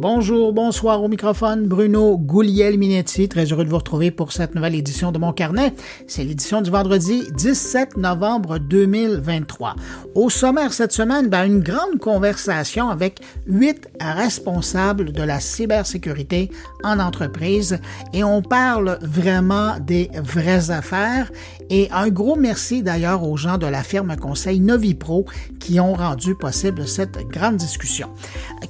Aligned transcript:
Bonjour, 0.00 0.54
bonsoir 0.54 1.02
au 1.02 1.08
microphone, 1.08 1.66
Bruno 1.66 2.16
Gouliel-Minetti. 2.16 3.28
Très 3.28 3.52
heureux 3.52 3.66
de 3.66 3.68
vous 3.68 3.76
retrouver 3.76 4.10
pour 4.10 4.32
cette 4.32 4.54
nouvelle 4.54 4.74
édition 4.74 5.12
de 5.12 5.18
mon 5.18 5.34
carnet. 5.34 5.74
C'est 6.06 6.24
l'édition 6.24 6.62
du 6.62 6.70
vendredi 6.70 7.24
17 7.36 7.98
novembre 7.98 8.56
2023. 8.56 9.76
Au 10.14 10.30
sommaire 10.30 10.72
cette 10.72 10.92
semaine, 10.92 11.28
ben, 11.28 11.44
une 11.44 11.60
grande 11.60 11.98
conversation 12.00 12.88
avec 12.88 13.20
huit 13.46 13.88
responsables 14.00 15.12
de 15.12 15.22
la 15.22 15.38
cybersécurité 15.38 16.50
en 16.82 16.98
entreprise 16.98 17.78
et 18.14 18.24
on 18.24 18.40
parle 18.40 18.98
vraiment 19.02 19.74
des 19.80 20.10
vraies 20.14 20.70
affaires 20.70 21.30
et 21.68 21.90
un 21.92 22.08
gros 22.08 22.36
merci 22.36 22.82
d'ailleurs 22.82 23.22
aux 23.22 23.36
gens 23.36 23.58
de 23.58 23.66
la 23.66 23.82
firme 23.82 24.16
conseil 24.16 24.60
Novipro 24.60 25.26
qui 25.58 25.78
ont 25.78 25.92
rendu 25.92 26.34
possible 26.34 26.88
cette 26.88 27.18
grande 27.28 27.56
discussion. 27.56 28.08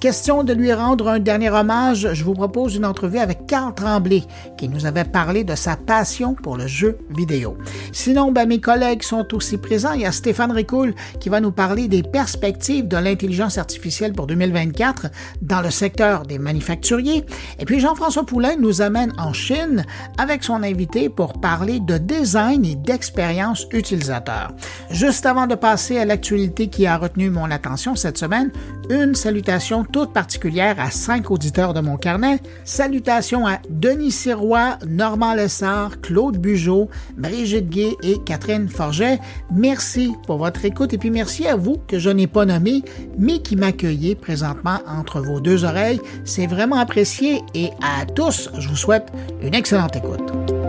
Question 0.01 0.43
de 0.43 0.53
lui 0.53 0.73
rendre 0.73 1.07
un 1.07 1.20
dernier 1.25 1.51
hommage, 1.51 2.09
je 2.13 2.25
vous 2.25 2.35
propose 2.35 2.77
une 2.77 2.85
entrevue 2.85 3.19
avec 3.19 3.47
Carl 3.47 3.75
Tremblay, 3.75 4.23
qui 4.57 4.69
nous 4.69 4.87
avait 4.87 5.05
parlé 5.05 5.45
de 5.45 5.55
sa 5.55 5.77
passion 5.77 6.35
pour 6.35 6.57
le 6.57 6.67
jeu 6.67 6.99
vidéo. 7.11 7.57
Sinon, 7.93 8.33
ben, 8.33 8.49
mes 8.49 8.61
collègues 8.61 9.03
sont 9.03 9.35
aussi 9.35 9.59
présents. 9.59 9.93
Il 9.93 10.03
y 10.03 10.07
a 10.07 10.13
Stéphane 10.13 10.53
Ricoul 10.53 10.95
qui 11.19 11.29
va 11.29 11.41
nous 11.41 11.53
parler 11.53 11.89
des 11.89 12.03
perspectives 12.03 12.89
de 12.89 12.97
l'intelligence 12.97 13.59
artificielle 13.59 14.13
pour 14.13 14.27
2024 14.27 15.09
dans 15.43 15.61
le 15.61 15.71
secteur 15.71 16.25
des 16.25 16.39
manufacturiers. 16.39 17.25
Et 17.59 17.65
puis 17.65 17.81
Jean-François 17.81 18.25
Poulain 18.25 18.57
nous 18.59 18.83
amène 18.83 19.13
en 19.19 19.33
Chine 19.33 19.85
avec 20.19 20.45
son 20.45 20.63
invité 20.63 21.09
pour 21.09 21.41
parler 21.41 21.81
de 21.81 21.99
design 21.99 22.65
et 22.65 22.77
d'expérience 22.77 23.67
utilisateur. 23.73 24.53
Juste 24.91 25.27
avant 25.27 25.47
de 25.47 25.55
passer 25.55 25.99
à 25.99 26.05
l'actualité 26.05 26.69
qui 26.69 26.87
a 26.87 26.97
retenu 26.97 27.31
mon 27.31 27.51
attention 27.51 27.95
cette 27.97 28.19
semaine, 28.19 28.51
une 28.89 29.15
salutation 29.15 29.85
toute 29.85 30.13
particulière 30.13 30.77
à 30.79 30.91
cinq 31.11 31.33
auditeurs 31.33 31.75
de 31.75 31.81
mon 31.81 31.97
carnet. 31.97 32.39
Salutations 32.65 33.45
à 33.45 33.59
Denis 33.69 34.13
Sirois, 34.13 34.79
Normand 34.87 35.35
Lessard, 35.35 36.01
Claude 36.01 36.39
Bugeaud, 36.39 36.89
Brigitte 37.17 37.69
Gay 37.69 37.97
et 38.05 38.15
Catherine 38.25 38.69
Forget. 38.69 39.19
Merci 39.53 40.13
pour 40.29 40.39
votre 40.39 40.65
écoute 40.65 40.93
et 40.93 40.99
puis 40.99 41.11
merci 41.11 41.49
à 41.49 41.57
vous 41.57 41.79
que 41.89 41.99
je 41.99 42.11
n'ai 42.11 42.29
pas 42.29 42.45
nommé, 42.45 42.85
mais 43.19 43.41
qui 43.41 43.57
m'accueillez 43.57 44.15
présentement 44.15 44.79
entre 44.87 45.21
vos 45.21 45.41
deux 45.41 45.65
oreilles. 45.65 46.01
C'est 46.25 46.47
vraiment 46.47 46.77
apprécié 46.77 47.41
et 47.57 47.71
à 47.83 48.07
tous, 48.07 48.49
je 48.57 48.69
vous 48.69 48.77
souhaite 48.77 49.09
une 49.43 49.57
excellente 49.57 49.97
écoute. 49.97 50.60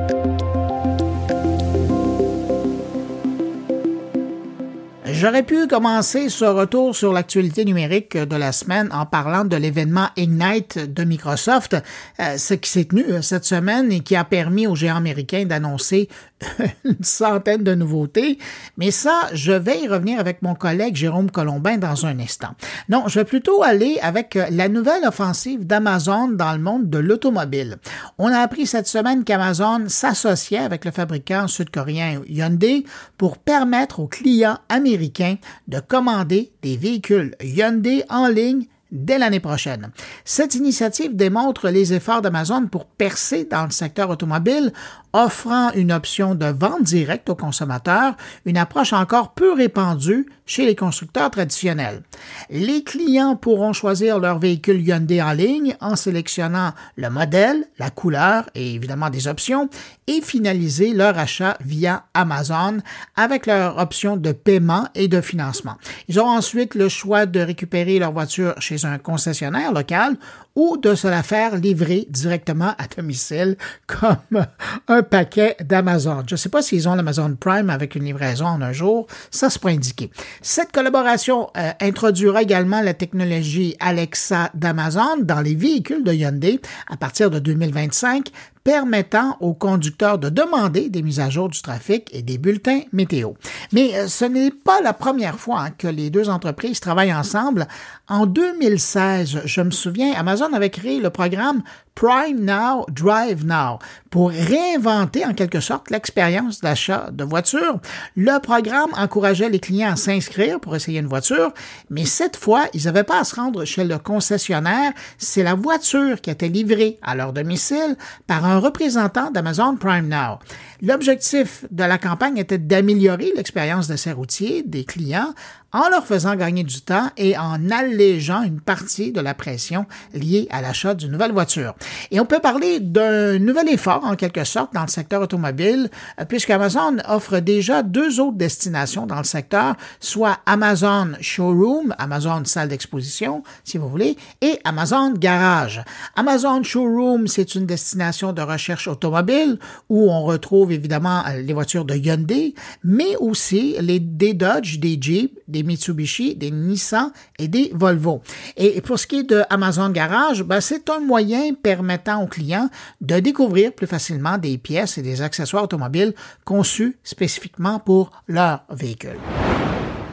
J'aurais 5.21 5.43
pu 5.43 5.67
commencer 5.67 6.29
ce 6.29 6.45
retour 6.45 6.95
sur 6.95 7.13
l'actualité 7.13 7.63
numérique 7.63 8.17
de 8.17 8.35
la 8.35 8.51
semaine 8.51 8.89
en 8.91 9.05
parlant 9.05 9.45
de 9.45 9.55
l'événement 9.55 10.07
Ignite 10.17 10.79
de 10.79 11.03
Microsoft, 11.03 11.75
euh, 12.19 12.37
ce 12.39 12.55
qui 12.55 12.67
s'est 12.67 12.85
tenu 12.85 13.03
euh, 13.03 13.21
cette 13.21 13.45
semaine 13.45 13.91
et 13.91 13.99
qui 13.99 14.15
a 14.15 14.23
permis 14.23 14.65
aux 14.65 14.75
géants 14.75 14.95
américains 14.95 15.45
d'annoncer 15.45 16.09
une 16.85 17.03
centaine 17.03 17.63
de 17.63 17.75
nouveautés, 17.75 18.37
mais 18.77 18.91
ça, 18.91 19.29
je 19.33 19.51
vais 19.51 19.81
y 19.81 19.87
revenir 19.87 20.19
avec 20.19 20.41
mon 20.41 20.55
collègue 20.55 20.95
Jérôme 20.95 21.31
Colombin 21.31 21.77
dans 21.77 22.05
un 22.05 22.19
instant. 22.19 22.49
Non, 22.89 23.07
je 23.07 23.19
vais 23.19 23.25
plutôt 23.25 23.63
aller 23.63 23.97
avec 24.01 24.35
euh, 24.35 24.45
la 24.49 24.69
nouvelle 24.69 25.05
offensive 25.05 25.65
d'Amazon 25.65 26.29
dans 26.29 26.53
le 26.53 26.59
monde 26.59 26.89
de 26.89 26.97
l'automobile. 26.97 27.77
On 28.17 28.27
a 28.27 28.39
appris 28.39 28.65
cette 28.65 28.87
semaine 28.87 29.23
qu'Amazon 29.23 29.87
s'associait 29.87 30.57
avec 30.59 30.85
le 30.85 30.91
fabricant 30.91 31.47
sud-coréen 31.47 32.21
Hyundai 32.27 32.85
pour 33.17 33.37
permettre 33.37 33.99
aux 33.99 34.07
clients 34.07 34.57
américains 34.69 35.37
de 35.67 35.79
commander 35.79 36.51
des 36.61 36.77
véhicules 36.77 37.35
Hyundai 37.41 38.03
en 38.09 38.27
ligne 38.27 38.65
dès 38.91 39.17
l'année 39.17 39.39
prochaine. 39.39 39.91
Cette 40.25 40.55
initiative 40.55 41.15
démontre 41.15 41.69
les 41.69 41.93
efforts 41.93 42.21
d'Amazon 42.21 42.67
pour 42.67 42.85
percer 42.85 43.45
dans 43.45 43.63
le 43.63 43.71
secteur 43.71 44.09
automobile 44.09 44.73
offrant 45.13 45.71
une 45.73 45.91
option 45.91 46.35
de 46.35 46.45
vente 46.45 46.83
directe 46.83 47.29
aux 47.29 47.35
consommateurs, 47.35 48.15
une 48.45 48.57
approche 48.57 48.93
encore 48.93 49.33
peu 49.33 49.53
répandue 49.53 50.27
chez 50.45 50.65
les 50.65 50.75
constructeurs 50.75 51.31
traditionnels. 51.31 52.03
Les 52.49 52.83
clients 52.83 53.35
pourront 53.35 53.73
choisir 53.73 54.19
leur 54.19 54.39
véhicule 54.39 54.81
Hyundai 54.81 55.21
en 55.21 55.31
ligne 55.31 55.75
en 55.79 55.95
sélectionnant 55.95 56.73
le 56.95 57.09
modèle, 57.09 57.65
la 57.79 57.89
couleur 57.89 58.49
et 58.55 58.75
évidemment 58.75 59.09
des 59.09 59.27
options 59.27 59.69
et 60.07 60.21
finaliser 60.21 60.93
leur 60.93 61.17
achat 61.17 61.57
via 61.63 62.03
Amazon 62.13 62.79
avec 63.15 63.45
leur 63.45 63.77
option 63.77 64.17
de 64.17 64.31
paiement 64.31 64.87
et 64.95 65.07
de 65.07 65.21
financement. 65.21 65.75
Ils 66.07 66.19
auront 66.19 66.37
ensuite 66.37 66.75
le 66.75 66.89
choix 66.89 67.25
de 67.25 67.39
récupérer 67.39 67.99
leur 67.99 68.11
voiture 68.11 68.53
chez 68.59 68.85
un 68.85 68.97
concessionnaire 68.97 69.71
local 69.71 70.17
ou 70.55 70.77
de 70.77 70.95
se 70.95 71.07
la 71.07 71.23
faire 71.23 71.55
livrer 71.55 72.05
directement 72.09 72.73
à 72.77 72.87
domicile 72.95 73.57
comme 73.87 74.45
un 74.87 75.03
paquet 75.03 75.55
d'Amazon. 75.61 76.23
Je 76.27 76.35
ne 76.35 76.37
sais 76.37 76.49
pas 76.49 76.61
s'ils 76.61 76.89
ont 76.89 76.95
l'Amazon 76.95 77.35
Prime 77.39 77.69
avec 77.69 77.95
une 77.95 78.03
livraison 78.03 78.45
en 78.45 78.61
un 78.61 78.73
jour, 78.73 79.07
ça 79.29 79.49
c'est 79.49 79.61
pas 79.61 79.69
indiqué. 79.69 80.11
Cette 80.41 80.71
collaboration 80.71 81.49
euh, 81.57 81.71
introduira 81.79 82.41
également 82.41 82.81
la 82.81 82.93
technologie 82.93 83.75
Alexa 83.79 84.51
d'Amazon 84.53 85.21
dans 85.21 85.41
les 85.41 85.55
véhicules 85.55 86.03
de 86.03 86.13
Hyundai 86.13 86.59
à 86.89 86.97
partir 86.97 87.29
de 87.29 87.39
2025 87.39 88.29
permettant 88.63 89.37
aux 89.39 89.53
conducteurs 89.53 90.19
de 90.19 90.29
demander 90.29 90.89
des 90.89 91.01
mises 91.01 91.19
à 91.19 91.29
jour 91.29 91.49
du 91.49 91.61
trafic 91.61 92.09
et 92.13 92.21
des 92.21 92.37
bulletins 92.37 92.81
météo. 92.91 93.31
Mais 93.71 93.95
euh, 93.95 94.07
ce 94.07 94.25
n'est 94.25 94.51
pas 94.51 94.81
la 94.81 94.93
première 94.93 95.39
fois 95.39 95.61
hein, 95.61 95.71
que 95.71 95.87
les 95.87 96.09
deux 96.09 96.29
entreprises 96.29 96.79
travaillent 96.79 97.13
ensemble. 97.13 97.67
En 98.07 98.25
2016, 98.25 99.41
je 99.45 99.61
me 99.61 99.71
souviens, 99.71 100.13
Amazon 100.13 100.53
avait 100.53 100.69
créé 100.69 100.99
le 100.99 101.09
programme 101.09 101.63
Prime 102.01 102.43
Now, 102.43 102.87
Drive 102.89 103.45
Now 103.45 103.77
pour 104.09 104.31
réinventer 104.31 105.23
en 105.23 105.35
quelque 105.35 105.59
sorte 105.59 105.91
l'expérience 105.91 106.59
d'achat 106.59 107.09
de 107.11 107.23
voiture. 107.23 107.79
Le 108.15 108.39
programme 108.39 108.89
encourageait 108.97 109.49
les 109.49 109.59
clients 109.59 109.91
à 109.91 109.95
s'inscrire 109.95 110.59
pour 110.59 110.75
essayer 110.75 110.99
une 110.99 111.05
voiture, 111.05 111.53
mais 111.91 112.05
cette 112.05 112.37
fois, 112.37 112.65
ils 112.73 112.85
n'avaient 112.85 113.03
pas 113.03 113.19
à 113.19 113.23
se 113.23 113.35
rendre 113.35 113.65
chez 113.65 113.83
le 113.83 113.99
concessionnaire, 113.99 114.93
c'est 115.19 115.43
la 115.43 115.53
voiture 115.53 116.19
qui 116.21 116.31
était 116.31 116.49
livrée 116.49 116.97
à 117.03 117.13
leur 117.13 117.33
domicile 117.33 117.95
par 118.25 118.45
un 118.45 118.57
représentant 118.57 119.29
d'Amazon 119.29 119.77
Prime 119.77 120.07
Now. 120.07 120.39
L'objectif 120.81 121.65
de 121.69 121.83
la 121.83 121.99
campagne 121.99 122.37
était 122.37 122.57
d'améliorer 122.57 123.31
l'expérience 123.35 123.87
de 123.87 123.95
ces 123.95 124.11
routiers, 124.11 124.63
des 124.63 124.85
clients, 124.85 125.33
en 125.73 125.89
leur 125.89 126.05
faisant 126.05 126.35
gagner 126.35 126.63
du 126.63 126.81
temps 126.81 127.09
et 127.17 127.37
en 127.37 127.69
allégeant 127.69 128.43
une 128.43 128.59
partie 128.59 129.11
de 129.11 129.21
la 129.21 129.33
pression 129.33 129.85
liée 130.13 130.47
à 130.51 130.61
l'achat 130.61 130.93
d'une 130.93 131.11
nouvelle 131.11 131.31
voiture. 131.31 131.75
Et 132.11 132.19
on 132.19 132.25
peut 132.25 132.39
parler 132.39 132.79
d'un 132.79 133.39
nouvel 133.39 133.69
effort, 133.69 134.03
en 134.03 134.15
quelque 134.15 134.43
sorte, 134.43 134.73
dans 134.73 134.81
le 134.81 134.87
secteur 134.87 135.21
automobile, 135.21 135.89
euh, 136.19 136.25
puisque 136.25 136.49
Amazon 136.49 136.97
offre 137.07 137.39
déjà 137.39 137.83
deux 137.83 138.19
autres 138.19 138.37
destinations 138.37 139.05
dans 139.05 139.17
le 139.17 139.23
secteur, 139.23 139.75
soit 139.99 140.39
Amazon 140.45 141.13
Showroom, 141.19 141.95
Amazon 141.97 142.43
Salle 142.45 142.69
d'exposition, 142.69 143.43
si 143.63 143.77
vous 143.77 143.89
voulez, 143.89 144.17
et 144.41 144.59
Amazon 144.63 145.13
Garage. 145.13 145.83
Amazon 146.15 146.63
Showroom, 146.63 147.27
c'est 147.27 147.55
une 147.55 147.65
destination 147.65 148.33
de 148.33 148.41
recherche 148.41 148.87
automobile 148.87 149.57
où 149.89 150.11
on 150.11 150.23
retrouve 150.23 150.71
évidemment 150.71 151.23
les 151.41 151.53
voitures 151.53 151.85
de 151.85 151.95
Hyundai, 151.95 152.53
mais 152.83 153.15
aussi 153.17 153.75
les, 153.79 153.99
des 153.99 154.33
Dodge, 154.33 154.79
des 154.79 154.97
Jeep, 154.99 155.39
des 155.47 155.60
Mitsubishi, 155.63 156.35
des 156.35 156.51
Nissan 156.51 157.11
et 157.39 157.47
des 157.47 157.71
Volvo. 157.73 158.21
Et 158.57 158.81
pour 158.81 158.99
ce 158.99 159.07
qui 159.07 159.19
est 159.19 159.23
de 159.29 159.43
Amazon 159.49 159.89
Garage, 159.89 160.43
ben, 160.43 160.61
c'est 160.61 160.89
un 160.89 160.99
moyen 160.99 161.53
permettant 161.53 162.23
aux 162.23 162.27
clients 162.27 162.69
de 163.01 163.19
découvrir 163.19 163.73
plus 163.73 163.87
facilement 163.87 164.37
des 164.37 164.57
pièces 164.57 164.97
et 164.97 165.01
des 165.01 165.21
accessoires 165.21 165.63
automobiles 165.63 166.13
conçus 166.45 166.97
spécifiquement 167.03 167.79
pour 167.79 168.11
leur 168.27 168.63
véhicule. 168.69 169.17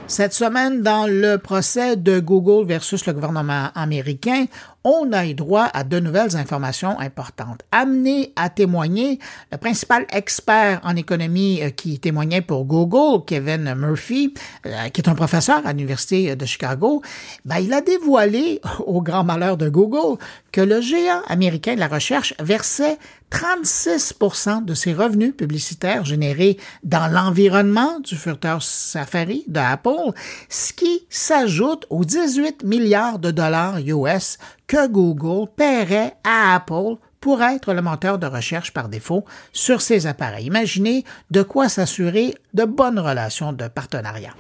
Cette 0.09 0.33
semaine, 0.33 0.81
dans 0.81 1.07
le 1.07 1.37
procès 1.37 1.97
de 1.97 2.19
Google 2.19 2.67
versus 2.67 3.05
le 3.05 3.13
gouvernement 3.13 3.69
américain, 3.75 4.47
on 4.85 5.13
a 5.13 5.27
eu 5.27 5.35
droit 5.35 5.69
à 5.73 5.85
de 5.85 5.99
nouvelles 6.01 6.37
informations 6.37 6.99
importantes. 6.99 7.63
Amené 7.73 8.33
à 8.37 8.49
témoigner, 8.49 9.19
le 9.53 9.59
principal 9.59 10.07
expert 10.11 10.81
en 10.85 10.97
économie 10.97 11.61
euh, 11.63 11.71
qui 11.71 11.99
témoignait 11.99 12.41
pour 12.41 12.65
Google, 12.65 13.25
Kevin 13.27 13.75
Murphy, 13.75 14.35
euh, 14.67 14.89
qui 14.89 15.01
est 15.01 15.09
un 15.09 15.15
professeur 15.15 15.61
à 15.67 15.73
l'Université 15.73 16.37
de 16.37 16.47
Chicago, 16.47 17.03
ben, 17.45 17.59
il 17.59 17.73
a 17.73 17.81
dévoilé, 17.81 18.61
au 18.87 19.03
grand 19.03 19.25
malheur 19.25 19.57
de 19.57 19.69
Google, 19.69 20.19
que 20.53 20.61
le 20.61 20.81
géant 20.81 21.23
américain 21.29 21.75
de 21.75 21.81
la 21.81 21.89
recherche 21.89 22.35
versait 22.41 22.99
36% 23.31 24.65
de 24.65 24.75
ses 24.75 24.95
revenus 24.95 25.37
publicitaires 25.37 26.05
générés 26.05 26.57
dans 26.83 27.09
l'environnement 27.09 28.01
du 28.01 28.17
furteur 28.17 28.63
Safari 28.63 29.45
de 29.49 29.61
Apple, 29.61 30.13
ce 30.49 30.73
qui 30.73 31.07
s'ajoute 31.11 31.87
aux 31.91 32.05
18 32.05 32.65
milliards 32.65 33.19
de 33.19 33.31
dollars 33.31 33.79
US 33.79 34.39
que 34.69 34.87
Google 34.87 35.49
paierait 35.57 36.15
à 36.23 36.55
Apple 36.55 36.97
pour 37.21 37.43
être 37.43 37.73
le 37.73 37.83
moteur 37.83 38.19
de 38.19 38.27
recherche 38.27 38.73
par 38.73 38.89
défaut 38.89 39.25
sur 39.53 39.81
ses 39.81 40.07
appareils. 40.07 40.47
Imaginez 40.47 41.05
de 41.33 41.43
quoi 41.43 41.69
s'assurer 41.69 42.37
de 42.55 42.65
bonnes 42.65 43.01
relations 43.01 43.53
de 43.53 43.67
partenariat. 43.67 44.35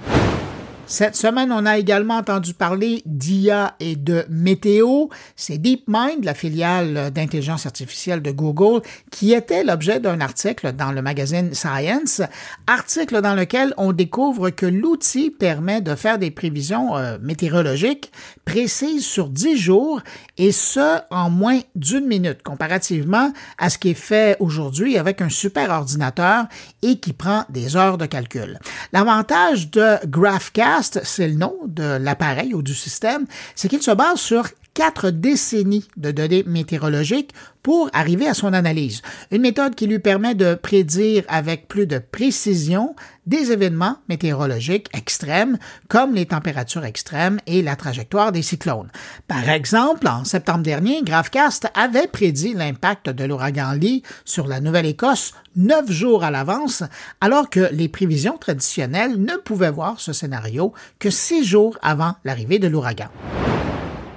Cette 0.90 1.16
semaine, 1.16 1.52
on 1.52 1.66
a 1.66 1.76
également 1.76 2.16
entendu 2.16 2.54
parler 2.54 3.02
d'IA 3.04 3.74
et 3.78 3.94
de 3.94 4.24
météo. 4.30 5.08
C'est 5.36 5.58
DeepMind, 5.58 6.24
la 6.24 6.32
filiale 6.32 7.10
d'intelligence 7.10 7.66
artificielle 7.66 8.22
de 8.22 8.30
Google, 8.30 8.80
qui 9.10 9.34
était 9.34 9.64
l'objet 9.64 10.00
d'un 10.00 10.22
article 10.22 10.72
dans 10.72 10.90
le 10.90 11.02
magazine 11.02 11.52
Science, 11.52 12.22
article 12.66 13.20
dans 13.20 13.34
lequel 13.34 13.74
on 13.76 13.92
découvre 13.92 14.48
que 14.48 14.64
l'outil 14.64 15.30
permet 15.30 15.82
de 15.82 15.94
faire 15.94 16.18
des 16.18 16.30
prévisions 16.30 16.96
euh, 16.96 17.18
météorologiques 17.20 18.10
précises 18.46 19.04
sur 19.04 19.28
10 19.28 19.58
jours 19.58 20.00
et 20.38 20.52
ce 20.52 21.00
en 21.10 21.28
moins 21.28 21.60
d'une 21.74 22.06
minute 22.06 22.42
comparativement 22.42 23.30
à 23.58 23.68
ce 23.68 23.76
qui 23.76 23.90
est 23.90 23.94
fait 23.94 24.38
aujourd'hui 24.40 24.96
avec 24.96 25.20
un 25.20 25.28
super 25.28 25.68
ordinateur 25.68 26.46
et 26.80 26.98
qui 26.98 27.12
prend 27.12 27.44
des 27.50 27.76
heures 27.76 27.98
de 27.98 28.06
calcul. 28.06 28.58
L'avantage 28.94 29.70
de 29.70 30.06
GraphCast 30.06 30.77
c'est 30.82 31.28
le 31.28 31.34
nom 31.34 31.54
de 31.66 31.96
l'appareil 31.98 32.54
ou 32.54 32.62
du 32.62 32.74
système, 32.74 33.26
c'est 33.54 33.68
qu'il 33.68 33.82
se 33.82 33.90
base 33.90 34.20
sur 34.20 34.48
quatre 34.74 35.10
décennies 35.10 35.88
de 35.96 36.10
données 36.10 36.44
météorologiques 36.46 37.32
pour 37.62 37.90
arriver 37.92 38.26
à 38.28 38.34
son 38.34 38.52
analyse. 38.52 39.02
Une 39.30 39.42
méthode 39.42 39.74
qui 39.74 39.86
lui 39.86 39.98
permet 39.98 40.34
de 40.34 40.54
prédire 40.54 41.24
avec 41.28 41.68
plus 41.68 41.86
de 41.86 41.98
précision 41.98 42.94
des 43.26 43.52
événements 43.52 43.96
météorologiques 44.08 44.88
extrêmes 44.94 45.58
comme 45.88 46.14
les 46.14 46.26
températures 46.26 46.84
extrêmes 46.84 47.40
et 47.46 47.60
la 47.60 47.76
trajectoire 47.76 48.32
des 48.32 48.42
cyclones. 48.42 48.90
Par 49.26 49.48
exemple, 49.50 50.08
en 50.08 50.24
septembre 50.24 50.62
dernier, 50.62 51.02
GraphCast 51.02 51.68
avait 51.74 52.06
prédit 52.06 52.54
l'impact 52.54 53.10
de 53.10 53.24
l'ouragan 53.24 53.72
Lee 53.72 54.02
sur 54.24 54.46
la 54.46 54.60
Nouvelle-Écosse 54.60 55.32
neuf 55.56 55.90
jours 55.90 56.24
à 56.24 56.30
l'avance, 56.30 56.84
alors 57.20 57.50
que 57.50 57.68
les 57.72 57.88
prévisions 57.88 58.38
traditionnelles 58.38 59.20
ne 59.20 59.36
pouvaient 59.36 59.70
voir 59.70 60.00
ce 60.00 60.12
scénario 60.12 60.72
que 60.98 61.10
six 61.10 61.44
jours 61.44 61.76
avant 61.82 62.14
l'arrivée 62.24 62.58
de 62.58 62.68
l'ouragan. 62.68 63.08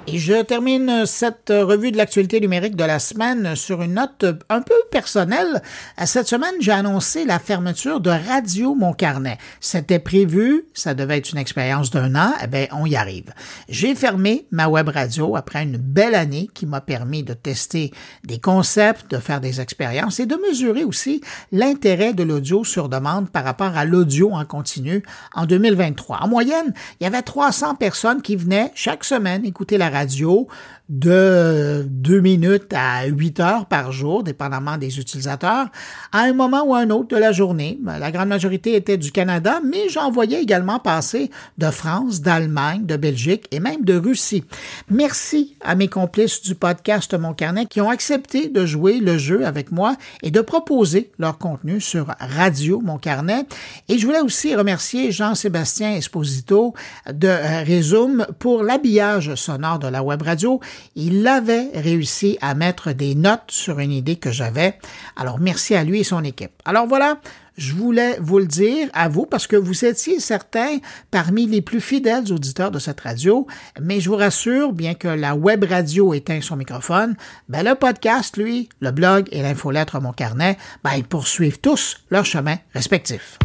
Et 0.07 0.17
je 0.17 0.41
termine 0.41 1.05
cette 1.05 1.53
revue 1.55 1.91
de 1.91 1.97
l'actualité 1.97 2.39
numérique 2.39 2.75
de 2.75 2.83
la 2.83 2.97
semaine 2.97 3.55
sur 3.55 3.83
une 3.83 3.93
note 3.93 4.25
un 4.49 4.61
peu 4.61 4.73
personnelle. 4.89 5.61
Cette 6.05 6.27
semaine, 6.27 6.55
j'ai 6.59 6.71
annoncé 6.71 7.23
la 7.23 7.37
fermeture 7.37 8.01
de 8.01 8.09
Radio 8.09 8.73
Mon 8.73 8.93
Carnet. 8.93 9.37
C'était 9.59 9.99
prévu, 9.99 10.65
ça 10.73 10.95
devait 10.95 11.19
être 11.19 11.31
une 11.31 11.37
expérience 11.37 11.91
d'un 11.91 12.15
an, 12.15 12.33
eh 12.43 12.47
bien, 12.47 12.65
on 12.71 12.87
y 12.87 12.95
arrive. 12.95 13.31
J'ai 13.69 13.93
fermé 13.93 14.47
ma 14.49 14.67
web 14.67 14.89
radio 14.89 15.35
après 15.35 15.61
une 15.61 15.77
belle 15.77 16.15
année 16.15 16.49
qui 16.51 16.65
m'a 16.65 16.81
permis 16.81 17.21
de 17.21 17.33
tester 17.33 17.91
des 18.23 18.39
concepts, 18.39 19.11
de 19.11 19.17
faire 19.17 19.39
des 19.39 19.61
expériences 19.61 20.19
et 20.19 20.25
de 20.25 20.35
mesurer 20.35 20.83
aussi 20.83 21.21
l'intérêt 21.51 22.13
de 22.13 22.23
l'audio 22.23 22.63
sur 22.63 22.89
demande 22.89 23.29
par 23.29 23.43
rapport 23.43 23.77
à 23.77 23.85
l'audio 23.85 24.31
en 24.31 24.45
continu 24.45 25.03
en 25.35 25.45
2023. 25.45 26.21
En 26.21 26.27
moyenne, 26.27 26.73
il 26.99 27.03
y 27.03 27.07
avait 27.07 27.21
300 27.21 27.75
personnes 27.75 28.23
qui 28.23 28.35
venaient 28.35 28.71
chaque 28.73 29.03
semaine 29.03 29.45
écouter 29.45 29.77
la 29.77 29.91
radio 29.91 30.00
radio 30.01 30.47
de 30.91 31.85
2 31.89 32.19
minutes 32.19 32.73
à 32.75 33.05
8 33.05 33.39
heures 33.39 33.65
par 33.65 33.93
jour, 33.93 34.23
dépendamment 34.23 34.77
des 34.77 34.99
utilisateurs, 34.99 35.67
à 36.11 36.19
un 36.23 36.33
moment 36.33 36.63
ou 36.65 36.75
un 36.75 36.89
autre 36.89 37.07
de 37.07 37.15
la 37.15 37.31
journée. 37.31 37.79
La 37.85 38.11
grande 38.11 38.27
majorité 38.27 38.75
était 38.75 38.97
du 38.97 39.13
Canada, 39.13 39.61
mais 39.65 39.87
j'en 39.87 40.11
voyais 40.11 40.41
également 40.41 40.79
passer 40.79 41.31
de 41.57 41.71
France, 41.71 42.19
d'Allemagne, 42.19 42.85
de 42.85 42.97
Belgique 42.97 43.47
et 43.51 43.61
même 43.61 43.85
de 43.85 43.95
Russie. 43.95 44.43
Merci 44.89 45.55
à 45.61 45.75
mes 45.75 45.87
complices 45.87 46.41
du 46.41 46.55
podcast 46.55 47.13
Mon 47.17 47.33
Carnet 47.33 47.67
qui 47.67 47.79
ont 47.79 47.89
accepté 47.89 48.49
de 48.49 48.65
jouer 48.65 48.99
le 48.99 49.17
jeu 49.17 49.45
avec 49.45 49.71
moi 49.71 49.95
et 50.23 50.29
de 50.29 50.41
proposer 50.41 51.09
leur 51.19 51.37
contenu 51.37 51.79
sur 51.79 52.07
Radio 52.19 52.81
Mon 52.81 52.97
Carnet. 52.97 53.45
Et 53.87 53.97
je 53.97 54.05
voulais 54.05 54.19
aussi 54.19 54.53
remercier 54.57 55.13
Jean-Sébastien 55.13 55.93
Esposito 55.93 56.73
de 57.09 57.29
Resume 57.65 58.27
pour 58.39 58.63
l'habillage 58.63 59.35
sonore 59.35 59.79
de 59.79 59.87
la 59.87 60.03
web 60.03 60.21
radio 60.21 60.59
il 60.95 61.25
avait 61.27 61.69
réussi 61.73 62.37
à 62.41 62.55
mettre 62.55 62.91
des 62.91 63.15
notes 63.15 63.49
sur 63.49 63.79
une 63.79 63.91
idée 63.91 64.15
que 64.15 64.31
j'avais. 64.31 64.77
Alors 65.15 65.39
merci 65.39 65.75
à 65.75 65.83
lui 65.83 66.01
et 66.01 66.03
son 66.03 66.23
équipe. 66.23 66.51
Alors 66.65 66.87
voilà, 66.87 67.17
je 67.57 67.73
voulais 67.73 68.17
vous 68.19 68.39
le 68.39 68.45
dire 68.45 68.89
à 68.93 69.09
vous 69.09 69.25
parce 69.25 69.45
que 69.45 69.55
vous 69.55 69.85
étiez 69.85 70.19
certains 70.19 70.77
parmi 71.11 71.45
les 71.45 71.61
plus 71.61 71.81
fidèles 71.81 72.31
auditeurs 72.31 72.71
de 72.71 72.79
cette 72.79 73.01
radio, 73.01 73.45
mais 73.79 73.99
je 73.99 74.09
vous 74.09 74.15
rassure, 74.15 74.73
bien 74.73 74.93
que 74.93 75.07
la 75.07 75.35
web 75.35 75.65
radio 75.69 76.13
éteint 76.13 76.41
son 76.41 76.55
microphone, 76.55 77.15
ben 77.49 77.63
le 77.63 77.75
podcast, 77.75 78.37
lui, 78.37 78.69
le 78.79 78.91
blog 78.91 79.27
et 79.31 79.41
l'infolettre 79.41 79.99
Mon 79.99 80.13
Carnet, 80.13 80.57
ben 80.83 80.91
ils 80.97 81.03
poursuivent 81.03 81.59
tous 81.59 81.97
leur 82.09 82.25
chemin 82.25 82.57
respectif. 82.73 83.37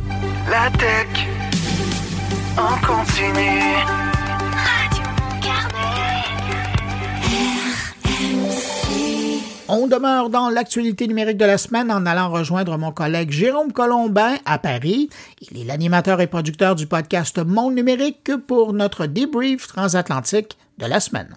La 0.48 0.70
tech. 0.78 1.26
On 9.68 9.88
demeure 9.88 10.30
dans 10.30 10.48
l'actualité 10.48 11.08
numérique 11.08 11.38
de 11.38 11.44
la 11.44 11.58
semaine 11.58 11.90
en 11.90 12.06
allant 12.06 12.30
rejoindre 12.30 12.78
mon 12.78 12.92
collègue 12.92 13.32
Jérôme 13.32 13.72
Colombin 13.72 14.36
à 14.44 14.58
Paris. 14.58 15.10
Il 15.40 15.60
est 15.60 15.64
l'animateur 15.64 16.20
et 16.20 16.28
producteur 16.28 16.76
du 16.76 16.86
podcast 16.86 17.38
Monde 17.44 17.74
numérique 17.74 18.30
pour 18.46 18.72
notre 18.72 19.06
débrief 19.06 19.66
transatlantique 19.66 20.56
de 20.78 20.86
la 20.86 21.00
semaine. 21.00 21.34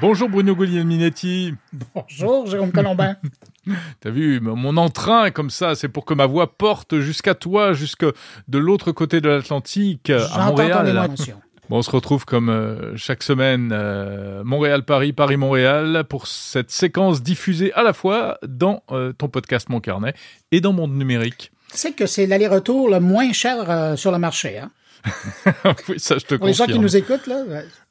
Bonjour 0.00 0.28
Bruno 0.28 0.56
Guglielminetti. 0.56 1.54
Bonjour 1.94 2.46
Jérôme 2.46 2.72
Colombin. 2.72 3.16
T'as 4.00 4.10
vu, 4.10 4.40
mon 4.40 4.76
entrain 4.76 5.30
comme 5.30 5.50
ça, 5.50 5.74
c'est 5.74 5.88
pour 5.88 6.04
que 6.04 6.14
ma 6.14 6.26
voix 6.26 6.56
porte 6.56 6.98
jusqu'à 6.98 7.34
toi, 7.34 7.72
jusque 7.72 8.04
de 8.48 8.58
l'autre 8.58 8.92
côté 8.92 9.20
de 9.20 9.28
l'Atlantique, 9.28 10.10
à 10.10 10.46
Montréal. 10.46 11.10
Bon, 11.70 11.76
on 11.76 11.82
se 11.82 11.90
retrouve 11.92 12.24
comme 12.24 12.48
euh, 12.48 12.96
chaque 12.96 13.22
semaine, 13.22 13.70
euh, 13.72 14.42
Montréal-Paris, 14.42 15.12
Paris-Montréal, 15.12 16.02
pour 16.08 16.26
cette 16.26 16.72
séquence 16.72 17.22
diffusée 17.22 17.72
à 17.74 17.84
la 17.84 17.92
fois 17.92 18.38
dans 18.44 18.82
euh, 18.90 19.12
ton 19.12 19.28
podcast 19.28 19.68
Mon 19.68 19.78
Carnet 19.78 20.14
et 20.50 20.60
dans 20.60 20.72
Monde 20.72 20.96
Numérique. 20.96 21.52
Tu 21.70 21.78
sais 21.78 21.92
que 21.92 22.06
c'est 22.06 22.26
l'aller-retour 22.26 22.90
le 22.90 22.98
moins 22.98 23.32
cher 23.32 23.96
sur 23.96 24.10
le 24.10 24.18
marché, 24.18 24.58
hein? 24.58 24.72
oui, 25.88 25.98
ça, 25.98 26.18
je 26.18 26.24
te 26.24 26.34
Pour 26.34 26.46
les 26.46 26.52
gens 26.52 26.66
qui 26.66 26.78
nous 26.78 26.96
écoutent, 26.96 27.26
là. 27.26 27.44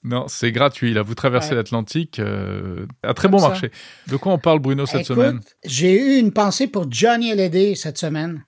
Non, 0.04 0.28
c'est 0.28 0.52
gratuit. 0.52 0.94
Là, 0.94 1.02
vous 1.02 1.16
traversez 1.16 1.56
l'Atlantique. 1.56 2.20
Euh, 2.20 2.86
un 3.04 3.14
très 3.14 3.28
bon 3.28 3.42
marché. 3.42 3.72
De 4.08 4.18
quoi 4.18 4.34
on 4.34 4.38
parle, 4.38 4.60
Bruno, 4.60 4.86
cette 4.86 5.06
semaine? 5.06 5.40
J'ai 5.66 5.94
eu 6.00 6.20
une 6.20 6.32
pensée 6.32 6.68
pour 6.68 6.86
Johnny 6.90 7.32
Hallyday 7.32 7.76
cette 7.76 7.98
semaine. 7.98 8.44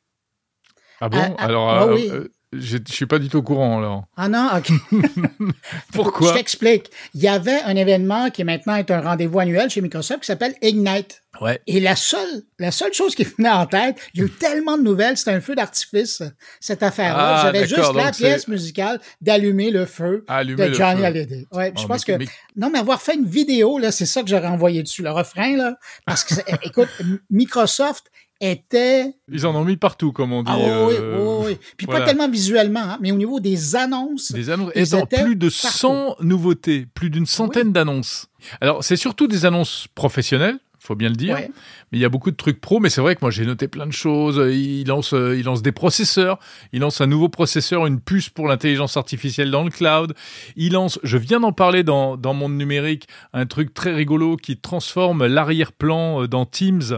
Ah 1.00 1.10
bon? 1.10 1.18
Ah, 1.20 1.36
ah, 1.38 1.44
Alors, 1.46 1.70
ah 1.70 1.84
euh, 1.86 1.98
euh, 2.12 2.32
je 2.54 2.78
ne 2.78 2.84
suis 2.86 3.06
pas 3.06 3.18
du 3.18 3.30
tout 3.30 3.38
au 3.38 3.44
courant, 3.44 3.78
alors. 3.78 4.06
Ah 4.18 4.28
non, 4.28 4.50
OK. 4.58 4.72
Pourquoi? 5.94 6.30
Je 6.30 6.34
t'explique. 6.34 6.92
Il 7.14 7.22
y 7.22 7.30
avait 7.30 7.62
un 7.62 7.76
événement 7.78 8.30
qui 8.30 8.44
maintenant 8.44 8.76
est 8.76 8.92
un 8.92 9.00
rendez-vous 9.00 9.40
annuel 9.40 9.70
chez 9.70 9.80
Microsoft 9.80 10.22
qui 10.22 10.26
s'appelle 10.26 10.56
Ignite. 10.62 11.22
Ouais. 11.40 11.62
Et 11.66 11.80
la 11.80 11.96
seule, 11.96 12.44
la 12.60 12.72
seule 12.72 12.92
chose 12.92 13.16
qui 13.16 13.24
venait 13.24 13.50
en 13.50 13.66
tête, 13.66 13.96
il 14.14 14.20
y 14.20 14.24
a 14.24 14.26
eu 14.26 14.30
tellement 14.30 14.78
de 14.78 14.84
nouvelles, 14.84 15.16
c'était 15.16 15.32
un 15.32 15.40
feu 15.40 15.56
d'artifice, 15.56 16.22
cette 16.60 16.84
affaire-là. 16.84 17.38
Ah, 17.38 17.42
J'avais 17.46 17.66
juste 17.66 17.94
la 17.96 18.12
pièce 18.12 18.50
musicale 18.50 19.00
d'allumer 19.22 19.72
le 19.72 19.86
feu 19.86 20.26
de 20.30 20.74
Johnny 20.74 21.06
Hallyday. 21.06 21.48
Ouais, 21.54 21.72
je 21.78 21.84
oh, 21.86 21.88
pense 21.88 22.04
que, 22.04 22.14
non, 22.58 22.70
mais 22.70 22.80
avoir 22.80 23.02
fait 23.02 23.16
une 23.16 23.26
vidéo, 23.26 23.78
là, 23.78 23.94
c'est 23.94 24.06
ça 24.06 24.24
que 24.24 24.30
j'aurais 24.30 24.48
envoyé 24.48 24.84
dessus, 24.84 25.04
le 25.04 25.12
refrain, 25.12 25.56
là. 25.56 25.78
Parce 26.06 26.26
que, 26.26 26.34
écoute, 26.64 26.90
Microsoft 27.30 28.12
était... 28.42 29.16
Ils 29.32 29.46
en 29.46 29.56
ont 29.56 29.64
mis 29.64 29.78
partout, 29.78 30.12
comme 30.12 30.34
on 30.34 30.44
dit. 30.44 30.52
Ah, 30.52 30.58
oui, 30.58 30.96
euh, 30.98 31.40
oui, 31.40 31.46
oui. 31.52 31.58
Puis 31.78 31.88
pas 31.88 32.02
tellement 32.02 32.28
visuellement, 32.28 32.82
hein, 32.82 32.98
mais 33.00 33.12
au 33.12 33.18
niveau 33.18 33.40
des 33.40 33.76
annonces. 33.76 34.32
Des 34.32 34.50
annonces. 34.50 34.72
Et 34.76 34.86
dans 34.86 35.06
plus 35.06 35.36
de 35.36 35.50
100 35.50 36.18
nouveautés, 36.22 36.88
plus 36.94 37.10
d'une 37.10 37.26
centaine 37.26 37.72
d'annonces. 37.72 38.28
Alors, 38.60 38.84
c'est 38.84 38.96
surtout 38.96 39.28
des 39.28 39.46
annonces 39.46 39.88
professionnelles, 39.94 40.60
faut 40.82 40.96
bien 40.96 41.10
le 41.10 41.16
dire. 41.16 41.38
Mais 41.92 41.98
il 41.98 42.00
y 42.00 42.06
a 42.06 42.10
beaucoup 42.10 42.32
de 42.32 42.36
trucs 42.36 42.60
pro, 42.60 42.80
mais 42.80 42.90
c'est 42.90 43.02
vrai 43.02 43.16
que 43.16 43.20
moi 43.22 43.30
j'ai 43.30 43.46
noté 43.46 43.68
plein 43.68 43.86
de 43.86 43.92
choses. 43.92 44.42
Il 44.52 44.88
lance, 44.88 45.14
euh, 45.14 45.38
il 45.38 45.46
lance 45.46 45.62
des 45.62 45.72
processeurs, 45.72 46.40
il 46.74 46.80
lance 46.82 47.02
un 47.02 47.08
nouveau 47.08 47.30
processeur, 47.30 47.86
une 47.86 48.00
puce 48.00 48.30
pour 48.30 48.48
l'intelligence 48.48 48.98
artificielle 48.98 49.52
dans 49.52 49.64
le 49.64 49.70
cloud. 49.70 50.16
Il 50.56 50.74
lance, 50.74 51.00
je 51.04 51.18
viens 51.18 51.40
d'en 51.40 51.52
parler 51.52 51.84
dans, 51.84 52.18
dans 52.18 52.34
Monde 52.34 52.58
Numérique, 52.58 53.08
un 53.34 53.46
truc 53.46 53.76
très 53.76 53.94
rigolo 53.94 54.38
qui 54.38 54.58
transforme 54.58 55.28
l'arrière-plan 55.28 56.24
euh, 56.24 56.28
dans 56.28 56.48
Teams 56.48 56.98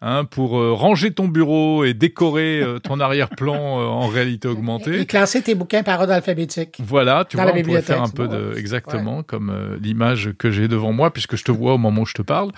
hein, 0.00 0.24
pour 0.24 0.56
euh, 0.56 0.72
ranger 0.72 1.10
ton 1.10 1.26
bureau 1.26 1.84
et 1.84 1.92
décorer 1.92 2.62
ton 2.84 3.00
arrière-plan 3.00 3.56
en 3.56 4.06
réalité 4.06 4.46
augmentée. 4.46 5.00
Et 5.00 5.06
classer 5.06 5.42
tes 5.42 5.56
bouquins 5.56 5.82
par 5.82 6.00
ordre 6.00 6.12
alphabétique. 6.12 6.76
Voilà, 6.78 7.24
tu 7.28 7.36
vois, 7.36 7.52
on 7.52 7.62
pourrait 7.62 7.82
faire 7.82 8.02
un 8.02 8.08
peu 8.08 8.28
de, 8.28 8.54
exactement 8.56 9.24
comme 9.24 9.76
l'image 9.82 10.30
que 10.38 10.52
j'ai 10.52 10.68
devant 10.68 10.92
moi 10.92 11.12
puisque 11.12 11.34
je 11.34 11.42
te 11.42 11.50
vois 11.50 11.74
au 11.74 11.78
moment 11.78 12.02
où 12.02 12.06
je 12.06 12.14
te 12.14 12.22
parle. 12.22 12.52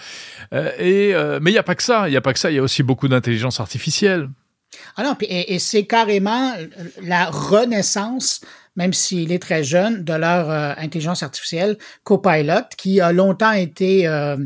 Et 0.78 1.14
mais 1.40 1.50
il 1.50 1.54
y 1.54 1.58
a 1.58 1.62
pas 1.62 1.74
que 1.74 1.82
ça. 1.82 2.08
Il 2.08 2.10
n'y 2.10 2.16
a 2.16 2.20
pas 2.20 2.32
que 2.32 2.38
ça. 2.38 2.50
Il 2.50 2.54
y 2.54 2.58
a 2.58 2.62
aussi 2.62 2.82
beaucoup 2.82 3.08
d'intelligence 3.08 3.60
artificielle. 3.60 4.28
Ah 4.96 5.02
non, 5.02 5.16
et, 5.20 5.58
c'est 5.58 5.86
carrément 5.86 6.52
la 7.02 7.26
renaissance 7.26 8.40
même 8.76 8.92
s'il 8.92 9.32
est 9.32 9.38
très 9.38 9.64
jeune, 9.64 10.04
de 10.04 10.12
leur 10.12 10.50
euh, 10.50 10.72
intelligence 10.76 11.22
artificielle 11.22 11.78
Copilot, 12.04 12.68
qui 12.76 13.00
a 13.00 13.10
longtemps 13.10 13.52
été 13.52 14.06
euh, 14.06 14.36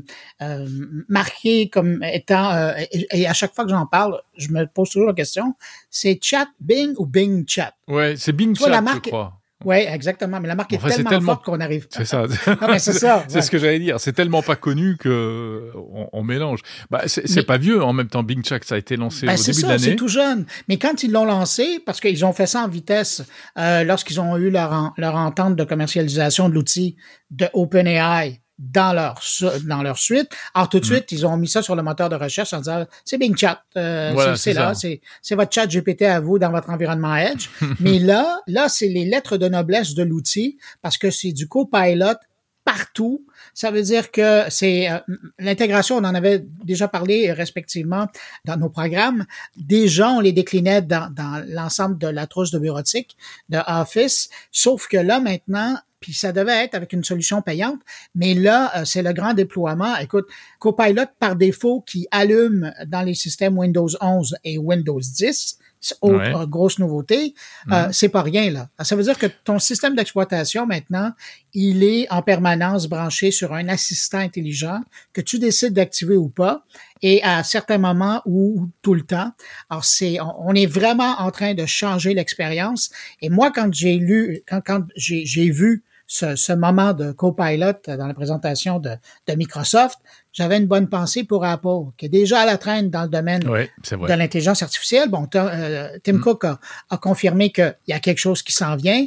euh, 0.40 0.66
marqué 1.08 1.68
comme 1.68 2.02
étant, 2.04 2.72
et, 2.92 3.26
à 3.26 3.32
chaque 3.34 3.54
fois 3.54 3.64
que 3.64 3.70
j'en 3.70 3.86
parle, 3.86 4.20
je 4.36 4.48
me 4.50 4.66
pose 4.66 4.90
toujours 4.90 5.08
la 5.08 5.14
question, 5.14 5.54
c'est 5.90 6.18
Chat 6.22 6.46
Bing 6.60 6.94
ou 6.96 7.06
Bing 7.06 7.44
Chat? 7.46 7.74
Ouais, 7.88 8.14
c'est 8.16 8.32
Bing 8.32 8.56
Chat, 8.56 8.68
la 8.68 8.80
marque, 8.80 9.06
je 9.06 9.10
crois. 9.10 9.39
Oui, 9.64 9.76
exactement. 9.76 10.40
Mais 10.40 10.48
la 10.48 10.54
marque 10.54 10.72
est, 10.72 10.78
tellement 10.78 11.20
forte 11.20 11.44
qu'on 11.44 11.60
arrive. 11.60 11.86
C'est 11.90 12.04
ça. 12.04 12.24
c'est 12.78 12.92
ça. 12.92 13.24
c'est 13.28 13.42
ce 13.42 13.50
que 13.50 13.58
j'allais 13.58 13.78
dire. 13.78 14.00
C'est 14.00 14.12
tellement 14.12 14.42
pas 14.42 14.56
connu 14.56 14.96
que 14.96 15.70
on, 16.12 16.22
mélange. 16.22 16.60
Bah, 16.90 17.02
c'est 17.06 17.46
pas 17.46 17.58
vieux 17.58 17.82
en 17.82 17.92
même 17.92 18.08
temps. 18.08 18.22
Bing 18.22 18.44
Chat, 18.44 18.60
ça 18.64 18.76
a 18.76 18.78
été 18.78 18.96
lancé 18.96 19.26
ben, 19.26 19.34
au 19.34 19.42
début 19.42 19.62
de 19.62 19.66
l'année. 19.66 19.78
C'est 19.78 19.96
tout 19.96 20.08
jeune. 20.08 20.46
Mais 20.68 20.78
quand 20.78 21.02
ils 21.02 21.12
l'ont 21.12 21.24
lancé, 21.24 21.80
parce 21.84 22.00
qu'ils 22.00 22.24
ont 22.24 22.32
fait 22.32 22.46
ça 22.46 22.62
en 22.62 22.68
vitesse, 22.68 23.22
euh, 23.58 23.84
lorsqu'ils 23.84 24.20
ont 24.20 24.36
eu 24.36 24.50
leur, 24.50 24.92
leur 24.96 25.14
entente 25.16 25.56
de 25.56 25.64
commercialisation 25.64 26.48
de 26.48 26.54
l'outil 26.54 26.96
de 27.30 27.48
OpenAI 27.52 28.40
dans 28.60 28.92
leur 28.92 29.20
dans 29.64 29.82
leur 29.82 29.98
suite. 29.98 30.28
Alors 30.54 30.68
tout 30.68 30.78
de 30.78 30.84
mm. 30.84 30.88
suite, 30.88 31.12
ils 31.12 31.26
ont 31.26 31.36
mis 31.36 31.48
ça 31.48 31.62
sur 31.62 31.74
le 31.74 31.82
moteur 31.82 32.08
de 32.10 32.16
recherche 32.16 32.52
en 32.52 32.58
disant 32.58 32.84
c'est 33.04 33.16
Bing 33.18 33.36
Chat, 33.36 33.62
euh, 33.76 34.36
c'est 34.36 34.52
là, 34.52 34.74
c'est 34.74 35.00
c'est 35.22 35.34
votre 35.34 35.52
chat 35.52 35.66
GPT 35.66 36.02
à 36.02 36.20
vous 36.20 36.38
dans 36.38 36.50
votre 36.50 36.70
environnement 36.70 37.16
Edge. 37.16 37.48
Mais 37.80 37.98
là, 37.98 38.40
là 38.46 38.68
c'est 38.68 38.88
les 38.88 39.06
lettres 39.06 39.38
de 39.38 39.48
noblesse 39.48 39.94
de 39.94 40.02
l'outil 40.02 40.58
parce 40.82 40.98
que 40.98 41.10
c'est 41.10 41.32
du 41.32 41.48
copilot 41.48 42.16
partout. 42.64 43.24
Ça 43.54 43.70
veut 43.70 43.82
dire 43.82 44.10
que 44.10 44.44
c'est 44.50 44.90
euh, 44.90 44.98
l'intégration, 45.38 45.96
on 45.96 46.04
en 46.04 46.14
avait 46.14 46.44
déjà 46.62 46.86
parlé 46.86 47.32
respectivement 47.32 48.06
dans 48.44 48.58
nos 48.58 48.68
programmes. 48.68 49.24
Déjà, 49.56 50.10
on 50.10 50.20
les 50.20 50.32
déclinait 50.32 50.82
dans, 50.82 51.12
dans 51.12 51.42
l'ensemble 51.48 51.98
de 51.98 52.06
la 52.06 52.26
trousse 52.26 52.50
de 52.50 52.58
bureautique 52.58 53.16
de 53.48 53.58
Office, 53.66 54.28
sauf 54.52 54.86
que 54.86 54.98
là 54.98 55.20
maintenant, 55.20 55.78
puis 56.00 56.14
ça 56.14 56.32
devait 56.32 56.64
être 56.64 56.74
avec 56.74 56.92
une 56.92 57.04
solution 57.04 57.42
payante, 57.42 57.80
mais 58.14 58.34
là, 58.34 58.72
euh, 58.76 58.84
c'est 58.84 59.02
le 59.02 59.12
grand 59.12 59.34
déploiement. 59.34 59.96
Écoute, 59.96 60.26
Copilot 60.58 61.04
par 61.18 61.36
défaut 61.36 61.82
qui 61.82 62.08
allume 62.10 62.72
dans 62.86 63.02
les 63.02 63.14
systèmes 63.14 63.58
Windows 63.58 63.88
11 64.00 64.36
et 64.44 64.58
Windows 64.58 65.00
10, 65.00 65.58
autre 66.02 66.44
grosse 66.46 66.78
nouveauté, 66.78 67.34
euh, 67.70 67.86
mhm. 67.86 67.92
c'est 67.92 68.08
pas 68.10 68.22
rien 68.22 68.50
là. 68.50 68.68
Ça 68.80 68.96
veut 68.96 69.02
dire 69.02 69.18
que 69.18 69.26
ton 69.44 69.58
système 69.58 69.96
d'exploitation 69.96 70.66
maintenant, 70.66 71.12
il 71.54 71.82
est 71.82 72.10
en 72.10 72.22
permanence 72.22 72.86
branché 72.86 73.30
sur 73.30 73.54
un 73.54 73.68
assistant 73.68 74.18
intelligent 74.18 74.80
que 75.12 75.20
tu 75.20 75.38
décides 75.38 75.72
d'activer 75.72 76.16
ou 76.16 76.28
pas, 76.28 76.64
et 77.02 77.22
à 77.22 77.42
certains 77.44 77.78
moments 77.78 78.20
ou, 78.26 78.68
tout 78.82 78.94
le 78.94 79.02
temps. 79.02 79.32
Alors 79.70 79.84
c'est, 79.84 80.18
on, 80.20 80.54
est 80.54 80.66
vraiment 80.66 81.18
en 81.18 81.30
train 81.30 81.54
de 81.54 81.64
changer 81.64 82.12
l'expérience. 82.12 82.90
Et 83.22 83.30
moi, 83.30 83.50
quand 83.50 83.72
j'ai 83.72 83.96
lu, 83.96 84.42
quand, 84.46 84.60
quand 84.64 84.84
j'ai 84.96 85.50
vu 85.50 85.82
ce, 86.10 86.52
moment 86.52 86.92
de 86.92 87.12
copilot 87.12 87.72
dans 87.86 88.06
la 88.06 88.14
présentation 88.14 88.80
de, 88.80 88.90
Microsoft, 89.36 89.98
j'avais 90.32 90.58
une 90.58 90.66
bonne 90.66 90.88
pensée 90.88 91.22
pour 91.22 91.44
Apple, 91.44 91.92
qui 91.96 92.06
est 92.06 92.10
déjà 92.10 92.40
à 92.40 92.46
la 92.46 92.58
traîne 92.58 92.90
dans 92.90 93.02
le 93.02 93.08
domaine 93.08 93.42
de 93.42 94.14
l'intelligence 94.14 94.62
artificielle. 94.62 95.08
Bon, 95.08 95.28
euh, 95.36 95.98
Tim 96.02 96.14
mm. 96.14 96.20
Cook 96.20 96.44
a, 96.44 96.96
confirmé 96.96 97.50
qu'il 97.52 97.76
y 97.86 97.92
a 97.92 98.00
quelque 98.00 98.18
chose 98.18 98.42
qui 98.42 98.52
s'en 98.52 98.74
vient. 98.74 99.06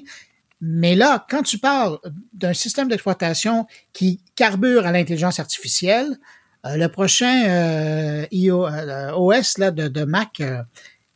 Mais 0.62 0.95
là, 0.95 1.25
quand 1.29 1.43
tu 1.43 1.57
parles 1.57 2.00
d'un 2.33 2.53
système 2.53 2.88
d'exploitation 2.88 3.67
qui 3.91 4.22
carbure 4.36 4.88
à 4.88 4.93
l'intelligence 4.93 5.41
artificielle, 5.41 6.17
euh, 6.65 6.77
le 6.77 6.88
prochain 6.88 7.43
euh, 7.50 9.12
OS 9.13 9.57
là, 9.57 9.72
de, 9.72 9.89
de 9.89 10.05
Mac, 10.05 10.41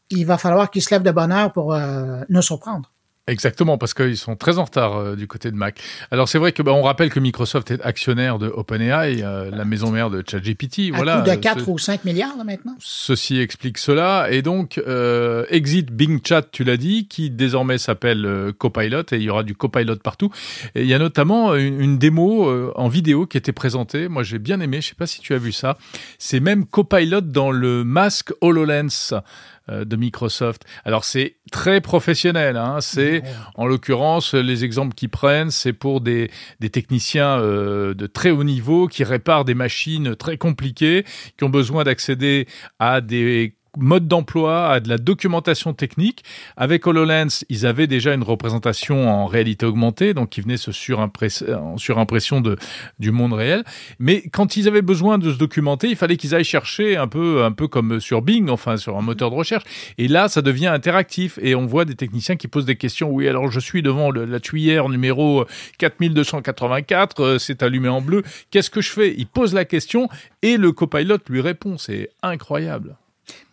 il 0.09 0.25
va 0.25 0.37
falloir 0.37 0.69
qu'il 0.69 0.81
se 0.81 0.93
lève 0.93 1.03
de 1.03 1.11
bonne 1.11 1.31
heure 1.31 1.53
pour 1.53 1.77
nous 2.27 2.41
surprendre. 2.41 2.91
Exactement, 3.27 3.77
parce 3.77 3.93
qu'ils 3.93 4.15
sont 4.15 4.37
très 4.37 4.57
en 4.57 4.63
retard 4.63 4.95
euh, 4.95 5.15
du 5.17 5.27
côté 5.27 5.51
de 5.51 5.55
Mac. 5.57 5.81
Alors 6.11 6.29
c'est 6.29 6.37
vrai 6.37 6.53
que 6.53 6.63
bah, 6.63 6.71
on 6.71 6.81
rappelle 6.81 7.09
que 7.09 7.19
Microsoft 7.19 7.71
est 7.71 7.81
actionnaire 7.83 8.39
de 8.39 8.47
OpenAI, 8.47 9.21
euh, 9.21 9.51
la 9.51 9.65
maison 9.65 9.91
mère 9.91 10.09
de 10.09 10.23
ChatGPT. 10.25 10.91
Voilà, 10.93 11.19
coût 11.19 11.29
de 11.29 11.35
4 11.35 11.67
ou 11.67 11.77
5 11.77 12.05
milliards 12.05 12.37
là, 12.37 12.45
maintenant. 12.45 12.75
Ceci 12.79 13.39
explique 13.39 13.79
cela. 13.79 14.27
Et 14.31 14.41
donc 14.41 14.77
euh, 14.87 15.45
exit 15.49 15.91
Bing 15.91 16.21
Chat, 16.25 16.43
tu 16.51 16.63
l'as 16.63 16.77
dit, 16.77 17.09
qui 17.09 17.29
désormais 17.29 17.77
s'appelle 17.77 18.53
Copilot 18.57 19.01
et 19.11 19.17
il 19.17 19.23
y 19.23 19.29
aura 19.29 19.43
du 19.43 19.55
Copilot 19.55 19.97
partout. 19.97 20.31
Et 20.73 20.83
il 20.83 20.87
y 20.87 20.93
a 20.93 20.99
notamment 20.99 21.53
une, 21.53 21.81
une 21.81 21.97
démo 21.97 22.49
en 22.75 22.87
vidéo 22.87 23.25
qui 23.25 23.37
était 23.37 23.51
présentée. 23.51 24.07
Moi 24.07 24.23
j'ai 24.23 24.39
bien 24.39 24.61
aimé. 24.61 24.79
Je 24.79 24.87
sais 24.87 24.95
pas 24.95 25.07
si 25.07 25.19
tu 25.19 25.33
as 25.33 25.37
vu 25.37 25.51
ça. 25.51 25.77
C'est 26.17 26.39
même 26.39 26.65
Copilot 26.65 27.19
dans 27.19 27.51
le 27.51 27.83
masque 27.83 28.31
Hololens. 28.39 29.13
Euh, 29.69 29.83
de 29.83 29.97
Microsoft. 29.97 30.63
Alors 30.85 31.03
c'est 31.03 31.35
très 31.51 31.81
professionnel, 31.81 32.55
hein. 32.55 32.77
c'est 32.79 33.21
en 33.55 33.65
l'occurrence 33.65 34.33
les 34.33 34.63
exemples 34.63 34.95
qu'ils 34.95 35.09
prennent, 35.09 35.51
c'est 35.51 35.73
pour 35.73 35.99
des, 35.99 36.31
des 36.61 36.69
techniciens 36.69 37.39
euh, 37.39 37.93
de 37.93 38.07
très 38.07 38.31
haut 38.31 38.45
niveau 38.45 38.87
qui 38.87 39.03
réparent 39.03 39.43
des 39.43 39.55
machines 39.55 40.15
très 40.15 40.37
compliquées, 40.37 41.03
qui 41.37 41.43
ont 41.43 41.49
besoin 41.49 41.83
d'accéder 41.83 42.47
à 42.79 43.01
des 43.01 43.56
mode 43.77 44.07
d'emploi, 44.07 44.69
à 44.69 44.79
de 44.79 44.89
la 44.89 44.97
documentation 44.97 45.73
technique. 45.73 46.23
Avec 46.55 46.87
HoloLens, 46.87 47.43
ils 47.49 47.65
avaient 47.65 47.87
déjà 47.87 48.13
une 48.13 48.23
représentation 48.23 49.09
en 49.09 49.25
réalité 49.25 49.65
augmentée, 49.65 50.13
donc 50.13 50.29
qui 50.29 50.41
venait 50.41 50.57
se 50.57 50.71
surimpression 50.71 52.41
de, 52.41 52.57
du 52.99 53.11
monde 53.11 53.33
réel. 53.33 53.63
Mais 53.99 54.23
quand 54.31 54.57
ils 54.57 54.67
avaient 54.67 54.81
besoin 54.81 55.17
de 55.17 55.31
se 55.31 55.37
documenter, 55.37 55.89
il 55.89 55.95
fallait 55.95 56.17
qu'ils 56.17 56.35
aillent 56.35 56.43
chercher 56.43 56.97
un 56.97 57.07
peu, 57.07 57.43
un 57.43 57.51
peu 57.51 57.67
comme 57.67 57.99
sur 57.99 58.21
Bing, 58.21 58.49
enfin 58.49 58.77
sur 58.77 58.97
un 58.97 59.01
moteur 59.01 59.29
de 59.29 59.35
recherche. 59.35 59.63
Et 59.97 60.07
là, 60.07 60.27
ça 60.27 60.41
devient 60.41 60.67
interactif 60.67 61.39
et 61.41 61.55
on 61.55 61.65
voit 61.65 61.85
des 61.85 61.95
techniciens 61.95 62.35
qui 62.35 62.47
posent 62.47 62.65
des 62.65 62.75
questions. 62.75 63.09
Oui, 63.09 63.27
alors 63.27 63.51
je 63.51 63.59
suis 63.59 63.81
devant 63.81 64.11
la 64.11 64.39
tuyère 64.39 64.89
numéro 64.89 65.45
4284, 65.77 67.19
euh, 67.19 67.37
c'est 67.37 67.63
allumé 67.63 67.89
en 67.89 68.01
bleu. 68.01 68.23
Qu'est-ce 68.51 68.69
que 68.69 68.81
je 68.81 68.91
fais? 68.91 69.13
Il 69.17 69.27
pose 69.27 69.53
la 69.53 69.65
question 69.65 70.09
et 70.41 70.57
le 70.57 70.71
copilote 70.71 71.27
lui 71.29 71.41
répond. 71.41 71.77
C'est 71.77 72.09
incroyable. 72.21 72.95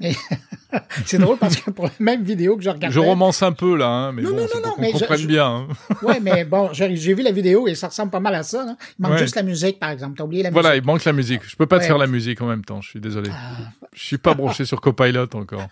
Mais 0.00 0.12
c'est 1.06 1.18
drôle 1.18 1.38
parce 1.38 1.56
que 1.56 1.70
pour 1.70 1.86
la 1.86 1.92
même 1.98 2.22
vidéo 2.22 2.56
que 2.56 2.62
je 2.62 2.70
regardais. 2.70 2.94
Je 2.94 3.00
romance 3.00 3.42
un 3.42 3.52
peu 3.52 3.76
là, 3.76 3.88
hein, 3.88 4.12
mais 4.12 4.22
bon, 4.22 4.30
non, 4.30 4.46
non, 4.62 4.70
qu'on 4.72 4.92
comprenne 4.92 5.26
bien. 5.26 5.46
Hein. 5.46 5.68
ouais, 6.02 6.20
mais 6.20 6.44
bon, 6.44 6.70
j'ai 6.72 6.88
vu 6.88 7.22
la 7.22 7.32
vidéo 7.32 7.68
et 7.68 7.74
ça 7.74 7.88
ressemble 7.88 8.10
pas 8.10 8.20
mal 8.20 8.34
à 8.34 8.42
ça. 8.42 8.64
Hein. 8.68 8.76
Il 8.98 9.06
manque 9.06 9.18
juste 9.18 9.36
la 9.36 9.42
musique, 9.42 9.78
par 9.78 9.90
exemple. 9.90 10.16
T'as 10.16 10.24
oublié 10.24 10.42
la 10.42 10.50
musique. 10.50 10.60
Voilà, 10.60 10.76
il 10.76 10.84
manque 10.84 11.04
la 11.04 11.12
musique. 11.12 11.42
Je 11.46 11.56
peux 11.56 11.66
pas 11.66 11.78
te 11.78 11.84
faire 11.84 11.98
la 11.98 12.06
musique 12.06 12.40
en 12.42 12.46
même 12.46 12.64
temps. 12.64 12.80
Je 12.80 12.90
suis 12.90 13.00
désolé. 13.00 13.30
Ah. 13.32 13.70
Je 13.94 14.04
suis 14.04 14.18
pas 14.18 14.34
branché 14.34 14.64
sur 14.64 14.80
Copilot 14.80 15.28
encore. 15.34 15.68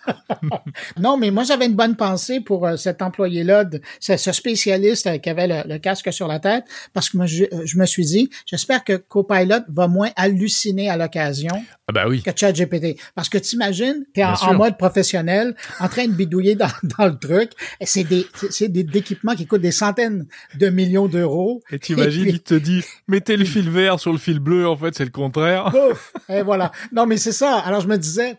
non, 0.98 1.16
mais 1.16 1.32
moi 1.32 1.42
j'avais 1.42 1.66
une 1.66 1.74
bonne 1.74 1.96
pensée 1.96 2.40
pour 2.40 2.66
euh, 2.66 2.76
cet 2.76 3.02
employé-là, 3.02 3.64
ce, 3.98 4.16
spécialiste 4.16 5.08
euh, 5.08 5.18
qui 5.18 5.28
avait 5.28 5.64
le, 5.66 5.78
casque 5.78 6.12
sur 6.12 6.28
la 6.28 6.38
tête, 6.38 6.64
parce 6.92 7.10
que 7.10 7.16
moi 7.16 7.26
je, 7.26 7.44
euh, 7.44 7.62
je 7.64 7.76
me 7.78 7.84
suis 7.84 8.04
dit, 8.04 8.30
j'espère 8.46 8.84
que 8.84 8.92
Copilot 8.92 9.62
va 9.68 9.88
moins 9.88 10.10
halluciner 10.14 10.88
à 10.88 10.96
l'occasion 10.96 11.50
ah 11.88 11.92
bah 11.92 12.04
oui. 12.08 12.22
que 12.22 12.30
ChatGPT. 12.34 12.96
Parce 13.16 13.28
que 13.28 13.38
t'imagines, 13.38 13.91
t'es 14.14 14.24
en, 14.24 14.34
en, 14.34 14.54
mode 14.54 14.76
professionnel, 14.76 15.54
en 15.80 15.88
train 15.88 16.06
de 16.06 16.12
bidouiller 16.12 16.54
dans, 16.54 16.70
dans 16.98 17.06
le 17.06 17.18
truc. 17.18 17.52
C'est 17.82 18.04
des, 18.04 18.26
c'est 18.50 18.68
des 18.68 18.86
équipements 18.96 19.34
qui 19.34 19.46
coûtent 19.46 19.60
des 19.60 19.72
centaines 19.72 20.26
de 20.58 20.68
millions 20.68 21.08
d'euros. 21.08 21.62
Et 21.70 21.78
t'imagines, 21.78 22.26
il 22.28 22.40
te 22.40 22.54
dit, 22.54 22.82
mettez 23.08 23.36
le 23.36 23.44
fil 23.44 23.70
vert 23.70 24.00
sur 24.00 24.12
le 24.12 24.18
fil 24.18 24.38
bleu. 24.38 24.68
En 24.68 24.76
fait, 24.76 24.94
c'est 24.94 25.04
le 25.04 25.10
contraire. 25.10 25.72
Ouf, 25.74 26.12
et 26.28 26.42
voilà. 26.42 26.72
Non, 26.92 27.06
mais 27.06 27.16
c'est 27.16 27.32
ça. 27.32 27.58
Alors 27.58 27.80
je 27.80 27.88
me 27.88 27.96
disais, 27.96 28.38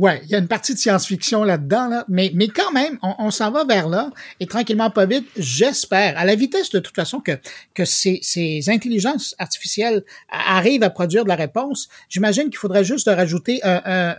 Ouais, 0.00 0.18
il 0.24 0.30
y 0.30 0.34
a 0.34 0.38
une 0.38 0.48
partie 0.48 0.72
de 0.72 0.78
science-fiction 0.78 1.44
là-dedans, 1.44 1.86
là, 1.88 2.06
mais, 2.08 2.30
mais 2.34 2.48
quand 2.48 2.72
même, 2.72 2.98
on, 3.02 3.30
s'en 3.30 3.50
va 3.50 3.64
vers 3.64 3.86
là, 3.86 4.10
et 4.40 4.46
tranquillement, 4.46 4.88
pas 4.88 5.04
vite, 5.04 5.26
j'espère, 5.36 6.16
à 6.16 6.24
la 6.24 6.36
vitesse 6.36 6.70
de 6.70 6.78
toute 6.78 6.94
façon 6.94 7.20
que, 7.20 7.32
que 7.74 7.84
ces, 7.84 8.18
ces 8.22 8.70
intelligences 8.70 9.34
artificielles 9.38 10.02
arrivent 10.30 10.84
à 10.84 10.88
produire 10.88 11.24
de 11.24 11.28
la 11.28 11.36
réponse, 11.36 11.90
j'imagine 12.08 12.44
qu'il 12.44 12.56
faudrait 12.56 12.82
juste 12.82 13.10
rajouter 13.14 13.60
un, 13.62 14.16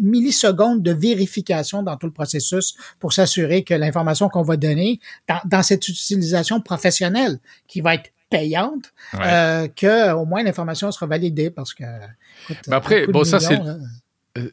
milliseconde 0.00 0.82
de 0.82 0.92
vérification 0.92 1.82
dans 1.82 1.96
tout 1.96 2.06
le 2.06 2.12
processus 2.12 2.74
pour 2.98 3.12
s'assurer 3.12 3.64
que 3.64 3.74
l'information 3.74 4.28
qu'on 4.28 4.42
va 4.42 4.56
donner 4.56 5.00
dans, 5.28 5.40
dans, 5.44 5.62
cette 5.62 5.86
utilisation 5.88 6.60
professionnelle 6.60 7.38
qui 7.66 7.80
va 7.80 7.94
être 7.94 8.10
payante, 8.30 8.92
euh, 9.14 9.68
que 9.68 10.12
au 10.12 10.24
moins 10.24 10.42
l'information 10.42 10.90
sera 10.90 11.06
validée 11.06 11.50
parce 11.50 11.74
que. 11.74 11.84
après, 12.70 13.06
bon, 13.06 13.24
ça 13.24 13.40
c'est 13.40 13.58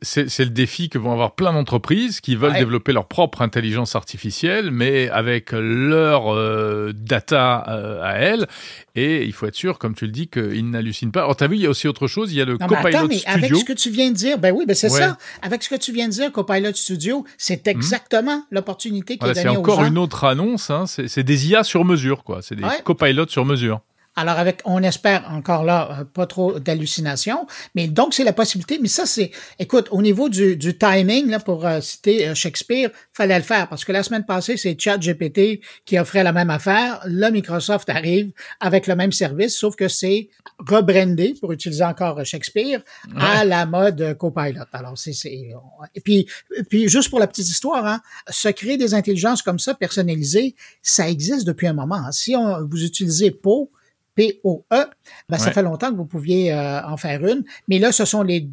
c'est 0.02 0.40
le 0.40 0.50
défi 0.50 0.90
que 0.90 0.98
vont 0.98 1.12
avoir 1.12 1.36
plein 1.36 1.54
d'entreprises 1.54 2.22
qui 2.22 2.36
veulent 2.36 2.54
développer 2.54 2.94
leur 2.94 3.08
propre 3.08 3.42
intelligence 3.42 3.96
artificielle, 3.96 4.72
mais 4.72 5.10
avec 5.10 5.52
leur 5.52 6.34
euh, 6.34 6.94
data 6.96 7.66
euh, 7.68 8.04
à 8.04 8.14
elles. 8.14 8.48
Et 8.96 9.24
il 9.24 9.34
faut 9.34 9.48
être 9.48 9.56
sûr, 9.56 9.80
comme 9.80 9.96
tu 9.96 10.06
le 10.06 10.12
dis, 10.12 10.28
qu'ils 10.28 10.70
n'hallucinent 10.70 11.12
pas. 11.12 11.22
Alors, 11.22 11.36
tu 11.36 11.44
as 11.44 11.48
vu, 11.48 11.56
il 11.56 11.62
y 11.62 11.66
a 11.66 11.70
aussi 11.70 11.88
autre 11.88 12.08
chose. 12.08 12.32
Il 12.32 12.38
y 12.38 12.42
a 12.42 12.46
le 12.46 12.58
Copilot 12.58 12.88
attends, 12.88 13.08
mais 13.08 13.18
Studio. 13.18 13.34
Avec 13.34 13.56
ce 13.56 13.66
que 13.66 13.74
tu 13.74 13.90
viens 13.90 14.10
de 14.10 14.16
dire, 14.16 14.38
ben 14.38 14.54
oui, 14.56 14.66
ben 14.66 14.76
c'est 14.76 14.90
ça. 14.90 15.18
Avec 15.42 15.64
ce 15.64 15.70
que 15.70 15.76
tu 15.76 15.92
viens 15.92 16.08
de 16.08 16.14
dire, 16.14 16.32
Copilot 16.32 16.74
Studio, 16.74 17.26
c'est 17.38 17.66
hmm. 17.66 17.70
exactement 17.70 18.44
l'opportunité 18.52 19.18
qui 19.18 19.26
est 19.26 19.34
donnée 19.34 19.42
C'est 19.42 19.48
encore 19.48 19.84
une 19.84 19.98
autre 19.98 20.24
annonce. 20.24 20.70
Hein. 20.70 20.86
C'est 20.88 21.24
des 21.24 21.50
IA 21.50 21.64
sur 21.64 21.86
mesure, 21.86 22.24
quoi. 22.24 22.42
C'est 22.42 22.56
des 22.56 22.64
copilotes 22.84 23.32
sur 23.32 23.46
mesure. 23.46 23.82
Alors, 24.16 24.38
avec, 24.38 24.62
on 24.66 24.84
espère 24.84 25.28
encore 25.32 25.64
là, 25.64 26.00
euh, 26.00 26.04
pas 26.04 26.28
trop 26.28 26.60
d'hallucinations. 26.60 27.48
Mais 27.74 27.88
donc, 27.88 28.14
c'est 28.14 28.24
la 28.24 28.34
possibilité. 28.34 28.78
Mais 28.80 28.88
ça, 28.88 29.08
c'est, 29.08 29.32
écoute, 29.58 29.88
au 29.90 30.04
niveau 30.04 30.30
du, 30.30 30.56
du 30.56 30.78
timing, 30.78 31.30
là, 31.30 31.40
pour 31.40 31.66
euh, 31.66 31.82
citer 31.82 32.28
euh, 32.28 32.36
Shakespeare, 32.36 32.92
fallait 33.12 33.38
le 33.38 33.44
faire 33.44 33.68
parce 33.68 33.84
que 33.84 33.92
la 33.92 34.04
semaine 34.04 34.26
passée, 34.26 34.56
c'est 34.56 34.80
ChatGPT 34.80 35.62
qui 35.86 35.98
offrait 35.98 36.24
la 36.24 36.32
même 36.32 36.52
affaire. 36.52 37.02
Là, 37.08 37.32
Microsoft 37.32 37.90
arrive 37.90 38.32
avec 38.60 38.86
le 38.86 38.96
même 38.96 39.12
service, 39.12 39.58
sauf 39.58 39.76
que 39.76 39.88
c'est 39.88 40.30
rebrandé, 40.60 41.34
pour 41.40 41.52
utiliser 41.52 41.84
encore 41.84 42.24
Shakespeare, 42.24 42.82
à 43.18 43.44
la 43.46 43.66
mode 43.66 44.16
Copilot. 44.18 44.66
Alors, 44.72 44.98
c'est, 44.98 45.14
c'est, 45.14 45.50
et 45.96 46.02
puis, 46.02 46.28
puis, 46.70 46.88
juste 46.88 47.10
pour 47.10 47.20
la 47.20 47.28
petite 47.28 47.50
histoire, 47.50 47.86
hein, 47.86 48.02
se 48.30 48.50
créer 48.50 48.78
des 48.78 48.94
intelligences 48.94 49.42
comme 49.42 49.60
ça, 49.60 49.74
personnalisées, 49.74 50.56
ça 50.82 51.10
existe 51.10 51.46
depuis 51.46 51.68
un 51.68 51.74
moment. 51.74 51.96
Hein. 51.96 52.12
Si 52.12 52.36
on, 52.36 52.66
vous 52.66 52.84
utilisez 52.84 53.32
Poe, 53.32 53.70
P-O-E, 54.16 54.86
ben, 55.30 55.38
ça 55.38 55.52
fait 55.52 55.64
longtemps 55.64 55.92
que 55.92 55.98
vous 55.98 56.06
pouviez 56.06 56.54
euh, 56.54 56.86
en 56.86 56.98
faire 56.98 57.26
une. 57.26 57.44
Mais 57.68 57.80
là, 57.80 57.92
ce 57.92 58.06
sont 58.06 58.24
les, 58.24 58.50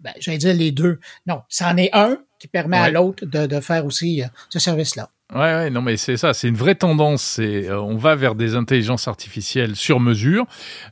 ben, 0.00 0.12
j'allais 0.18 0.38
dire 0.38 0.54
les 0.54 0.70
deux. 0.70 1.00
Non, 1.26 1.42
c'en 1.48 1.76
est 1.76 1.90
un 1.92 2.18
qui 2.38 2.48
permet 2.48 2.76
à 2.76 2.90
l'autre 2.90 3.24
de, 3.26 3.46
de, 3.46 3.60
faire 3.60 3.86
aussi 3.86 4.22
euh, 4.22 4.26
ce 4.50 4.58
service-là. 4.58 5.10
Ouais, 5.32 5.40
ouais, 5.40 5.70
non, 5.70 5.80
mais 5.80 5.96
c'est 5.96 6.18
ça, 6.18 6.34
c'est 6.34 6.48
une 6.48 6.54
vraie 6.54 6.74
tendance. 6.74 7.22
C'est, 7.22 7.68
euh, 7.68 7.80
on 7.80 7.96
va 7.96 8.14
vers 8.14 8.34
des 8.34 8.56
intelligences 8.56 9.08
artificielles 9.08 9.74
sur 9.74 9.98
mesure. 9.98 10.44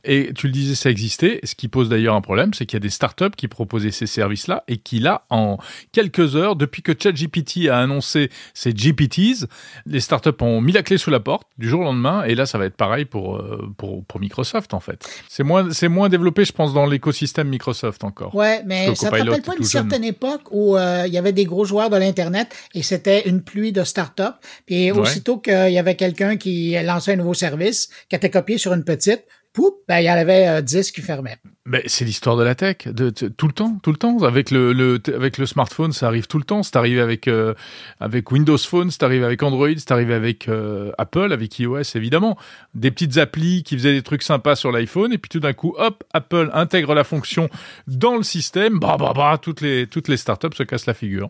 Et 0.03 0.31
tu 0.33 0.47
le 0.47 0.53
disais, 0.53 0.73
ça 0.73 0.89
existait. 0.89 1.39
Ce 1.43 1.53
qui 1.53 1.67
pose 1.67 1.87
d'ailleurs 1.87 2.15
un 2.15 2.21
problème, 2.21 2.51
c'est 2.51 2.65
qu'il 2.65 2.75
y 2.75 2.77
a 2.77 2.79
des 2.81 2.89
startups 2.89 3.29
qui 3.37 3.47
proposaient 3.47 3.91
ces 3.91 4.07
services-là 4.07 4.63
et 4.67 4.77
qui, 4.77 4.97
là, 4.97 5.25
en 5.29 5.57
quelques 5.91 6.35
heures, 6.35 6.55
depuis 6.55 6.81
que 6.81 6.93
ChatGPT 6.97 7.69
a 7.69 7.77
annoncé 7.77 8.31
ses 8.55 8.73
GPTs, 8.73 9.45
les 9.85 9.99
startups 9.99 10.31
ont 10.41 10.61
mis 10.61 10.71
la 10.71 10.81
clé 10.81 10.97
sous 10.97 11.11
la 11.11 11.19
porte 11.19 11.47
du 11.59 11.69
jour 11.69 11.81
au 11.81 11.83
lendemain. 11.83 12.23
Et 12.23 12.33
là, 12.33 12.47
ça 12.47 12.57
va 12.57 12.65
être 12.65 12.75
pareil 12.75 13.05
pour, 13.05 13.35
euh, 13.35 13.71
pour, 13.77 14.03
pour 14.03 14.19
Microsoft, 14.19 14.73
en 14.73 14.79
fait. 14.79 15.07
C'est 15.29 15.43
moins, 15.43 15.71
c'est 15.71 15.89
moins 15.89 16.09
développé, 16.09 16.43
je 16.43 16.53
pense, 16.53 16.73
dans 16.73 16.87
l'écosystème 16.87 17.49
Microsoft 17.49 18.03
encore. 18.03 18.33
Ouais, 18.33 18.63
mais 18.65 18.95
ça 18.95 19.11
ne 19.11 19.11
te 19.11 19.23
rappelle 19.23 19.43
pas 19.43 19.55
une 19.59 19.63
certaine 19.63 20.03
époque 20.03 20.41
où 20.49 20.75
euh, 20.75 21.03
il 21.05 21.13
y 21.13 21.19
avait 21.19 21.33
des 21.33 21.45
gros 21.45 21.65
joueurs 21.65 21.91
de 21.91 21.97
l'Internet 21.97 22.53
et 22.73 22.81
c'était 22.81 23.29
une 23.29 23.43
pluie 23.43 23.71
de 23.71 23.83
startups 23.83 24.22
puis 24.65 24.91
aussitôt 24.91 25.37
qu'il 25.37 25.71
y 25.71 25.79
avait 25.79 25.95
quelqu'un 25.95 26.37
qui 26.37 26.75
lançait 26.83 27.13
un 27.13 27.17
nouveau 27.17 27.33
service, 27.33 27.89
qui 28.09 28.15
était 28.15 28.29
copié 28.29 28.57
sur 28.57 28.73
une 28.73 28.83
petite, 28.83 29.25
poup, 29.53 29.75
ben, 29.87 29.99
il 29.99 30.05
y 30.05 30.11
en 30.11 30.15
avait 30.15 30.61
10 30.61 30.75
euh, 30.75 30.91
qui 30.93 31.01
fermaient. 31.01 31.37
Ben, 31.65 31.81
c'est 31.85 32.03
l'histoire 32.03 32.35
de 32.35 32.43
la 32.43 32.55
tech, 32.55 32.87
de, 32.87 33.09
tout 33.11 33.47
le 33.47 33.53
temps, 33.53 33.77
tout 33.81 33.91
le 33.91 33.97
temps. 33.97 34.23
Avec 34.23 34.51
le, 34.51 34.99
avec 35.07 35.37
le 35.37 35.45
smartphone, 35.45 35.93
ça 35.93 36.07
arrive 36.07 36.27
tout 36.27 36.39
le 36.39 36.43
temps. 36.43 36.63
C'est 36.63 36.75
arrivé 36.75 36.99
avec, 36.99 37.27
euh, 37.27 37.53
avec 37.99 38.31
Windows 38.31 38.57
Phone, 38.57 38.91
c'est 38.91 39.03
arrivé 39.03 39.23
avec 39.23 39.41
Android, 39.43 39.69
c'est 39.77 39.91
arrivé 39.91 40.13
avec 40.13 40.49
euh, 40.49 40.91
Apple, 40.97 41.31
avec 41.31 41.57
iOS 41.59 41.95
évidemment. 41.95 42.37
Des 42.73 42.91
petites 42.91 43.17
applis 43.17 43.63
qui 43.63 43.77
faisaient 43.77 43.93
des 43.93 44.01
trucs 44.01 44.23
sympas 44.23 44.55
sur 44.55 44.71
l'iPhone, 44.71 45.13
et 45.13 45.17
puis 45.17 45.29
tout 45.29 45.39
d'un 45.39 45.53
coup, 45.53 45.75
hop, 45.77 46.03
Apple 46.13 46.49
intègre 46.53 46.95
la 46.95 47.03
fonction 47.03 47.49
dans 47.87 48.17
le 48.17 48.23
système, 48.23 48.79
bah, 48.79 48.97
bah, 48.99 49.13
bah, 49.15 49.37
toutes 49.41 49.61
les, 49.61 49.87
toutes 49.87 50.07
les 50.07 50.17
startups 50.17 50.55
se 50.57 50.63
cassent 50.63 50.87
la 50.87 50.95
figure. 50.95 51.29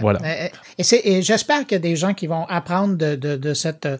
Voilà. 0.00 0.20
Et, 0.78 1.22
j'espère 1.22 1.66
qu'il 1.66 1.72
y 1.72 1.76
a 1.76 1.78
des 1.80 1.96
gens 1.96 2.14
qui 2.14 2.26
vont 2.26 2.44
apprendre 2.46 2.96
de, 2.96 3.54
cette 3.54 3.86
euh, 3.86 3.98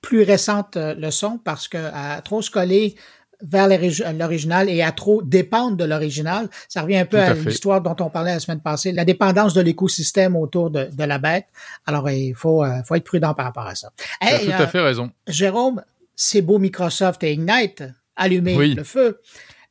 plus 0.00 0.22
récente 0.22 0.76
euh, 0.76 0.94
leçon 0.94 1.38
parce 1.42 1.68
que 1.68 1.78
à 1.92 2.20
trop 2.22 2.42
se 2.42 2.50
coller 2.50 2.94
vers 3.42 3.68
l'original 3.68 4.70
et 4.70 4.80
à 4.80 4.92
trop 4.92 5.20
dépendre 5.20 5.76
de 5.76 5.84
l'original, 5.84 6.48
ça 6.68 6.82
revient 6.82 6.98
un 6.98 7.04
peu 7.04 7.18
à, 7.18 7.34
l'histoire 7.34 7.80
dont 7.80 7.96
on 8.00 8.08
parlait 8.08 8.32
la 8.32 8.40
semaine 8.40 8.60
passée, 8.60 8.92
la 8.92 9.04
dépendance 9.04 9.52
de 9.52 9.60
l'écosystème 9.60 10.34
autour 10.34 10.70
de, 10.70 10.88
la 10.96 11.18
bête. 11.18 11.46
Alors, 11.84 12.08
il 12.08 12.34
faut, 12.34 12.64
euh, 12.64 12.82
faut 12.84 12.94
être 12.94 13.04
prudent 13.04 13.34
par 13.34 13.46
rapport 13.46 13.66
à 13.66 13.74
ça. 13.74 13.90
Tu 14.22 14.28
as 14.28 14.38
tout 14.38 14.62
à 14.62 14.66
fait 14.66 14.80
raison. 14.80 15.10
Jérôme, 15.26 15.82
c'est 16.16 16.40
beau 16.40 16.58
Microsoft 16.58 17.22
et 17.22 17.32
Ignite, 17.32 17.82
allumer 18.16 18.74
le 18.74 18.84
feu. 18.84 19.20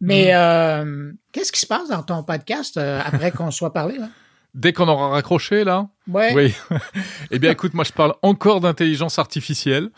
Mais 0.02 0.34
mm. 0.34 1.16
qu'est-ce 1.32 1.52
qui 1.52 1.62
se 1.62 1.66
passe 1.66 1.90
dans 1.90 2.04
ton 2.04 2.22
podcast 2.24 2.78
après 2.78 3.32
qu'on 3.32 3.50
soit 3.52 3.74
parlé? 3.74 3.98
Là? 3.98 4.10
Dès 4.54 4.72
qu'on 4.72 4.88
aura 4.88 5.10
raccroché, 5.10 5.64
là 5.64 5.88
ouais. 6.08 6.34
Oui. 6.36 6.54
eh 7.32 7.40
bien, 7.40 7.52
écoute, 7.52 7.74
moi, 7.74 7.84
je 7.84 7.92
parle 7.92 8.14
encore 8.22 8.62
d'intelligence 8.62 9.18
artificielle. 9.18 9.90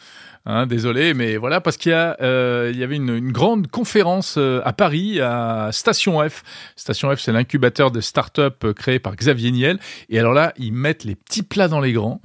Hein, 0.47 0.67
désolé, 0.67 1.15
mais 1.15 1.37
voilà, 1.37 1.59
parce 1.59 1.75
qu'il 1.75 1.91
y, 1.91 1.95
a, 1.95 2.15
euh, 2.21 2.69
il 2.71 2.79
y 2.79 2.83
avait 2.83 2.97
une, 2.97 3.31
grande 3.31 3.67
conférence 3.67 4.35
euh, 4.37 4.61
à 4.63 4.73
Paris, 4.73 5.19
à 5.19 5.69
Station 5.71 6.21
F. 6.29 6.43
Station 6.75 7.13
F, 7.15 7.19
c'est 7.19 7.31
l'incubateur 7.31 7.89
de 7.89 7.99
start-up 7.99 8.63
euh, 8.63 8.73
créé 8.73 8.99
par 8.99 9.15
Xavier 9.15 9.49
Niel. 9.49 9.79
Et 10.09 10.19
alors 10.19 10.33
là, 10.33 10.53
ils 10.57 10.71
mettent 10.71 11.03
les 11.03 11.15
petits 11.15 11.41
plats 11.41 11.67
dans 11.67 11.79
les 11.79 11.93
grands. 11.93 12.21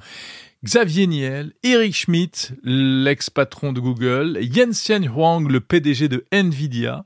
Xavier 0.62 1.06
Niel, 1.06 1.54
Eric 1.62 1.94
Schmidt, 1.94 2.52
l'ex-patron 2.62 3.72
de 3.72 3.80
Google, 3.80 4.38
Yenxian 4.42 5.04
Huang, 5.04 5.48
le 5.48 5.60
PDG 5.60 6.08
de 6.08 6.26
Nvidia, 6.32 7.02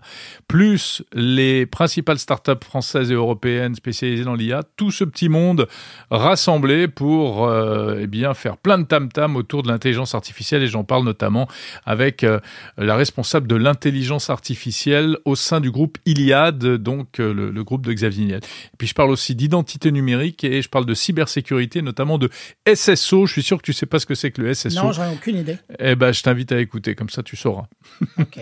plus 0.49 1.05
les 1.13 1.65
principales 1.65 2.19
startups 2.19 2.65
françaises 2.65 3.13
et 3.13 3.15
européennes 3.15 3.77
spécialisées 3.77 4.25
dans 4.25 4.35
l'IA, 4.35 4.65
tout 4.77 4.91
ce 4.91 5.05
petit 5.05 5.29
monde 5.29 5.69
rassemblé 6.11 6.89
pour 6.89 7.47
euh, 7.47 7.99
eh 8.01 8.09
bien 8.09 8.35
faire 8.35 8.57
plein 8.57 8.77
de 8.77 8.87
tam-tam 8.87 9.37
autour 9.37 9.63
de 9.63 9.69
l'intelligence 9.69 10.17
artificielle 10.17 10.65
et 10.65 10.67
j'en 10.67 10.83
parle 10.83 11.05
notamment 11.05 11.47
avec 11.87 12.25
euh, 12.25 12.41
la 12.77 12.97
responsable 12.97 13.47
de 13.47 13.55
l'intelligence 13.55 14.31
artificielle 14.31 15.17
au 15.25 15.37
sein 15.37 15.61
du 15.61 15.71
groupe 15.71 15.99
Iliad, 16.07 16.59
donc 16.59 17.21
euh, 17.21 17.33
le, 17.33 17.63
groupe 17.63 17.87
de 17.87 17.93
Xavier 17.93 18.25
Niel. 18.25 18.41
Et 18.43 18.77
puis 18.79 18.89
je 18.89 18.95
parle 18.95 19.13
aussi 19.13 19.37
d'identité 19.37 19.93
numérique 19.93 20.43
et 20.43 20.61
je 20.61 20.69
parle 20.69 20.87
de 20.87 20.95
cybersécurité, 20.95 21.83
notamment 21.83 22.19
de 22.19 22.31
SSO. 22.67 23.29
Sûr 23.45 23.59
que 23.59 23.63
tu 23.63 23.73
sais 23.73 23.87
pas 23.87 23.99
ce 23.99 24.07
que 24.07 24.15
c'est 24.15 24.31
que 24.31 24.43
le 24.43 24.53
SSO. 24.53 24.83
Non, 24.83 24.93
j'en 24.93 25.11
ai 25.11 25.15
aucune 25.15 25.37
idée. 25.39 25.59
Eh 25.79 25.95
ben, 25.95 26.13
je 26.13 26.23
t'invite 26.23 26.51
à 26.53 26.59
écouter, 26.59 26.95
comme 26.95 27.11
ça 27.11 27.23
tu 27.23 27.37
sauras. 27.37 27.67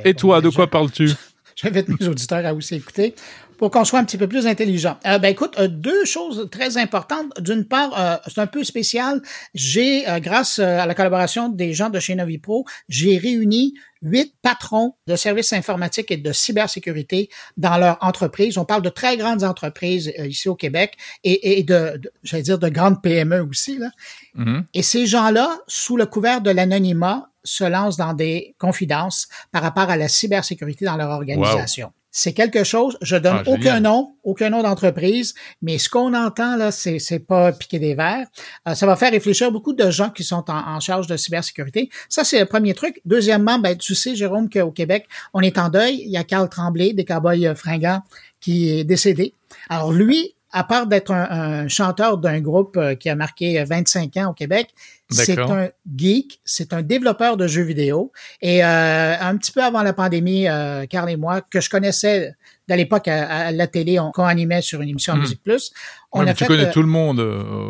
Et 0.05 0.15
toi, 0.15 0.41
de 0.41 0.49
quoi 0.49 0.69
parles-tu? 0.71 1.11
J'invite 1.57 1.89
mes 1.89 2.09
auditeurs 2.09 2.45
à 2.47 2.55
aussi 2.55 2.77
écouter 2.77 3.15
pour 3.63 3.71
qu'on 3.71 3.85
soit 3.85 4.01
un 4.01 4.05
petit 4.05 4.19
peu 4.19 4.27
plus 4.27 4.49
intelligent. 4.49 4.99
Euh, 5.07 5.21
ben 5.21 5.29
écoute, 5.29 5.55
euh, 5.57 5.69
deux 5.69 6.05
choses 6.05 6.49
très 6.51 6.79
importantes. 6.79 7.33
D'une 7.39 7.65
part, 7.65 7.97
euh, 7.97 8.17
c'est 8.27 8.41
un 8.41 8.49
peu 8.49 8.65
spécial. 8.65 9.23
J'ai, 9.55 10.05
grâce 10.19 10.59
à 10.59 10.85
la 10.85 10.95
collaboration 10.97 11.49
des 11.49 11.73
gens 11.73 11.89
de 11.89 12.01
chez 12.01 12.17
Novipro, 12.17 12.65
j'ai 12.89 13.19
réuni 13.19 13.75
huit 14.03 14.35
patrons 14.43 14.97
de 15.07 15.15
services 15.15 15.53
informatiques 15.53 16.11
et 16.11 16.17
de 16.17 16.33
cybersécurité 16.33 17.29
dans 17.57 17.77
leur 17.79 17.99
entreprise. 18.01 18.59
On 18.59 18.65
parle 18.65 18.83
de 18.83 18.89
très 18.89 19.17
grandes 19.17 19.45
entreprises 19.45 20.13
ici 20.19 20.49
au 20.49 20.57
Québec 20.57 20.97
et, 21.23 21.61
et 21.61 21.63
de, 21.63 21.99
de 21.99 22.13
j'allais 22.25 22.43
dire, 22.43 22.59
de 22.59 22.69
grandes 22.69 23.01
PME 23.01 23.47
aussi. 23.49 23.79
Là. 23.79 23.91
Mm-hmm. 24.37 24.65
Et 24.75 24.83
ces 24.83 25.07
gens-là, 25.07 25.61
sous 25.69 25.97
le 25.97 26.07
couvert 26.07 26.41
de 26.41 26.51
l'anonymat, 26.51 27.29
se 27.45 27.65
lancent 27.65 27.97
dans 27.97 28.15
des 28.15 28.55
confidences 28.59 29.29
par 29.51 29.63
rapport 29.63 29.91
à 29.91 29.97
la 29.97 30.09
cybersécurité 30.09 30.85
dans 30.85 30.97
leur 30.97 31.11
organisation. 31.11 31.93
C'est 32.15 32.35
quelque 32.35 32.63
chose, 32.63 32.99
je 33.01 33.17
donne 33.17 33.43
ah, 33.47 33.51
aucun 33.51 33.81
nom, 33.81 34.17
aucun 34.23 34.51
nom 34.51 34.63
d'entreprise, 34.63 35.33
mais 35.63 35.79
ce 35.79 35.89
qu'on 35.89 36.13
entend 36.13 36.57
là, 36.57 36.71
c'est, 36.71 36.99
c'est 36.99 37.21
pas 37.21 37.53
piquer 37.53 37.79
des 37.79 37.95
verres. 37.95 38.27
Euh, 38.69 38.75
ça 38.75 38.85
va 38.85 38.97
faire 38.97 39.13
réfléchir 39.13 39.51
beaucoup 39.51 39.73
de 39.73 39.91
gens 39.91 40.11
qui 40.11 40.23
sont 40.23 40.45
en, 40.51 40.79
charge 40.79 41.07
de 41.07 41.17
cybersécurité. 41.17 41.89
Ça, 42.11 42.23
c'est 42.23 42.39
le 42.39 42.45
premier 42.45 42.75
truc. 42.75 43.01
Deuxièmement, 43.07 43.59
ben, 43.59 43.79
tu 43.79 43.95
sais, 43.95 44.15
Jérôme, 44.15 44.51
qu'au 44.51 44.73
Québec, 44.73 45.07
on 45.33 45.41
est 45.41 45.57
en 45.57 45.71
deuil. 45.71 46.03
Il 46.05 46.11
y 46.11 46.19
a 46.19 46.25
Carl 46.25 46.51
Tremblay, 46.51 46.93
des 46.93 47.07
Cowboys 47.07 47.55
fringants, 47.55 48.03
qui 48.41 48.69
est 48.69 48.85
décédé. 48.85 49.33
Alors 49.71 49.91
lui, 49.91 50.35
à 50.53 50.65
part 50.65 50.87
d'être 50.87 51.13
un, 51.13 51.67
chanteur 51.69 52.19
d'un 52.19 52.41
groupe 52.41 52.77
euh, 52.77 52.95
qui 52.95 53.09
a 53.09 53.17
marqué 53.17 53.65
25 53.65 54.17
ans 54.19 54.31
au 54.31 54.35
Québec, 54.35 54.69
c'est 55.13 55.39
un 55.39 55.69
geek, 55.97 56.41
c'est 56.45 56.73
un 56.73 56.83
développeur 56.83 57.37
de 57.37 57.47
jeux 57.47 57.63
vidéo. 57.63 58.13
Et 58.41 58.65
euh, 58.65 59.15
un 59.21 59.37
petit 59.37 59.53
peu 59.53 59.63
avant 59.63 59.83
la 59.83 59.93
pandémie, 59.93 60.49
euh, 60.49 60.87
Carl 60.87 61.09
et 61.11 61.17
moi, 61.17 61.41
que 61.41 61.61
je 61.61 61.71
connaissais 61.71 62.35
de 62.69 62.75
l'époque 62.75 63.09
à, 63.09 63.51
la 63.53 63.67
télé, 63.67 63.99
on 63.99 64.11
co-animait 64.11 64.63
sur 64.63 64.81
une 64.81 64.89
émission 64.89 65.15
hmm. 65.15 65.21
Musique 65.21 65.43
Plus. 65.43 65.73
On 66.13 66.27
a 66.27 66.35
tu 66.35 66.45
connais 66.45 66.71
tout 66.71 66.83
le 66.83 66.89
monde 66.89 67.23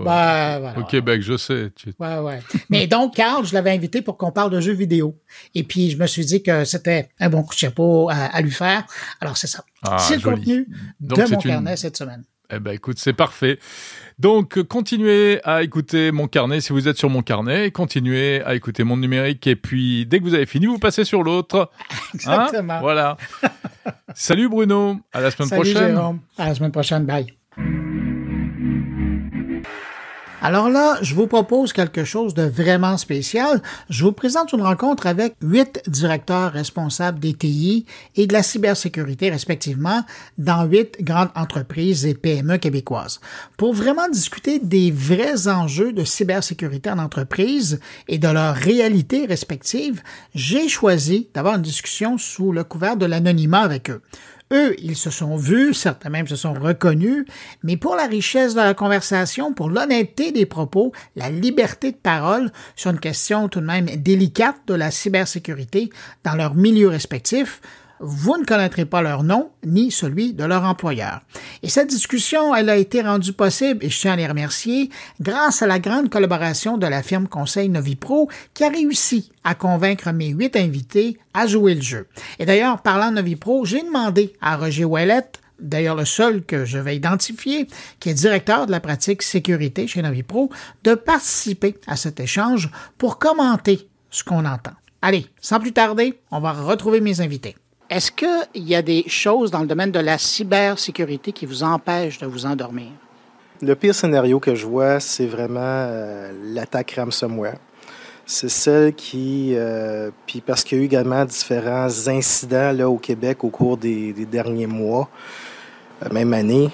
bah, 0.04 0.74
au 0.76 0.84
Québec, 0.84 1.22
je 1.22 1.36
sais. 1.36 1.70
Ouais, 1.98 2.18
ouais. 2.18 2.40
Mais 2.70 2.86
donc, 2.86 3.14
Carl, 3.14 3.46
je 3.46 3.54
l'avais 3.54 3.70
invité 3.70 4.02
pour 4.02 4.16
qu'on 4.16 4.32
parle 4.32 4.50
de 4.50 4.60
jeux 4.60 4.72
vidéo. 4.72 5.18
Et 5.54 5.62
puis, 5.62 5.90
je 5.90 5.96
me 5.96 6.06
suis 6.06 6.24
dit 6.24 6.42
que 6.42 6.64
c'était 6.64 7.08
un 7.20 7.28
bon 7.28 7.42
coup 7.42 7.54
de 7.54 7.58
chapeau 7.58 8.08
à, 8.10 8.40
lui 8.40 8.50
faire. 8.50 8.84
Alors, 9.20 9.36
c'est 9.36 9.46
ça. 9.46 9.64
Ah, 9.82 9.98
c'est 9.98 10.16
le 10.16 10.22
contenu 10.22 10.66
de 11.00 11.30
mon 11.30 11.38
carnet 11.38 11.76
cette 11.76 11.96
semaine. 11.96 12.24
Eh 12.54 12.58
ben 12.58 12.72
écoute, 12.72 12.98
c'est 12.98 13.14
parfait. 13.14 13.58
Donc 14.18 14.62
continuez 14.64 15.40
à 15.44 15.62
écouter 15.62 16.12
mon 16.12 16.28
carnet 16.28 16.60
si 16.60 16.72
vous 16.72 16.88
êtes 16.88 16.98
sur 16.98 17.10
mon 17.10 17.22
carnet, 17.22 17.70
continuez 17.70 18.42
à 18.44 18.54
écouter 18.54 18.84
mon 18.84 18.96
numérique 18.96 19.46
et 19.46 19.56
puis 19.56 20.06
dès 20.06 20.18
que 20.18 20.24
vous 20.24 20.34
avez 20.34 20.46
fini, 20.46 20.66
vous 20.66 20.78
passez 20.78 21.04
sur 21.04 21.22
l'autre. 21.22 21.70
Hein? 22.26 22.44
Exactement. 22.44 22.80
voilà. 22.80 23.16
Salut 24.14 24.48
Bruno, 24.48 24.98
à 25.12 25.20
la 25.20 25.30
semaine 25.30 25.48
Salut 25.48 25.62
prochaine. 25.62 25.94
Jérôme. 25.94 26.20
À 26.36 26.48
la 26.48 26.54
semaine 26.54 26.72
prochaine, 26.72 27.04
bye. 27.04 27.41
Alors 30.44 30.68
là, 30.68 30.98
je 31.02 31.14
vous 31.14 31.28
propose 31.28 31.72
quelque 31.72 32.02
chose 32.02 32.34
de 32.34 32.42
vraiment 32.42 32.96
spécial. 32.96 33.62
Je 33.88 34.02
vous 34.02 34.10
présente 34.10 34.52
une 34.52 34.62
rencontre 34.62 35.06
avec 35.06 35.36
huit 35.40 35.80
directeurs 35.86 36.50
responsables 36.50 37.20
des 37.20 37.32
TI 37.32 37.86
et 38.16 38.26
de 38.26 38.32
la 38.32 38.42
cybersécurité 38.42 39.30
respectivement 39.30 40.02
dans 40.38 40.64
huit 40.64 40.96
grandes 41.00 41.30
entreprises 41.36 42.06
et 42.06 42.14
PME 42.14 42.56
québécoises 42.56 43.20
pour 43.56 43.72
vraiment 43.72 44.08
discuter 44.08 44.58
des 44.58 44.90
vrais 44.90 45.46
enjeux 45.46 45.92
de 45.92 46.02
cybersécurité 46.02 46.90
en 46.90 46.98
entreprise 46.98 47.78
et 48.08 48.18
de 48.18 48.26
leurs 48.26 48.56
réalités 48.56 49.26
respectives. 49.26 50.02
J'ai 50.34 50.66
choisi 50.66 51.28
d'avoir 51.34 51.54
une 51.54 51.62
discussion 51.62 52.18
sous 52.18 52.50
le 52.50 52.64
couvert 52.64 52.96
de 52.96 53.06
l'anonymat 53.06 53.60
avec 53.60 53.90
eux. 53.90 54.02
Eux, 54.52 54.74
ils 54.78 54.96
se 54.96 55.10
sont 55.10 55.36
vus, 55.36 55.72
certains 55.72 56.10
même 56.10 56.28
se 56.28 56.36
sont 56.36 56.52
reconnus, 56.52 57.24
mais 57.62 57.78
pour 57.78 57.96
la 57.96 58.06
richesse 58.06 58.54
de 58.54 58.60
la 58.60 58.74
conversation, 58.74 59.54
pour 59.54 59.70
l'honnêteté 59.70 60.30
des 60.30 60.44
propos, 60.44 60.92
la 61.16 61.30
liberté 61.30 61.90
de 61.92 61.96
parole 61.96 62.52
sur 62.76 62.90
une 62.90 63.00
question 63.00 63.48
tout 63.48 63.60
de 63.60 63.66
même 63.66 63.86
délicate 63.86 64.56
de 64.66 64.74
la 64.74 64.90
cybersécurité 64.90 65.90
dans 66.22 66.34
leur 66.34 66.54
milieu 66.54 66.88
respectif, 66.88 67.62
vous 68.02 68.36
ne 68.36 68.44
connaîtrez 68.44 68.84
pas 68.84 69.00
leur 69.00 69.22
nom 69.22 69.50
ni 69.64 69.90
celui 69.90 70.34
de 70.34 70.44
leur 70.44 70.64
employeur. 70.64 71.20
Et 71.62 71.68
cette 71.68 71.88
discussion, 71.88 72.54
elle 72.54 72.68
a 72.68 72.76
été 72.76 73.00
rendue 73.00 73.32
possible, 73.32 73.84
et 73.84 73.90
je 73.90 74.00
tiens 74.00 74.14
à 74.14 74.16
les 74.16 74.26
remercier, 74.26 74.90
grâce 75.20 75.62
à 75.62 75.66
la 75.66 75.78
grande 75.78 76.10
collaboration 76.10 76.76
de 76.76 76.86
la 76.86 77.02
firme 77.02 77.28
conseil 77.28 77.68
Novipro 77.68 78.28
qui 78.54 78.64
a 78.64 78.68
réussi 78.68 79.30
à 79.44 79.54
convaincre 79.54 80.10
mes 80.10 80.28
huit 80.28 80.56
invités 80.56 81.16
à 81.32 81.46
jouer 81.46 81.74
le 81.74 81.80
jeu. 81.80 82.08
Et 82.38 82.44
d'ailleurs, 82.44 82.82
parlant 82.82 83.10
de 83.10 83.16
Novipro, 83.16 83.64
j'ai 83.64 83.82
demandé 83.82 84.32
à 84.40 84.56
Roger 84.56 84.84
Ouellette 84.84 85.38
d'ailleurs 85.60 85.94
le 85.94 86.04
seul 86.04 86.42
que 86.42 86.64
je 86.64 86.78
vais 86.78 86.96
identifier, 86.96 87.68
qui 88.00 88.10
est 88.10 88.14
directeur 88.14 88.66
de 88.66 88.72
la 88.72 88.80
pratique 88.80 89.22
sécurité 89.22 89.86
chez 89.86 90.02
Novipro, 90.02 90.50
de 90.82 90.94
participer 90.96 91.76
à 91.86 91.94
cet 91.94 92.18
échange 92.18 92.68
pour 92.98 93.20
commenter 93.20 93.88
ce 94.10 94.24
qu'on 94.24 94.44
entend. 94.44 94.72
Allez, 95.02 95.26
sans 95.40 95.60
plus 95.60 95.72
tarder, 95.72 96.20
on 96.32 96.40
va 96.40 96.52
retrouver 96.52 97.00
mes 97.00 97.20
invités. 97.20 97.54
Est-ce 97.92 98.10
qu'il 98.10 98.66
y 98.66 98.74
a 98.74 98.80
des 98.80 99.04
choses 99.06 99.50
dans 99.50 99.60
le 99.60 99.66
domaine 99.66 99.90
de 99.90 99.98
la 99.98 100.16
cybersécurité 100.16 101.30
qui 101.30 101.44
vous 101.44 101.62
empêchent 101.62 102.16
de 102.16 102.26
vous 102.26 102.46
endormir? 102.46 102.88
Le 103.60 103.74
pire 103.74 103.94
scénario 103.94 104.40
que 104.40 104.54
je 104.54 104.64
vois, 104.64 104.98
c'est 104.98 105.26
vraiment 105.26 105.60
euh, 105.60 106.32
l'attaque 106.54 106.94
ransomware. 106.96 107.58
C'est 108.24 108.48
celle 108.48 108.94
qui, 108.94 109.52
euh, 109.54 110.10
puis 110.26 110.40
parce 110.40 110.64
qu'il 110.64 110.78
y 110.78 110.80
a 110.80 110.84
eu 110.84 110.86
également 110.86 111.22
différents 111.26 112.08
incidents 112.08 112.72
là, 112.72 112.88
au 112.88 112.96
Québec 112.96 113.44
au 113.44 113.50
cours 113.50 113.76
des, 113.76 114.14
derniers 114.24 114.66
mois, 114.66 115.10
euh, 116.02 116.08
même 116.14 116.32
année, 116.32 116.70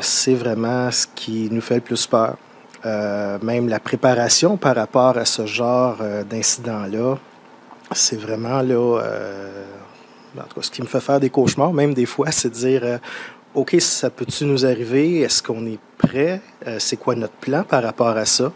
c'est 0.00 0.34
vraiment 0.34 0.90
ce 0.90 1.06
qui 1.14 1.50
nous 1.52 1.60
fait 1.60 1.76
le 1.76 1.82
plus 1.82 2.04
peur. 2.08 2.36
même 2.84 3.68
la 3.68 3.78
préparation 3.78 4.56
par 4.56 4.74
rapport 4.74 5.16
à 5.18 5.24
ce 5.24 5.46
genre 5.46 5.98
d'incident-là, 6.28 7.16
c'est 7.92 8.20
vraiment 8.20 8.60
là 8.60 8.98
en 10.40 10.44
tout 10.44 10.54
cas, 10.56 10.62
ce 10.62 10.70
qui 10.70 10.82
me 10.82 10.86
fait 10.86 11.00
faire 11.00 11.20
des 11.20 11.30
cauchemars, 11.30 11.72
même 11.72 11.94
des 11.94 12.06
fois, 12.06 12.30
c'est 12.30 12.48
de 12.48 12.54
dire 12.54 12.80
euh, 12.84 12.98
OK, 13.54 13.76
ça 13.80 14.10
peut-tu 14.10 14.44
nous 14.44 14.64
arriver? 14.64 15.20
Est-ce 15.20 15.42
qu'on 15.42 15.66
est 15.66 15.78
prêt? 15.98 16.40
Euh, 16.66 16.76
c'est 16.78 16.96
quoi 16.96 17.14
notre 17.14 17.34
plan 17.34 17.64
par 17.64 17.82
rapport 17.82 18.16
à 18.16 18.24
ça? 18.24 18.52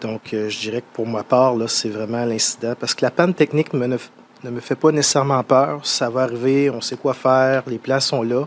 Donc, 0.00 0.32
euh, 0.34 0.48
je 0.48 0.58
dirais 0.58 0.80
que 0.80 0.94
pour 0.94 1.06
ma 1.06 1.22
part, 1.22 1.56
là, 1.56 1.68
c'est 1.68 1.88
vraiment 1.88 2.24
l'incident. 2.24 2.74
Parce 2.78 2.94
que 2.94 3.04
la 3.04 3.10
panne 3.10 3.34
technique 3.34 3.72
ne, 3.72 3.86
ne, 3.86 4.50
me 4.50 4.60
fait 4.60 4.74
pas 4.74 4.92
nécessairement 4.92 5.42
peur. 5.42 5.80
Ça 5.84 6.10
va 6.10 6.22
arriver, 6.22 6.70
on 6.70 6.80
sait 6.80 6.96
quoi 6.96 7.14
faire, 7.14 7.62
les 7.66 7.78
plans 7.78 8.00
sont 8.00 8.22
là. 8.22 8.46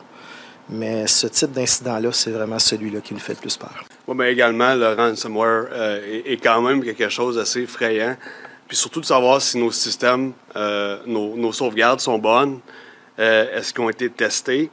Mais 0.69 1.07
ce 1.07 1.27
type 1.27 1.51
d'incident-là, 1.51 2.11
c'est 2.11 2.31
vraiment 2.31 2.59
celui-là 2.59 2.99
qui 2.99 3.13
nous 3.13 3.21
fait 3.21 3.33
le 3.33 3.39
plus 3.39 3.55
peur. 3.55 3.85
Oui, 4.05 4.15
mais 4.17 4.33
également, 4.33 4.75
le 4.75 4.93
ransomware 4.93 5.67
est, 6.05 6.33
est, 6.33 6.37
quand 6.37 6.61
même 6.61 6.83
quelque 6.83 7.07
chose 7.07 7.37
d'assez 7.37 7.61
effrayant 7.61 8.17
puis 8.67 8.75
surtout 8.75 8.99
de 8.99 9.05
savoir 9.05 9.41
si 9.41 9.57
nos 9.57 9.71
systèmes, 9.71 10.33
euh, 10.55 10.97
nos, 11.05 11.51
sauvegardes 11.53 11.99
sont 11.99 12.19
bonnes, 12.19 12.59
euh, 13.19 13.57
est-ce 13.57 13.73
qu'ils 13.73 13.83
ont 13.83 13.89
été 13.89 14.09
testés. 14.09 14.69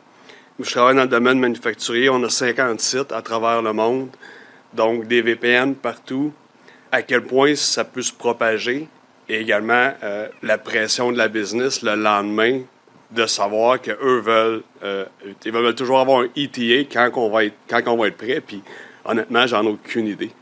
Je 0.58 0.70
travaille 0.70 0.96
dans 0.96 1.02
le 1.02 1.08
domaine 1.08 1.38
manufacturier, 1.38 2.08
on 2.08 2.22
a 2.22 2.30
50 2.30 2.80
sites 2.80 3.12
à 3.12 3.22
travers 3.22 3.62
le 3.62 3.72
monde, 3.72 4.08
donc 4.72 5.06
des 5.06 5.22
VPN 5.22 5.74
partout. 5.74 6.32
À 6.92 7.02
quel 7.02 7.22
point 7.22 7.54
ça 7.54 7.84
peut 7.84 8.02
se 8.02 8.12
propager 8.12 8.88
et 9.28 9.40
également 9.40 9.92
euh, 10.02 10.28
la 10.42 10.58
pression 10.58 11.10
de 11.10 11.18
la 11.18 11.28
business 11.28 11.82
le 11.82 11.94
lendemain 11.94 12.60
de 13.10 13.26
savoir 13.26 13.80
qu'eux 13.80 14.20
veulent, 14.20 14.62
ils 15.44 15.52
veulent 15.52 15.74
toujours 15.74 16.00
avoir 16.00 16.22
un 16.22 16.28
ETA 16.36 16.84
quand 16.92 17.10
on 17.16 17.30
va 17.30 17.44
être, 17.44 17.56
quand 17.68 17.80
on 17.86 17.96
va 17.96 18.08
être 18.08 18.16
prêt. 18.16 18.40
Puis 18.40 18.62
honnêtement, 19.04 19.46
j'en 19.46 19.64
ai 19.64 19.68
aucune 19.68 20.08
idée 20.08 20.32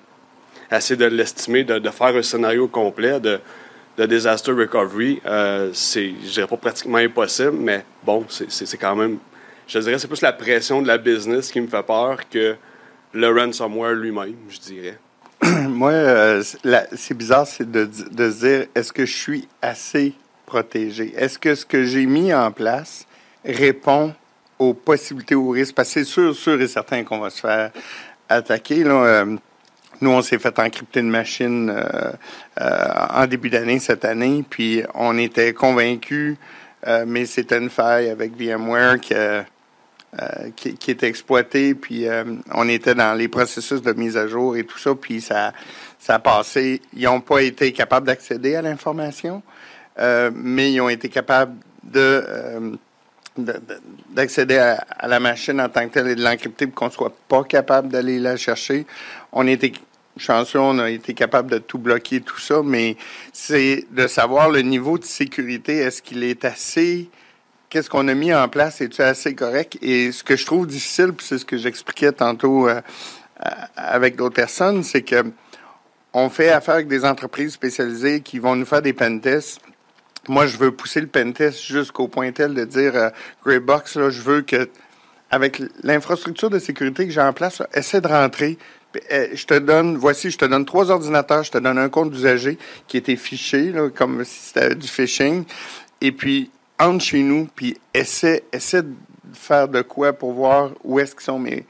essayer 0.78 0.96
de 0.96 1.06
l'estimer, 1.06 1.64
de, 1.64 1.90
faire 1.90 2.16
un 2.16 2.22
scénario 2.22 2.68
complet 2.68 3.20
de, 3.20 3.40
de 3.96 4.06
disaster 4.06 4.52
recovery, 4.52 5.20
euh, 5.26 5.70
c'est, 5.72 6.12
je 6.24 6.30
dirais 6.32 6.46
pas 6.46 6.56
pratiquement 6.56 6.98
impossible, 6.98 7.52
mais 7.52 7.84
bon, 8.04 8.24
c'est 8.28 8.78
quand 8.78 8.96
même, 8.96 9.18
je 9.66 9.78
dirais, 9.78 9.98
c'est 9.98 10.08
plus 10.08 10.22
la 10.22 10.32
pression 10.32 10.82
de 10.82 10.86
la 10.86 10.98
business 10.98 11.50
qui 11.50 11.60
me 11.60 11.66
fait 11.66 11.82
peur 11.82 12.18
que 12.28 12.56
le 13.12 13.28
ransomware 13.28 13.92
lui-même, 13.92 14.36
je 14.48 14.58
dirais. 14.58 14.98
Moi, 15.68 15.90
euh, 15.90 16.42
c'est 16.94 17.14
bizarre, 17.14 17.46
c'est 17.46 17.70
de, 17.70 17.84
de 17.84 18.30
dire, 18.30 18.66
est-ce 18.74 18.92
que 18.92 19.04
je 19.04 19.16
suis 19.16 19.48
assez 19.60 20.14
protégé? 20.46 21.12
Est-ce 21.16 21.38
que 21.38 21.54
ce 21.54 21.66
que 21.66 21.84
j'ai 21.84 22.06
mis 22.06 22.32
en 22.32 22.50
place 22.50 23.06
répond 23.44 24.14
aux 24.58 24.74
possibilités, 24.74 25.34
aux 25.34 25.50
risques? 25.50 25.74
Parce 25.74 25.88
que 25.88 26.00
c'est 26.00 26.04
sûr, 26.04 26.34
sûr 26.34 26.60
et 26.60 26.68
certain 26.68 27.02
qu'on 27.04 27.18
va 27.18 27.30
se 27.30 27.40
faire 27.40 27.72
attaquer. 28.28 28.84
Là, 28.84 29.04
euh, 29.04 29.36
nous, 30.02 30.10
on 30.10 30.20
s'est 30.20 30.38
fait 30.38 30.58
encrypter 30.58 31.00
une 31.00 31.10
machine 31.10 31.70
euh, 31.70 32.12
euh, 32.60 32.88
en 33.10 33.26
début 33.26 33.50
d'année 33.50 33.78
cette 33.78 34.04
année, 34.04 34.44
puis 34.48 34.82
on 34.94 35.16
était 35.16 35.54
convaincus, 35.54 36.36
euh, 36.86 37.04
mais 37.06 37.24
c'était 37.24 37.58
une 37.58 37.70
faille 37.70 38.10
avec 38.10 38.36
VMware 38.36 39.00
qui, 39.00 39.14
qui, 40.74 40.90
était 40.90 41.06
exploitée, 41.06 41.74
puis 41.74 42.06
on 42.52 42.68
était 42.68 42.94
dans 42.94 43.14
les 43.14 43.28
processus 43.28 43.80
de 43.80 43.92
mise 43.92 44.16
à 44.16 44.26
jour 44.26 44.56
et 44.56 44.64
tout 44.64 44.78
ça, 44.78 44.94
puis 44.94 45.20
ça, 45.22 45.52
ça 45.98 46.16
a 46.16 46.18
passé. 46.18 46.82
Ils 46.94 47.04
n'ont 47.04 47.20
pas 47.20 47.40
été 47.40 47.72
capables 47.72 48.06
d'accéder 48.06 48.56
à 48.56 48.62
l'information, 48.62 49.42
mais 49.98 50.72
ils 50.72 50.80
ont 50.82 50.90
été 50.90 51.08
capables 51.08 51.54
de 51.84 52.76
d'accéder 53.36 54.58
à, 54.58 55.08
la 55.08 55.18
machine 55.20 55.60
en 55.60 55.68
tant 55.68 55.88
que 55.88 55.94
telle 55.94 56.08
et 56.08 56.14
de 56.14 56.22
l'encrypter 56.22 56.66
pour 56.66 56.74
qu'on 56.74 56.90
soit 56.90 57.14
pas 57.28 57.44
capable 57.44 57.88
d'aller 57.88 58.18
la 58.18 58.36
chercher. 58.36 58.84
On 59.32 59.46
était 59.46 59.72
chanceux, 60.16 60.58
on 60.58 60.78
a 60.78 60.90
été 60.90 61.14
capable 61.14 61.50
de 61.50 61.58
tout 61.58 61.78
bloquer, 61.78 62.20
tout 62.20 62.38
ça, 62.38 62.62
mais 62.64 62.96
c'est 63.32 63.86
de 63.90 64.06
savoir 64.06 64.50
le 64.50 64.60
niveau 64.60 64.98
de 64.98 65.04
sécurité. 65.04 65.78
Est-ce 65.78 66.02
qu'il 66.02 66.24
est 66.24 66.44
assez... 66.44 67.08
Qu'est-ce 67.70 67.88
qu'on 67.88 68.06
a 68.08 68.14
mis 68.14 68.34
en 68.34 68.48
place? 68.48 68.82
Est-ce 68.82 69.00
assez 69.00 69.34
correct? 69.34 69.78
Et 69.80 70.12
ce 70.12 70.22
que 70.22 70.36
je 70.36 70.44
trouve 70.44 70.66
difficile, 70.66 71.12
puis 71.12 71.26
c'est 71.26 71.38
ce 71.38 71.46
que 71.46 71.56
j'expliquais 71.56 72.12
tantôt 72.12 72.68
euh, 72.68 72.80
avec 73.76 74.16
d'autres 74.16 74.34
personnes, 74.34 74.82
c'est 74.82 75.02
que 75.02 75.24
on 76.12 76.28
fait 76.28 76.50
affaire 76.50 76.74
avec 76.74 76.88
des 76.88 77.06
entreprises 77.06 77.52
spécialisées 77.52 78.20
qui 78.20 78.38
vont 78.38 78.54
nous 78.54 78.66
faire 78.66 78.82
des 78.82 78.92
pentests. 78.92 79.60
Moi, 80.28 80.46
je 80.46 80.58
veux 80.58 80.70
pousser 80.70 81.00
le 81.00 81.06
pentest 81.06 81.62
jusqu'au 81.62 82.06
point 82.06 82.30
tel 82.32 82.54
de 82.54 82.64
dire, 82.64 82.94
euh, 82.94 83.08
Greybox, 83.44 83.96
là, 83.96 84.10
je 84.10 84.20
veux 84.20 84.42
que, 84.42 84.68
avec 85.30 85.62
l'infrastructure 85.82 86.50
de 86.50 86.58
sécurité 86.58 87.06
que 87.06 87.12
j'ai 87.12 87.22
en 87.22 87.32
place, 87.32 87.62
essaie 87.72 88.00
de 88.00 88.08
rentrer 88.08 88.58
je 89.10 89.46
te 89.46 89.58
donne, 89.58 89.96
voici, 89.96 90.30
je 90.30 90.38
te 90.38 90.44
donne 90.44 90.64
trois 90.64 90.90
ordinateurs, 90.90 91.42
je 91.42 91.50
te 91.50 91.58
donne 91.58 91.78
un 91.78 91.88
compte 91.88 92.10
d'usager 92.10 92.58
qui 92.86 92.96
était 92.96 93.16
fiché, 93.16 93.72
comme 93.94 94.24
si 94.24 94.38
c'était 94.48 94.74
du 94.74 94.86
phishing. 94.86 95.44
Et 96.00 96.12
puis, 96.12 96.50
entre 96.78 97.04
chez 97.04 97.22
nous, 97.22 97.48
puis 97.54 97.78
essaie, 97.94 98.44
essaie 98.52 98.82
de 98.82 98.94
faire 99.34 99.68
de 99.68 99.82
quoi 99.82 100.12
pour 100.12 100.32
voir 100.32 100.70
où 100.84 100.98
est-ce 100.98 101.14
qu'ils 101.14 101.24
sont 101.24 101.38
mes. 101.38 101.64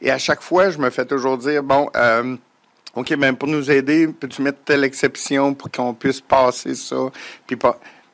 Et 0.00 0.10
à 0.10 0.18
chaque 0.18 0.42
fois, 0.42 0.70
je 0.70 0.78
me 0.78 0.90
fais 0.90 1.04
toujours 1.04 1.38
dire, 1.38 1.62
bon, 1.62 1.88
euh, 1.96 2.36
OK, 2.94 3.14
ben 3.16 3.34
pour 3.34 3.48
nous 3.48 3.70
aider, 3.70 4.08
peux-tu 4.08 4.42
mettre 4.42 4.58
telle 4.64 4.84
exception 4.84 5.54
pour 5.54 5.70
qu'on 5.70 5.94
puisse 5.94 6.20
passer 6.20 6.74
ça? 6.74 6.96
Puis 7.46 7.56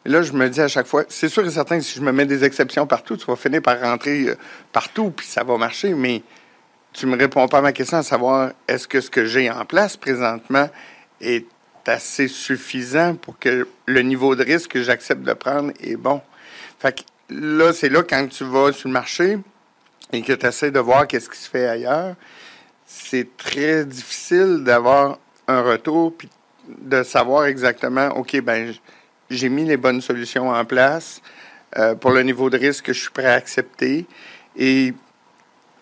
là, 0.05 0.23
je 0.23 0.33
me 0.33 0.49
dis 0.49 0.61
à 0.61 0.69
chaque 0.69 0.87
fois, 0.87 1.05
c'est 1.09 1.29
sûr 1.29 1.47
et 1.47 1.51
certain 1.51 1.79
que 1.79 1.85
si 1.85 1.99
je 1.99 2.03
me 2.03 2.13
mets 2.13 2.27
des 2.27 2.45
exceptions 2.45 2.87
partout, 2.87 3.17
tu 3.17 3.27
vas 3.27 3.37
finir 3.37 3.63
par 3.63 3.81
rentrer 3.81 4.29
euh, 4.29 4.37
partout, 4.73 5.11
puis 5.11 5.27
ça 5.27 5.45
va 5.45 5.57
marcher, 5.57 5.95
mais 5.95 6.23
tu 6.95 7.07
me 7.07 7.19
réponds 7.19 7.47
pas 7.49 7.59
à 7.59 7.61
ma 7.61 7.73
question 7.73 7.99
à 7.99 8.03
savoir 8.03 8.53
est-ce 8.69 8.89
que 8.89 9.01
ce 9.01 9.11
que 9.11 9.27
j'ai 9.27 9.51
en 9.51 9.65
place 9.65 9.97
présentement 9.97 10.71
est 11.21 11.47
assez 11.87 12.29
suffisant 12.29 13.17
pour 13.17 13.39
que 13.39 13.69
le 13.85 14.01
niveau 14.01 14.35
de 14.37 14.45
risque 14.45 14.71
que 14.71 14.83
j'accepte 14.83 15.23
de 15.23 15.33
prendre 15.35 15.73
est 15.81 15.97
bon? 15.97 16.23
Fait 16.79 16.97
que 16.97 17.03
là, 17.31 17.73
c'est 17.73 17.89
là 17.89 18.03
quand 18.03 18.27
tu 18.29 18.45
vas 18.45 18.73
sur 18.73 18.89
le 18.89 18.95
marché 18.95 19.39
et 20.13 20.23
que 20.23 20.33
tu 20.33 20.47
essaies 20.47 20.71
de 20.71 20.79
voir 20.79 21.09
qu'est-ce 21.09 21.29
qui 21.29 21.39
se 21.39 21.51
fait 21.51 21.67
ailleurs, 21.67 22.15
c'est 22.87 23.37
très 23.37 23.85
difficile 23.85 24.63
d'avoir 24.63 25.19
un 25.49 25.63
retour 25.63 26.17
puis 26.17 26.31
de 26.69 27.03
savoir 27.03 27.47
exactement, 27.47 28.09
OK, 28.17 28.41
ben 28.41 28.73
j'ai 29.31 29.49
mis 29.49 29.65
les 29.65 29.77
bonnes 29.77 30.01
solutions 30.01 30.51
en 30.51 30.65
place 30.65 31.21
euh, 31.77 31.97
pour 31.97 32.13
le 32.13 32.23
niveau 32.23 32.51
de 32.51 32.57
risque 32.57 32.87
que 32.87 32.93
je 32.93 33.01
suis 33.01 33.11
prêt 33.11 33.27
à 33.27 33.33
accepter 33.33 34.07
et 34.57 34.95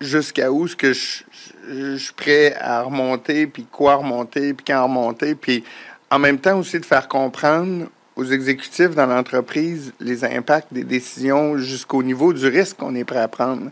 jusqu'à 0.02 0.50
où 0.50 0.66
est-ce 0.66 0.76
que 0.76 0.92
je, 0.92 1.96
suis 1.96 2.14
prêt 2.14 2.54
à 2.58 2.82
remonter, 2.82 3.46
puis 3.46 3.66
quoi 3.70 3.96
remonter, 3.96 4.52
puis 4.54 4.64
quand 4.66 4.82
remonter, 4.82 5.34
puis 5.34 5.64
en 6.10 6.18
même 6.18 6.38
temps 6.38 6.58
aussi 6.58 6.78
de 6.80 6.84
faire 6.84 7.08
comprendre 7.08 7.86
aux 8.16 8.24
exécutifs 8.24 8.94
dans 8.94 9.06
l'entreprise 9.06 9.94
les 10.00 10.24
impacts 10.24 10.72
des 10.72 10.84
décisions 10.84 11.56
jusqu'au 11.56 12.02
niveau 12.02 12.32
du 12.32 12.46
risque 12.46 12.76
qu'on 12.76 12.94
est 12.94 13.04
prêt 13.04 13.20
à 13.20 13.28
prendre. 13.28 13.70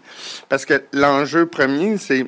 Parce 0.49 0.65
que 0.65 0.83
l'enjeu 0.93 1.47
premier, 1.47 1.99
c'est 1.99 2.27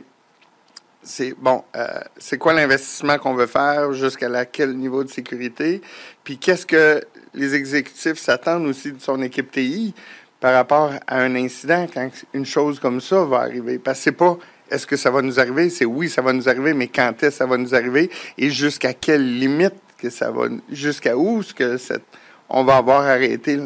c'est 1.04 1.34
bon, 1.36 1.64
euh, 1.74 1.86
c'est 2.16 2.38
quoi 2.38 2.52
l'investissement 2.52 3.18
qu'on 3.18 3.34
veut 3.34 3.46
faire, 3.46 3.92
jusqu'à 3.92 4.44
quel 4.44 4.76
niveau 4.76 5.02
de 5.02 5.08
sécurité, 5.08 5.82
puis 6.22 6.38
qu'est-ce 6.38 6.64
que 6.64 7.02
les 7.34 7.54
exécutifs 7.54 8.18
s'attendent 8.18 8.66
aussi 8.66 8.92
de 8.92 9.00
son 9.00 9.20
équipe 9.22 9.50
TI 9.50 9.94
par 10.42 10.54
rapport 10.54 10.92
à 11.06 11.20
un 11.20 11.36
incident 11.36 11.86
quand 11.94 12.10
une 12.34 12.44
chose 12.44 12.80
comme 12.80 13.00
ça 13.00 13.24
va 13.24 13.42
arriver. 13.42 13.78
Parce 13.78 13.98
que 13.98 14.04
c'est 14.04 14.12
pas 14.12 14.36
est-ce 14.72 14.88
que 14.88 14.96
ça 14.96 15.08
va 15.12 15.22
nous 15.22 15.38
arriver, 15.38 15.70
c'est 15.70 15.84
oui, 15.84 16.08
ça 16.08 16.20
va 16.20 16.32
nous 16.32 16.48
arriver, 16.48 16.74
mais 16.74 16.88
quand 16.88 17.12
est-ce 17.22 17.30
que 17.30 17.30
ça 17.30 17.46
va 17.46 17.56
nous 17.56 17.76
arriver? 17.76 18.10
Et 18.38 18.50
jusqu'à 18.50 18.92
quelle 18.92 19.38
limite 19.38 19.74
que 19.98 20.10
ça 20.10 20.32
va, 20.32 20.48
jusqu'à 20.68 21.16
où 21.16 21.44
ce 21.44 21.54
que 21.54 21.76
cette, 21.76 22.02
on 22.48 22.64
va 22.64 22.78
avoir 22.78 23.02
arrêté 23.06 23.60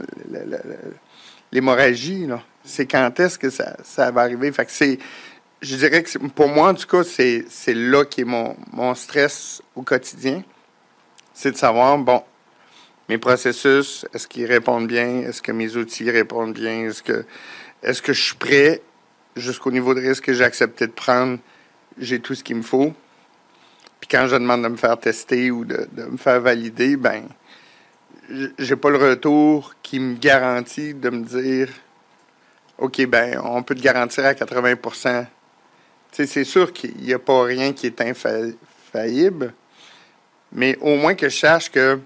l'hémorragie, 1.50 2.28
C'est 2.62 2.84
quand 2.84 3.20
est-ce 3.20 3.38
que 3.38 3.48
ça, 3.48 3.74
ça 3.82 4.10
va 4.10 4.20
arriver? 4.20 4.52
Fait 4.52 4.68
c'est, 4.68 4.98
je 5.62 5.76
dirais 5.76 6.02
que 6.02 6.18
pour 6.18 6.48
moi, 6.48 6.72
en 6.72 6.74
tout 6.74 6.88
cas, 6.88 7.04
c'est, 7.04 7.46
c'est 7.48 7.74
là 7.74 8.04
qui 8.04 8.20
est 8.20 8.24
mon, 8.24 8.54
mon 8.72 8.94
stress 8.94 9.62
au 9.74 9.80
quotidien. 9.82 10.42
C'est 11.32 11.52
de 11.52 11.56
savoir, 11.56 11.96
bon, 11.96 12.22
mes 13.08 13.18
processus, 13.18 14.06
est-ce 14.12 14.26
qu'ils 14.26 14.46
répondent 14.46 14.86
bien? 14.86 15.20
Est-ce 15.22 15.42
que 15.42 15.52
mes 15.52 15.76
outils 15.76 16.10
répondent 16.10 16.54
bien? 16.54 16.88
Est-ce 16.88 17.02
que, 17.02 17.24
est-ce 17.82 18.02
que 18.02 18.12
je 18.12 18.22
suis 18.22 18.36
prêt 18.36 18.82
jusqu'au 19.36 19.70
niveau 19.70 19.94
de 19.94 20.00
risque 20.00 20.24
que 20.24 20.32
j'ai 20.32 20.44
accepté 20.44 20.86
de 20.86 20.92
prendre? 20.92 21.38
J'ai 21.98 22.20
tout 22.20 22.34
ce 22.34 22.42
qu'il 22.42 22.56
me 22.56 22.62
faut. 22.62 22.92
Puis 24.00 24.08
quand 24.10 24.26
je 24.26 24.36
demande 24.36 24.62
de 24.62 24.68
me 24.68 24.76
faire 24.76 24.98
tester 24.98 25.50
ou 25.50 25.64
de, 25.64 25.88
me 25.96 26.16
faire 26.16 26.40
valider, 26.40 26.96
ben, 26.96 27.28
j'ai 28.58 28.76
pas 28.76 28.90
le 28.90 28.98
retour 28.98 29.74
qui 29.82 30.00
me 30.00 30.16
garantit 30.16 30.94
de 30.94 31.10
me 31.10 31.24
dire, 31.24 31.68
OK, 32.78 33.06
ben, 33.06 33.40
on 33.42 33.62
peut 33.62 33.74
te 33.74 33.82
garantir 33.82 34.26
à 34.26 34.32
80% 34.32 35.26
c'est 36.24 36.44
sûr 36.44 36.72
qu'il 36.72 36.96
n'y 36.96 37.12
a 37.12 37.18
pas 37.18 37.42
rien 37.44 37.72
qui 37.72 37.86
est 37.86 38.00
infaillible, 38.00 39.52
mais 40.52 40.78
au 40.80 40.96
moins 40.96 41.14
que 41.14 41.28
je 41.28 41.36
sache 41.36 41.70
que 41.70 41.98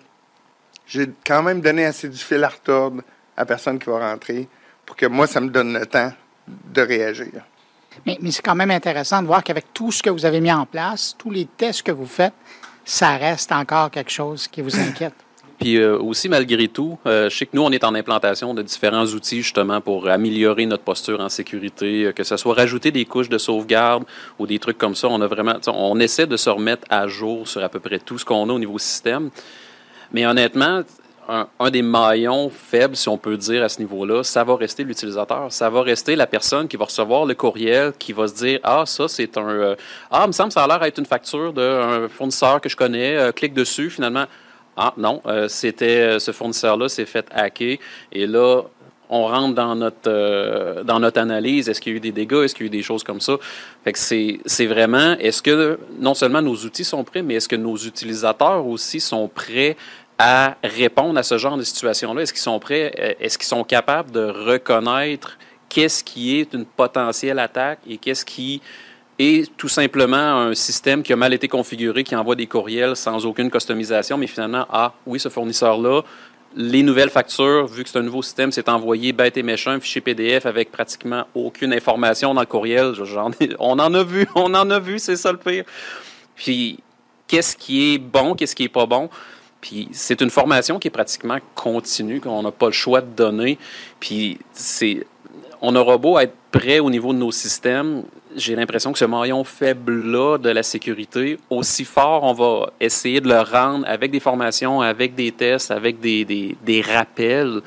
j'ai 0.90 1.08
quand 1.24 1.42
même 1.42 1.60
donné 1.60 1.86
assez 1.86 2.08
du 2.08 2.18
fil 2.18 2.42
à 2.42 2.48
retordre 2.48 3.02
à 3.36 3.42
la 3.42 3.46
personne 3.46 3.78
qui 3.78 3.88
va 3.88 4.10
rentrer 4.10 4.48
pour 4.84 4.96
que 4.96 5.06
moi, 5.06 5.26
ça 5.28 5.40
me 5.40 5.48
donne 5.48 5.78
le 5.78 5.86
temps 5.86 6.12
de 6.48 6.82
réagir. 6.82 7.44
Mais, 8.04 8.18
mais 8.20 8.32
c'est 8.32 8.42
quand 8.42 8.56
même 8.56 8.72
intéressant 8.72 9.22
de 9.22 9.26
voir 9.26 9.44
qu'avec 9.44 9.72
tout 9.72 9.92
ce 9.92 10.02
que 10.02 10.10
vous 10.10 10.26
avez 10.26 10.40
mis 10.40 10.52
en 10.52 10.66
place, 10.66 11.14
tous 11.16 11.30
les 11.30 11.44
tests 11.44 11.84
que 11.84 11.92
vous 11.92 12.06
faites, 12.06 12.32
ça 12.84 13.16
reste 13.16 13.52
encore 13.52 13.90
quelque 13.90 14.10
chose 14.10 14.48
qui 14.48 14.62
vous 14.62 14.76
inquiète. 14.78 15.14
Puis 15.60 15.76
euh, 15.76 15.98
aussi, 15.98 16.28
malgré 16.28 16.68
tout, 16.68 16.98
euh, 17.06 17.28
je 17.28 17.36
sais 17.36 17.46
que 17.46 17.54
nous, 17.54 17.62
on 17.62 17.70
est 17.70 17.84
en 17.84 17.94
implantation 17.94 18.54
de 18.54 18.62
différents 18.62 19.04
outils 19.04 19.42
justement 19.42 19.82
pour 19.82 20.08
améliorer 20.08 20.64
notre 20.64 20.82
posture 20.82 21.20
en 21.20 21.28
sécurité, 21.28 22.06
euh, 22.06 22.12
que 22.12 22.24
ce 22.24 22.36
soit 22.36 22.54
rajouter 22.54 22.90
des 22.90 23.04
couches 23.04 23.28
de 23.28 23.38
sauvegarde 23.38 24.04
ou 24.38 24.46
des 24.46 24.58
trucs 24.58 24.78
comme 24.78 24.94
ça. 24.96 25.08
On 25.08 25.20
a 25.20 25.26
vraiment, 25.26 25.56
on 25.68 26.00
essaie 26.00 26.26
de 26.26 26.38
se 26.38 26.50
remettre 26.50 26.86
à 26.88 27.06
jour 27.06 27.46
sur 27.46 27.62
à 27.62 27.68
peu 27.68 27.78
près 27.78 27.98
tout 27.98 28.18
ce 28.18 28.24
qu'on 28.24 28.48
a 28.48 28.52
au 28.52 28.58
niveau 28.58 28.78
système. 28.78 29.30
Mais 30.12 30.26
honnêtement, 30.26 30.82
un, 31.28 31.70
des 31.70 31.82
maillons 31.82 32.50
faibles, 32.50 32.96
si 32.96 33.08
on 33.08 33.16
peut 33.16 33.36
dire, 33.36 33.62
à 33.62 33.68
ce 33.68 33.78
niveau-là, 33.78 34.24
ça 34.24 34.42
va 34.42 34.56
rester 34.56 34.82
l'utilisateur. 34.82 35.52
Ça 35.52 35.70
va 35.70 35.82
rester 35.82 36.16
la 36.16 36.26
personne 36.26 36.66
qui 36.66 36.76
va 36.76 36.86
recevoir 36.86 37.24
le 37.24 37.34
courriel, 37.34 37.92
qui 37.98 38.12
va 38.12 38.26
se 38.26 38.34
dire 38.34 38.58
Ah, 38.64 38.84
ça, 38.86 39.06
c'est 39.06 39.38
un. 39.38 39.76
ah, 40.10 40.22
il 40.24 40.28
me 40.28 40.32
semble 40.32 40.48
que 40.48 40.54
ça 40.54 40.64
a 40.64 40.66
l'air 40.66 40.80
d'être 40.80 40.98
une 40.98 41.06
facture 41.06 41.52
d'un 41.52 42.08
fournisseur 42.08 42.60
que 42.60 42.68
je 42.68 42.76
connais. 42.76 43.32
clique 43.34 43.54
dessus, 43.54 43.90
finalement. 43.90 44.26
Ah 44.82 44.94
non, 44.96 45.20
euh, 45.26 45.46
c'était 45.48 46.00
euh, 46.00 46.18
ce 46.18 46.32
fournisseur-là 46.32 46.88
s'est 46.88 47.04
fait 47.04 47.26
hacker 47.32 47.76
et 48.12 48.26
là 48.26 48.62
on 49.10 49.26
rentre 49.26 49.54
dans 49.54 49.74
notre 49.74 50.08
euh, 50.08 50.82
dans 50.84 51.00
notre 51.00 51.20
analyse. 51.20 51.68
Est-ce 51.68 51.80
qu'il 51.80 51.92
y 51.92 51.94
a 51.94 51.98
eu 51.98 52.00
des 52.00 52.12
dégâts? 52.12 52.44
Est-ce 52.44 52.54
qu'il 52.54 52.66
y 52.66 52.68
a 52.68 52.72
eu 52.72 52.76
des 52.76 52.82
choses 52.82 53.02
comme 53.02 53.20
ça? 53.20 53.36
Fait 53.84 53.92
que 53.92 53.98
c'est 53.98 54.66
vraiment 54.66 55.16
est-ce 55.18 55.42
que 55.42 55.78
non 55.98 56.14
seulement 56.14 56.40
nos 56.40 56.54
outils 56.54 56.84
sont 56.84 57.04
prêts, 57.04 57.22
mais 57.22 57.34
est-ce 57.34 57.48
que 57.48 57.56
nos 57.56 57.76
utilisateurs 57.76 58.66
aussi 58.66 59.00
sont 59.00 59.28
prêts 59.28 59.76
à 60.18 60.56
répondre 60.62 61.18
à 61.18 61.22
ce 61.22 61.36
genre 61.38 61.56
de 61.56 61.64
situation-là? 61.64 62.22
Est-ce 62.22 62.32
qu'ils 62.32 62.42
sont 62.42 62.60
prêts 62.60 63.16
Est-ce 63.20 63.36
qu'ils 63.36 63.48
sont 63.48 63.64
capables 63.64 64.12
de 64.12 64.24
reconnaître 64.24 65.36
qu'est-ce 65.68 66.04
qui 66.04 66.38
est 66.38 66.52
une 66.54 66.64
potentielle 66.64 67.38
attaque 67.38 67.80
et 67.88 67.98
qu'est-ce 67.98 68.24
qui 68.24 68.62
et 69.22 69.44
tout 69.58 69.68
simplement 69.68 70.16
un 70.16 70.54
système 70.54 71.02
qui 71.02 71.12
a 71.12 71.16
mal 71.16 71.34
été 71.34 71.46
configuré, 71.46 72.04
qui 72.04 72.16
envoie 72.16 72.36
des 72.36 72.46
courriels 72.46 72.96
sans 72.96 73.26
aucune 73.26 73.50
customisation, 73.50 74.16
mais 74.16 74.26
finalement, 74.26 74.66
ah 74.70 74.94
oui, 75.04 75.20
ce 75.20 75.28
fournisseur-là, 75.28 76.00
les 76.56 76.82
nouvelles 76.82 77.10
factures, 77.10 77.66
vu 77.66 77.84
que 77.84 77.90
c'est 77.90 77.98
un 77.98 78.02
nouveau 78.02 78.22
système, 78.22 78.50
c'est 78.50 78.68
envoyé 78.68 79.12
bête 79.12 79.36
et 79.36 79.42
méchant, 79.42 79.78
fichier 79.80 80.00
PDF 80.00 80.46
avec 80.46 80.72
pratiquement 80.72 81.24
aucune 81.34 81.72
information 81.72 82.34
dans 82.34 82.40
le 82.40 82.46
courriel. 82.46 82.94
on 83.58 83.78
en 83.78 83.94
a 83.94 84.02
vu, 84.02 84.26
on 84.34 84.52
en 84.54 84.70
a 84.70 84.78
vu, 84.80 84.98
c'est 84.98 85.16
ça 85.16 85.30
le 85.30 85.38
pire. 85.38 85.64
Puis, 86.34 86.80
qu'est-ce 87.28 87.56
qui 87.56 87.94
est 87.94 87.98
bon, 87.98 88.34
qu'est-ce 88.34 88.56
qui 88.56 88.64
est 88.64 88.68
pas 88.68 88.86
bon? 88.86 89.08
Puis 89.60 89.88
c'est 89.92 90.20
une 90.20 90.30
formation 90.30 90.78
qui 90.78 90.88
est 90.88 90.90
pratiquement 90.90 91.38
continue, 91.54 92.20
qu'on 92.20 92.42
n'a 92.42 92.50
pas 92.50 92.66
le 92.66 92.72
choix 92.72 93.00
de 93.00 93.10
donner. 93.14 93.58
Puis 94.00 94.38
c'est, 94.52 95.06
on 95.60 95.76
aura 95.76 95.98
beau 95.98 96.18
être 96.18 96.34
prêt 96.50 96.78
au 96.78 96.90
niveau 96.90 97.12
de 97.12 97.18
nos 97.18 97.30
systèmes, 97.30 98.04
j'ai 98.36 98.54
l'impression 98.54 98.92
que 98.92 98.98
ce 98.98 99.04
maillon 99.04 99.44
faible-là 99.44 100.38
de 100.38 100.50
la 100.50 100.62
sécurité, 100.62 101.38
aussi 101.48 101.84
fort, 101.84 102.22
on 102.22 102.32
va 102.32 102.72
essayer 102.80 103.20
de 103.20 103.28
le 103.28 103.40
rendre 103.40 103.84
avec 103.88 104.10
des 104.10 104.20
formations, 104.20 104.80
avec 104.80 105.14
des 105.14 105.32
tests, 105.32 105.70
avec 105.70 106.00
des, 106.00 106.24
des, 106.24 106.82
rappels. 106.82 107.60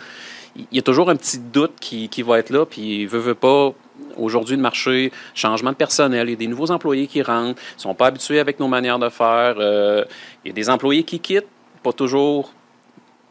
Il 0.55 0.65
y 0.71 0.79
a 0.79 0.81
toujours 0.81 1.09
un 1.09 1.15
petit 1.15 1.39
doute 1.39 1.73
qui, 1.79 2.09
qui 2.09 2.21
va 2.21 2.39
être 2.39 2.49
là, 2.49 2.65
puis 2.65 3.05
veut, 3.05 3.19
veut 3.19 3.35
pas, 3.35 3.73
aujourd'hui, 4.17 4.55
le 4.55 4.61
marché, 4.61 5.11
changement 5.33 5.71
de 5.71 5.75
personnel, 5.75 6.27
il 6.27 6.31
y 6.31 6.35
a 6.35 6.37
des 6.37 6.47
nouveaux 6.47 6.71
employés 6.71 7.07
qui 7.07 7.21
rentrent, 7.21 7.61
ils 7.77 7.81
sont 7.81 7.95
pas 7.95 8.07
habitués 8.07 8.39
avec 8.39 8.59
nos 8.59 8.67
manières 8.67 8.99
de 8.99 9.09
faire, 9.09 9.55
euh, 9.57 10.03
il 10.43 10.49
y 10.49 10.51
a 10.51 10.53
des 10.53 10.69
employés 10.69 11.03
qui 11.03 11.19
quittent, 11.19 11.47
pas 11.81 11.93
toujours 11.93 12.53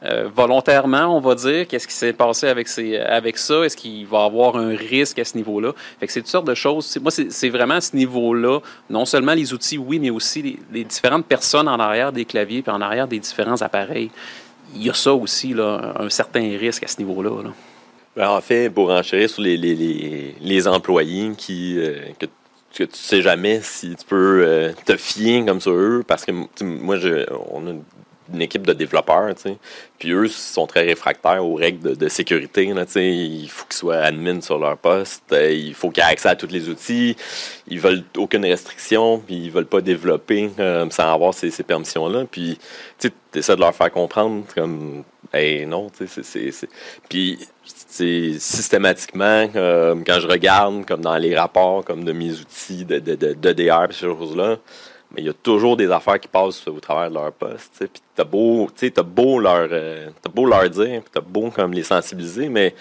euh, 0.05 0.29
volontairement, 0.35 1.17
on 1.17 1.21
va 1.21 1.37
dire, 1.37 1.69
qu'est-ce 1.69 1.87
qui 1.87 1.95
s'est 1.95 2.13
passé 2.13 2.49
avec, 2.49 2.67
ces, 2.67 2.97
avec 2.97 3.39
ça, 3.39 3.65
est-ce 3.65 3.77
qu'il 3.77 4.05
va 4.07 4.25
avoir 4.25 4.57
un 4.57 4.75
risque 4.75 5.19
à 5.21 5.25
ce 5.25 5.37
niveau-là? 5.37 5.73
C'est 6.09 6.21
toutes 6.21 6.31
sortes 6.31 6.47
de 6.47 6.55
choses. 6.55 6.99
Moi, 7.01 7.13
c'est 7.13 7.49
vraiment 7.51 7.75
à 7.75 7.81
ce 7.81 7.95
niveau-là, 7.95 8.59
non 8.91 9.05
seulement 9.05 9.35
les 9.35 9.53
outils, 9.53 9.79
oui, 9.79 10.01
mais 10.01 10.11
aussi 10.11 10.59
les, 10.73 10.85
différentes 10.85 11.27
personnes 11.27 11.69
en 11.69 11.79
arrière 11.79 12.13
des 12.13 12.25
claviers 12.25 12.63
puis 12.63 12.73
en 12.73 12.81
arrière 12.81 13.07
des 13.07 13.21
différents 13.21 13.61
appareils. 13.63 14.11
Il 14.75 14.83
y 14.83 14.91
a 14.91 14.95
ça 14.95 15.15
aussi, 15.15 15.55
là, 15.55 15.95
un 15.99 16.09
certain 16.09 16.57
risque 16.59 16.83
à 16.83 16.89
ce 16.89 16.99
niveau-là. 16.99 17.31
Ben, 18.17 18.29
en 18.29 18.41
fait, 18.41 18.71
pour 18.71 18.91
enchérir 18.91 19.31
sur 19.31 19.43
les, 19.43 19.57
les, 19.57 20.35
les, 20.41 20.69
employés 20.69 21.31
qui, 21.37 21.79
euh, 21.79 21.99
que, 22.19 22.27
que, 22.75 22.85
tu 22.85 22.99
sais 22.99 23.23
jamais 23.23 23.61
si 23.63 23.95
tu 23.95 24.05
peux 24.05 24.43
euh, 24.45 24.73
te 24.85 24.97
fier 24.97 25.45
comme 25.47 25.61
sur 25.61 25.73
eux, 25.73 26.03
parce 26.07 26.25
que 26.25 26.33
moi, 26.63 26.97
je, 26.97 27.25
on 27.51 27.67
a 27.69 27.73
une 28.33 28.43
équipe 28.43 28.67
de 28.67 28.73
développeurs. 28.73 29.33
Puis 29.99 30.13
eux 30.13 30.29
sont 30.29 30.67
très 30.67 30.83
réfractaires 30.83 31.45
aux 31.45 31.55
règles 31.55 31.97
de, 31.97 32.09
sécurité. 32.09 32.65
Il 32.65 33.49
faut 33.49 33.65
qu'ils 33.67 33.77
soient 33.77 33.99
admin 33.99 34.41
sur 34.41 34.59
leur 34.59 34.77
poste, 34.77 35.25
euh, 35.33 35.51
il 35.53 35.75
faut 35.75 35.91
qu'ils 35.91 36.03
aient 36.03 36.07
accès 36.07 36.29
à 36.29 36.37
tous 36.37 36.49
les 36.49 36.69
outils, 36.69 37.17
ils 37.69 37.81
veulent 37.81 38.05
aucune 38.17 38.45
restriction, 38.45 39.19
puis 39.19 39.37
ils 39.37 39.51
veulent 39.51 39.67
pas 39.67 39.81
développer 39.81 40.51
euh, 40.59 40.89
sans 40.91 41.13
avoir 41.13 41.35
ces, 41.35 41.51
permissions-là. 41.63 42.25
Puis, 42.31 42.59
tu 42.99 43.11
essaies 43.35 43.57
de 43.57 43.61
leur 43.61 43.75
faire 43.75 43.91
comprendre 43.91 44.45
comme, 44.55 45.05
hey, 45.33 45.67
non, 45.67 45.89
c'est... 45.95 46.69
Puis, 47.09 47.39
systématiquement, 48.39 49.49
euh, 49.55 49.95
quand 50.07 50.21
je 50.21 50.27
regarde, 50.27 50.85
comme 50.87 51.03
dans 51.03 51.17
les 51.17 51.37
rapports, 51.37 51.85
comme 51.85 52.05
de 52.05 52.13
mes 52.13 52.33
outils 52.33 52.85
de, 52.85 52.99
de 52.99 53.53
DR, 53.53 53.87
ces 53.93 54.07
choses-là, 54.07 54.59
mais 55.15 55.23
il 55.23 55.27
y 55.27 55.29
a 55.29 55.35
toujours 55.35 55.77
des 55.77 55.91
affaires 55.91 56.19
qui 56.19 56.29
passent 56.29 56.67
au 56.67 56.81
travers 56.81 57.11
de 57.11 57.15
leur 57.15 57.33
poste. 57.33 57.79
Puis 57.79 58.03
t'as 58.15 58.25
beau, 58.25 58.69
as 58.69 59.03
beau 59.03 59.39
leur, 59.39 59.69
euh, 59.71 60.11
beau 60.33 60.47
leur 60.47 60.69
dire, 60.71 61.03
t'as 61.13 61.21
beau 61.21 61.51
comme 61.51 61.73
les 61.73 61.83
sensibiliser, 61.83 62.49
mais 62.49 62.75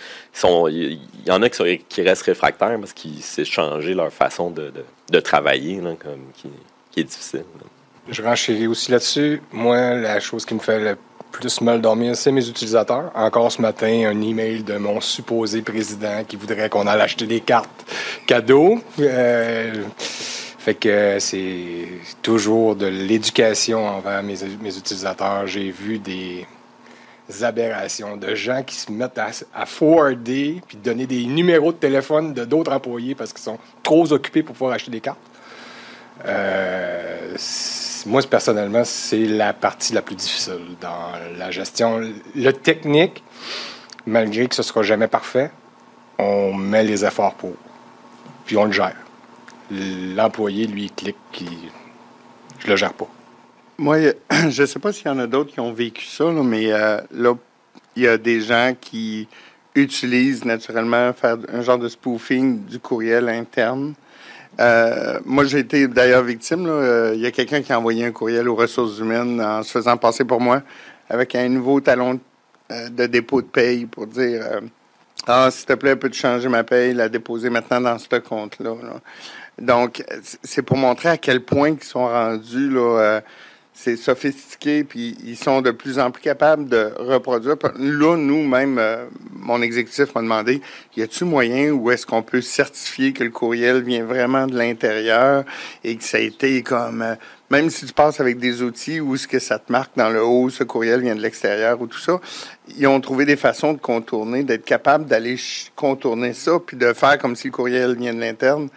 il 0.69 0.99
y, 1.25 1.31
en 1.31 1.41
a 1.41 1.49
qui, 1.49 2.01
restent 2.01 2.23
réfractaires 2.23 2.77
parce 2.79 2.93
qu'ils 2.93 3.21
s'est 3.21 3.45
changé 3.45 3.93
leur 3.93 4.11
façon 4.11 4.49
de, 4.49 4.71
de, 5.09 5.19
travailler, 5.19 5.77
comme, 5.77 6.31
qui, 6.35 6.49
qui, 6.91 6.99
est 7.01 7.03
difficile. 7.03 7.43
Je 8.09 8.21
renchéris 8.21 8.67
aussi 8.67 8.91
là-dessus. 8.91 9.41
Moi, 9.51 9.95
la 9.95 10.19
chose 10.19 10.45
qui 10.45 10.53
me 10.53 10.59
fait 10.59 10.79
le 10.79 10.97
plus 11.31 11.61
mal 11.61 11.81
dormir, 11.81 12.15
c'est 12.15 12.31
mes 12.31 12.47
utilisateurs. 12.47 13.11
Encore 13.15 13.51
ce 13.51 13.61
matin, 13.61 14.09
un 14.09 14.21
email 14.21 14.63
de 14.63 14.77
mon 14.77 15.01
supposé 15.01 15.61
président 15.61 16.23
qui 16.27 16.35
voudrait 16.35 16.69
qu'on 16.69 16.87
aille 16.87 17.01
acheter 17.01 17.25
des 17.25 17.41
cartes 17.41 17.69
cadeaux. 18.27 18.79
Euh, 18.99 19.83
fait 20.61 20.75
que 20.75 21.17
c'est 21.17 21.87
toujours 22.21 22.75
de 22.75 22.85
l'éducation 22.85 23.87
envers 23.87 24.21
mes, 24.21 24.43
utilisateurs. 24.43 25.47
J'ai 25.47 25.71
vu 25.71 25.97
des 25.97 26.45
aberrations, 27.41 28.15
de 28.15 28.35
gens 28.35 28.61
qui 28.61 28.75
se 28.75 28.91
mettent 28.91 29.17
à, 29.17 29.29
à 29.55 29.65
forwarder 29.65 30.61
puis 30.67 30.77
donner 30.77 31.07
des 31.07 31.25
numéros 31.25 31.71
de 31.71 31.77
téléphone 31.77 32.35
de 32.35 32.45
d'autres 32.45 32.71
employés 32.71 33.15
parce 33.15 33.33
qu'ils 33.33 33.41
sont 33.41 33.57
trop 33.81 34.13
occupés 34.13 34.43
pour 34.43 34.53
pouvoir 34.53 34.73
acheter 34.73 34.91
des 34.91 35.01
cartes. 35.01 35.17
Euh, 36.25 37.35
moi, 38.05 38.21
personnellement, 38.29 38.83
c'est 38.83 39.25
la 39.25 39.53
partie 39.53 39.93
la 39.93 40.03
plus 40.03 40.15
difficile 40.15 40.75
dans 40.79 41.13
la 41.39 41.49
gestion. 41.49 42.01
Le 42.35 42.51
technique, 42.51 43.23
malgré 44.05 44.47
que 44.47 44.53
ce 44.53 44.61
ne 44.61 44.65
sera 44.65 44.83
jamais 44.83 45.07
parfait, 45.07 45.49
on 46.19 46.53
met 46.53 46.83
les 46.83 47.03
efforts 47.03 47.33
pour. 47.33 47.53
Puis 48.45 48.57
on 48.57 48.65
le 48.65 48.71
gère. 48.71 48.95
L'employé, 49.71 50.67
lui, 50.67 50.89
clique, 50.89 51.15
puis 51.31 51.47
je 52.59 52.67
le 52.67 52.75
gère 52.75 52.93
pas. 52.93 53.07
Moi, 53.77 53.97
je 54.49 54.65
sais 54.65 54.79
pas 54.79 54.91
s'il 54.91 55.07
y 55.07 55.09
en 55.09 55.19
a 55.19 55.27
d'autres 55.27 55.51
qui 55.51 55.59
ont 55.59 55.73
vécu 55.73 56.05
ça, 56.05 56.25
mais 56.25 56.71
euh, 56.71 56.99
là, 57.11 57.33
il 57.95 58.03
y 58.03 58.07
a 58.07 58.17
des 58.17 58.41
gens 58.41 58.73
qui 58.79 59.27
utilisent 59.73 60.45
naturellement 60.45 61.13
faire 61.13 61.37
un 61.51 61.61
genre 61.61 61.79
de 61.79 61.87
spoofing 61.87 62.65
du 62.65 62.79
courriel 62.79 63.29
interne. 63.29 63.93
Euh, 64.59 65.19
moi, 65.25 65.45
j'ai 65.45 65.59
été 65.59 65.87
d'ailleurs 65.87 66.23
victime. 66.23 66.67
Euh, 66.67 67.13
il 67.15 67.21
y 67.21 67.25
a 67.25 67.31
quelqu'un 67.31 67.61
qui 67.61 67.71
a 67.71 67.79
envoyé 67.79 68.05
un 68.05 68.11
courriel 68.11 68.49
aux 68.49 68.55
ressources 68.55 68.99
humaines 68.99 69.41
en 69.41 69.63
se 69.63 69.71
faisant 69.71 69.97
passer 69.97 70.25
pour 70.25 70.41
moi 70.41 70.61
avec 71.09 71.33
un 71.35 71.47
nouveau 71.49 71.81
talon 71.81 72.19
de 72.69 73.05
dépôt 73.07 73.41
de 73.41 73.47
paye 73.47 73.85
pour 73.85 74.07
dire 74.07 74.43
Ah, 75.25 75.49
s'il 75.51 75.65
te 75.65 75.73
plaît, 75.73 75.95
peux-tu 75.95 76.19
changer 76.19 76.47
ma 76.49 76.63
paye, 76.63 76.93
la 76.93 77.09
déposer 77.09 77.49
maintenant 77.49 77.81
dans 77.81 77.97
ce 77.97 78.15
compte-là. 78.19 78.75
Donc, 79.61 80.03
c'est 80.43 80.61
pour 80.61 80.77
montrer 80.77 81.09
à 81.09 81.17
quel 81.17 81.41
point 81.41 81.69
ils 81.69 81.83
sont 81.83 82.07
rendus 82.07 82.69
là, 82.69 83.21
c'est 83.73 83.95
sophistiqué, 83.95 84.83
puis 84.83 85.17
ils 85.25 85.37
sont 85.37 85.61
de 85.61 85.71
plus 85.71 85.97
en 85.97 86.11
plus 86.11 86.21
capables 86.21 86.67
de 86.67 86.91
reproduire. 86.99 87.55
Là, 87.79 88.15
nous, 88.15 88.47
même, 88.47 88.77
euh, 88.77 89.05
mon 89.33 89.61
exécutif 89.61 90.13
m'a 90.13 90.21
demandé, 90.21 90.61
y 90.95 91.01
a-t-il 91.01 91.25
moyen 91.25 91.71
où 91.71 91.89
est-ce 91.89 92.05
qu'on 92.05 92.21
peut 92.21 92.41
certifier 92.41 93.11
que 93.11 93.23
le 93.23 93.31
courriel 93.31 93.81
vient 93.81 94.03
vraiment 94.03 94.45
de 94.45 94.55
l'intérieur 94.55 95.45
et 95.83 95.95
que 95.95 96.03
ça 96.03 96.17
a 96.17 96.19
été 96.19 96.61
comme, 96.61 97.01
euh, 97.01 97.15
même 97.49 97.69
si 97.69 97.85
tu 97.85 97.93
passes 97.93 98.19
avec 98.19 98.37
des 98.37 98.61
outils 98.61 98.99
où 98.99 99.17
ce 99.17 99.27
que 99.27 99.39
ça 99.39 99.57
te 99.57 99.71
marque 99.71 99.91
dans 99.95 100.09
le 100.09 100.23
haut, 100.23 100.49
ce 100.49 100.63
courriel 100.63 101.01
vient 101.01 101.15
de 101.15 101.21
l'extérieur 101.21 101.81
ou 101.81 101.87
tout 101.87 101.99
ça, 101.99 102.19
ils 102.77 102.85
ont 102.87 103.01
trouvé 103.01 103.25
des 103.25 103.35
façons 103.35 103.73
de 103.73 103.79
contourner, 103.79 104.43
d'être 104.43 104.65
capables 104.65 105.05
d'aller 105.05 105.37
contourner 105.75 106.33
ça, 106.33 106.59
puis 106.63 106.77
de 106.77 106.93
faire 106.93 107.17
comme 107.17 107.35
si 107.35 107.47
le 107.47 107.53
courriel 107.53 107.95
vient 107.95 108.13
de 108.13 108.19
l'interne. 108.19 108.69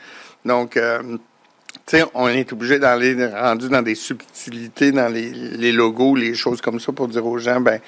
Donc, 0.45 0.77
euh, 0.77 1.19
sais, 1.87 2.05
on 2.15 2.29
est 2.29 2.53
obligé 2.53 2.79
d'aller 2.79 3.27
rendu 3.27 3.69
dans 3.69 3.83
des 3.83 3.95
subtilités, 3.95 4.93
dans 4.93 5.13
les, 5.13 5.73
logos, 5.73 6.17
les 6.17 6.35
choses 6.35 6.61
comme 6.61 6.81
ça, 6.81 6.93
pour 6.93 7.09
dire 7.09 7.27
aux 7.27 7.39
gens, 7.39 7.61
ben, 7.61 7.81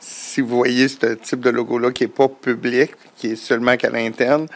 si 0.00 0.40
vous 0.40 0.56
voyez 0.56 0.88
ce 0.88 1.14
type 1.14 1.40
de 1.40 1.50
logo-là 1.50 1.90
qui 1.92 2.04
est 2.04 2.08
pas 2.08 2.28
public, 2.28 2.92
qui 3.16 3.32
est 3.32 3.36
seulement 3.36 3.76
qu'à 3.76 3.90
l'interne, 3.90 4.46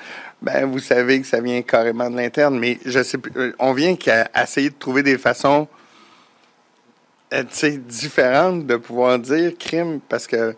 ben, 0.40 0.66
vous 0.66 0.78
savez 0.78 1.20
que 1.20 1.26
ça 1.26 1.40
vient 1.40 1.62
carrément 1.62 2.10
de 2.10 2.16
l'interne. 2.16 2.58
Mais 2.58 2.78
je 2.84 3.02
sais 3.02 3.18
euh, 3.36 3.52
on 3.58 3.72
vient 3.72 3.96
qu'à 3.96 4.28
essayer 4.40 4.70
de 4.70 4.78
trouver 4.78 5.02
des 5.02 5.18
façons, 5.18 5.68
euh, 7.34 7.42
différentes 7.86 8.66
de 8.66 8.76
pouvoir 8.76 9.18
dire 9.18 9.52
crime, 9.58 10.00
parce 10.08 10.26
que 10.26 10.54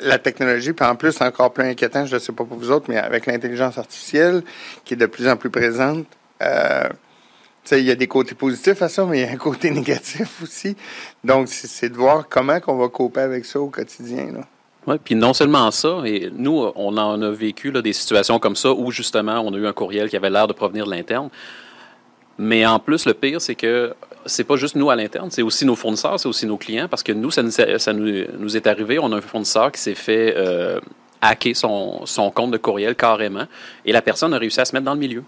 la, 0.00 0.18
technologie, 0.18 0.72
puis 0.72 0.86
en 0.86 0.96
plus, 0.96 1.20
encore 1.20 1.52
plus 1.52 1.64
inquiétant, 1.64 2.06
je 2.06 2.14
ne 2.14 2.20
sais 2.20 2.32
pas 2.32 2.44
pour 2.44 2.56
vous 2.56 2.70
autres, 2.70 2.86
mais 2.88 2.96
avec 2.96 3.26
l'intelligence 3.26 3.78
artificielle 3.78 4.42
qui 4.84 4.94
est 4.94 4.96
de 4.96 5.06
plus 5.06 5.28
en 5.28 5.36
plus 5.36 5.50
présente, 5.50 6.06
euh, 6.42 6.88
il 7.72 7.82
y 7.82 7.90
a 7.90 7.94
des 7.94 8.06
côtés 8.06 8.34
positifs 8.34 8.80
à 8.82 8.88
ça, 8.88 9.04
mais 9.04 9.20
il 9.20 9.26
y 9.26 9.28
a 9.28 9.32
un 9.32 9.36
côté 9.36 9.70
négatif 9.72 10.42
aussi. 10.42 10.76
Donc, 11.24 11.48
c'est 11.48 11.88
de 11.88 11.96
voir 11.96 12.28
comment 12.28 12.58
on 12.66 12.76
va 12.76 12.88
couper 12.88 13.20
avec 13.20 13.44
ça 13.44 13.60
au 13.60 13.68
quotidien. 13.68 14.28
Oui, 14.86 14.96
puis 15.02 15.16
non 15.16 15.34
seulement 15.34 15.70
ça, 15.72 16.02
et 16.04 16.30
nous, 16.32 16.70
on 16.76 16.96
en 16.96 17.20
a 17.20 17.30
vécu 17.30 17.72
là, 17.72 17.82
des 17.82 17.92
situations 17.92 18.38
comme 18.38 18.56
ça 18.56 18.70
où 18.70 18.90
justement 18.90 19.40
on 19.40 19.52
a 19.52 19.56
eu 19.56 19.66
un 19.66 19.72
courriel 19.72 20.08
qui 20.08 20.16
avait 20.16 20.30
l'air 20.30 20.46
de 20.46 20.52
provenir 20.52 20.86
de 20.86 20.90
l'interne. 20.92 21.28
Mais 22.38 22.66
en 22.66 22.78
plus, 22.78 23.06
le 23.06 23.14
pire, 23.14 23.40
c'est 23.40 23.54
que 23.54 23.94
c'est 24.26 24.44
pas 24.44 24.56
juste 24.56 24.76
nous 24.76 24.90
à 24.90 24.96
l'interne, 24.96 25.30
c'est 25.30 25.42
aussi 25.42 25.64
nos 25.64 25.76
fournisseurs, 25.76 26.18
c'est 26.20 26.28
aussi 26.28 26.46
nos 26.46 26.56
clients, 26.56 26.88
parce 26.88 27.02
que 27.02 27.12
nous, 27.12 27.30
ça 27.30 27.42
nous, 27.42 28.56
est 28.56 28.66
arrivé, 28.66 28.98
on 28.98 29.12
a 29.12 29.16
un 29.16 29.20
fournisseur 29.20 29.70
qui 29.72 29.80
s'est 29.80 29.94
fait 29.94 30.34
euh, 30.36 30.80
hacker 31.20 31.54
son, 31.54 32.04
son 32.04 32.30
compte 32.30 32.50
de 32.50 32.58
courriel 32.58 32.94
carrément, 32.94 33.46
et 33.84 33.92
la 33.92 34.02
personne 34.02 34.34
a 34.34 34.38
réussi 34.38 34.60
à 34.60 34.64
se 34.64 34.74
mettre 34.74 34.84
dans 34.84 34.94
le 34.94 35.00
milieu 35.00 35.22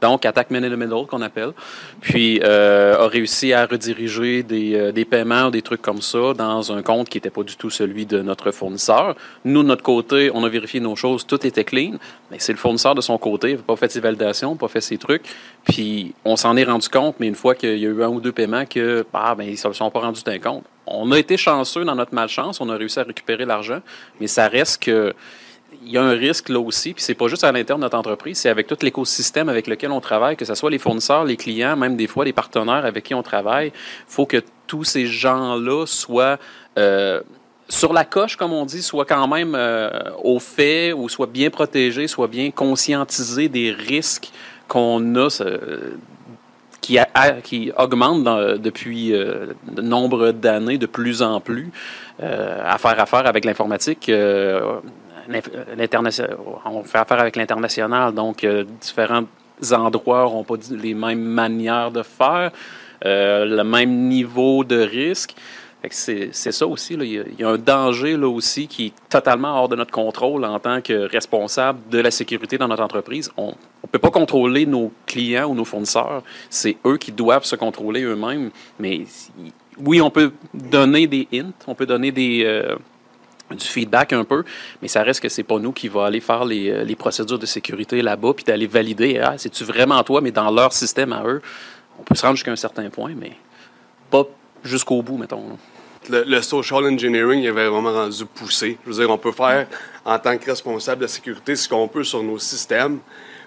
donc 0.00 0.24
Attack 0.24 0.50
Man 0.50 0.64
in 0.64 0.70
the 0.70 0.78
Middle 0.78 1.06
qu'on 1.06 1.22
appelle, 1.22 1.52
puis 2.00 2.40
euh, 2.42 3.04
a 3.04 3.08
réussi 3.08 3.52
à 3.52 3.66
rediriger 3.66 4.42
des, 4.42 4.74
euh, 4.74 4.92
des 4.92 5.04
paiements 5.04 5.46
ou 5.46 5.50
des 5.50 5.62
trucs 5.62 5.82
comme 5.82 6.00
ça 6.02 6.34
dans 6.34 6.72
un 6.72 6.82
compte 6.82 7.08
qui 7.08 7.18
n'était 7.18 7.30
pas 7.30 7.42
du 7.42 7.56
tout 7.56 7.70
celui 7.70 8.06
de 8.06 8.20
notre 8.22 8.50
fournisseur. 8.50 9.14
Nous, 9.44 9.62
de 9.62 9.68
notre 9.68 9.82
côté, 9.82 10.30
on 10.34 10.44
a 10.44 10.48
vérifié 10.48 10.80
nos 10.80 10.96
choses, 10.96 11.26
tout 11.26 11.46
était 11.46 11.64
clean, 11.64 11.92
mais 12.30 12.38
c'est 12.38 12.52
le 12.52 12.58
fournisseur 12.58 12.94
de 12.94 13.00
son 13.00 13.18
côté, 13.18 13.50
il 13.50 13.56
n'a 13.56 13.62
pas 13.62 13.76
fait 13.76 13.90
ses 13.90 14.00
validations, 14.00 14.56
pas 14.56 14.68
fait 14.68 14.80
ses 14.80 14.98
trucs, 14.98 15.24
puis 15.64 16.14
on 16.24 16.36
s'en 16.36 16.56
est 16.56 16.64
rendu 16.64 16.88
compte, 16.88 17.16
mais 17.20 17.28
une 17.28 17.34
fois 17.34 17.54
qu'il 17.54 17.78
y 17.78 17.86
a 17.86 17.90
eu 17.90 18.02
un 18.02 18.08
ou 18.08 18.20
deux 18.20 18.32
paiements, 18.32 18.64
que 18.66 19.04
ah, 19.12 19.34
ben, 19.34 19.44
ils 19.44 19.52
ne 19.52 19.56
se 19.56 19.72
sont 19.72 19.90
pas 19.90 20.00
rendus 20.00 20.22
d'un 20.22 20.38
compte. 20.38 20.64
On 20.86 21.12
a 21.12 21.18
été 21.18 21.36
chanceux 21.36 21.84
dans 21.84 21.94
notre 21.94 22.14
malchance, 22.14 22.60
on 22.60 22.68
a 22.68 22.76
réussi 22.76 22.98
à 22.98 23.04
récupérer 23.04 23.44
l'argent, 23.44 23.80
mais 24.20 24.26
ça 24.26 24.48
reste 24.48 24.82
que 24.82 25.14
il 25.82 25.92
y 25.92 25.98
a 25.98 26.02
un 26.02 26.12
risque 26.12 26.48
là 26.48 26.60
aussi, 26.60 26.92
puis 26.92 27.02
c'est 27.02 27.14
pas 27.14 27.28
juste 27.28 27.44
à 27.44 27.52
l'interne 27.52 27.80
de 27.80 27.84
notre 27.84 27.96
entreprise, 27.96 28.38
c'est 28.38 28.48
avec 28.48 28.66
tout 28.66 28.76
l'écosystème 28.82 29.48
avec 29.48 29.66
lequel 29.66 29.90
on 29.92 30.00
travaille, 30.00 30.36
que 30.36 30.44
ce 30.44 30.54
soit 30.54 30.70
les 30.70 30.78
fournisseurs, 30.78 31.24
les 31.24 31.36
clients, 31.36 31.76
même 31.76 31.96
des 31.96 32.06
fois 32.06 32.24
les 32.24 32.32
partenaires 32.32 32.84
avec 32.84 33.04
qui 33.04 33.14
on 33.14 33.22
travaille. 33.22 33.68
Il 33.68 33.72
faut 34.12 34.26
que 34.26 34.42
tous 34.66 34.84
ces 34.84 35.06
gens-là 35.06 35.86
soient 35.86 36.38
euh, 36.78 37.20
sur 37.68 37.92
la 37.92 38.04
coche, 38.04 38.36
comme 38.36 38.52
on 38.52 38.66
dit, 38.66 38.82
soient 38.82 39.06
quand 39.06 39.26
même 39.28 39.54
euh, 39.54 39.90
au 40.22 40.38
fait 40.38 40.92
ou 40.92 41.08
soient 41.08 41.26
bien 41.26 41.50
protégés, 41.50 42.08
soient 42.08 42.28
bien 42.28 42.50
conscientisés 42.50 43.48
des 43.48 43.70
risques 43.70 44.30
qu'on 44.68 45.14
a. 45.16 45.28
qui, 46.80 46.98
qui 47.42 47.72
augmentent 47.76 48.58
depuis 48.58 49.12
euh, 49.12 49.46
de 49.70 49.82
nombre 49.82 50.32
d'années 50.32 50.78
de 50.78 50.86
plus 50.86 51.22
en 51.22 51.40
plus 51.40 51.70
à 52.22 52.76
faire 52.76 53.00
affaire 53.00 53.26
avec 53.26 53.46
l'informatique 53.46 54.10
on 56.64 56.82
fait 56.84 56.98
affaire 56.98 57.20
avec 57.20 57.36
l'international, 57.36 58.14
donc 58.14 58.44
euh, 58.44 58.64
différents 58.80 59.24
endroits 59.72 60.24
n'ont 60.24 60.44
pas 60.44 60.54
les 60.70 60.94
mêmes 60.94 61.22
manières 61.22 61.90
de 61.90 62.02
faire, 62.02 62.50
euh, 63.04 63.44
le 63.44 63.64
même 63.64 64.08
niveau 64.08 64.64
de 64.64 64.80
risque. 64.80 65.34
C'est 65.88 66.32
ça 66.32 66.66
aussi. 66.66 66.92
Il, 66.94 67.38
y 67.38 67.42
a, 67.42 67.48
un 67.48 67.56
danger 67.56 68.14
là 68.18 68.28
aussi 68.28 68.68
qui 68.68 68.86
est 68.86 68.92
totalement 69.08 69.58
hors 69.58 69.68
de 69.68 69.76
notre 69.76 69.90
contrôle 69.90 70.44
en 70.44 70.58
tant 70.58 70.82
que 70.82 71.08
responsable 71.10 71.78
de 71.90 71.98
la 72.00 72.10
sécurité 72.10 72.58
dans 72.58 72.68
notre 72.68 72.82
entreprise. 72.82 73.30
On 73.38 73.48
ne 73.48 73.88
peut 73.90 73.98
pas 73.98 74.10
contrôler 74.10 74.66
nos 74.66 74.92
clients 75.06 75.48
ou 75.48 75.54
nos 75.54 75.64
fournisseurs. 75.64 76.22
C'est 76.50 76.76
eux 76.86 76.98
qui 76.98 77.12
doivent 77.12 77.44
se 77.44 77.56
contrôler 77.56 78.02
eux-mêmes. 78.02 78.50
Mais 78.78 79.04
oui, 79.78 80.02
on 80.02 80.10
peut 80.10 80.32
donner 80.52 81.06
des 81.06 81.26
hints, 81.32 81.52
on 81.66 81.74
peut 81.74 81.86
donner 81.86 82.12
des, 82.12 82.42
euh, 82.44 82.76
du 83.54 83.66
feedback 83.66 84.12
un 84.12 84.24
peu, 84.24 84.44
mais 84.82 84.88
ça 84.88 85.02
reste 85.02 85.20
que 85.20 85.28
c'est 85.28 85.42
pas 85.42 85.58
nous 85.58 85.72
qui 85.72 85.88
va 85.88 86.06
aller 86.06 86.20
faire 86.20 86.44
les, 86.44 86.70
euh, 86.70 86.94
procédures 86.96 87.38
de 87.38 87.46
sécurité 87.46 88.02
là-bas 88.02 88.34
puis 88.34 88.44
d'aller 88.44 88.66
valider 88.66 89.18
ah 89.18 89.34
c'est-tu 89.38 89.64
vraiment 89.64 90.02
toi 90.02 90.20
mais 90.20 90.30
dans 90.30 90.50
leur 90.50 90.72
système 90.72 91.12
à 91.12 91.24
eux? 91.24 91.40
On 91.98 92.02
peut 92.02 92.14
se 92.14 92.22
rendre 92.22 92.36
jusqu'à 92.36 92.52
un 92.52 92.56
certain 92.56 92.88
point 92.90 93.12
mais 93.16 93.32
pas 94.10 94.24
jusqu'au 94.62 95.02
bout 95.02 95.16
mettons 95.16 95.58
le, 96.08 96.40
social 96.42 96.84
engineering 96.84 97.42
il 97.42 97.48
avait 97.48 97.68
vraiment 97.68 97.92
rendu 97.92 98.24
poussé. 98.26 98.78
Je 98.84 98.90
veux 98.90 99.02
dire 99.02 99.10
on 99.10 99.18
peut 99.18 99.32
faire 99.32 99.66
en 100.04 100.18
tant 100.18 100.36
que 100.36 100.44
responsable 100.46 101.00
de 101.00 101.04
la 101.04 101.08
sécurité 101.08 101.56
ce 101.56 101.68
qu'on 101.68 101.88
peut 101.88 102.04
sur 102.04 102.22
nos 102.22 102.38
systèmes 102.38 102.98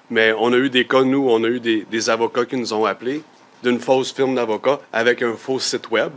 mais 0.10 0.34
on 0.38 0.52
a 0.52 0.58
eu 0.58 0.70
des 0.70 0.86
cas 0.86 1.04
nous 1.04 1.28
on 1.30 1.44
a 1.44 1.48
eu 1.48 1.60
des, 1.60 1.86
des 1.90 2.10
avocats 2.10 2.46
qui 2.46 2.58
nous 2.58 2.74
ont 2.74 2.86
appelés 2.86 3.22
d'une 3.64 3.80
fausse 3.80 4.12
firme 4.12 4.36
d'avocats 4.36 4.80
avec 4.92 5.22
un 5.22 5.36
faux 5.36 5.60
site 5.60 5.90
web 5.92 6.12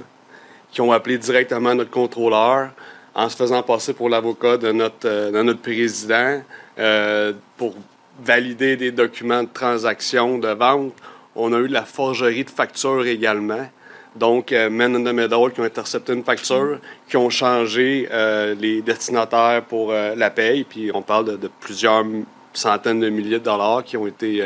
qui 0.73 0.81
ont 0.81 0.93
appelé 0.93 1.17
directement 1.17 1.75
notre 1.75 1.91
contrôleur 1.91 2.71
en 3.17 3.31
se 3.31 3.37
faisant 3.37 3.63
passer 3.63 3.95
pour 3.95 4.11
l'avocat 4.11 4.59
de 4.59 4.71
notre, 4.71 5.07
euh, 5.09 5.43
de 5.43 5.53
président 5.55 6.43
euh, 6.79 7.33
pour 7.57 7.75
valider 8.23 8.77
des 8.77 8.93
documents 8.93 9.43
de 9.43 9.49
transaction, 9.53 10.39
de 10.39 10.49
vente. 10.49 10.93
On 11.35 11.53
a 11.55 11.59
eu 11.59 11.69
de 11.69 11.73
la 11.73 11.87
forgerie 11.87 12.45
de 12.45 12.51
factures 12.51 13.07
également. 13.07 13.69
Donc, 14.15 14.53
euh, 14.53 14.69
Men 14.69 14.97
in 14.97 15.05
the 15.05 15.15
Middle 15.15 15.51
qui 15.53 15.61
ont 15.61 15.65
intercepté 15.65 16.13
une 16.13 16.25
facture, 16.25 16.79
qui 17.09 17.17
ont 17.17 17.31
changé 17.31 18.07
euh, 18.11 18.55
les 18.55 18.83
destinataires 18.83 19.63
pour 19.65 19.93
la 19.93 20.31
paye, 20.31 20.65
puis 20.65 20.91
on 20.93 21.03
parle 21.03 21.39
de, 21.39 21.51
plusieurs 21.61 22.05
centaines 22.53 23.01
de 23.01 23.09
milliers 23.09 23.39
de 23.39 23.45
dollars 23.45 23.83
qui 23.83 23.97
ont 23.97 24.07
été 24.07 24.43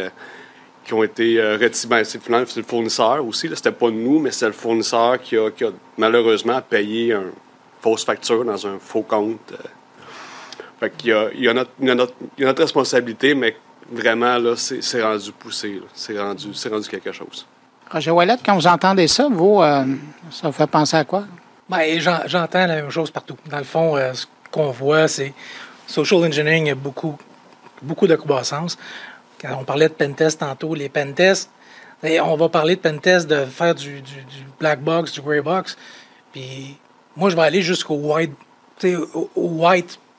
qui 0.85 0.95
ont 0.95 1.03
été 1.03 1.41
retirés. 1.57 2.05
C'est 2.05 2.57
le 2.57 2.63
fournisseur 2.63 3.25
aussi. 3.25 3.49
C'était 3.55 3.71
pas 3.73 3.91
nous, 3.91 4.19
mais 4.19 4.31
c'est 4.31 4.47
le 4.47 4.53
fournisseur 4.53 5.21
qui 5.21 5.37
a, 5.37 5.51
qui 5.51 5.65
a 5.65 5.71
malheureusement 5.97 6.61
payé 6.69 7.13
un, 7.13 7.31
fausse 7.81 8.05
facture 8.05 8.45
dans 8.45 8.67
un 8.67 8.79
faux 8.79 9.03
compte. 9.03 9.53
Euh. 9.53 9.57
Fait 10.79 10.91
qu'il 10.97 11.11
y 11.11 11.13
a, 11.13 11.29
il 11.35 11.45
y, 11.45 11.49
a 11.49 11.55
notre, 11.55 11.71
il 11.81 11.89
y 11.89 11.91
a 11.91 11.95
notre, 11.95 12.15
il 12.39 12.41
y 12.43 12.45
a 12.45 12.49
notre 12.49 12.63
responsabilité, 12.63 13.35
mais 13.35 13.57
vraiment, 13.91 14.39
là, 14.39 14.55
c'est 14.57 15.03
rendu 15.03 15.33
poussé. 15.33 15.81
C'est 15.95 16.19
rendu, 16.19 16.49
rendu 16.71 16.89
quelque 16.89 17.13
chose. 17.13 17.47
Roger 17.91 18.13
Wallet, 18.13 18.37
quand 18.45 18.55
vous 18.55 18.67
entendez 18.67 19.09
ça, 19.09 19.29
vous, 19.31 19.61
euh, 19.61 19.85
ça 20.31 20.47
vous 20.47 20.53
fait 20.53 20.67
penser 20.67 20.97
à 20.97 21.05
quoi? 21.05 21.25
Ben, 21.69 22.01
j'entends 22.01 22.67
la 22.67 22.77
même 22.77 22.91
chose 22.91 23.11
partout. 23.11 23.37
Dans 23.47 23.59
le 23.59 23.65
fond, 23.65 23.97
euh, 23.97 24.13
ce 24.13 24.27
qu'on 24.51 24.71
voit, 24.71 25.07
c'est 25.09 25.35
social 25.87 26.25
engineering 26.25 26.71
a 26.71 26.75
beaucoup, 26.75 27.19
beaucoup 27.83 28.07
de 28.07 28.17
croissance. 28.17 28.79
Quand 29.41 29.57
on 29.59 29.65
parlait 29.65 29.89
de 29.89 29.95
pentest 29.95 30.41
tantôt, 30.41 30.75
les 30.75 30.89
pentests, 30.89 31.51
on 32.03 32.37
va 32.37 32.49
parler 32.49 32.77
de 32.77 32.81
pentest, 32.81 33.29
de 33.29 33.45
faire 33.45 33.75
du, 33.75 34.01
du, 34.01 34.25
black 34.59 34.81
box, 34.81 35.13
du 35.13 35.21
gray 35.21 35.41
box. 35.41 35.77
Puis 36.33 36.77
moi, 37.17 37.31
je 37.31 37.37
vais 37.37 37.43
aller 37.43 37.63
jusqu'au 37.63 37.95
white. 37.95 38.33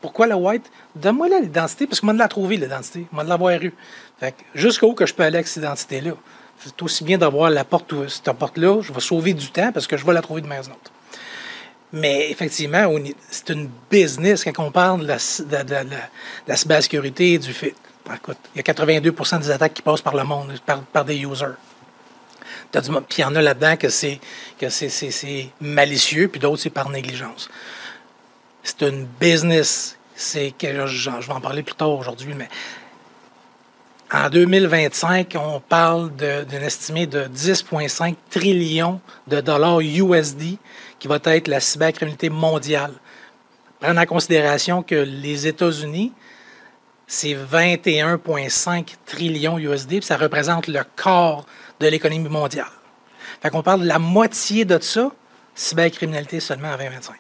Pourquoi 0.02 0.28
le 0.28 0.36
white? 0.36 0.70
Donne-moi 0.96 1.30
l'identité, 1.30 1.88
parce 1.88 2.00
que 2.00 2.06
moi, 2.06 2.14
de 2.14 2.20
la 2.20 2.28
trouver, 2.28 2.58
l'identité. 2.58 3.06
Moi, 3.12 3.24
de 3.24 3.30
l'avoir 3.30 3.62
eu. 3.62 3.74
Jusqu'où 4.54 4.94
que 4.94 5.06
je 5.06 5.14
peux 5.14 5.24
aller 5.24 5.38
avec 5.38 5.48
cette 5.48 5.64
identité-là. 5.64 6.12
C'est 6.64 6.82
aussi 6.84 7.04
bien 7.04 7.18
d'avoir 7.18 7.50
la 7.50 7.64
porte, 7.64 8.08
cette 8.08 8.32
porte-là. 8.34 8.82
Je 8.82 8.94
vais 8.94 9.00
sauver 9.00 9.34
du 9.34 9.50
temps 9.50 9.72
parce 9.72 9.88
que 9.88 9.98
je 9.98 10.06
vais 10.06 10.14
la 10.14 10.22
trouver 10.22 10.42
de 10.42 10.48
maison. 10.48 10.74
Mais 11.94 12.30
effectivement, 12.30 12.88
c'est 13.30 13.50
une 13.50 13.70
business 13.90 14.44
quand 14.44 14.64
on 14.64 14.72
parle 14.72 15.02
de 15.02 15.08
la, 15.08 15.64
de, 15.64 16.56
cybersécurité, 16.56 17.38
du 17.38 17.52
fait. 17.52 17.76
Écoute, 18.14 18.38
il 18.56 18.58
y 18.58 18.70
a 18.70 18.74
82% 18.74 19.40
des 19.40 19.52
attaques 19.52 19.74
qui 19.74 19.82
passent 19.82 20.02
par 20.02 20.16
le 20.16 20.24
monde, 20.24 20.54
par, 20.66 21.06
des 21.06 21.18
users. 21.18 21.56
Puis 22.72 23.18
il 23.18 23.22
y 23.22 23.24
en 23.26 23.36
a 23.36 23.42
là-dedans 23.42 23.76
que 23.76 23.90
c'est 23.90 24.20
que 24.58 24.70
c'est 24.70 25.50
malicieux, 25.60 26.28
puis 26.28 26.40
d'autres 26.40 26.62
c'est 26.62 26.70
par 26.70 26.90
négligence. 26.90 27.50
C'est 28.64 28.84
une 28.84 29.06
business. 29.20 29.98
C'est 30.16 30.54
que 30.58 30.86
je 30.86 31.10
vais 31.10 31.34
en 31.34 31.42
parler 31.42 31.64
plus 31.64 31.74
tard 31.74 31.92
aujourd'hui, 31.92 32.34
mais 32.36 32.48
en 34.14 34.30
2025, 34.30 35.36
on 35.40 35.62
parle 35.62 36.12
d'un 36.12 36.62
estimé 36.62 37.08
de 37.08 37.24
10,5 37.24 38.16
trillions 38.30 39.00
de 39.28 39.40
dollars 39.40 39.80
USD 39.80 40.58
qui 41.00 41.08
va 41.08 41.18
être 41.24 41.48
la 41.48 41.60
cybercriminalité 41.62 42.30
mondiale. 42.30 42.92
Prendre 43.80 44.00
en 44.00 44.06
considération 44.06 44.84
que 44.84 44.96
les 44.96 45.48
États-Unis, 45.48 46.12
c'est 47.08 47.34
21,5 47.34 48.96
trillions 49.06 49.58
USD, 49.58 49.88
puis 49.88 50.04
ça 50.04 50.18
représente 50.18 50.68
le 50.68 50.82
corps 50.96 51.46
de 51.82 51.88
l'économie 51.88 52.30
mondiale. 52.30 52.68
Fait 53.42 53.50
qu'on 53.50 53.64
parle 53.64 53.82
de 53.82 53.88
la 53.88 54.00
moitié 54.00 54.66
de 54.66 54.80
ça, 54.80 55.12
cybercriminalité 55.56 56.40
seulement 56.40 56.70
en 56.70 56.78
2025. 56.78 57.16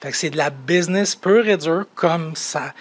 Fait 0.00 0.12
c'est 0.12 0.30
de 0.30 0.36
la 0.36 0.50
business 0.50 1.14
pure 1.14 1.48
et 1.48 1.56
dure, 1.56 1.84
comme 1.94 2.34
ça. 2.34 2.72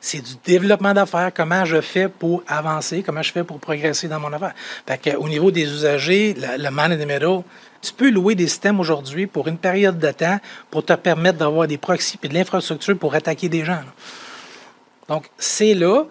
C'est 0.00 0.20
du 0.20 0.34
développement 0.44 0.94
d'affaires, 0.94 1.32
comment 1.34 1.64
je 1.64 1.80
fais 1.80 2.08
pour 2.08 2.42
avancer, 2.46 3.02
comment 3.02 3.22
je 3.22 3.32
fais 3.32 3.42
pour 3.42 3.58
progresser 3.58 4.06
dans 4.06 4.20
mon 4.20 4.32
affaire. 4.32 4.54
Fait 4.86 5.16
au 5.16 5.28
niveau 5.28 5.50
des 5.50 5.64
usagers, 5.64 6.36
le, 6.36 6.70
man 6.70 6.92
in 6.92 6.96
the 6.96 7.06
middle, 7.06 7.42
tu 7.82 7.92
peux 7.92 8.10
louer 8.10 8.34
des 8.34 8.46
systèmes 8.46 8.78
aujourd'hui 8.80 9.26
pour 9.26 9.48
une 9.48 9.58
période 9.58 9.98
de 9.98 10.10
temps 10.10 10.38
pour 10.70 10.84
te 10.84 10.92
permettre 10.92 11.38
d'avoir 11.38 11.66
des 11.66 11.78
proxys 11.78 12.18
et 12.22 12.28
de 12.28 12.34
l'infrastructure 12.34 12.96
pour 12.96 13.14
attaquer 13.14 13.48
des 13.48 13.64
gens. 13.64 13.80
Donc, 15.08 15.28
c'est 15.38 15.74
là. 15.74 16.04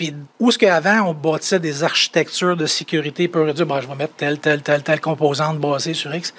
Puis, 0.00 0.14
où 0.38 0.48
est-ce 0.48 0.56
qu'avant, 0.56 1.10
on 1.10 1.12
bâtissait 1.12 1.58
des 1.58 1.84
architectures 1.84 2.56
de 2.56 2.64
sécurité 2.64 3.28
pour 3.28 3.44
dire, 3.52 3.66
ben, 3.66 3.82
je 3.82 3.86
vais 3.86 3.94
mettre 3.94 4.14
telle, 4.14 4.38
telle, 4.38 4.62
telle, 4.62 4.82
telle 4.82 4.98
composante 4.98 5.58
basée 5.58 5.92
sur 5.92 6.14
X. 6.14 6.32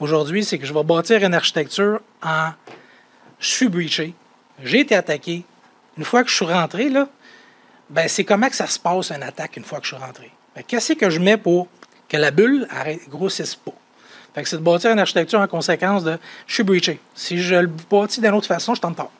Aujourd'hui, 0.00 0.42
c'est 0.42 0.58
que 0.58 0.66
je 0.66 0.74
vais 0.74 0.82
bâtir 0.82 1.22
une 1.22 1.32
architecture 1.32 2.00
en. 2.24 2.48
Je 3.38 3.48
suis 3.48 3.68
breaché, 3.68 4.14
j'ai 4.64 4.80
été 4.80 4.96
attaqué. 4.96 5.44
Une 5.96 6.02
fois 6.02 6.24
que 6.24 6.28
je 6.28 6.34
suis 6.34 6.44
rentré, 6.44 6.88
là, 6.88 7.06
ben, 7.88 8.08
c'est 8.08 8.24
comment 8.24 8.48
que 8.48 8.56
ça 8.56 8.66
se 8.66 8.80
passe 8.80 9.12
une 9.12 9.22
attaque 9.22 9.58
une 9.58 9.64
fois 9.64 9.78
que 9.78 9.86
je 9.86 9.94
suis 9.94 10.04
rentré? 10.04 10.32
Ben, 10.56 10.64
qu'est-ce 10.66 10.94
que 10.94 11.08
je 11.08 11.20
mets 11.20 11.36
pour 11.36 11.68
que 12.08 12.16
la 12.16 12.32
bulle 12.32 12.66
arrête, 12.68 13.08
grossisse 13.08 13.54
pas? 13.54 13.74
Fait 14.34 14.42
que 14.42 14.48
c'est 14.48 14.56
de 14.56 14.62
bâtir 14.62 14.90
une 14.90 14.98
architecture 14.98 15.38
en 15.38 15.46
conséquence 15.46 16.02
de 16.02 16.18
je 16.48 16.54
suis 16.54 16.64
breaché. 16.64 16.98
Si 17.14 17.40
je 17.40 17.54
le 17.54 17.70
bâtis 17.88 18.20
d'une 18.20 18.34
autre 18.34 18.48
façon, 18.48 18.74
je 18.74 18.80
t'en 18.80 18.92
parle. 18.92 19.10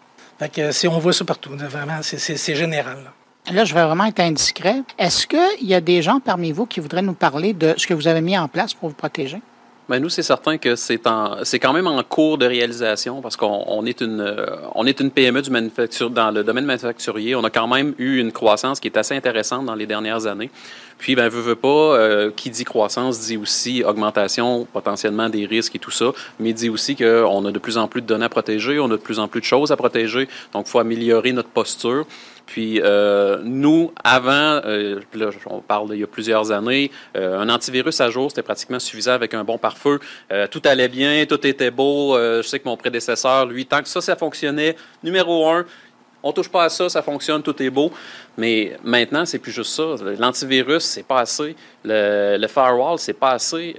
Fait 0.41 0.53
que 0.53 0.73
si 0.73 0.89
on 0.89 0.99
voit 0.99 1.13
ça 1.13 1.25
partout, 1.25 1.51
vraiment, 1.57 2.01
c'est 2.03 2.57
général. 2.57 3.13
Je 3.47 3.75
vais 3.75 3.85
vraiment 3.85 4.05
être 4.05 4.21
indiscret. 4.21 4.83
Est-ce 4.99 5.27
qu'il 5.27 5.69
y 5.69 5.75
a 5.75 5.81
des 5.81 6.03
gens 6.03 6.21
parmi 6.21 6.53
vous 6.53 6.67
qui 6.67 6.81
voudraient 6.81 7.03
nous 7.03 7.15
parler 7.15 7.53
de 7.53 7.75
ce 7.77 7.87
que 7.87 7.95
vous 7.95 8.09
avez 8.09 8.21
mis 8.21 8.39
en 8.39 8.49
place 8.49 8.75
pour 8.75 8.89
vous 8.89 8.95
protéger? 8.95 9.41
Ben 9.87 9.99
nous, 9.99 10.09
c'est 10.09 10.23
certain 10.23 10.57
que 10.57 10.77
c'est 10.77 10.99
c'est 11.43 11.59
quand 11.59 11.75
même 11.75 11.87
en 11.87 12.03
cours 12.03 12.39
de 12.39 12.47
réalisation 12.47 13.21
parce 13.21 13.37
qu'on 13.37 13.85
est 13.85 14.01
une, 14.01 14.21
euh, 14.21 14.47
on 14.75 14.87
est 14.87 14.99
une 14.99 15.11
PME 15.11 15.43
du 15.43 15.51
manufacture, 15.51 16.09
dans 16.09 16.31
le 16.31 16.43
domaine 16.43 16.65
manufacturier. 16.65 17.35
On 17.35 17.45
a 17.45 17.51
quand 17.51 17.69
même 17.69 17.95
eu 17.99 18.19
une 18.19 18.33
croissance 18.33 18.81
qui 18.81 18.89
est 18.89 18.97
assez 18.97 19.15
intéressante 19.15 19.67
dans 19.67 19.75
les 19.75 19.85
dernières 19.85 20.27
années. 20.27 20.51
Puis, 20.97 21.15
ben, 21.15 21.29
veut, 21.29 21.43
veut 21.43 21.55
pas, 21.55 21.69
euh, 21.69 22.31
qui 22.35 22.49
dit 22.49 22.65
croissance 22.65 23.21
dit 23.21 23.37
aussi 23.37 23.85
augmentation 23.85 24.67
potentiellement 24.73 25.29
des 25.29 25.45
risques 25.45 25.77
et 25.77 25.79
tout 25.79 25.91
ça, 25.91 26.13
mais 26.41 26.55
dit 26.55 26.71
aussi 26.71 26.97
qu'on 26.97 27.45
a 27.45 27.53
de 27.53 27.59
plus 27.59 27.77
en 27.77 27.87
plus 27.87 28.01
de 28.01 28.07
données 28.07 28.25
à 28.25 28.31
protéger, 28.31 28.79
on 28.79 28.87
a 28.87 28.89
de 28.89 28.97
plus 28.97 29.19
en 29.19 29.29
plus 29.29 29.41
de 29.41 29.47
choses 29.47 29.71
à 29.71 29.77
protéger, 29.77 30.29
donc 30.55 30.65
il 30.67 30.71
faut 30.71 30.79
améliorer 30.79 31.33
notre 31.33 31.51
posture. 31.51 32.07
Puis 32.47 32.81
euh, 32.83 33.41
nous, 33.43 33.93
avant, 34.03 34.61
euh, 34.65 35.01
on 35.47 35.61
parle 35.61 35.91
d'il 35.91 36.01
y 36.01 36.05
a 36.05 36.07
plusieurs 36.07 36.53
années, 36.53 36.91
euh, 37.17 37.39
un 37.39 37.49
antivirus 37.49 38.01
à 38.01 38.11
jour, 38.11 38.31
c'était 38.31 38.43
pratiquement 38.43 38.79
suffisant 38.79 39.13
avec 39.13 39.35
un 39.35 39.45
bon 39.45 39.59
pare-feu. 39.59 39.99
Tout 40.51 40.63
allait 40.65 40.89
bien, 40.89 41.25
tout 41.27 41.47
était 41.47 41.71
beau. 41.71 42.17
je 42.17 42.43
sais 42.43 42.59
que 42.59 42.69
mon 42.69 42.77
prédécesseur, 42.77 43.47
lui, 43.47 43.67
tant 43.67 43.83
que 43.83 43.89
ça, 43.89 44.01
ça 44.01 44.17
fonctionnait, 44.17 44.77
numéro 45.03 45.49
un, 45.49 45.65
on 46.23 46.33
touche 46.33 46.49
pas 46.49 46.65
à 46.65 46.69
ça, 46.71 46.89
ça 46.89 47.03
fonctionne, 47.03 47.43
tout 47.43 47.63
est 47.63 47.71
beau. 47.71 47.93
Mais 48.39 48.77
maintenant, 48.83 49.27
c'est 49.27 49.39
plus 49.39 49.53
juste 49.53 49.75
ça. 49.75 49.97
L'antivirus, 50.19 50.83
c'est 50.83 51.03
pas 51.03 51.21
assez. 51.21 51.55
Le, 51.85 52.37
le 52.39 52.49
firewall, 52.49 52.99
c'est 52.99 53.13
pas 53.13 53.33
assez. 53.33 53.77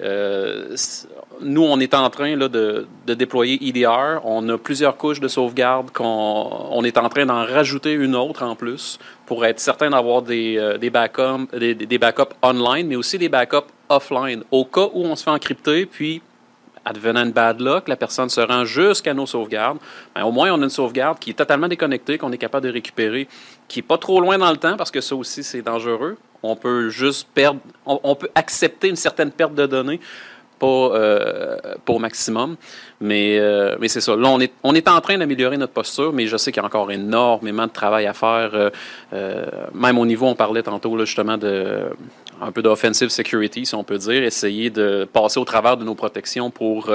Nous, 1.41 1.63
on 1.63 1.79
est 1.79 1.93
en 1.93 2.09
train 2.09 2.37
de, 2.37 2.47
de, 2.47 3.13
déployer 3.13 3.59
EDR. 3.67 4.21
On 4.23 4.47
a 4.49 4.57
plusieurs 4.57 4.97
couches 4.97 5.19
de 5.19 5.27
sauvegarde 5.27 5.91
qu'on 5.91 6.03
on 6.71 6.83
est 6.83 6.97
en 6.97 7.09
train 7.09 7.25
d'en 7.25 7.45
rajouter 7.45 7.93
une 7.93 8.15
autre 8.15 8.43
en 8.43 8.55
plus 8.55 8.99
pour 9.25 9.45
être 9.45 9.59
certain 9.59 9.89
d'avoir 9.89 10.21
des, 10.21 10.57
euh, 10.57 10.89
backups, 10.89 12.35
online, 12.41 12.87
mais 12.87 12.95
aussi 12.95 13.17
des 13.17 13.29
backups 13.29 13.71
offline. 13.89 14.43
Au 14.51 14.65
cas 14.65 14.87
où 14.93 15.03
on 15.03 15.15
se 15.15 15.23
fait 15.23 15.31
encrypter, 15.31 15.85
puis 15.85 16.21
advenant 16.85 17.23
une 17.23 17.31
bad 17.31 17.59
luck, 17.59 17.87
la 17.87 17.95
personne 17.95 18.29
se 18.29 18.41
rend 18.41 18.63
jusqu'à 18.63 19.13
nos 19.13 19.25
sauvegardes, 19.25 19.79
ben, 20.13 20.23
au 20.23 20.31
moins 20.31 20.51
on 20.51 20.61
a 20.61 20.63
une 20.63 20.69
sauvegarde 20.69 21.17
qui 21.19 21.31
est 21.31 21.33
totalement 21.33 21.67
déconnectée, 21.67 22.17
qu'on 22.17 22.31
est 22.31 22.37
capable 22.37 22.67
de 22.67 22.71
récupérer, 22.71 23.27
qui 23.67 23.79
est 23.79 23.83
pas 23.83 23.97
trop 23.97 24.21
loin 24.21 24.37
dans 24.37 24.51
le 24.51 24.57
temps 24.57 24.77
parce 24.77 24.91
que 24.91 25.01
ça 25.01 25.15
aussi 25.15 25.43
c'est 25.43 25.63
dangereux. 25.63 26.17
On 26.43 26.55
peut 26.55 26.89
juste 26.89 27.27
perdre, 27.33 27.59
on, 27.87 28.15
peut 28.15 28.29
accepter 28.35 28.87
une 28.87 28.95
certaine 28.95 29.31
perte 29.31 29.55
de 29.55 29.65
données 29.65 29.99
pas, 30.65 30.97
euh, 30.97 31.57
au 31.87 31.99
maximum. 31.99 32.55
Mais, 33.01 33.37
euh, 33.39 33.75
mais 33.79 33.87
c'est 33.87 34.01
ça. 34.01 34.15
Là, 34.15 34.29
on 34.29 34.39
est, 34.39 34.51
on 34.63 34.73
est 34.73 34.87
en 34.87 35.01
train 35.01 35.17
d'améliorer 35.17 35.57
notre 35.57 35.73
posture, 35.73 36.13
mais 36.13 36.27
je 36.27 36.37
sais 36.37 36.51
qu'il 36.51 36.61
y 36.61 36.63
a 36.63 36.65
encore 36.65 36.91
énormément 36.91 37.67
de 37.67 37.71
travail 37.71 38.07
à 38.07 38.13
faire. 38.13 38.51
Euh, 38.53 38.69
euh, 39.13 39.45
même 39.73 39.97
au 39.97 40.05
niveau, 40.05 40.27
on 40.27 40.35
parlait 40.35 40.63
tantôt 40.63 40.95
là, 40.95 41.05
justement 41.05 41.37
de 41.37 41.83
un 42.41 42.51
peu 42.51 42.61
d'offensive 42.61 43.09
security, 43.09 43.65
si 43.65 43.75
on 43.75 43.85
peut 43.85 43.97
dire, 43.97 44.23
essayer 44.23 44.69
de 44.69 45.07
passer 45.11 45.39
au 45.39 45.45
travers 45.45 45.77
de 45.77 45.85
nos 45.85 45.95
protections 45.95 46.51
pour, 46.51 46.91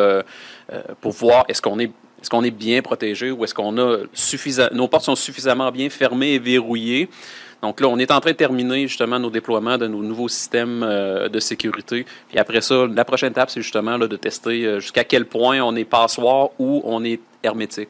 pour 1.01 1.13
voir 1.13 1.45
est-ce 1.49 1.63
qu'on 1.63 1.79
est 1.79 1.91
est-ce 2.21 2.45
est 2.45 2.51
bien 2.51 2.83
protégé 2.83 3.31
ou 3.31 3.43
est-ce 3.45 3.55
qu'on 3.55 3.79
a 3.79 4.01
suffisamment, 4.13 4.77
nos 4.77 4.89
portes 4.89 5.05
sont 5.05 5.17
suffisamment 5.17 5.71
bien 5.71 5.89
fermées 5.89 6.35
et 6.35 6.39
verrouillées. 6.39 7.09
Donc 7.63 7.81
là, 7.81 7.89
on 7.89 7.99
est 7.99 8.11
en 8.11 8.21
train 8.21 8.31
de 8.31 8.37
terminer 8.37 8.89
justement 8.89 9.19
nos 9.19 9.31
déploiements 9.31 9.77
de 9.77 9.87
nos 9.87 10.03
nouveaux 10.03 10.29
systèmes 10.29 10.83
euh, 10.83 11.29
de 11.29 11.41
sécurité. 11.41 12.07
Puis 12.29 12.39
après 12.39 12.61
ça, 12.61 12.87
la 12.87 13.05
prochaine 13.05 13.33
étape, 13.33 13.51
c'est 13.51 13.63
justement 13.63 13.97
là, 13.97 14.07
de 14.07 14.17
tester 14.17 14.81
jusqu'à 14.81 15.05
quel 15.05 15.27
point 15.27 15.61
on 15.61 15.77
est 15.77 15.85
passoire 15.85 16.51
ou 16.59 16.83
on 16.85 17.05
est 17.05 17.21
hermétique. 17.43 17.89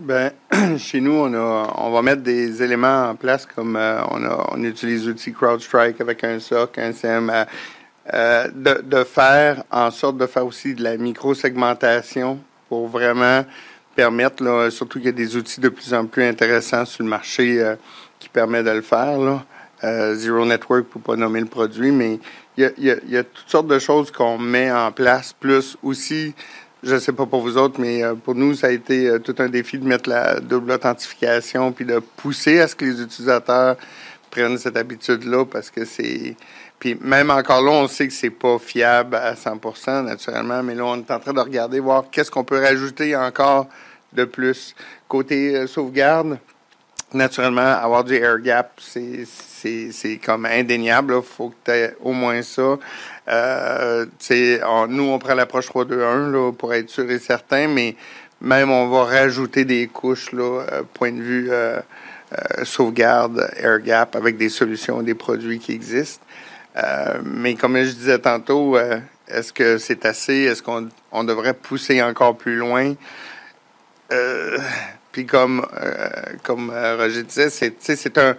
Ben, 0.00 0.32
chez 0.78 1.00
nous, 1.00 1.12
on, 1.12 1.32
a, 1.34 1.74
on 1.76 1.90
va 1.90 2.02
mettre 2.02 2.22
des 2.22 2.62
éléments 2.62 3.10
en 3.10 3.14
place 3.14 3.46
comme 3.46 3.76
euh, 3.76 4.02
on, 4.10 4.24
a, 4.24 4.48
on 4.52 4.62
utilise 4.64 5.06
l'outil 5.06 5.32
CrowdStrike 5.32 6.00
avec 6.00 6.24
un 6.24 6.40
SOC, 6.40 6.78
un 6.78 6.92
CM, 6.92 7.30
euh, 7.30 7.44
euh, 8.14 8.48
de, 8.54 8.82
de, 8.82 9.04
faire 9.04 9.62
en 9.70 9.90
sorte 9.90 10.16
de 10.16 10.26
faire 10.26 10.46
aussi 10.46 10.74
de 10.74 10.82
la 10.82 10.96
micro-segmentation 10.96 12.40
pour 12.68 12.88
vraiment 12.88 13.44
permettre, 13.94 14.42
là, 14.42 14.70
surtout 14.70 14.98
qu'il 14.98 15.06
y 15.06 15.10
a 15.10 15.12
des 15.12 15.36
outils 15.36 15.60
de 15.60 15.68
plus 15.68 15.92
en 15.92 16.06
plus 16.06 16.24
intéressants 16.24 16.86
sur 16.86 17.04
le 17.04 17.10
marché 17.10 17.74
qui 18.22 18.28
permettent 18.28 18.66
de 18.66 18.70
le 18.70 18.82
faire. 18.82 19.18
Là. 19.18 19.44
Zero 20.14 20.46
Network, 20.46 20.84
pour 20.84 21.02
pas 21.02 21.16
nommer 21.16 21.40
le 21.40 21.46
produit, 21.46 21.90
mais 21.90 22.20
il 22.56 22.70
y 22.78 23.16
a, 23.16 23.24
toutes 23.24 23.48
sortes 23.48 23.66
de 23.66 23.80
choses 23.80 24.12
qu'on 24.12 24.38
met 24.38 24.70
en 24.70 24.92
place, 24.92 25.32
plus 25.32 25.76
aussi 25.82 26.34
je 26.82 26.94
ne 26.94 26.98
sais 26.98 27.12
pas 27.12 27.26
pour 27.26 27.42
vous 27.42 27.56
autres, 27.58 27.80
mais 27.80 28.02
euh, 28.02 28.14
pour 28.14 28.34
nous, 28.34 28.54
ça 28.54 28.66
a 28.66 28.70
été 28.70 29.06
euh, 29.06 29.18
tout 29.20 29.36
un 29.38 29.48
défi 29.48 29.78
de 29.78 29.86
mettre 29.86 30.08
la 30.08 30.40
double 30.40 30.72
authentification 30.72 31.70
puis 31.70 31.84
de 31.84 32.00
pousser 32.00 32.58
à 32.58 32.66
ce 32.66 32.74
que 32.74 32.84
les 32.84 33.00
utilisateurs 33.00 33.76
prennent 34.30 34.58
cette 34.58 34.76
habitude-là 34.76 35.44
parce 35.44 35.70
que 35.70 35.84
c'est. 35.84 36.36
Puis 36.80 36.98
même 37.00 37.30
encore 37.30 37.62
là, 37.62 37.70
on 37.70 37.86
sait 37.86 38.08
que 38.08 38.12
c'est 38.12 38.30
pas 38.30 38.58
fiable 38.58 39.14
à 39.14 39.34
100% 39.34 40.04
naturellement, 40.04 40.64
mais 40.64 40.74
là, 40.74 40.84
on 40.84 40.96
est 40.96 41.10
en 41.12 41.20
train 41.20 41.32
de 41.32 41.40
regarder, 41.40 41.78
voir 41.78 42.06
qu'est-ce 42.10 42.32
qu'on 42.32 42.42
peut 42.42 42.60
rajouter 42.60 43.14
encore 43.14 43.68
de 44.12 44.24
plus. 44.24 44.74
Côté 45.06 45.54
euh, 45.54 45.68
sauvegarde, 45.68 46.38
naturellement, 47.14 47.60
avoir 47.60 48.04
du 48.04 48.14
air 48.14 48.38
gap, 48.40 48.80
c'est 48.80 50.20
comme 50.24 50.46
indéniable. 50.46 51.14
Il 51.16 51.22
faut 51.22 51.50
que 51.50 51.54
tu 51.64 51.70
aies 51.70 51.96
au 52.00 52.12
moins 52.12 52.42
ça. 52.42 52.78
Euh, 53.28 54.06
nous, 54.88 55.04
on 55.04 55.18
prend 55.18 55.34
l'approche 55.34 55.68
3-2-1 55.68 56.54
pour 56.54 56.74
être 56.74 56.90
sûr 56.90 57.10
et 57.10 57.18
certain, 57.18 57.68
mais 57.68 57.96
même 58.42 58.70
on 58.70 58.88
va 58.88 59.04
rajouter 59.04 59.64
des 59.64 59.86
couches, 59.86 60.32
là, 60.32 60.64
euh, 60.72 60.82
point 60.94 61.12
de 61.12 61.22
vue 61.22 61.48
euh, 61.50 61.78
euh, 62.32 62.64
sauvegarde, 62.64 63.48
air 63.56 63.78
gap, 63.78 64.16
avec 64.16 64.36
des 64.36 64.48
solutions, 64.48 65.02
des 65.02 65.14
produits 65.14 65.60
qui 65.60 65.72
existent. 65.72 66.24
mais 67.24 67.54
comme 67.54 67.76
je 67.76 67.92
disais 67.92 68.18
tantôt, 68.18 68.76
est-ce 69.28 69.52
que 69.52 69.78
c'est 69.78 70.04
assez? 70.06 70.44
Est-ce 70.44 70.62
qu'on 70.62 70.88
on 71.12 71.24
devrait 71.24 71.54
pousser 71.54 72.02
encore 72.02 72.36
plus 72.36 72.56
loin? 72.56 72.94
Puis 75.12 75.26
comme, 75.26 75.66
comme 76.42 76.70
Roger 76.70 77.22
disait, 77.22 77.50
c'est 77.50 78.18
un 78.18 78.34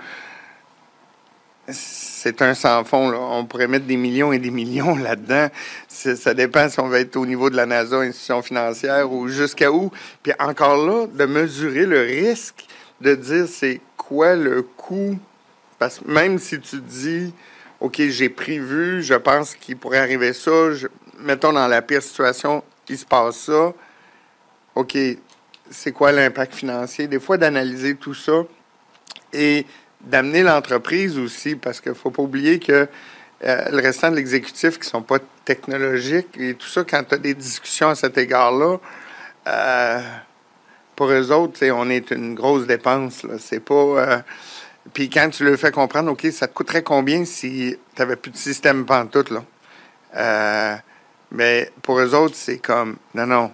c'est 1.72 2.42
un 2.42 2.54
sans 2.54 2.84
fond. 2.84 3.10
Là. 3.10 3.20
On 3.20 3.46
pourrait 3.46 3.68
mettre 3.68 3.86
des 3.86 3.98
millions 3.98 4.34
et 4.34 4.40
des 4.40 4.52
millions 4.52 4.96
là-dedans. 4.98 5.50
Ça 5.88 6.34
dépend 6.34 6.70
si 6.70 6.80
on 6.80 6.88
va 6.88 7.00
être 7.00 7.16
au 7.16 7.26
niveau 7.26 7.50
de 7.50 7.56
la 7.56 7.66
NASA, 7.66 7.98
institution 7.98 8.42
financière, 8.42 9.12
ou 9.12 9.28
jusqu'à 9.28 9.72
où. 9.72 9.92
Puis 10.22 10.34
encore 10.40 10.86
là, 10.86 11.08
de 11.08 11.26
mesurer 11.26 11.86
le 11.86 12.02
risque, 12.02 12.66
de 13.02 13.16
dire 13.16 13.48
c'est 13.48 13.82
quoi 13.98 14.36
le 14.36 14.62
coût. 14.62 15.18
Parce 15.80 16.00
que 16.00 16.10
même 16.10 16.40
si 16.40 16.60
tu 16.60 16.78
dis, 16.78 17.34
OK, 17.80 18.02
j'ai 18.08 18.30
prévu, 18.30 19.04
je 19.04 19.16
pense 19.16 19.56
qu'il 19.56 19.78
pourrait 19.78 20.00
arriver 20.00 20.34
ça, 20.34 20.52
mettons 21.20 21.54
dans 21.54 21.68
la 21.68 21.82
pire 21.82 22.02
situation, 22.02 22.64
il 22.88 22.98
se 22.98 23.06
passe 23.06 23.38
ça. 23.38 23.74
OK, 24.76 24.98
c'est 25.74 25.92
quoi 25.92 26.12
l'impact 26.12 26.56
financier? 26.56 27.08
Des 27.08 27.20
fois, 27.20 27.38
d'analyser 27.38 27.96
tout 27.96 28.14
ça. 28.14 28.44
Et 29.34 29.66
d'amener 30.02 30.44
l'entreprise 30.44 31.18
aussi, 31.18 31.56
parce 31.56 31.82
qu'il 31.82 31.92
ne 31.92 31.98
faut 31.98 32.12
pas 32.12 32.22
oublier 32.22 32.60
que 32.60 32.88
euh, 33.44 33.70
le 33.72 33.82
restant 33.82 34.12
de 34.12 34.16
l'exécutif 34.16 34.76
qui 34.76 34.88
ne 34.88 34.92
sont 34.92 35.02
pas 35.02 35.20
technologiques 35.44 36.38
et 36.38 36.54
tout 36.54 36.68
ça, 36.68 36.84
quand 36.84 37.04
tu 37.04 37.16
as 37.16 37.18
des 37.18 37.34
discussions 37.34 37.90
à 37.90 37.96
cet 37.96 38.18
égard-là, 38.18 38.78
euh, 39.48 40.02
pour 40.96 41.10
eux 41.10 41.32
autres, 41.32 41.66
on 41.72 41.90
est 41.90 42.12
une 42.12 42.36
grosse 42.36 42.68
dépense. 42.68 43.26
C'est 43.40 43.60
pas. 43.60 43.74
Euh, 43.74 44.20
puis 44.94 45.10
quand 45.10 45.30
tu 45.30 45.44
le 45.44 45.58
fais 45.58 45.72
comprendre, 45.72 46.12
OK, 46.12 46.28
ça 46.32 46.48
te 46.48 46.54
coûterait 46.54 46.84
combien 46.84 47.26
si 47.26 47.78
tu 47.96 48.02
n'avais 48.02 48.16
plus 48.16 48.32
de 48.32 48.38
système 48.38 48.86
pantoute, 48.86 49.32
là? 49.32 49.44
mais 51.32 51.72
pour 51.82 52.00
eux 52.00 52.14
autres, 52.14 52.36
c'est 52.36 52.60
comme 52.60 52.98
non, 53.16 53.26
non, 53.26 53.52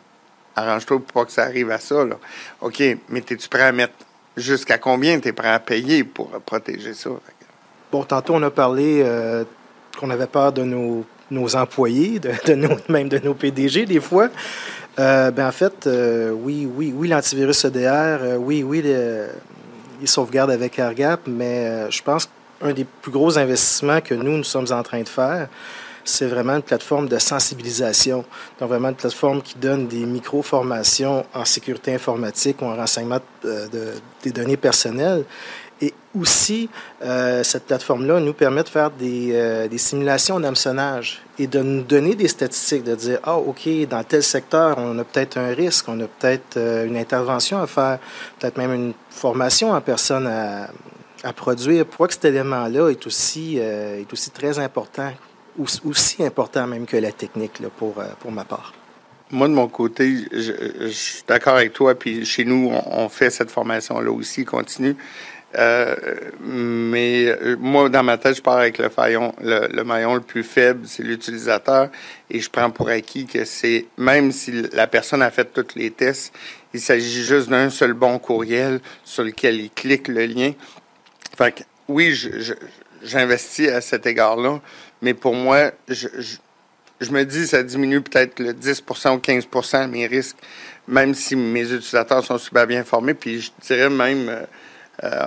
arrange-toi 0.55 0.99
pour 0.99 1.13
pas 1.13 1.25
que 1.25 1.31
ça 1.31 1.43
arrive 1.43 1.71
à 1.71 1.79
ça. 1.79 2.05
Là. 2.05 2.17
OK, 2.61 2.81
mais 3.09 3.19
es-tu 3.19 3.49
prêt 3.49 3.63
à 3.63 3.71
mettre 3.71 3.93
jusqu'à 4.37 4.77
combien 4.77 5.19
tu 5.19 5.29
es 5.29 5.33
prêt 5.33 5.49
à 5.49 5.59
payer 5.59 6.03
pour 6.03 6.29
protéger 6.41 6.93
ça? 6.93 7.09
Bon, 7.91 8.03
tantôt, 8.03 8.35
on 8.35 8.43
a 8.43 8.51
parlé 8.51 9.01
euh, 9.03 9.43
qu'on 9.99 10.09
avait 10.09 10.27
peur 10.27 10.53
de 10.53 10.63
nos, 10.63 11.05
nos 11.31 11.55
employés, 11.55 12.19
de, 12.19 12.31
même 12.91 13.09
de 13.09 13.19
nos 13.19 13.33
PDG, 13.33 13.85
des 13.85 13.99
fois. 13.99 14.29
Euh, 14.99 15.31
ben, 15.31 15.47
en 15.47 15.51
fait, 15.51 15.87
euh, 15.87 16.31
oui, 16.31 16.69
oui, 16.71 16.93
oui, 16.95 17.07
l'antivirus 17.07 17.65
EDR, 17.65 18.37
oui, 18.37 18.63
oui, 18.63 18.81
les, 18.81 19.25
les, 20.01 20.07
sauvegardes 20.07 20.51
avec 20.51 20.77
AirGap, 20.77 21.21
mais 21.25 21.89
je 21.89 22.01
pense 22.03 22.29
qu'un 22.59 22.73
des 22.73 22.85
plus 22.85 23.11
gros 23.11 23.37
investissements 23.39 24.01
que 24.01 24.13
nous, 24.13 24.37
nous 24.37 24.43
sommes 24.43 24.71
en 24.71 24.83
train 24.83 25.01
de 25.01 25.09
faire, 25.09 25.47
c'est 26.03 26.27
vraiment 26.27 26.55
une 26.55 26.61
plateforme 26.61 27.07
de 27.07 27.17
sensibilisation. 27.17 28.25
Donc, 28.59 28.69
vraiment 28.69 28.89
une 28.89 28.95
plateforme 28.95 29.41
qui 29.41 29.55
donne 29.57 29.87
des 29.87 30.05
micro-formations 30.05 31.25
en 31.33 31.45
sécurité 31.45 31.93
informatique 31.93 32.61
ou 32.61 32.65
en 32.65 32.75
renseignement 32.75 33.19
euh, 33.45 33.67
de, 33.67 33.93
des 34.23 34.31
données 34.31 34.57
personnelles. 34.57 35.25
Et 35.81 35.93
aussi, 36.13 36.69
euh, 37.03 37.41
cette 37.43 37.65
plateforme-là 37.65 38.19
nous 38.19 38.33
permet 38.33 38.63
de 38.63 38.69
faire 38.69 38.91
des, 38.91 39.29
euh, 39.31 39.67
des 39.69 39.77
simulations 39.77 40.37
d'hameçonnage 40.37 41.21
et 41.37 41.47
de 41.47 41.59
nous 41.59 41.83
donner 41.83 42.15
des 42.15 42.27
statistiques, 42.27 42.83
de 42.83 42.95
dire, 42.95 43.19
ah, 43.23 43.37
OK, 43.37 43.69
dans 43.89 44.03
tel 44.03 44.21
secteur, 44.21 44.77
on 44.77 44.99
a 44.99 45.05
peut-être 45.05 45.37
un 45.37 45.53
risque, 45.53 45.85
on 45.87 45.99
a 46.01 46.07
peut-être 46.07 46.57
une 46.57 46.97
intervention 46.97 47.61
à 47.61 47.67
faire, 47.67 47.99
peut-être 48.39 48.57
même 48.57 48.73
une 48.73 48.93
formation 49.09 49.71
en 49.71 49.79
personne 49.79 50.27
à, 50.27 50.69
produire. 51.33 51.85
Pourquoi 51.85 52.09
cet 52.09 52.25
élément-là 52.25 52.89
est 52.89 53.05
aussi, 53.05 53.57
est 53.57 54.11
aussi 54.11 54.31
très 54.31 54.57
important 54.57 55.11
aussi 55.85 56.23
important 56.23 56.67
même 56.67 56.85
que 56.85 56.97
la 56.97 57.11
technique 57.11 57.59
là, 57.59 57.69
pour, 57.75 57.99
euh, 57.99 58.05
pour 58.19 58.31
ma 58.31 58.45
part. 58.45 58.73
Moi, 59.31 59.47
de 59.47 59.53
mon 59.53 59.67
côté, 59.67 60.25
je, 60.31 60.87
suis 60.87 61.23
d'accord 61.27 61.55
avec 61.55 61.73
toi. 61.73 61.93
Puis 61.93 62.25
chez 62.25 62.45
nous, 62.45 62.71
on, 62.73 63.09
fait 63.09 63.29
cette 63.29 63.51
formation-là 63.51 64.11
aussi, 64.11 64.43
continue. 64.43 64.95
Euh, 65.55 65.95
mais 66.41 67.27
euh, 67.27 67.55
moi, 67.59 67.89
dans 67.89 68.01
ma 68.01 68.17
tête, 68.17 68.37
je 68.37 68.41
pars 68.41 68.57
avec 68.57 68.79
le, 68.79 68.89
le, 69.71 69.83
maillon 69.83 70.15
le 70.15 70.21
plus 70.21 70.43
faible, 70.43 70.87
c'est 70.87 71.03
l'utilisateur. 71.03 71.89
Et 72.31 72.39
je 72.39 72.49
prends 72.49 72.71
pour 72.71 72.89
acquis 72.89 73.27
que 73.27 73.45
c'est, 73.45 73.85
même 73.97 74.31
si 74.31 74.63
la 74.73 74.87
personne 74.87 75.21
a 75.21 75.29
fait 75.29 75.45
tous 75.45 75.75
les 75.75 75.91
tests, 75.91 76.33
il 76.73 76.81
s'agit 76.81 77.23
juste 77.23 77.49
d'un 77.49 77.69
seul 77.69 77.93
bon 77.93 78.17
courriel 78.17 78.79
sur 79.03 79.23
lequel 79.23 79.59
il 79.59 79.69
clique 79.69 80.07
le 80.07 80.25
lien. 80.25 80.53
Fait 81.37 81.51
que, 81.51 81.63
oui, 81.87 82.15
j'investis 83.03 83.69
à 83.69 83.81
cet 83.81 84.05
égard-là, 84.05 84.59
mais 85.01 85.13
pour 85.13 85.33
moi, 85.33 85.71
je, 85.87 86.07
je, 86.99 87.11
me 87.11 87.23
dis 87.23 87.47
ça 87.47 87.63
diminue 87.63 88.01
peut-être 88.01 88.39
le 88.39 88.53
10% 88.53 89.15
ou 89.15 89.17
15% 89.17 89.87
mes 89.87 90.07
risques, 90.07 90.37
même 90.87 91.13
si 91.13 91.35
mes 91.35 91.63
utilisateurs 91.63 92.23
sont 92.23 92.37
super 92.37 92.67
bien 92.67 92.83
formés. 92.83 93.13
Puis 93.13 93.41
je 93.41 93.51
dirais 93.61 93.89
même, 93.89 94.29
euh, 94.29 94.45
euh, 95.03 95.25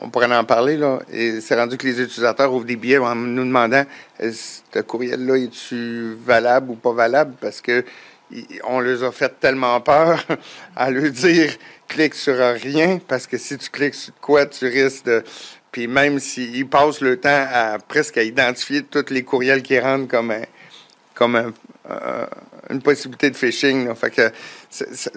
on, 0.00 0.10
pourrait 0.10 0.32
en 0.34 0.44
parler, 0.44 0.76
là, 0.76 1.00
et 1.12 1.40
c'est 1.40 1.56
rendu 1.56 1.76
que 1.76 1.86
les 1.86 2.00
utilisateurs 2.00 2.52
ouvrent 2.52 2.64
des 2.64 2.76
billets 2.76 2.98
en 2.98 3.16
nous 3.16 3.44
demandant 3.44 3.84
ce 4.20 4.80
courriel-là, 4.80 5.36
est-tu 5.36 6.14
valable 6.24 6.70
ou 6.70 6.74
pas 6.76 6.92
valable? 6.92 7.34
Parce 7.40 7.60
que 7.60 7.84
on 8.64 8.80
les 8.80 9.02
a 9.02 9.10
fait 9.10 9.40
tellement 9.40 9.80
peur 9.80 10.22
à 10.76 10.90
leur 10.90 11.10
dire 11.10 11.50
clique 11.88 12.14
sur 12.14 12.36
rien, 12.36 12.98
parce 13.08 13.26
que 13.26 13.38
si 13.38 13.56
tu 13.56 13.70
cliques 13.70 13.94
sur 13.94 14.12
quoi, 14.20 14.46
tu 14.46 14.66
risques 14.66 15.06
de 15.06 15.24
puis 15.78 15.86
même 15.86 16.18
s'ils 16.18 16.66
passent 16.66 17.00
le 17.00 17.20
temps 17.20 17.46
à 17.52 17.78
presque 17.78 18.18
à 18.18 18.24
identifier 18.24 18.82
tous 18.82 19.10
les 19.10 19.22
courriels 19.22 19.62
qui 19.62 19.78
rentrent 19.78 20.08
comme 21.14 21.52
une 22.68 22.82
possibilité 22.82 23.30
de 23.30 23.36
phishing. 23.36 23.88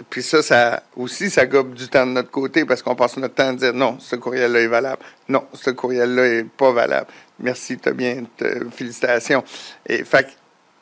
Puis 0.07 0.21
ça, 0.21 0.83
aussi, 0.95 1.31
ça 1.31 1.47
gobe 1.47 1.73
du 1.73 1.87
temps 1.87 2.05
de 2.05 2.11
notre 2.11 2.29
côté 2.29 2.63
parce 2.63 2.83
qu'on 2.83 2.95
passe 2.95 3.17
notre 3.17 3.33
temps 3.33 3.47
à 3.47 3.53
dire 3.53 3.73
non, 3.73 3.97
ce 3.99 4.15
courriel-là 4.15 4.59
est 4.59 4.67
valable. 4.67 5.01
Non, 5.29 5.47
ce 5.51 5.71
courriel-là 5.71 6.27
est 6.27 6.43
pas 6.43 6.71
valable. 6.71 7.07
Merci, 7.39 7.79
t'as 7.79 7.93
bien, 7.93 8.25
félicitations. 8.71 9.43
Et 9.89 10.03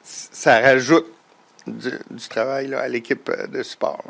ça 0.03 0.59
rajoute 0.59 1.07
du, 1.65 1.91
travail 2.29 2.73
à 2.73 2.89
l'équipe 2.89 3.31
de 3.49 3.63
support. 3.63 4.03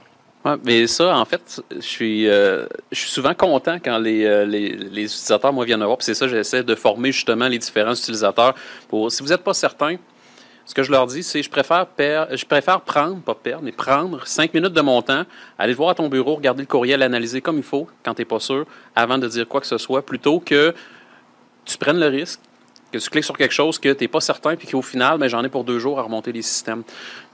Mais 0.63 0.87
ça, 0.87 1.15
en 1.15 1.25
fait, 1.25 1.61
je 1.75 1.81
suis, 1.81 2.27
euh, 2.27 2.65
souvent 2.91 3.33
content 3.33 3.77
quand 3.83 3.97
les, 3.97 4.25
euh, 4.25 4.45
les, 4.45 4.71
utilisateurs, 5.03 5.53
moi, 5.53 5.65
viennent 5.65 5.79
me 5.79 5.85
voir. 5.85 5.97
C'est 6.01 6.13
ça, 6.13 6.27
j'essaie 6.27 6.63
de 6.63 6.75
former 6.75 7.11
justement 7.11 7.47
les 7.47 7.57
différents 7.57 7.93
utilisateurs. 7.93 8.55
Si 9.09 9.23
vous 9.23 9.29
n'êtes 9.29 9.43
pas 9.43 9.53
certain, 9.53 9.97
ce 10.65 10.75
que 10.75 10.83
je 10.83 10.91
leur 10.91 11.07
dis, 11.07 11.23
c'est 11.23 11.41
je 11.41 11.49
préfère 11.49 11.87
je 11.97 12.45
préfère 12.45 12.81
prendre, 12.81 13.19
pas 13.21 13.33
perdre, 13.33 13.63
mais 13.63 13.71
prendre 13.71 14.27
cinq 14.27 14.53
minutes 14.53 14.73
de 14.73 14.81
mon 14.81 15.01
temps, 15.01 15.23
aller 15.57 15.73
voir 15.73 15.89
à 15.89 15.95
ton 15.95 16.09
bureau, 16.09 16.35
regarder 16.35 16.61
le 16.61 16.67
courriel, 16.67 17.01
analyser 17.01 17.41
comme 17.41 17.57
il 17.57 17.63
faut 17.63 17.87
quand 18.03 18.13
tu 18.13 18.21
n'es 18.21 18.25
pas 18.25 18.39
sûr, 18.39 18.65
avant 18.95 19.17
de 19.17 19.27
dire 19.27 19.47
quoi 19.47 19.61
que 19.61 19.67
ce 19.67 19.79
soit, 19.79 20.05
plutôt 20.05 20.39
que 20.39 20.75
tu 21.65 21.77
prennes 21.77 21.99
le 21.99 22.07
risque 22.07 22.39
que 22.91 22.97
tu 22.97 23.09
cliques 23.09 23.23
sur 23.23 23.37
quelque 23.37 23.53
chose 23.53 23.77
que 23.79 23.93
tu 23.93 24.03
n'es 24.03 24.07
pas 24.07 24.21
certain, 24.21 24.55
puis 24.55 24.67
qu'au 24.67 24.81
final, 24.81 25.17
ben, 25.17 25.27
j'en 25.27 25.43
ai 25.43 25.49
pour 25.49 25.63
deux 25.63 25.79
jours 25.79 25.99
à 25.99 26.03
remonter 26.03 26.31
les 26.31 26.41
systèmes. 26.41 26.83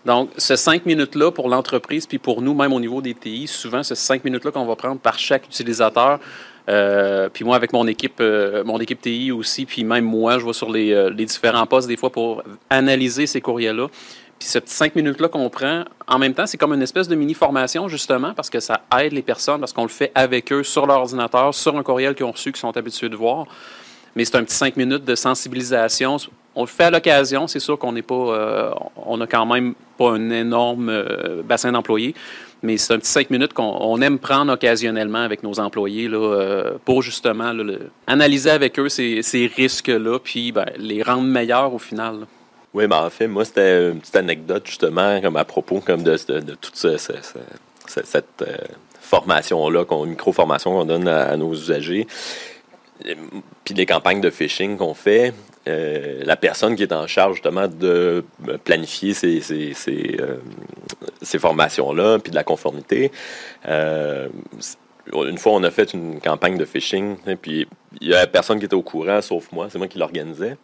Donc, 0.06 0.30
ce 0.38 0.56
cinq 0.56 0.86
minutes-là 0.86 1.32
pour 1.32 1.49
l'entreprise, 1.49 2.06
puis 2.06 2.20
pour 2.20 2.41
nous, 2.41 2.53
même 2.53 2.74
au 2.74 2.80
niveau 2.80 3.01
des 3.01 3.16
TI, 3.16 3.47
souvent, 3.47 3.82
ce 3.82 3.95
cinq 3.95 4.24
minutes-là 4.24 4.51
qu'on 4.51 4.66
va 4.66 4.76
prendre 4.76 4.99
par 4.99 5.18
chaque 5.18 5.45
utilisateur. 5.45 6.20
Euh, 6.70 7.30
puis 7.30 7.43
moi, 7.43 7.56
avec 7.56 7.74
mon 7.74 7.88
équipe, 7.88 8.20
euh, 8.22 8.64
mon 8.64 8.80
équipe 8.80 9.01
TI 9.01 9.32
aussi, 9.32 9.66
puis 9.66 9.84
même 9.84 10.06
moi, 10.06 10.38
je 10.39 10.45
vais 10.45 10.53
sur 10.53 10.72
les, 10.72 10.91
euh, 10.91 11.10
les 11.10 11.26
différents 11.26 11.66
postes 11.66 11.88
des 11.88 11.97
fois 11.97 12.12
pour 12.12 12.43
analyser 12.70 13.26
ces 13.26 13.41
courriels-là. 13.41 13.88
Puis 14.38 14.49
ces 14.49 14.62
cinq 14.66 14.95
minutes-là 14.95 15.28
qu'on 15.28 15.49
prend, 15.49 15.86
en 16.08 16.20
même 16.20 16.34
temps, 16.34 16.45
c'est 16.45 16.58
comme 16.58 16.74
une 16.74 16.82
espèce 16.82 17.08
de 17.08 17.16
mini-formation, 17.16 17.88
justement, 17.88 18.34
parce 18.34 18.49
que 18.49 18.60
ça 18.60 18.82
aide 18.99 19.14
les 19.14 19.22
personnes, 19.22 19.60
parce 19.60 19.74
qu'on 19.74 19.84
le 19.84 19.89
fait 19.89 20.12
avec 20.14 20.51
eux, 20.51 20.64
sur 20.64 20.86
leur 20.86 20.97
ordinateur, 20.97 21.53
sur 21.53 21.76
un 21.78 21.84
courriel 21.84 22.14
qu'ils 22.14 22.26
ont 22.26 22.32
reçu, 22.32 22.51
qu'ils 22.51 22.60
sont 22.60 22.76
habitués 22.78 23.10
de 23.10 23.16
voir 23.16 23.47
mais 24.16 24.26
c'est 24.26 24.38
un 24.38 24.43
petit 24.43 24.56
cinq 24.56 24.78
minutes 24.78 25.03
de 25.03 25.16
sensibilisation. 25.16 26.18
On 26.56 26.62
le 26.62 26.68
fait 26.68 26.86
à 26.86 26.91
l'occasion, 26.91 27.47
c'est 27.47 27.60
sûr 27.60 27.78
qu'on 27.78 27.91
n'est 27.91 28.01
pas, 28.01 28.16
euh, 28.16 28.72
on 28.95 29.18
n'a 29.18 29.28
quand 29.28 29.45
même 29.45 29.74
pas 29.97 30.12
un 30.12 30.30
énorme 30.30 30.88
euh, 30.89 31.41
bassin 31.43 31.74
d'employés, 31.74 32.16
mais 32.64 32.78
c'est 32.78 32.93
un 32.93 32.97
petit 32.97 33.12
cinq 33.12 33.30
minutes 33.30 33.51
qu'on 33.51 34.01
aime 34.01 34.20
prendre 34.20 34.53
occasionnellement 34.53 35.22
avec 35.22 35.43
nos 35.43 35.60
employés 35.60 36.08
euh, 36.10 36.78
pour 36.86 37.01
justement 37.01 37.51
analyser 38.08 38.51
avec 38.51 38.80
eux 38.80 38.88
ces, 38.88 39.51
risques-là, 39.53 40.20
puis 40.20 40.53
ben, 40.53 40.66
les 40.78 41.03
rendre 41.03 41.24
meilleurs 41.24 41.74
au 41.74 41.80
final. 41.80 42.26
Oui, 42.74 42.88
mais 42.88 42.95
en 42.95 43.10
fait, 43.10 43.28
moi, 43.28 43.43
c'était 43.43 43.91
une 43.91 43.99
petite 43.99 44.16
anecdote 44.16 44.64
justement 44.66 45.20
comme 45.22 45.36
à 45.36 45.43
propos 45.43 45.82
comme 45.82 46.03
de, 46.03 46.16
toute 46.56 46.76
cette 46.76 48.45
formation-là, 49.01 49.84
qu'on, 49.84 50.06
micro-formation 50.06 50.72
qu'on 50.72 50.86
donne 50.86 51.08
à, 51.10 51.36
nos 51.36 51.53
usagers, 51.53 52.08
puis 53.66 53.74
les 53.74 53.86
campagnes 53.86 54.22
de 54.22 54.30
phishing 54.30 54.78
qu'on 54.78 54.93
fait, 54.93 55.34
la 55.66 56.36
personne 56.36 56.76
qui 56.76 56.84
est 56.84 56.93
en 56.93 57.07
charge 57.07 57.36
justement 57.36 57.68
de 57.68 58.24
planifier 58.63 59.13
ces, 59.13 59.41
ces, 59.41 59.74
ces, 61.22 61.39
formations-là, 61.39 62.20
puis 62.20 62.32
de 62.32 62.36
la 62.36 62.43
conformité, 62.43 63.11
une 65.13 65.38
fois, 65.38 65.53
on 65.53 65.63
a 65.63 65.72
fait 65.72 65.93
une 65.93 66.20
campagne 66.20 66.57
de 66.57 66.66
phishing, 66.66 67.18
puis 67.41 67.68
il 68.01 68.09
y 68.09 68.16
a 68.16 68.26
personne 68.28 68.59
qui 68.59 68.66
était 68.66 68.76
au 68.76 68.82
courant, 68.82 69.22
sauf 69.22 69.51
moi, 69.51 69.68
c'est 69.70 69.78
moi 69.78 69.88
qui 69.88 69.99
l'organisais. 69.99 70.57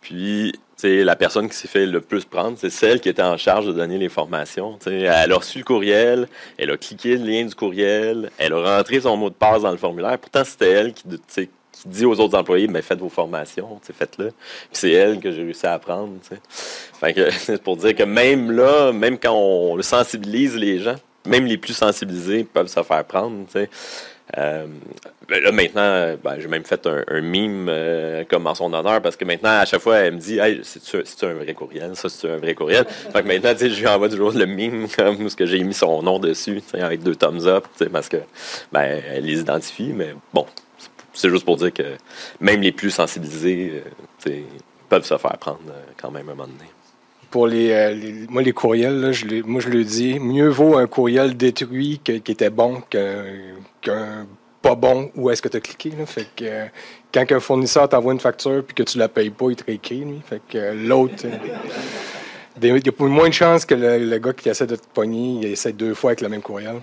Puis, 0.00 0.54
c'est 0.76 1.02
la 1.02 1.16
personne 1.16 1.48
qui 1.48 1.56
s'est 1.56 1.68
fait 1.68 1.86
le 1.86 2.00
plus 2.00 2.24
prendre, 2.24 2.56
c'est 2.56 2.70
celle 2.70 3.00
qui 3.00 3.08
était 3.08 3.22
en 3.22 3.36
charge 3.36 3.66
de 3.66 3.72
donner 3.72 3.98
les 3.98 4.08
formations. 4.08 4.78
elle 4.86 5.32
a 5.32 5.36
reçu 5.36 5.58
le 5.58 5.64
courriel, 5.64 6.28
elle 6.56 6.70
a 6.70 6.76
cliqué 6.76 7.16
le 7.16 7.26
lien 7.26 7.44
du 7.44 7.54
courriel, 7.54 8.30
elle 8.38 8.52
a 8.52 8.76
rentré 8.76 9.00
son 9.00 9.16
mot 9.16 9.30
de 9.30 9.34
passe 9.34 9.62
dans 9.62 9.72
le 9.72 9.76
formulaire. 9.76 10.18
Pourtant, 10.18 10.44
c'était 10.44 10.70
elle 10.70 10.92
qui, 10.92 11.04
qui 11.82 11.88
dit 11.88 12.04
aux 12.04 12.18
autres 12.20 12.38
employés, 12.38 12.68
mais 12.68 12.82
faites 12.82 12.98
vos 12.98 13.08
formations, 13.08 13.80
faites-le. 13.82 14.32
C'est 14.72 14.90
elle 14.92 15.20
que 15.20 15.30
j'ai 15.30 15.42
réussi 15.42 15.66
à 15.66 15.74
apprendre. 15.74 16.14
c'est 17.38 17.62
pour 17.62 17.76
dire 17.76 17.94
que 17.94 18.02
même 18.04 18.50
là, 18.50 18.92
même 18.92 19.18
quand 19.18 19.34
on 19.34 19.80
sensibilise 19.82 20.56
les 20.56 20.80
gens, 20.80 20.96
même 21.26 21.46
les 21.46 21.58
plus 21.58 21.74
sensibilisés 21.74 22.44
peuvent 22.44 22.68
se 22.68 22.82
faire 22.82 23.04
prendre. 23.04 23.46
Euh, 24.36 24.66
ben 25.26 25.42
là, 25.42 25.52
maintenant, 25.52 26.16
ben, 26.22 26.38
j'ai 26.38 26.48
même 26.48 26.64
fait 26.64 26.86
un, 26.86 27.20
mime 27.22 27.68
euh, 27.70 28.24
comme 28.28 28.46
en 28.46 28.54
son 28.54 28.72
honneur 28.74 29.00
parce 29.00 29.16
que 29.16 29.24
maintenant, 29.24 29.58
à 29.60 29.64
chaque 29.64 29.80
fois, 29.80 29.96
elle 29.96 30.14
me 30.14 30.18
dit 30.18 30.38
Hey, 30.38 30.60
c'est-tu 30.62 31.24
un 31.24 31.34
vrai 31.34 31.54
courriel? 31.54 31.96
Ça, 31.96 32.08
c'est 32.08 32.30
un 32.30 32.36
vrai 32.36 32.54
courriel 32.54 32.84
Fait 32.86 33.22
que 33.22 33.26
maintenant, 33.26 33.52
je 33.58 33.66
lui 33.66 33.86
envoie 33.86 34.08
toujours 34.08 34.32
le 34.32 34.44
mime 34.44 34.86
comme 34.96 35.28
ce 35.28 35.36
que 35.36 35.46
j'ai 35.46 35.62
mis 35.62 35.74
son 35.74 36.02
nom 36.02 36.18
dessus 36.18 36.62
avec 36.74 37.02
deux 37.02 37.14
thumbs 37.14 37.46
up 37.46 37.64
parce 37.90 38.08
que 38.08 38.18
ben, 38.70 39.00
elle 39.10 39.24
les 39.24 39.40
identifie. 39.40 39.92
Mais 39.94 40.14
bon, 40.34 40.46
c'est 41.18 41.30
juste 41.30 41.44
pour 41.44 41.56
dire 41.56 41.72
que 41.72 41.96
même 42.40 42.60
les 42.60 42.72
plus 42.72 42.90
sensibilisés 42.90 43.82
euh, 44.26 44.40
peuvent 44.88 45.04
se 45.04 45.16
faire 45.16 45.38
prendre 45.38 45.60
quand 46.00 46.10
même 46.10 46.28
un 46.28 46.34
moment 46.34 46.46
donné 46.48 46.70
pour 47.30 47.46
les, 47.46 47.72
euh, 47.72 48.26
moi 48.30 48.42
les 48.42 48.52
courriels, 48.52 49.00
là, 49.00 49.12
je 49.12 49.42
moi 49.44 49.60
je 49.60 49.68
le 49.68 49.84
dis, 49.84 50.18
mieux 50.18 50.48
vaut 50.48 50.78
un 50.78 50.86
courriel 50.86 51.36
détruit 51.36 52.00
qui 52.02 52.12
était 52.12 52.50
bon 52.50 52.82
qu'un 52.90 54.26
pas 54.62 54.74
bon 54.74 55.10
où 55.14 55.30
est-ce 55.30 55.42
que 55.42 55.48
tu 55.48 55.56
as 55.56 55.60
cliqué. 55.60 55.92
Fait 56.06 56.26
que 56.36 56.44
euh, 56.44 56.66
quand 57.12 57.24
un 57.30 57.40
fournisseur 57.40 57.88
t'envoie 57.88 58.12
une 58.12 58.20
facture 58.20 58.64
puis 58.64 58.74
que 58.74 58.82
tu 58.82 58.98
la 58.98 59.08
payes 59.08 59.30
pas, 59.30 59.50
il 59.50 59.56
te 59.56 59.64
réécrit. 59.64 60.00
Lui. 60.00 60.20
Fait 60.28 60.40
que 60.48 60.58
euh, 60.58 60.74
l'autre. 60.74 61.24
il 62.60 62.68
y 62.68 62.70
a 62.70 63.04
moins 63.06 63.28
de 63.28 63.34
chances 63.34 63.64
que 63.64 63.74
le, 63.74 63.98
le, 63.98 64.18
gars 64.18 64.32
qui 64.32 64.48
essaie 64.48 64.66
de 64.66 64.76
te 64.76 64.86
pogner, 64.92 65.40
il 65.42 65.52
essaie 65.52 65.72
deux 65.72 65.94
fois 65.94 66.10
avec 66.10 66.20
le 66.20 66.28
même 66.28 66.42
courriel. 66.42 66.80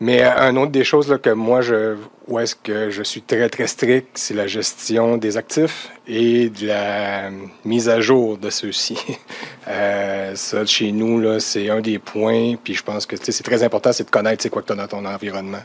Mais 0.00 0.22
euh, 0.22 0.36
un 0.36 0.56
autre 0.56 0.72
des 0.72 0.84
choses 0.84 1.16
que 1.22 1.30
moi, 1.30 1.60
je, 1.60 1.96
où 2.28 2.38
est-ce 2.38 2.54
que 2.54 2.90
je 2.90 3.02
suis 3.02 3.22
très, 3.22 3.48
très 3.48 3.66
strict, 3.66 4.08
c'est 4.14 4.34
la 4.34 4.46
gestion 4.46 5.16
des 5.16 5.36
actifs 5.36 5.90
et 6.06 6.50
de 6.50 6.66
la 6.66 7.30
mise 7.64 7.88
à 7.88 8.00
jour 8.00 8.38
de 8.38 8.50
ceux-ci. 8.50 8.98
euh, 9.68 10.34
ça, 10.34 10.66
chez 10.66 10.92
nous, 10.92 11.38
c'est 11.40 11.70
un 11.70 11.80
des 11.80 11.98
points. 11.98 12.56
Puis 12.62 12.74
je 12.74 12.82
pense 12.82 13.06
que 13.06 13.16
c'est 13.16 13.42
très 13.42 13.62
important, 13.62 13.92
c'est 13.92 14.04
de 14.04 14.10
connaître 14.10 14.42
c'est 14.42 14.50
quoi 14.50 14.62
que 14.62 14.66
tu 14.66 14.72
as 14.72 14.76
dans 14.76 14.88
ton 14.88 15.04
environnement. 15.04 15.62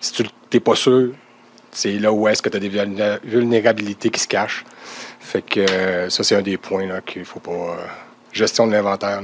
Si 0.00 0.12
tu 0.12 0.24
n'es 0.52 0.60
pas 0.60 0.74
sûr, 0.74 1.12
c'est 1.70 1.92
là 1.92 2.12
où 2.12 2.28
est-ce 2.28 2.42
que 2.42 2.48
tu 2.48 2.56
as 2.56 2.60
des 2.60 2.70
vulnérabilités 3.24 4.10
qui 4.10 4.20
se 4.20 4.28
cachent. 4.28 4.64
Fait 5.20 5.42
que 5.42 5.60
euh, 5.60 6.10
ça, 6.10 6.22
c'est 6.22 6.36
un 6.36 6.42
des 6.42 6.56
points 6.56 6.86
là, 6.86 7.00
qu'il 7.00 7.24
faut 7.24 7.40
pas... 7.40 7.52
Euh, 7.52 7.86
gestion 8.32 8.66
de 8.66 8.72
l'inventaire 8.72 9.22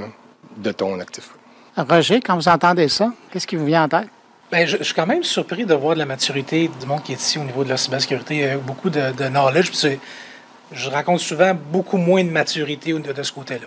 de 0.57 0.73
ton 0.73 1.01
actif. 1.01 1.31
Roger, 1.77 2.21
quand 2.21 2.37
vous 2.37 2.49
entendez 2.49 2.89
ça, 2.89 3.13
qu'est-ce 3.31 3.47
qui 3.47 3.57
vous 3.57 3.65
vient 3.65 3.85
en 3.85 3.89
tête? 3.89 4.09
Bien, 4.51 4.65
je, 4.65 4.83
suis 4.83 4.95
quand 4.95 5.07
même 5.07 5.25
surpris 5.25 5.67
de 5.67 5.75
voir 5.75 5.93
de 5.93 5.99
la 5.99 6.07
maturité 6.07 6.71
du 6.81 6.87
monde 6.87 7.03
qui 7.03 7.13
est 7.13 7.21
ici 7.21 7.39
au 7.39 7.45
niveau 7.45 7.65
de 7.65 7.69
la 7.69 7.77
cybersécurité. 7.77 8.49
A 8.49 8.57
beaucoup 8.57 8.89
de, 8.89 9.29
knowledge. 9.29 9.71
je 10.73 10.89
rencontre 10.89 11.21
souvent 11.21 11.53
beaucoup 11.55 11.99
moins 11.99 12.25
de 12.25 12.31
maturité 12.31 12.95
de, 12.95 13.13
de 13.13 13.23
ce 13.23 13.31
côté-là. 13.31 13.67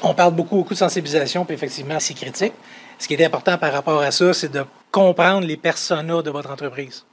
On 0.00 0.14
parle 0.14 0.32
beaucoup, 0.32 0.56
beaucoup 0.56 0.72
de 0.72 0.78
sensibilisation, 0.78 1.44
puis 1.44 1.54
effectivement, 1.54 2.00
c'est 2.00 2.14
critique. 2.14 2.54
Ce 2.98 3.06
qui 3.06 3.12
est 3.12 3.24
important 3.24 3.58
par 3.58 3.70
rapport 3.70 4.00
à 4.00 4.10
ça, 4.10 4.32
c'est 4.32 4.50
de 4.50 4.64
comprendre 4.90 5.46
les 5.46 5.58
personas 5.58 6.22
de 6.22 6.30
votre 6.30 6.50
entreprise. 6.50 7.04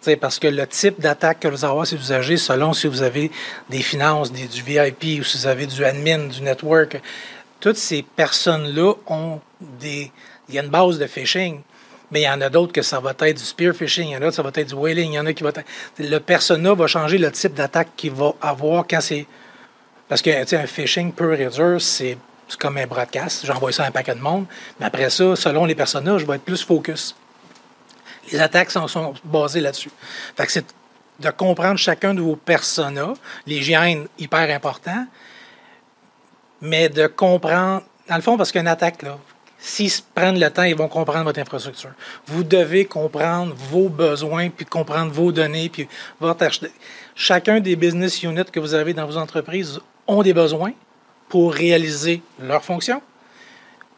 sais, 0.00 0.14
parce 0.14 0.38
que 0.38 0.46
le 0.46 0.64
type 0.68 1.00
d'attaque 1.00 1.40
que 1.40 1.48
vous 1.48 1.64
avez 1.64 1.84
si 1.86 1.96
vous 1.96 2.36
selon 2.36 2.72
si 2.72 2.86
vous 2.86 3.02
avez 3.02 3.32
des 3.68 3.82
finances, 3.82 4.30
du 4.30 4.62
VIP 4.62 5.18
ou 5.18 5.24
si 5.24 5.38
vous 5.38 5.46
avez 5.48 5.66
du 5.66 5.84
admin, 5.84 6.28
du 6.28 6.40
network, 6.42 7.00
toutes 7.58 7.78
ces 7.78 8.04
personnes-là 8.04 8.94
ont 9.08 9.40
des. 9.60 10.12
Il 10.48 10.54
y 10.54 10.58
a 10.60 10.62
une 10.62 10.70
base 10.70 11.00
de 11.00 11.06
phishing 11.08 11.62
mais 12.10 12.22
il 12.22 12.24
y 12.24 12.28
en 12.28 12.40
a 12.40 12.48
d'autres 12.48 12.72
que 12.72 12.82
ça 12.82 13.00
va 13.00 13.12
être 13.20 13.36
du 13.36 13.44
spear 13.44 13.74
phishing, 13.74 14.08
il 14.08 14.12
y 14.12 14.14
en 14.14 14.18
a 14.18 14.20
d'autres 14.20 14.36
ça 14.36 14.42
va 14.42 14.50
être 14.54 14.68
du 14.68 14.74
whaling, 14.74 15.12
il 15.12 15.14
y 15.14 15.18
en 15.18 15.26
a 15.26 15.32
qui 15.32 15.42
va 15.42 15.50
être... 15.50 15.62
Le 15.98 16.18
persona 16.18 16.74
va 16.74 16.86
changer 16.86 17.18
le 17.18 17.30
type 17.30 17.54
d'attaque 17.54 17.88
qu'il 17.96 18.12
va 18.12 18.34
avoir 18.40 18.86
quand 18.88 19.00
c'est... 19.00 19.26
Parce 20.08 20.22
que, 20.22 20.42
tu 20.42 20.48
sais, 20.48 20.56
un 20.56 20.66
phishing 20.66 21.12
pur 21.12 21.34
et 21.34 21.46
dur, 21.46 21.80
c'est 21.80 22.18
comme 22.58 22.78
un 22.78 22.86
broadcast. 22.86 23.46
J'envoie 23.46 23.70
ça 23.70 23.84
à 23.84 23.88
un 23.88 23.90
paquet 23.92 24.14
de 24.14 24.20
monde. 24.20 24.46
Mais 24.78 24.86
après 24.86 25.08
ça, 25.10 25.36
selon 25.36 25.64
les 25.64 25.76
personnages, 25.76 26.22
je 26.22 26.26
vais 26.26 26.34
être 26.34 26.42
plus 26.42 26.62
focus. 26.64 27.14
Les 28.32 28.40
attaques 28.40 28.70
sont, 28.70 28.88
sont 28.88 29.14
basées 29.24 29.60
là-dessus. 29.60 29.90
Fait 30.36 30.46
que 30.46 30.52
c'est 30.52 30.66
de 31.20 31.30
comprendre 31.30 31.78
chacun 31.78 32.14
de 32.14 32.20
vos 32.20 32.36
personas, 32.36 33.12
l'hygiène 33.46 34.06
hyper 34.18 34.50
important, 34.54 35.06
mais 36.60 36.88
de 36.88 37.06
comprendre, 37.06 37.82
dans 38.08 38.16
le 38.16 38.22
fond, 38.22 38.36
parce 38.36 38.52
qu'une 38.52 38.68
attaque, 38.68 39.02
là, 39.02 39.18
S'ils 39.60 39.92
prennent 40.14 40.40
le 40.40 40.50
temps, 40.50 40.62
ils 40.62 40.74
vont 40.74 40.88
comprendre 40.88 41.24
votre 41.24 41.38
infrastructure. 41.38 41.90
Vous 42.26 42.42
devez 42.42 42.86
comprendre 42.86 43.54
vos 43.54 43.90
besoins, 43.90 44.48
puis 44.48 44.64
comprendre 44.64 45.12
vos 45.12 45.32
données, 45.32 45.68
puis 45.68 45.86
votre 46.18 46.46
Chacun 47.14 47.60
des 47.60 47.76
business 47.76 48.22
units 48.22 48.44
que 48.50 48.58
vous 48.58 48.72
avez 48.72 48.94
dans 48.94 49.06
vos 49.06 49.18
entreprises 49.18 49.78
ont 50.06 50.22
des 50.22 50.32
besoins 50.32 50.72
pour 51.28 51.52
réaliser 51.52 52.22
leurs 52.40 52.64
fonctions. 52.64 53.02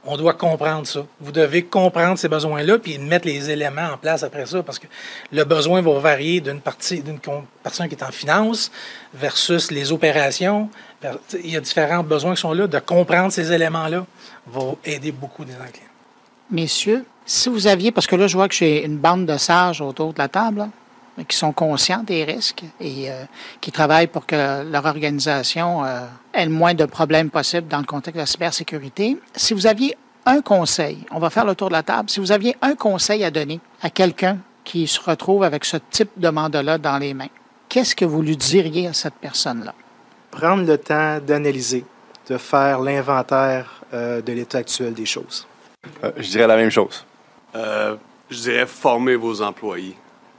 On 0.04 0.16
doit 0.16 0.34
comprendre 0.34 0.84
ça. 0.84 1.06
Vous 1.20 1.30
devez 1.30 1.62
comprendre 1.62 2.18
ces 2.18 2.28
besoins-là, 2.28 2.80
puis 2.80 2.98
mettre 2.98 3.28
les 3.28 3.50
éléments 3.50 3.90
en 3.92 3.96
place 3.96 4.24
après 4.24 4.46
ça, 4.46 4.60
parce 4.64 4.80
que 4.80 4.88
le 5.30 5.44
besoin 5.44 5.80
va 5.80 5.96
varier 6.00 6.40
d'une 6.40 6.60
partie, 6.60 7.00
d'une 7.02 7.20
personne 7.62 7.88
qui 7.88 7.94
est 7.94 8.02
en 8.02 8.10
finance 8.10 8.72
versus 9.14 9.70
les 9.70 9.92
opérations. 9.92 10.68
Il 11.44 11.50
y 11.50 11.56
a 11.56 11.60
différents 11.60 12.02
besoins 12.02 12.34
qui 12.34 12.40
sont 12.40 12.52
là. 12.52 12.66
De 12.66 12.80
comprendre 12.80 13.32
ces 13.32 13.52
éléments-là 13.52 14.04
va 14.46 14.74
aider 14.84 15.12
beaucoup 15.12 15.44
des 15.44 15.52
clients. 15.52 15.88
Messieurs, 16.50 17.04
si 17.24 17.48
vous 17.48 17.66
aviez, 17.66 17.92
parce 17.92 18.06
que 18.06 18.16
là, 18.16 18.26
je 18.26 18.36
vois 18.36 18.48
que 18.48 18.54
j'ai 18.54 18.84
une 18.84 18.98
bande 18.98 19.26
de 19.26 19.36
sages 19.36 19.80
autour 19.80 20.12
de 20.12 20.18
la 20.18 20.28
table, 20.28 20.68
qui 21.28 21.36
sont 21.36 21.52
conscients 21.52 22.02
des 22.02 22.24
risques 22.24 22.64
et 22.80 23.10
euh, 23.10 23.24
qui 23.60 23.70
travaillent 23.70 24.06
pour 24.06 24.26
que 24.26 24.62
leur 24.70 24.86
organisation 24.86 25.84
euh, 25.84 26.06
ait 26.32 26.46
le 26.46 26.50
moins 26.50 26.74
de 26.74 26.84
problèmes 26.86 27.30
possibles 27.30 27.68
dans 27.68 27.78
le 27.78 27.84
contexte 27.84 28.16
de 28.16 28.20
la 28.20 28.26
cybersécurité. 28.26 29.18
Si 29.36 29.54
vous 29.54 29.66
aviez 29.66 29.96
un 30.24 30.40
conseil, 30.40 31.04
on 31.10 31.18
va 31.18 31.30
faire 31.30 31.44
le 31.44 31.54
tour 31.54 31.68
de 31.68 31.74
la 31.74 31.82
table, 31.82 32.08
si 32.08 32.20
vous 32.20 32.32
aviez 32.32 32.56
un 32.62 32.74
conseil 32.74 33.24
à 33.24 33.30
donner 33.30 33.60
à 33.82 33.90
quelqu'un 33.90 34.38
qui 34.64 34.86
se 34.86 35.00
retrouve 35.00 35.42
avec 35.42 35.64
ce 35.64 35.76
type 35.90 36.10
de 36.16 36.28
mandat-là 36.28 36.78
dans 36.78 36.98
les 36.98 37.12
mains, 37.14 37.30
qu'est-ce 37.68 37.94
que 37.94 38.04
vous 38.04 38.22
lui 38.22 38.36
diriez 38.36 38.86
à 38.86 38.92
cette 38.92 39.14
personne-là? 39.14 39.74
Prendre 40.30 40.64
le 40.64 40.78
temps 40.78 41.18
d'analyser, 41.18 41.84
de 42.28 42.38
faire 42.38 42.80
l'inventaire 42.80 43.82
euh, 43.92 44.20
de 44.20 44.32
l'état 44.32 44.58
actuel 44.58 44.94
des 44.94 45.06
choses. 45.06 45.46
je 46.16 46.28
dirais 46.28 46.46
la 46.46 46.56
même 46.56 46.70
chose. 46.70 47.04
je 47.54 47.96
dirais 48.30 48.66
former 48.66 49.16
vos 49.16 49.42
employés 49.42 49.96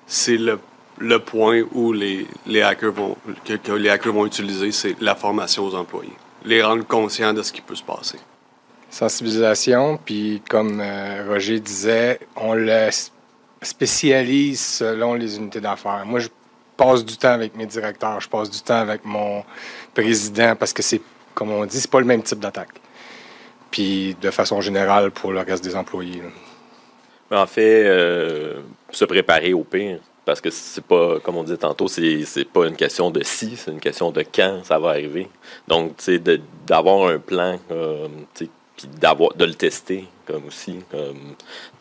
c'est 0.08 0.38
le, 0.38 0.60
le, 1.00 1.20
point 1.20 1.64
où 1.74 1.92
les, 1.94 2.28
les 2.46 2.62
hackers 2.62 2.92
vont, 2.92 3.18
que, 3.46 3.72
les 3.72 3.90
hackers 3.90 4.14
vont 4.14 4.26
utiliser, 4.26 4.72
c'est 4.72 5.00
la 5.02 5.16
formation 5.16 5.66
aux 5.66 5.76
employés. 5.76 6.14
Les 6.46 6.62
rendre 6.62 6.86
conscients 6.86 7.34
de 7.34 7.42
ce 7.42 7.52
qui 7.52 7.62
peut 7.62 7.76
se 7.76 7.84
passer. 7.84 8.20
Sensibilisation, 8.90 9.98
puis 10.04 10.42
comme 10.50 10.80
euh, 10.80 11.26
Roger 11.28 11.60
disait, 11.60 12.20
on 12.36 12.54
le 12.54 12.90
spécialise 13.62 14.60
selon 14.60 15.16
les 15.16 15.38
unités 15.38 15.62
d'affaires. 15.62 16.04
Moi, 16.06 16.20
je 16.20 16.28
passe 16.78 17.04
du 17.04 17.18
temps 17.18 17.30
avec 17.32 17.56
mes 17.56 17.66
directeurs, 17.66 18.20
je 18.20 18.30
passe 18.30 18.50
du 18.50 18.62
temps 18.62 18.80
avec 18.82 19.06
mon 19.06 19.44
président 19.94 20.56
parce 20.56 20.74
que 20.74 20.84
c'est, 20.84 21.02
comme 21.34 21.52
on 21.52 21.66
dit, 21.66 21.80
c'est 21.80 21.90
pas 21.90 22.00
le 22.00 22.06
même 22.06 22.24
type 22.24 22.40
d'attaque. 22.40 22.70
Puis 23.72 24.16
de 24.22 24.32
façon 24.32 24.62
générale 24.62 25.12
pour 25.12 25.32
le 25.32 25.40
reste 25.40 25.64
des 25.64 25.76
employés. 25.76 26.22
En 27.32 27.48
fait, 27.48 27.84
euh, 27.86 28.62
se 28.92 29.06
préparer 29.06 29.54
au 29.54 29.64
pire. 29.64 30.00
Parce 30.26 30.40
que 30.40 30.50
c'est 30.50 30.84
pas, 30.84 31.20
comme 31.20 31.36
on 31.36 31.44
disait 31.44 31.58
tantôt, 31.58 31.90
c'est, 31.90 32.24
c'est 32.24 32.46
pas 32.46 32.66
une 32.66 32.78
question 32.78 33.12
de 33.12 33.22
si, 33.24 33.58
c'est 33.58 33.72
une 33.72 33.82
question 33.82 34.10
de 34.10 34.24
quand 34.24 34.62
ça 34.64 34.80
va 34.80 34.90
arriver. 34.90 35.28
Donc, 35.68 35.98
tu 35.98 36.22
d'avoir 36.66 37.10
un 37.10 37.20
plan, 37.20 37.60
puis 38.38 38.88
d'avoir, 39.00 39.34
de 39.34 39.44
le 39.44 39.54
tester, 39.54 40.06
comme 40.26 40.46
aussi, 40.46 40.80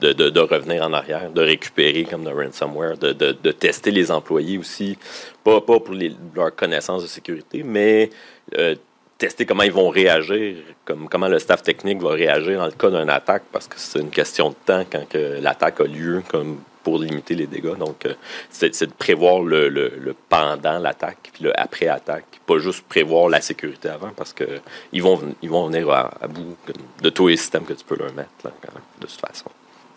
de, 0.01 0.13
de, 0.13 0.41
revenir 0.41 0.83
en 0.83 0.93
arrière, 0.93 1.31
de 1.31 1.41
récupérer 1.41 2.05
comme 2.05 2.25
de 2.25 2.31
ransomware, 2.31 2.99
de, 2.99 3.13
de, 3.13 3.53
tester 3.53 3.93
les 3.93 4.11
employés 4.11 4.59
aussi, 4.59 4.99
pas, 5.45 5.61
pas 5.61 5.79
pour 5.79 5.95
leur 6.35 6.55
connaissance 6.57 7.03
de 7.03 7.09
sécurité, 7.09 7.63
mais 7.63 8.11
euh, 8.59 8.75
tester 9.23 9.47
comment 9.47 9.63
ils 9.63 9.73
vont 9.73 9.89
réagir, 9.89 10.57
comme, 10.85 11.09
comment 11.09 11.29
le 11.29 11.39
staff 11.39 11.63
technique 11.63 12.03
va 12.03 12.11
réagir 12.11 12.59
dans 12.59 12.67
le 12.67 12.73
cas 12.73 12.91
d'une 12.91 13.09
attaque, 13.09 13.45
parce 13.53 13.69
que 13.69 13.77
c'est 13.77 14.01
une 14.01 14.11
question 14.11 14.51
de 14.51 14.57
temps 14.67 14.85
quand 14.91 15.09
que 15.09 15.41
l'attaque 15.41 15.81
a 15.81 15.85
lieu, 15.85 16.25
comme 16.29 16.59
pour 16.83 16.99
limiter 16.99 17.37
les 17.37 17.47
dégâts. 17.47 17.77
Donc, 17.77 18.05
euh, 18.05 18.15
c'est 18.51 18.83
de 18.83 18.93
prévoir 18.93 19.41
le, 19.41 19.69
le, 19.69 20.17
pendant 20.29 20.81
l'attaque, 20.81 21.31
puis 21.33 21.45
le 21.45 21.53
après-attaque. 21.61 22.25
Pas 22.45 22.59
juste 22.59 22.83
prévoir 22.89 23.29
la 23.29 23.41
sécurité 23.41 23.91
avant, 23.91 24.11
parce 24.17 24.33
que 24.33 24.45
ils 24.93 25.01
vont, 25.01 25.21
ils 25.41 25.51
vont 25.51 25.69
venir 25.69 25.89
à, 25.91 26.11
bout 26.29 26.57
de 27.01 27.11
tous 27.11 27.29
les 27.29 27.37
systèmes 27.37 27.65
que 27.65 27.75
tu 27.75 27.85
peux 27.85 27.97
leur 27.97 28.13
mettre, 28.15 28.31
de 28.43 29.07
toute 29.07 29.21
façon. 29.21 29.51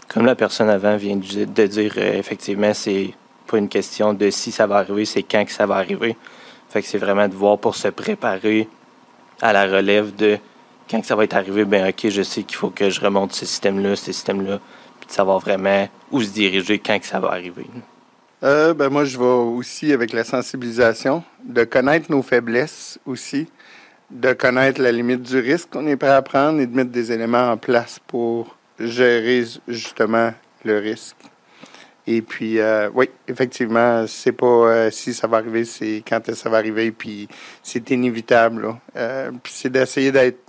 Comme 0.07 0.27
la 0.27 0.35
personne 0.35 0.69
avant 0.69 0.97
vient 0.97 1.15
de 1.15 1.65
dire, 1.65 1.93
euh, 1.97 2.13
effectivement, 2.13 2.75
c'est 2.75 3.11
pas 3.47 3.57
une 3.57 3.69
question 3.69 4.13
de 4.13 4.29
si 4.29 4.51
ça 4.51 4.67
va 4.67 4.75
arriver, 4.77 5.05
c'est 5.05 5.23
quand 5.23 5.43
que 5.45 5.51
ça 5.51 5.65
va 5.65 5.77
arriver. 5.77 6.15
Fait 6.69 6.83
c'est 6.83 6.99
vraiment 6.99 7.27
de 7.27 7.33
voir 7.33 7.57
pour 7.57 7.75
se 7.75 7.87
préparer 7.87 8.67
à 9.41 9.53
la 9.53 9.65
relève 9.65 10.15
de 10.15 10.37
quand 10.89 11.03
ça 11.03 11.15
va 11.15 11.23
être 11.23 11.35
arrivé, 11.35 11.65
ben 11.65 11.89
ok, 11.89 12.09
je 12.09 12.21
sais 12.21 12.43
qu'il 12.43 12.57
faut 12.57 12.69
que 12.69 12.89
je 12.89 13.01
remonte 13.01 13.33
ce 13.33 13.45
système-là, 13.45 13.95
ce 13.95 14.11
système-là, 14.11 14.59
puis 14.99 15.07
de 15.07 15.11
savoir 15.11 15.39
vraiment 15.39 15.87
où 16.11 16.21
se 16.21 16.29
diriger 16.29 16.79
quand 16.79 16.99
que 16.99 17.05
ça 17.05 17.19
va 17.19 17.29
arriver. 17.29 17.65
Euh, 18.43 18.73
ben 18.73 18.89
moi, 18.89 19.05
je 19.05 19.17
vais 19.17 19.23
aussi 19.23 19.91
avec 19.91 20.13
la 20.13 20.23
sensibilisation, 20.23 21.23
de 21.43 21.63
connaître 21.63 22.11
nos 22.11 22.21
faiblesses 22.21 22.99
aussi, 23.05 23.47
de 24.11 24.33
connaître 24.33 24.81
la 24.81 24.91
limite 24.91 25.23
du 25.23 25.39
risque 25.39 25.69
qu'on 25.71 25.87
est 25.87 25.95
prêt 25.95 26.09
à 26.09 26.21
prendre 26.21 26.59
et 26.59 26.67
de 26.67 26.75
mettre 26.75 26.91
des 26.91 27.11
éléments 27.11 27.49
en 27.51 27.57
place 27.57 27.99
pour 28.05 28.55
gérer 28.79 29.45
justement 29.67 30.31
le 30.63 30.77
risque. 30.77 31.15
Et 32.07 32.21
puis, 32.21 32.59
euh, 32.59 32.89
oui, 32.93 33.09
effectivement, 33.27 34.05
c'est 34.07 34.31
pas 34.31 34.45
euh, 34.45 34.91
si 34.91 35.13
ça 35.13 35.27
va 35.27 35.37
arriver, 35.37 35.65
c'est 35.65 36.03
quand 36.07 36.21
ça 36.33 36.49
va 36.49 36.57
arriver, 36.57 36.91
puis 36.91 37.27
c'est 37.63 37.89
inévitable. 37.89 38.75
Euh, 38.95 39.31
puis 39.41 39.53
c'est 39.55 39.69
d'essayer 39.69 40.11
d'être. 40.11 40.39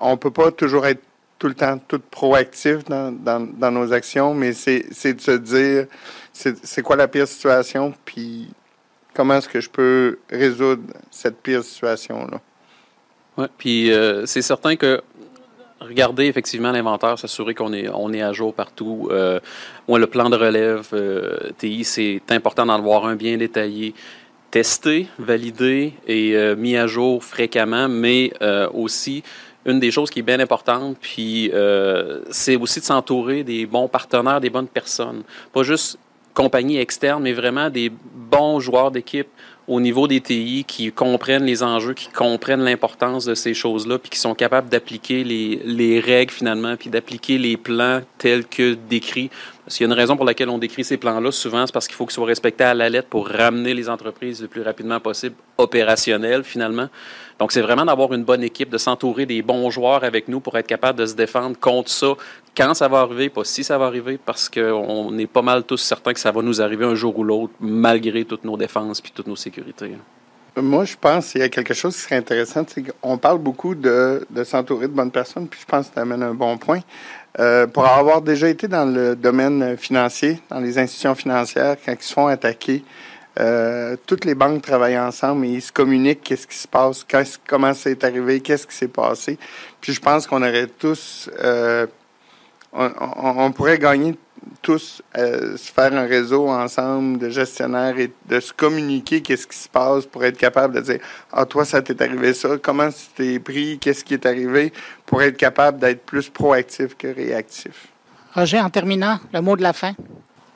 on 0.00 0.16
peut 0.16 0.30
pas 0.30 0.52
toujours 0.52 0.86
être 0.86 1.02
tout 1.38 1.48
le 1.48 1.54
temps 1.54 1.78
tout 1.78 2.00
proactif 2.10 2.84
dans, 2.84 3.12
dans, 3.12 3.70
nos 3.70 3.92
actions, 3.92 4.34
mais 4.34 4.52
c'est 4.52 5.14
de 5.14 5.20
se 5.20 5.32
dire 5.32 5.86
c'est 6.32 6.82
quoi 6.82 6.96
la 6.96 7.08
pire 7.08 7.28
situation, 7.28 7.92
puis 8.04 8.48
comment 9.14 9.34
est-ce 9.34 9.48
que 9.48 9.60
je 9.60 9.68
peux 9.68 10.18
résoudre 10.30 10.82
cette 11.10 11.38
pire 11.42 11.62
situation-là. 11.64 12.40
Oui, 13.36 13.46
puis 13.58 13.92
c'est 14.24 14.42
certain 14.42 14.76
que 14.76 15.02
regarder 15.80 16.26
effectivement 16.26 16.72
l'inventaire, 16.72 17.18
s'assurer 17.18 17.54
qu'on 17.54 17.72
est, 17.72 17.88
on 17.88 18.12
est 18.12 18.22
à 18.22 18.32
jour 18.32 18.54
partout. 18.54 19.08
Euh, 19.10 19.40
moi, 19.88 19.98
le 19.98 20.06
plan 20.06 20.30
de 20.30 20.36
relève 20.36 20.88
euh, 20.92 21.50
TI, 21.58 21.84
c'est 21.84 22.22
important 22.30 22.66
d'en 22.66 22.74
avoir 22.74 23.06
un 23.06 23.16
bien 23.16 23.36
détaillé, 23.36 23.94
testé, 24.50 25.06
validé 25.18 25.92
et 26.06 26.34
euh, 26.34 26.56
mis 26.56 26.76
à 26.76 26.86
jour 26.86 27.22
fréquemment, 27.22 27.88
mais 27.88 28.32
aussi 28.72 29.22
une 29.66 29.80
des 29.80 29.90
choses 29.90 30.10
qui 30.10 30.20
est 30.20 30.22
bien 30.22 30.38
importante, 30.38 30.96
puis 31.00 31.50
c'est 32.30 32.56
aussi 32.56 32.80
de 32.80 32.84
s'entourer 32.84 33.42
des 33.42 33.66
bons 33.66 33.88
partenaires, 33.88 34.40
des 34.40 34.50
bonnes 34.50 34.68
personnes. 34.68 35.24
Pas 35.52 35.64
juste 35.64 35.98
compagnie 36.34 36.78
externe, 36.78 37.22
mais 37.22 37.32
vraiment 37.32 37.68
des 37.68 37.90
bons 37.90 38.60
joueurs 38.60 38.90
d'équipe 38.90 39.28
au 39.68 39.80
niveau 39.80 40.06
des 40.06 40.20
TI 40.20 40.64
qui 40.66 40.92
comprennent 40.92 41.44
les 41.44 41.62
enjeux, 41.62 41.94
qui 41.94 42.08
comprennent 42.08 42.62
l'importance 42.62 43.24
de 43.24 43.34
ces 43.34 43.54
choses-là, 43.54 43.98
puis 43.98 44.10
qui 44.10 44.18
sont 44.18 44.34
capables 44.34 44.68
d'appliquer 44.68 45.24
les, 45.24 45.60
les 45.64 46.00
règles 46.00 46.32
finalement, 46.32 46.76
puis 46.76 46.90
d'appliquer 46.90 47.38
les 47.38 47.56
plans 47.56 48.00
tels 48.18 48.46
que 48.46 48.74
décrits. 48.88 49.30
S'il 49.68 49.84
y 49.86 49.90
a 49.90 49.92
une 49.92 49.98
raison 49.98 50.16
pour 50.16 50.24
laquelle 50.24 50.48
on 50.48 50.58
décrit 50.58 50.84
ces 50.84 50.96
plans-là, 50.96 51.32
souvent 51.32 51.66
c'est 51.66 51.72
parce 51.72 51.88
qu'il 51.88 51.96
faut 51.96 52.06
qu'ils 52.06 52.14
soient 52.14 52.26
respectés 52.26 52.64
à 52.64 52.74
la 52.74 52.88
lettre 52.88 53.08
pour 53.08 53.28
ramener 53.28 53.74
les 53.74 53.88
entreprises 53.88 54.40
le 54.40 54.48
plus 54.48 54.62
rapidement 54.62 55.00
possible 55.00 55.34
opérationnelles 55.58 56.44
finalement. 56.44 56.88
Donc, 57.38 57.52
c'est 57.52 57.60
vraiment 57.60 57.84
d'avoir 57.84 58.12
une 58.14 58.24
bonne 58.24 58.42
équipe, 58.42 58.70
de 58.70 58.78
s'entourer 58.78 59.26
des 59.26 59.42
bons 59.42 59.68
joueurs 59.70 60.04
avec 60.04 60.28
nous 60.28 60.40
pour 60.40 60.56
être 60.56 60.66
capable 60.66 60.98
de 60.98 61.06
se 61.06 61.14
défendre 61.14 61.58
contre 61.58 61.90
ça 61.90 62.14
quand 62.56 62.72
ça 62.72 62.88
va 62.88 63.00
arriver, 63.00 63.28
pas 63.28 63.44
si 63.44 63.62
ça 63.62 63.76
va 63.76 63.86
arriver, 63.86 64.18
parce 64.24 64.48
qu'on 64.48 65.16
est 65.18 65.26
pas 65.26 65.42
mal 65.42 65.64
tous 65.64 65.76
certains 65.76 66.14
que 66.14 66.20
ça 66.20 66.32
va 66.32 66.40
nous 66.40 66.62
arriver 66.62 66.86
un 66.86 66.94
jour 66.94 67.18
ou 67.18 67.24
l'autre, 67.24 67.52
malgré 67.60 68.24
toutes 68.24 68.44
nos 68.44 68.56
défenses 68.56 69.02
puis 69.02 69.12
toutes 69.14 69.26
nos 69.26 69.36
sécurités. 69.36 69.92
Moi, 70.56 70.86
je 70.86 70.96
pense 70.98 71.32
qu'il 71.32 71.42
y 71.42 71.44
a 71.44 71.50
quelque 71.50 71.74
chose 71.74 71.94
qui 71.94 72.00
serait 72.00 72.16
intéressant. 72.16 72.64
C'est 72.66 72.82
qu'on 72.82 73.18
parle 73.18 73.38
beaucoup 73.38 73.74
de, 73.74 74.26
de 74.30 74.42
s'entourer 74.42 74.88
de 74.88 74.92
bonnes 74.92 75.10
personnes, 75.10 75.48
puis 75.48 75.60
je 75.60 75.66
pense 75.66 75.88
que 75.88 75.94
tu 75.94 76.00
amènes 76.00 76.22
un 76.22 76.32
bon 76.32 76.56
point. 76.56 76.80
Euh, 77.38 77.66
pour 77.66 77.86
avoir 77.86 78.22
déjà 78.22 78.48
été 78.48 78.66
dans 78.66 78.86
le 78.86 79.14
domaine 79.14 79.76
financier, 79.76 80.40
dans 80.48 80.60
les 80.60 80.78
institutions 80.78 81.14
financières, 81.14 81.76
quand 81.84 81.92
ils 81.92 82.02
se 82.02 82.12
font 82.12 82.28
attaquer, 82.28 82.82
euh, 83.38 83.96
toutes 84.06 84.24
les 84.24 84.34
banques 84.34 84.62
travaillent 84.62 84.98
ensemble 84.98 85.44
et 85.44 85.50
ils 85.50 85.62
se 85.62 85.70
communiquent 85.70 86.22
qu'est-ce 86.22 86.46
qui 86.46 86.56
se 86.56 86.66
passe, 86.66 87.04
comment 87.46 87.74
c'est 87.74 88.02
arrivé, 88.02 88.40
qu'est-ce 88.40 88.66
qui 88.66 88.74
s'est 88.74 88.88
passé. 88.88 89.38
Puis 89.80 89.92
je 89.92 90.00
pense 90.00 90.26
qu'on 90.26 90.40
aurait 90.40 90.68
tous, 90.68 91.28
euh, 91.42 91.86
on, 92.72 93.52
pourrait 93.52 93.78
gagner 93.78 94.16
tous, 94.62 95.02
euh, 95.16 95.56
se 95.56 95.72
faire 95.72 95.92
un 95.92 96.06
réseau 96.06 96.48
ensemble 96.48 97.18
de 97.18 97.28
gestionnaires 97.28 97.98
et 97.98 98.10
de 98.28 98.40
se 98.40 98.52
communiquer 98.52 99.20
qu'est-ce 99.20 99.46
qui 99.46 99.56
se 99.56 99.68
passe 99.68 100.06
pour 100.06 100.24
être 100.24 100.36
capable 100.36 100.74
de 100.74 100.80
dire 100.80 101.00
ah 101.32 101.44
toi 101.44 101.64
ça 101.64 101.82
t'est 101.82 102.00
arrivé 102.00 102.34
ça, 102.34 102.50
comment 102.62 102.88
tu 102.90 103.06
t'es 103.14 103.38
pris, 103.38 103.78
qu'est-ce 103.78 104.04
qui 104.04 104.14
est 104.14 104.26
arrivé, 104.26 104.72
pour 105.04 105.22
être 105.22 105.36
capable 105.36 105.78
d'être 105.78 106.04
plus 106.04 106.28
proactif 106.28 106.96
que 106.96 107.08
réactif. 107.08 107.88
Roger, 108.34 108.60
en 108.60 108.70
terminant, 108.70 109.18
le 109.32 109.40
mot 109.40 109.56
de 109.56 109.62
la 109.62 109.72
fin. 109.72 109.94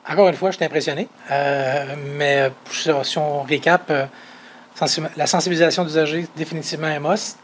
Encore 0.07 0.27
une 0.27 0.35
fois, 0.35 0.51
je 0.51 0.57
suis 0.57 0.65
impressionné. 0.65 1.07
Euh, 1.31 1.95
mais 2.17 2.51
si 2.69 3.17
on 3.17 3.43
récap, 3.43 3.89
euh, 3.89 4.05
la 5.15 5.27
sensibilisation 5.27 5.83
d'usager, 5.83 6.27
définitivement 6.35 6.87
un 6.87 6.99
must. 6.99 7.37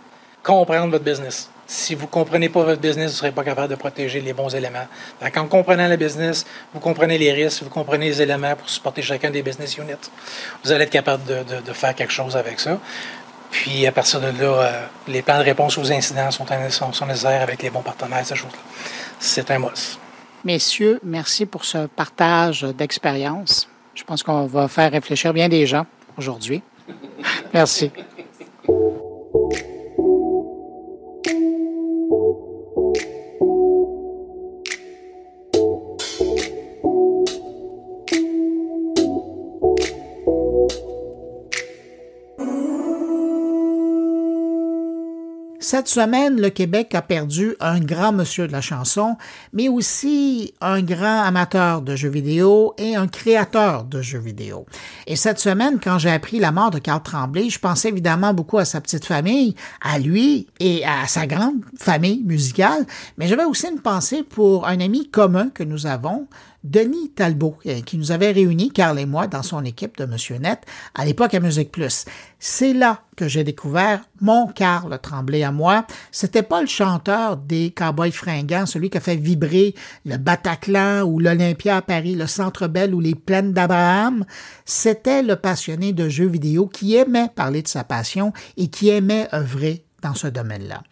Comprendre 0.43 0.91
votre 0.91 1.03
business. 1.03 1.49
Si 1.69 1.95
vous 1.95 2.05
ne 2.05 2.11
comprenez 2.11 2.47
pas 2.47 2.63
votre 2.63 2.79
business, 2.79 3.07
vous 3.07 3.11
ne 3.11 3.17
serez 3.17 3.31
pas 3.31 3.43
capable 3.43 3.67
de 3.67 3.75
protéger 3.75 4.21
les 4.21 4.31
bons 4.31 4.55
éléments. 4.55 4.87
En 5.21 5.47
comprenant 5.47 5.89
le 5.89 5.97
business, 5.97 6.45
vous 6.73 6.79
comprenez 6.79 7.17
les 7.17 7.33
risques, 7.33 7.63
vous 7.63 7.69
comprenez 7.69 8.07
les 8.07 8.21
éléments 8.21 8.55
pour 8.55 8.69
supporter 8.69 9.01
chacun 9.01 9.29
des 9.29 9.43
business 9.43 9.77
units. 9.77 10.09
Vous 10.63 10.71
allez 10.71 10.85
être 10.85 10.89
capable 10.89 11.23
de, 11.25 11.73
faire 11.73 11.93
quelque 11.93 12.13
chose 12.13 12.37
avec 12.37 12.61
ça. 12.61 12.79
Puis, 13.51 13.85
à 13.85 13.91
partir 13.91 14.21
de 14.21 14.27
là, 14.27 14.61
euh, 14.61 14.85
les 15.07 15.21
plans 15.21 15.37
de 15.37 15.43
réponse 15.43 15.77
aux 15.77 15.91
incidents 15.91 16.31
sont, 16.31 16.45
sont, 16.69 16.93
sont 16.93 17.05
nécessaires 17.05 17.41
avec 17.41 17.61
les 17.61 17.69
bons 17.69 17.81
partenaires, 17.81 18.25
ces 18.25 18.35
choses-là. 18.35 18.59
C'est 19.19 19.51
un 19.51 19.59
must. 19.59 19.99
Messieurs, 20.43 20.99
merci 21.03 21.45
pour 21.45 21.65
ce 21.65 21.87
partage 21.87 22.61
d'expérience. 22.61 23.67
Je 23.93 24.03
pense 24.03 24.23
qu'on 24.23 24.45
va 24.45 24.67
faire 24.67 24.91
réfléchir 24.91 25.33
bien 25.33 25.49
des 25.49 25.65
gens 25.65 25.85
aujourd'hui. 26.17 26.61
Merci. 27.53 27.91
Cette 45.77 45.89
semaine, 45.89 46.41
le 46.41 46.49
Québec 46.49 46.95
a 46.95 47.03
perdu 47.03 47.55
un 47.59 47.79
grand 47.79 48.11
monsieur 48.11 48.47
de 48.47 48.51
la 48.51 48.61
chanson, 48.61 49.15
mais 49.53 49.69
aussi 49.69 50.55
un 50.59 50.81
grand 50.81 51.21
amateur 51.21 51.83
de 51.83 51.95
jeux 51.95 52.09
vidéo 52.09 52.73
et 52.79 52.95
un 52.95 53.07
créateur 53.07 53.83
de 53.83 54.01
jeux 54.01 54.17
vidéo. 54.17 54.65
Et 55.05 55.15
cette 55.15 55.37
semaine, 55.37 55.79
quand 55.79 55.99
j'ai 55.99 56.09
appris 56.09 56.39
la 56.39 56.51
mort 56.51 56.71
de 56.71 56.79
Carl 56.79 57.03
Tremblay, 57.03 57.51
je 57.51 57.59
pensais 57.59 57.89
évidemment 57.89 58.33
beaucoup 58.33 58.57
à 58.57 58.65
sa 58.65 58.81
petite 58.81 59.05
famille, 59.05 59.53
à 59.79 59.99
lui 59.99 60.47
et 60.59 60.83
à 60.83 61.05
sa 61.05 61.27
grande 61.27 61.61
famille 61.77 62.23
musicale, 62.23 62.87
mais 63.19 63.27
j'avais 63.27 63.45
aussi 63.45 63.67
une 63.67 63.79
pensée 63.79 64.23
pour 64.23 64.65
un 64.65 64.79
ami 64.79 65.07
commun 65.11 65.49
que 65.53 65.61
nous 65.61 65.85
avons, 65.85 66.25
Denis 66.69 67.11
Talbot, 67.15 67.57
euh, 67.65 67.81
qui 67.81 67.97
nous 67.97 68.11
avait 68.11 68.31
réunis, 68.31 68.71
Carl 68.71 68.99
et 68.99 69.05
moi, 69.05 69.27
dans 69.27 69.43
son 69.43 69.63
équipe 69.63 69.97
de 69.97 70.05
Monsieur 70.05 70.37
Net, 70.37 70.61
à 70.95 71.05
l'époque 71.05 71.33
à 71.33 71.39
Musique 71.39 71.71
Plus. 71.71 72.05
C'est 72.39 72.73
là 72.73 73.01
que 73.15 73.27
j'ai 73.27 73.43
découvert 73.43 74.03
mon 74.21 74.47
Carl 74.47 74.99
Tremblay 75.01 75.43
à 75.43 75.51
moi. 75.51 75.85
C'était 76.11 76.43
pas 76.43 76.61
le 76.61 76.67
chanteur 76.67 77.37
des 77.37 77.71
Cowboys 77.71 78.11
fringants, 78.11 78.65
celui 78.65 78.89
qui 78.89 78.97
a 78.97 79.01
fait 79.01 79.15
vibrer 79.15 79.75
le 80.05 80.17
Bataclan 80.17 81.03
ou 81.03 81.19
l'Olympia 81.19 81.77
à 81.77 81.81
Paris, 81.81 82.15
le 82.15 82.27
Centre 82.27 82.67
Bell 82.67 82.93
ou 82.93 82.99
les 82.99 83.15
Plaines 83.15 83.53
d'Abraham. 83.53 84.25
C'était 84.65 85.23
le 85.23 85.35
passionné 85.35 85.93
de 85.93 86.09
jeux 86.09 86.27
vidéo 86.27 86.67
qui 86.67 86.95
aimait 86.95 87.29
parler 87.33 87.61
de 87.61 87.67
sa 87.67 87.83
passion 87.83 88.33
et 88.57 88.67
qui 88.67 88.89
aimait 88.89 89.27
œuvrer 89.33 89.83
dans 90.01 90.13
ce 90.13 90.27
domaine-là. 90.27 90.83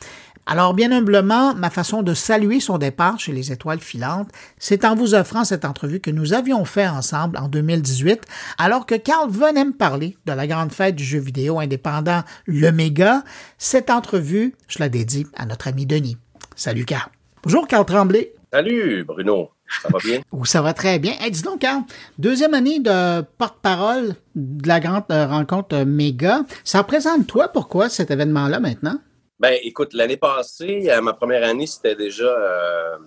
Alors, 0.48 0.76
bien 0.76 0.92
humblement, 0.92 1.56
ma 1.56 1.72
façon 1.72 2.04
de 2.04 2.14
saluer 2.14 2.60
son 2.60 2.78
départ 2.78 3.20
chez 3.20 3.32
les 3.32 3.52
Étoiles 3.52 3.80
filantes, 3.80 4.30
c'est 4.60 4.86
en 4.86 4.96
vous 4.96 5.16
offrant 5.16 5.44
cette 5.44 5.66
entrevue 5.66 6.00
que 6.00 6.12
nous 6.12 6.34
avions 6.34 6.66
fait 6.66 6.88
ensemble 6.88 7.38
en 7.38 7.48
2018, 7.48 8.22
alors 8.60 8.86
que 8.86 8.94
Carl 8.94 9.30
venait 9.32 9.66
me 9.66 9.74
parler 9.74 10.18
de 10.28 10.34
la 10.34 10.46
grande 10.46 10.72
fête 10.72 10.96
du 10.96 11.04
jeu 11.04 11.18
vidéo 11.18 11.60
indépendant 11.60 12.22
Le 12.46 12.72
Méga. 12.72 13.24
Cette 13.58 13.90
entrevue, 13.90 14.54
je 14.68 14.78
la 14.78 14.90
dédie 14.90 15.26
à 15.36 15.48
notre 15.48 15.68
ami 15.68 15.88
Denis. 15.88 16.18
Salut, 16.56 16.86
Carl. 16.86 17.10
Bonjour, 17.44 17.68
Carl 17.68 17.86
Tremblay. 17.86 18.32
Salut, 18.54 19.04
Bruno. 19.04 19.50
Ça 19.82 19.90
va 19.92 19.98
bien? 19.98 20.22
Ou 20.32 20.46
ça 20.46 20.62
va 20.62 20.74
très 20.74 21.00
bien. 21.00 21.14
dis 21.28 21.42
donc, 21.42 21.62
Carl, 21.62 21.82
deuxième 22.20 22.54
année 22.54 22.80
de 22.80 23.22
porte-parole 23.40 24.14
de 24.36 24.68
la 24.68 24.80
grande 24.80 25.06
euh, 25.12 25.26
rencontre 25.26 25.78
Méga. 25.86 26.42
Ça 26.64 26.80
représente 26.80 27.26
toi 27.26 27.48
pourquoi 27.48 27.90
cet 27.90 28.12
événement-là 28.12 28.60
maintenant? 28.60 29.00
Ben, 29.38 29.58
écoute, 29.64 29.94
l'année 29.94 30.18
passée, 30.18 30.90
à 30.90 31.02
ma 31.02 31.14
première 31.14 31.44
année, 31.44 31.68
c'était 31.68 31.96
déjà, 31.96 32.24
euh, 32.24 32.98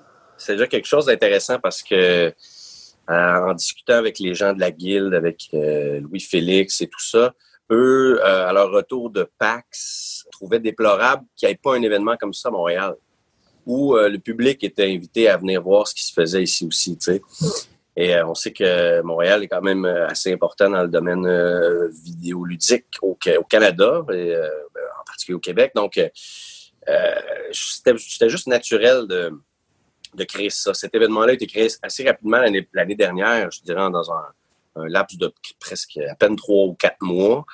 déjà 0.46 0.66
quelque 0.66 0.86
chose 0.86 1.06
d'intéressant 1.06 1.58
parce 1.58 1.82
que 1.82 2.32
en 3.08 3.54
discutant 3.54 3.94
avec 3.94 4.18
les 4.18 4.34
gens 4.34 4.52
de 4.52 4.60
la 4.60 4.70
guilde, 4.70 5.14
avec 5.14 5.48
Louis-Félix 5.52 6.82
et 6.82 6.88
tout 6.88 7.00
ça, 7.00 7.32
eux, 7.70 8.22
à 8.22 8.52
leur 8.52 8.70
retour 8.70 9.08
de 9.08 9.26
PAX, 9.38 10.26
trouvaient 10.30 10.60
déplorable 10.60 11.24
qu'il 11.34 11.48
n'y 11.48 11.54
ait 11.54 11.60
pas 11.62 11.74
un 11.74 11.80
événement 11.80 12.18
comme 12.18 12.34
ça 12.34 12.50
à 12.50 12.52
Montréal 12.52 12.96
où 13.64 13.96
le 13.96 14.18
public 14.18 14.62
était 14.62 14.92
invité 14.92 15.28
à 15.28 15.38
venir 15.38 15.62
voir 15.62 15.88
ce 15.88 15.94
qui 15.94 16.04
se 16.04 16.12
faisait 16.12 16.42
ici 16.42 16.66
aussi. 16.66 16.98
Tu 16.98 17.12
sais. 17.12 17.22
Et 17.96 18.20
on 18.22 18.34
sait 18.34 18.52
que 18.52 19.00
Montréal 19.00 19.42
est 19.42 19.48
quand 19.48 19.62
même 19.62 19.86
assez 19.86 20.32
important 20.32 20.68
dans 20.68 20.82
le 20.82 20.88
domaine 20.88 21.26
vidéoludique 22.04 22.86
au, 23.00 23.14
Canada, 23.48 24.04
et, 24.10 24.34
ben, 24.74 24.82
en 24.97 24.97
particulier 25.18 25.36
au 25.36 25.40
Québec. 25.40 25.72
Donc, 25.74 26.00
c'était 27.52 28.28
juste 28.28 28.46
naturel 28.46 29.06
de, 29.06 29.32
de 30.14 30.24
créer 30.24 30.50
ça. 30.50 30.74
Cet 30.74 30.94
événement-là 30.94 31.32
a 31.32 31.34
été 31.34 31.46
créé 31.46 31.68
assez 31.82 32.04
rapidement 32.04 32.38
l'année 32.72 32.94
dernière, 32.94 33.50
je 33.50 33.60
dirais, 33.62 33.90
dans 33.90 34.12
un, 34.12 34.24
laps 34.86 35.18
de 35.18 35.32
presque 35.58 35.98
à 36.08 36.14
peine 36.14 36.36
trois 36.36 36.66
ou 36.66 36.74
quatre 36.74 37.00
mois. 37.00 37.44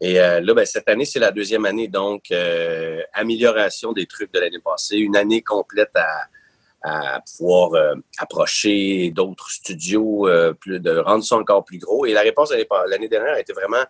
Et 0.00 0.18
euh, 0.20 0.40
là, 0.40 0.54
ben, 0.54 0.64
cette 0.64 0.88
année, 0.88 1.04
c'est 1.04 1.18
la 1.18 1.30
deuxième 1.30 1.66
année, 1.66 1.86
donc 1.86 2.30
euh, 2.30 3.02
amélioration 3.12 3.92
des 3.92 4.06
trucs 4.06 4.32
de 4.32 4.40
l'année 4.40 4.58
passée, 4.58 4.96
une 4.96 5.16
année 5.16 5.42
complète 5.42 5.94
à, 5.94 7.20
pouvoir 7.36 7.74
euh, 7.74 7.94
approcher 8.18 9.12
d'autres 9.14 9.50
studios, 9.50 10.26
plus, 10.58 10.80
de 10.80 10.96
rendre 10.96 11.22
ça 11.22 11.36
encore 11.36 11.64
plus 11.64 11.78
gros. 11.78 12.06
Et 12.06 12.12
la 12.12 12.22
réponse 12.22 12.52
l'année 12.88 13.08
dernière 13.08 13.34
a 13.34 13.40
été 13.40 13.52
vraiment 13.52 13.84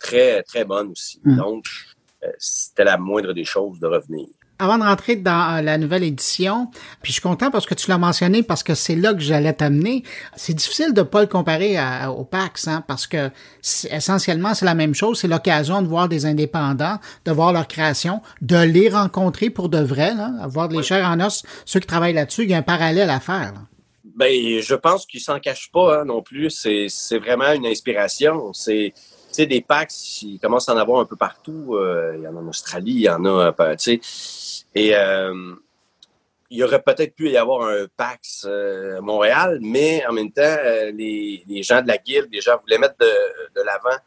très, 0.00 0.42
très 0.42 0.64
bonne 0.64 0.90
aussi. 0.90 1.20
Mm. 1.24 1.36
Donc, 1.36 1.64
c'était 2.38 2.84
la 2.84 2.98
moindre 2.98 3.32
des 3.32 3.44
choses 3.44 3.78
de 3.80 3.86
revenir. 3.86 4.26
Avant 4.60 4.78
de 4.78 4.84
rentrer 4.84 5.16
dans 5.16 5.56
euh, 5.56 5.62
la 5.62 5.78
nouvelle 5.78 6.04
édition, 6.04 6.68
puis 7.02 7.10
je 7.10 7.14
suis 7.14 7.22
content 7.22 7.50
parce 7.50 7.66
que 7.66 7.74
tu 7.74 7.90
l'as 7.90 7.98
mentionné 7.98 8.44
parce 8.44 8.62
que 8.62 8.74
c'est 8.74 8.94
là 8.94 9.12
que 9.12 9.18
j'allais 9.18 9.52
t'amener. 9.52 10.04
C'est 10.36 10.54
difficile 10.54 10.94
de 10.94 11.02
pas 11.02 11.22
le 11.22 11.26
comparer 11.26 11.76
au 12.08 12.24
PAX, 12.24 12.68
hein, 12.68 12.84
parce 12.86 13.08
que 13.08 13.30
essentiellement 13.90 14.54
c'est 14.54 14.64
la 14.64 14.76
même 14.76 14.94
chose. 14.94 15.18
C'est 15.18 15.28
l'occasion 15.28 15.82
de 15.82 15.88
voir 15.88 16.08
des 16.08 16.24
indépendants, 16.24 16.98
de 17.24 17.32
voir 17.32 17.52
leur 17.52 17.66
création, 17.66 18.22
de 18.42 18.58
les 18.58 18.88
rencontrer 18.88 19.50
pour 19.50 19.68
de 19.68 19.80
vrai, 19.80 20.14
là, 20.14 20.30
avoir 20.40 20.68
des 20.68 20.82
chairs 20.84 21.08
en 21.08 21.20
os. 21.20 21.42
Ceux 21.64 21.80
qui 21.80 21.88
travaillent 21.88 22.14
là-dessus, 22.14 22.44
il 22.44 22.50
y 22.50 22.54
a 22.54 22.58
un 22.58 22.62
parallèle 22.62 23.10
à 23.10 23.18
faire. 23.18 23.54
Ben, 24.14 24.30
je 24.60 24.74
pense 24.76 25.06
qu'ils 25.06 25.20
s'en 25.20 25.40
cachent 25.40 25.72
pas 25.72 26.00
hein, 26.00 26.04
non 26.04 26.22
plus. 26.22 26.50
C'est 26.50 27.18
vraiment 27.18 27.52
une 27.52 27.66
inspiration. 27.66 28.52
C'est 28.52 28.94
des 29.42 29.60
PAX, 29.60 30.22
ils 30.22 30.38
commencent 30.38 30.68
à 30.68 30.74
en 30.74 30.76
avoir 30.76 31.00
un 31.00 31.04
peu 31.04 31.16
partout. 31.16 31.74
Euh, 31.74 32.14
il 32.16 32.22
y 32.22 32.28
en 32.28 32.36
a 32.36 32.40
en 32.40 32.48
Australie, 32.48 32.92
il 32.92 33.00
y 33.02 33.08
en 33.08 33.24
a, 33.24 33.54
euh, 33.58 33.76
tu 33.76 34.00
sais 34.00 34.64
et 34.74 34.96
euh, 34.96 35.54
il 36.50 36.58
y 36.58 36.64
aurait 36.64 36.82
peut-être 36.82 37.14
pu 37.14 37.30
y 37.30 37.36
avoir 37.36 37.68
un 37.68 37.86
PAX 37.96 38.46
Montréal, 39.00 39.58
mais 39.60 40.04
en 40.06 40.12
même 40.12 40.30
temps, 40.30 40.56
les, 40.92 41.62
gens 41.62 41.82
de 41.82 41.88
la 41.88 41.98
guilde 41.98 42.30
déjà 42.30 42.56
voulaient 42.56 42.78
mettre 42.78 42.96
de, 42.98 43.60
l'avant 43.62 43.98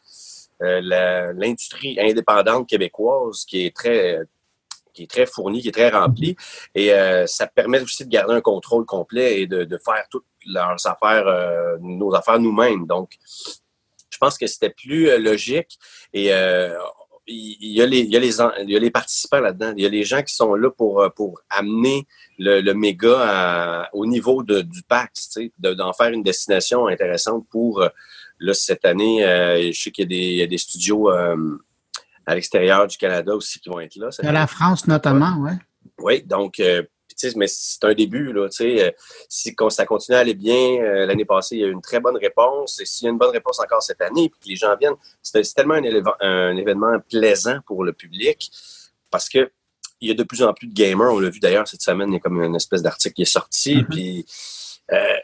l'industrie 1.39 1.97
indépendante 1.99 2.67
québécoise 2.69 3.43
qui 3.45 3.65
est 3.65 3.75
très 3.75 4.19
qui 4.93 5.03
est 5.03 5.09
très 5.09 5.25
fournie, 5.25 5.61
qui 5.61 5.69
est 5.69 5.73
très 5.73 5.89
remplie. 5.89 6.35
Et 6.73 6.91
ça 7.25 7.47
permet 7.47 7.81
aussi 7.81 8.05
de 8.05 8.09
garder 8.09 8.35
un 8.35 8.41
contrôle 8.41 8.85
complet 8.85 9.41
et 9.41 9.47
de, 9.47 9.77
faire 9.83 10.05
toutes 10.09 10.25
leurs 10.45 10.85
affaires, 10.85 11.77
nos 11.81 12.13
affaires 12.15 12.39
nous-mêmes. 12.39 12.85
Donc, 12.85 13.17
je 14.17 14.19
pense 14.19 14.35
que 14.39 14.47
c'était 14.47 14.71
plus 14.71 15.15
logique. 15.19 15.77
Et 16.11 16.31
il 17.27 17.73
y, 17.73 17.81
a 17.81 17.85
les, 17.85 17.99
il, 17.99 18.09
y 18.11 18.15
a 18.15 18.19
les, 18.19 18.39
il 18.63 18.69
y 18.69 18.75
a 18.75 18.79
les 18.79 18.91
participants 18.91 19.39
là-dedans. 19.39 19.73
Il 19.75 19.83
y 19.83 19.85
a 19.85 19.89
les 19.89 20.03
gens 20.03 20.23
qui 20.23 20.33
sont 20.33 20.55
là 20.55 20.71
pour, 20.71 21.01
euh, 21.01 21.09
pour 21.09 21.41
amener 21.49 22.07
le, 22.39 22.61
le 22.61 22.73
méga 22.73 23.89
au 23.93 24.05
niveau 24.05 24.43
de, 24.43 24.61
du 24.61 24.81
PAX, 24.83 25.29
tu 25.29 25.43
sais, 25.43 25.51
d'en 25.75 25.93
faire 25.93 26.09
une 26.09 26.23
destination 26.23 26.87
intéressante 26.87 27.45
pour, 27.49 27.81
euh, 27.81 27.89
là, 28.39 28.53
cette 28.53 28.85
année, 28.85 29.25
euh, 29.25 29.71
je 29.71 29.81
sais 29.81 29.91
qu'il 29.91 30.11
y, 30.11 30.37
y, 30.37 30.41
a 30.41 30.47
des 30.47 30.57
studios 30.57 31.09
à 31.09 32.35
l'extérieur 32.35 32.87
du 32.87 32.97
Canada 32.97 33.35
aussi 33.35 33.59
qui 33.59 33.69
vont 33.69 33.79
être 33.79 33.95
là. 33.97 34.09
De 34.23 34.29
la 34.29 34.47
France 34.47 34.87
notamment, 34.87 35.35
oui. 35.39 35.51
Oui, 35.99 36.23
donc 36.23 36.61
mais 37.35 37.47
c'est 37.47 37.83
un 37.83 37.93
début. 37.93 38.31
Là, 38.31 38.47
euh, 38.61 38.91
si 39.29 39.55
ça 39.69 39.85
continue 39.85 40.17
à 40.17 40.19
aller 40.19 40.33
bien, 40.33 40.81
euh, 40.81 41.05
l'année 41.05 41.25
passée, 41.25 41.55
il 41.55 41.61
y 41.61 41.63
a 41.63 41.67
eu 41.67 41.71
une 41.71 41.81
très 41.81 41.99
bonne 41.99 42.17
réponse. 42.17 42.79
Et 42.79 42.85
s'il 42.85 43.05
y 43.05 43.07
a 43.07 43.11
une 43.11 43.17
bonne 43.17 43.31
réponse 43.31 43.59
encore 43.59 43.81
cette 43.81 44.01
année, 44.01 44.29
puis 44.29 44.39
que 44.39 44.49
les 44.49 44.55
gens 44.55 44.75
viennent, 44.79 44.95
c'est 45.21 45.41
tellement 45.53 45.75
un, 45.75 46.57
événement 46.57 46.99
plaisant 47.09 47.59
pour 47.65 47.83
le 47.83 47.93
public 47.93 48.51
parce 49.11 49.29
que 49.29 49.51
il 49.99 50.09
y 50.09 50.11
a 50.11 50.13
de 50.13 50.23
plus 50.23 50.43
en 50.43 50.53
plus 50.53 50.67
de 50.67 50.73
gamers. 50.73 51.11
On 51.11 51.19
l'a 51.19 51.29
vu 51.29 51.39
d'ailleurs 51.39 51.67
cette 51.67 51.81
semaine, 51.81 52.09
il 52.09 52.13
y 52.13 52.17
a 52.17 52.19
comme 52.19 52.41
une 52.41 52.55
espèce 52.55 52.83
d'article 52.83 53.15
qui 53.15 53.21
est 53.23 53.25
sorti. 53.25 53.77
Mm-hmm. 53.77 53.87
Puis 53.87 54.25
euh, 54.91 55.17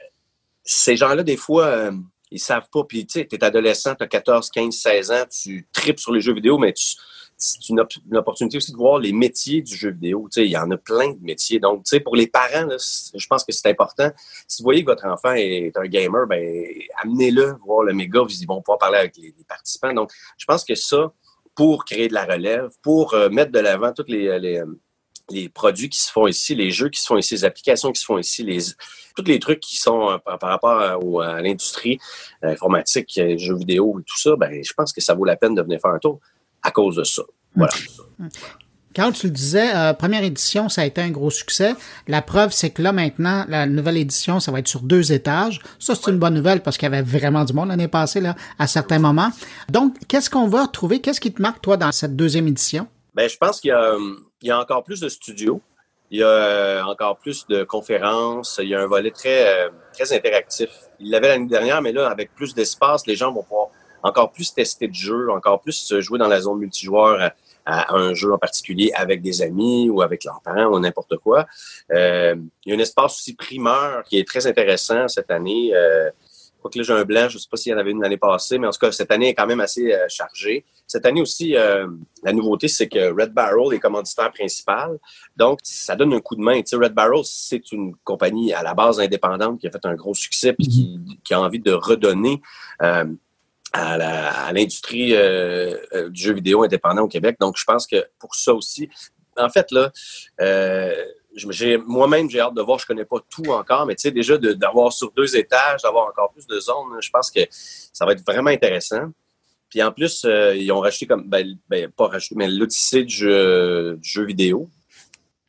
ces 0.63 0.95
gens-là, 0.95 1.21
des 1.21 1.37
fois, 1.37 1.91
ils 2.31 2.39
savent 2.39 2.69
pas. 2.71 2.83
Puis 2.83 3.05
tu 3.05 3.19
sais, 3.19 3.27
es 3.31 3.43
adolescent, 3.43 3.93
tu 3.93 4.03
as 4.03 4.07
14, 4.07 4.49
15, 4.49 4.73
16 4.73 5.11
ans, 5.11 5.25
tu 5.29 5.67
tripes 5.71 5.99
sur 5.99 6.11
les 6.11 6.21
jeux 6.21 6.33
vidéo, 6.33 6.57
mais 6.57 6.73
tu 6.73 6.95
c'est 7.43 7.69
une, 7.69 7.79
opportunité 8.17 8.57
aussi 8.57 8.71
de 8.71 8.77
voir 8.77 8.99
les 8.99 9.11
métiers 9.11 9.61
du 9.61 9.75
jeu 9.75 9.91
vidéo. 9.91 10.29
il 10.37 10.45
y 10.45 10.57
en 10.57 10.71
a 10.71 10.77
plein 10.77 11.11
de 11.11 11.21
métiers. 11.21 11.59
Donc, 11.59 11.83
pour 12.03 12.15
les 12.15 12.27
parents, 12.27 12.67
je 12.69 13.27
pense 13.27 13.43
que 13.43 13.51
c'est 13.51 13.69
important. 13.69 14.09
Si 14.47 14.61
vous 14.61 14.65
voyez 14.65 14.83
que 14.83 14.89
votre 14.89 15.05
enfant 15.05 15.33
est 15.33 15.75
un 15.75 15.85
gamer, 15.85 16.25
ben, 16.27 16.65
amenez-le 17.01 17.55
voir 17.65 17.83
le 17.83 17.93
méga. 17.93 18.21
Ils 18.29 18.45
vont 18.47 18.61
pouvoir 18.61 18.77
parler 18.77 18.97
avec 18.97 19.17
les, 19.17 19.33
participants. 19.47 19.93
Donc, 19.93 20.11
je 20.37 20.45
pense 20.45 20.63
que 20.63 20.75
ça, 20.75 21.11
pour 21.55 21.85
créer 21.85 22.07
de 22.07 22.13
la 22.13 22.25
relève, 22.25 22.69
pour 22.81 23.13
euh, 23.13 23.29
mettre 23.29 23.51
de 23.51 23.59
l'avant 23.59 23.91
tous 23.91 24.05
les, 24.07 24.27
euh, 24.27 24.65
les, 25.29 25.49
produits 25.49 25.89
qui 25.89 25.99
se 25.99 26.11
font 26.11 26.27
ici, 26.27 26.55
les 26.55 26.71
jeux 26.71 26.89
qui 26.89 27.01
se 27.01 27.07
font 27.07 27.17
ici, 27.17 27.35
les 27.35 27.45
applications 27.45 27.91
qui 27.91 27.99
se 27.99 28.05
font 28.05 28.17
ici, 28.17 28.43
les, 28.43 28.59
tous 29.15 29.25
les 29.25 29.39
trucs 29.39 29.59
qui 29.59 29.77
sont 29.77 30.11
euh, 30.11 30.17
par, 30.17 30.49
rapport 30.49 30.79
à, 31.21 31.41
l'industrie 31.41 31.99
informatique, 32.41 33.19
jeux 33.37 33.57
vidéo 33.57 33.99
et 33.99 34.03
tout 34.03 34.19
ça, 34.19 34.35
ben, 34.37 34.63
je 34.63 34.73
pense 34.73 34.93
que 34.93 35.01
ça 35.01 35.13
vaut 35.13 35.25
la 35.25 35.35
peine 35.35 35.55
de 35.55 35.61
venir 35.61 35.79
faire 35.81 35.91
un 35.91 35.99
tour 35.99 36.19
à 36.63 36.71
cause 36.71 36.95
de 36.95 37.03
ça. 37.03 37.23
Voilà. 37.55 37.73
Quand 38.95 39.11
tu 39.11 39.27
le 39.27 39.33
disais, 39.33 39.75
euh, 39.75 39.93
première 39.93 40.23
édition, 40.23 40.69
ça 40.69 40.81
a 40.81 40.85
été 40.85 41.01
un 41.01 41.09
gros 41.09 41.31
succès. 41.31 41.73
La 42.07 42.21
preuve, 42.21 42.51
c'est 42.51 42.69
que 42.69 42.81
là, 42.81 42.91
maintenant, 42.91 43.43
la 43.49 43.65
nouvelle 43.65 43.97
édition, 43.97 44.39
ça 44.39 44.51
va 44.51 44.59
être 44.59 44.67
sur 44.67 44.81
deux 44.81 45.11
étages. 45.11 45.59
Ça, 45.79 45.95
c'est 45.95 46.11
une 46.11 46.19
bonne 46.19 46.35
nouvelle 46.35 46.61
parce 46.61 46.77
qu'il 46.77 46.85
y 46.85 46.93
avait 46.93 47.01
vraiment 47.01 47.43
du 47.43 47.53
monde 47.53 47.69
l'année 47.69 47.87
passée, 47.87 48.21
là, 48.21 48.35
à 48.59 48.67
certains 48.67 48.99
moments. 48.99 49.29
Donc, 49.69 49.95
qu'est-ce 50.07 50.29
qu'on 50.29 50.47
va 50.47 50.63
retrouver? 50.63 51.01
Qu'est-ce 51.01 51.19
qui 51.19 51.33
te 51.33 51.41
marque, 51.41 51.61
toi, 51.61 51.75
dans 51.75 51.91
cette 51.91 52.15
deuxième 52.15 52.47
édition? 52.47 52.87
Ben, 53.15 53.27
je 53.27 53.37
pense 53.37 53.61
qu'il 53.61 53.69
y 53.69 53.71
a, 53.71 53.95
il 54.41 54.47
y 54.47 54.51
a 54.51 54.59
encore 54.59 54.83
plus 54.83 54.99
de 54.99 55.09
studios. 55.09 55.59
Il 56.11 56.19
y 56.19 56.23
a 56.23 56.27
euh, 56.27 56.83
encore 56.83 57.17
plus 57.17 57.47
de 57.47 57.63
conférences. 57.63 58.59
Il 58.61 58.69
y 58.69 58.75
a 58.75 58.81
un 58.81 58.85
volet 58.85 59.09
très, 59.09 59.47
euh, 59.47 59.69
très 59.93 60.13
interactif. 60.15 60.69
Il 60.99 61.09
l'avait 61.09 61.29
l'année 61.29 61.47
dernière, 61.47 61.81
mais 61.81 61.91
là, 61.91 62.07
avec 62.07 62.35
plus 62.35 62.53
d'espace, 62.53 63.07
les 63.07 63.15
gens 63.15 63.33
vont 63.33 63.41
pouvoir 63.41 63.69
encore 64.03 64.31
plus 64.31 64.53
tester 64.53 64.87
de 64.87 64.93
jeu, 64.93 65.31
encore 65.31 65.61
plus 65.61 65.93
jouer 65.99 66.19
dans 66.19 66.27
la 66.27 66.41
zone 66.41 66.59
multijoueur 66.59 67.31
à, 67.65 67.95
un 67.95 68.13
jeu 68.13 68.33
en 68.33 68.37
particulier 68.37 68.91
avec 68.93 69.21
des 69.21 69.41
amis 69.41 69.89
ou 69.89 70.01
avec 70.01 70.25
leurs 70.25 70.41
parents 70.41 70.65
ou 70.65 70.79
n'importe 70.79 71.17
quoi. 71.17 71.47
Euh, 71.91 72.35
il 72.65 72.69
y 72.69 72.75
a 72.75 72.77
un 72.77 72.81
espace 72.81 73.13
aussi 73.13 73.33
primeur 73.35 74.03
qui 74.03 74.19
est 74.19 74.27
très 74.27 74.45
intéressant 74.45 75.07
cette 75.07 75.31
année. 75.31 75.71
Euh, 75.73 76.09
je 76.63 76.69
crois 76.69 76.71
que 76.71 76.79
là, 76.79 76.83
j'ai 76.83 77.01
un 77.01 77.05
blanc, 77.05 77.27
je 77.27 77.35
ne 77.35 77.39
sais 77.39 77.47
pas 77.51 77.57
s'il 77.57 77.71
y 77.73 77.75
en 77.75 77.77
avait 77.77 77.91
une 77.91 78.01
l'année 78.01 78.17
passée, 78.17 78.57
mais 78.57 78.67
en 78.67 78.71
tout 78.71 78.79
cas, 78.79 78.91
cette 78.93 79.11
année 79.11 79.29
est 79.29 79.33
quand 79.33 79.47
même 79.47 79.59
assez 79.59 79.93
euh, 79.93 80.05
chargée. 80.07 80.63
Cette 80.87 81.05
année 81.05 81.21
aussi, 81.21 81.57
euh, 81.57 81.87
la 82.23 82.31
nouveauté, 82.31 82.69
c'est 82.69 82.87
que 82.87 83.11
Red 83.11 83.33
Barrel 83.33 83.73
est 83.73 83.79
commanditaire 83.79 84.31
principal. 84.31 84.97
Donc, 85.35 85.59
ça 85.61 85.97
donne 85.97 86.13
un 86.13 86.21
coup 86.21 86.35
de 86.35 86.41
main. 86.41 86.61
Tu 86.61 86.67
sais, 86.67 86.75
Red 86.77 86.93
Barrel, 86.93 87.19
c'est 87.25 87.73
une 87.73 87.95
compagnie 88.05 88.53
à 88.53 88.63
la 88.63 88.73
base 88.73 89.01
indépendante 89.01 89.59
qui 89.59 89.67
a 89.67 89.71
fait 89.71 89.85
un 89.85 89.95
gros 89.95 90.13
succès 90.13 90.55
et 90.57 90.63
qui, 90.63 91.01
qui, 91.25 91.33
a 91.33 91.41
envie 91.41 91.59
de 91.59 91.73
redonner 91.73 92.41
euh, 92.81 93.05
à 93.73 94.51
l'industrie 94.53 95.15
euh, 95.15 95.77
euh, 95.93 96.09
du 96.09 96.21
jeu 96.21 96.33
vidéo 96.33 96.63
indépendant 96.63 97.03
au 97.03 97.07
Québec. 97.07 97.37
Donc, 97.39 97.57
je 97.57 97.65
pense 97.65 97.87
que 97.87 98.05
pour 98.19 98.35
ça 98.35 98.53
aussi, 98.53 98.87
en 99.35 99.49
fait, 99.49 99.71
là, 99.71 99.91
euh, 100.41 100.93
moi-même, 101.87 102.29
j'ai 102.29 102.39
hâte 102.39 102.53
de 102.53 102.61
voir, 102.61 102.77
je 102.77 102.85
connais 102.85 103.05
pas 103.05 103.17
tout 103.29 103.51
encore, 103.51 103.87
mais 103.87 103.95
tu 103.95 104.03
sais, 104.03 104.11
déjà 104.11 104.37
d'avoir 104.37 104.93
sur 104.93 105.11
deux 105.11 105.35
étages, 105.35 105.81
d'avoir 105.81 106.07
encore 106.07 106.31
plus 106.31 106.45
de 106.45 106.59
zones, 106.59 107.01
je 107.01 107.09
pense 107.09 107.31
que 107.31 107.39
ça 107.49 108.05
va 108.05 108.11
être 108.11 108.23
vraiment 108.23 108.51
intéressant. 108.51 109.07
Puis 109.67 109.81
en 109.81 109.91
plus, 109.91 110.27
ils 110.55 110.71
ont 110.71 110.79
rajouté 110.79 111.07
comme, 111.07 111.27
ben, 111.27 111.57
ben 111.67 111.89
pas 111.89 112.07
rajouté, 112.07 112.35
mais 112.35 112.47
l'odyssée 112.47 113.03
du 113.03 113.15
jeu, 113.15 113.97
du 113.99 114.07
jeu 114.07 114.23
vidéo. 114.23 114.69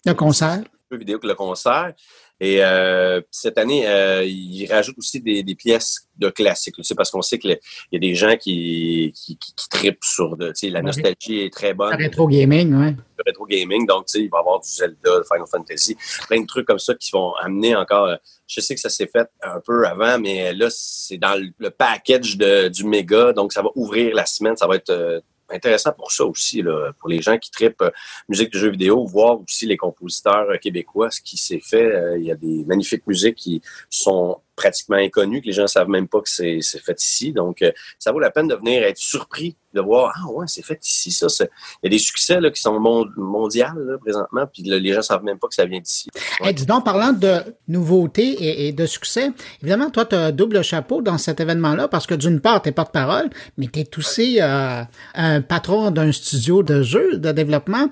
Le 0.07 0.15
concert. 0.15 0.63
Le 0.91 0.97
jeu 0.97 0.99
vidéo 0.99 1.19
que 1.19 1.27
le 1.27 1.35
concert. 1.35 1.93
Et 2.41 2.65
euh, 2.65 3.21
cette 3.31 3.59
année, 3.59 3.87
euh, 3.87 4.25
il 4.25 4.67
rajoute 4.67 4.99
aussi 4.99 5.21
des, 5.21 5.55
pièces 5.55 6.09
de 6.19 6.29
classiques. 6.31 6.75
C'est 6.83 6.97
parce 6.97 7.11
qu'on 7.11 7.23
sait 7.23 7.39
qu'il 7.39 7.59
y 7.93 7.97
a 7.97 7.99
des 7.99 8.15
gens 8.15 8.37
qui, 8.37 9.13
qui, 9.15 9.39
qui, 9.39 9.69
tripent 9.71 10.03
sur 10.03 10.37
de, 10.37 10.53
la 10.65 10.83
nostalgie 10.83 11.41
est 11.41 11.53
très 11.53 11.75
bonne. 11.75 11.97
Le 11.97 12.05
rétro 12.05 12.27
gaming, 12.27 12.75
oui. 12.75 12.91
Le 13.19 13.23
rétro 13.25 13.47
gaming, 13.47 13.87
donc 13.87 14.07
il 14.15 14.29
va 14.29 14.39
y 14.39 14.41
avoir 14.41 14.61
du 14.61 14.69
Zelda, 14.69 15.23
Final 15.29 15.47
Fantasy, 15.49 15.97
plein 16.27 16.41
de 16.41 16.47
trucs 16.47 16.67
comme 16.67 16.81
ça 16.81 16.95
qui 16.95 17.13
vont 17.13 17.35
amener 17.35 17.77
encore. 17.77 18.07
Euh, 18.07 18.17
je 18.49 18.61
sais 18.61 18.75
que 18.75 18.81
ça 18.81 18.91
s'est 18.91 19.07
fait 19.07 19.29
un 19.43 19.61
peu 19.65 19.87
avant, 19.87 20.19
mais 20.19 20.53
là, 20.53 20.69
c'est 20.71 21.19
dans 21.19 21.41
le, 21.41 21.71
package 21.71 22.37
de, 22.37 22.69
du 22.69 22.85
méga, 22.85 23.33
donc 23.33 23.53
ça 23.53 23.63
va 23.63 23.71
ouvrir 23.77 24.15
la 24.15 24.27
semaine, 24.27 24.57
ça 24.57 24.67
va 24.67 24.77
être 24.77 25.23
intéressant 25.51 25.93
pour 25.93 26.13
ça 26.13 26.25
aussi, 26.25 26.63
là, 26.63 26.93
pour 26.99 27.09
les 27.09 27.21
gens 27.21 27.39
qui 27.39 27.51
tripent 27.51 27.83
euh, 27.83 27.91
musique 28.29 28.53
de 28.53 28.59
jeux 28.59 28.71
vidéo, 28.71 29.05
voir 29.05 29.41
aussi 29.41 29.67
les 29.67 29.77
compositeurs 29.77 30.49
euh, 30.51 30.57
québécois, 30.57 31.11
ce 31.11 31.21
qui 31.21 31.37
s'est 31.37 31.61
fait. 31.61 31.85
Euh, 31.85 32.19
il 32.19 32.25
y 32.25 32.31
a 32.31 32.37
des 32.37 32.65
magnifiques 32.65 33.07
musiques 33.07 33.37
qui 33.37 33.63
sont 33.91 34.41
pratiquement 34.57 34.97
inconnu, 34.97 35.41
que 35.41 35.47
les 35.47 35.53
gens 35.53 35.63
ne 35.63 35.69
savent 35.69 35.89
même 35.89 36.09
pas 36.09 36.21
que 36.21 36.29
c'est 36.29 36.61
fait 36.63 37.03
ici. 37.03 37.33
Donc, 37.33 37.63
euh, 37.63 37.73
ça 37.99 38.13
vaut 38.13 38.21
la 38.21 38.31
peine 38.31 38.49
de 38.49 38.55
venir 38.55 38.83
être 38.83 38.99
surpris 38.99 39.57
de 39.75 39.81
voir, 39.81 40.15
ah 40.17 40.31
ouais, 40.31 40.47
c'est 40.49 40.65
fait 40.65 40.79
ici, 40.87 41.11
ça. 41.11 41.27
Il 41.41 41.47
y 41.85 41.87
a 41.87 41.91
des 41.91 41.99
succès 41.99 42.39
qui 42.55 42.61
sont 42.61 42.79
mondiaux 42.79 43.65
présentement, 44.01 44.47
puis 44.47 44.63
les 44.63 44.93
gens 44.93 44.99
ne 44.99 45.03
savent 45.03 45.25
même 45.25 45.39
pas 45.39 45.49
que 45.49 45.55
ça 45.55 45.67
vient 45.67 45.81
d'ici. 45.81 46.09
dis 46.53 46.67
donc, 46.67 46.85
parlant 46.85 47.13
de 47.13 47.41
nouveautés 47.69 48.69
et, 48.69 48.73
de 48.73 48.87
succès, 48.87 49.33
évidemment, 49.61 49.91
toi, 49.91 50.07
tu 50.07 50.15
as 50.15 50.27
un 50.27 50.33
double 50.33 50.63
chapeau 50.63 51.03
dans 51.03 51.19
cet 51.19 51.41
événement-là, 51.41 51.89
parce 51.89 52.07
que 52.07 52.15
d'une 52.15 52.41
part, 52.41 52.63
tu 52.63 52.69
es 52.69 52.73
porte-parole, 52.73 53.29
mais 53.59 53.67
tu 53.67 53.81
es 53.81 53.99
aussi 53.99 54.41
euh, 54.41 54.83
un 55.15 55.41
patron 55.43 55.91
d'un 55.91 56.13
studio 56.13 56.63
de 56.63 56.83
jeux, 56.83 57.19
de 57.19 57.33
développement. 57.33 57.91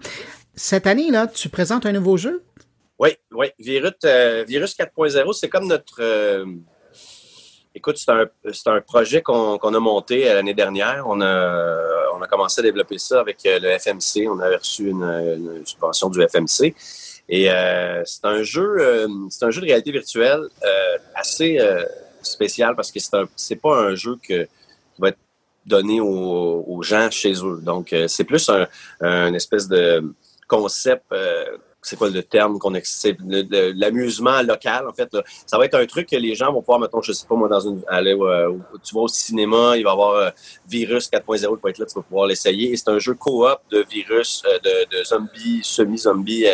Cette 0.55 0.87
année, 0.87 1.11
là, 1.11 1.27
tu 1.27 1.49
présentes 1.49 1.87
un 1.87 1.93
nouveau 1.93 2.17
jeu? 2.17 2.43
Oui, 3.03 3.17
oui. 3.33 3.49
Virus, 3.59 3.95
euh, 4.05 4.45
Virus 4.47 4.77
4.0, 4.77 5.33
c'est 5.33 5.49
comme 5.49 5.67
notre. 5.67 6.01
Euh, 6.01 6.47
écoute, 7.75 7.97
c'est 7.99 8.13
un, 8.13 8.29
un, 8.67 8.81
projet 8.81 9.23
qu'on 9.23 9.57
a 9.57 9.81
monté 9.81 10.31
euh, 10.31 10.35
l'année 10.35 10.55
dernière. 10.55 11.03
On 11.09 11.21
a, 11.21 11.83
on 12.15 12.23
a 12.23 12.29
commencé 12.29 12.61
à 12.61 12.63
développer 12.63 12.99
ça 12.99 13.19
avec 13.19 13.39
le 13.45 13.77
FMC. 13.77 14.29
On 14.29 14.39
avait 14.39 14.55
reçu 14.55 14.91
une, 14.91 15.63
subvention 15.65 16.11
du 16.11 16.21
FMC. 16.23 16.77
Et 17.29 17.49
c'est 18.05 18.25
un 18.25 18.45
jeu, 18.45 19.09
c'est 19.31 19.47
un 19.47 19.51
jeu 19.51 19.63
de 19.63 19.67
réalité 19.67 19.91
virtuelle 19.91 20.43
assez 21.17 21.59
spécial 22.23 22.77
parce 22.77 22.93
que 22.93 23.01
c'est 23.01 23.17
c'est 23.35 23.57
pas 23.57 23.81
un 23.81 23.95
jeu 23.97 24.17
que, 24.17 24.45
qui 24.45 25.01
va 25.01 25.09
être 25.09 25.19
donné 25.67 26.01
aux, 26.01 26.65
aux 26.69 26.83
gens 26.83 27.11
chez 27.11 27.33
eux. 27.33 27.59
Donc, 27.63 27.93
c'est 28.07 28.25
plus 28.25 28.49
un, 28.49 28.69
un 29.01 29.35
espèce 29.35 29.67
de 29.67 30.05
concept 30.47 31.05
c'est 31.83 31.97
quoi 31.97 32.09
le 32.09 32.23
terme 32.23 32.59
qu'on 32.59 32.73
c'est 32.85 33.17
l'amusement 33.21 34.41
local 34.43 34.89
en 34.89 34.93
fait 34.93 35.11
ça 35.47 35.59
va 35.59 35.65
être 35.65 35.75
un 35.75 35.85
truc 35.87 36.09
que 36.09 36.17
les 36.17 36.35
gens 36.35 36.53
vont 36.53 36.61
pouvoir 36.61 36.79
mettons 36.79 37.03
je 37.03 37.13
sais 37.13 37.27
pas 37.27 37.35
moi 37.35 37.49
dans 37.49 37.61
une 37.61 37.83
aller 37.89 38.17
euh, 38.19 38.57
tu 38.83 38.95
vas 38.95 39.03
au 39.03 39.09
cinéma 39.09 39.77
il 39.77 39.83
va 39.83 39.91
y 39.91 39.93
avoir 39.93 40.15
euh, 40.15 40.31
virus 40.67 41.11
4.0 41.11 41.57
qui 41.57 41.63
va 41.63 41.71
être 41.71 41.79
là 41.79 41.87
tu 41.87 41.95
vas 41.95 42.03
pouvoir 42.03 42.27
l'essayer. 42.27 42.77
C'est 42.77 42.89
un 42.89 42.99
jeu 42.99 43.15
coop 43.15 43.59
de 43.71 43.85
virus 43.91 44.43
euh, 44.47 44.59
de, 44.61 44.97
de 44.97 45.05
zombies 45.05 45.61
semi 45.63 45.99
zombies 45.99 46.47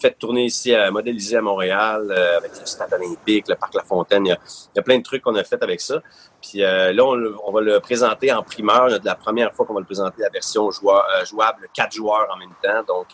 fait 0.00 0.16
tourner 0.18 0.46
ici 0.46 0.74
à 0.74 0.90
modéliser 0.90 1.36
à 1.36 1.42
Montréal 1.42 2.10
avec 2.10 2.50
le 2.58 2.64
stade 2.64 2.90
olympique 2.94 3.46
le 3.46 3.56
parc 3.56 3.74
La 3.74 3.82
Fontaine. 3.82 4.24
Il 4.24 4.30
y 4.30 4.78
a, 4.78 4.82
plein 4.82 4.96
de 4.96 5.02
trucs 5.02 5.20
qu'on 5.20 5.34
a 5.34 5.44
fait 5.44 5.62
avec 5.62 5.82
ça. 5.82 6.00
Puis 6.40 6.60
là 6.60 7.04
on, 7.04 7.52
va 7.52 7.60
le 7.60 7.78
présenter 7.80 8.32
en 8.32 8.42
primeur. 8.42 8.88
La 9.04 9.14
première 9.14 9.52
fois 9.52 9.66
qu'on 9.66 9.74
va 9.74 9.80
le 9.80 9.84
présenter 9.84 10.22
la 10.22 10.30
version 10.30 10.70
jouable 10.70 11.68
quatre 11.74 11.92
joueurs 11.92 12.26
en 12.34 12.38
même 12.38 12.54
temps. 12.62 12.94
Donc 12.94 13.08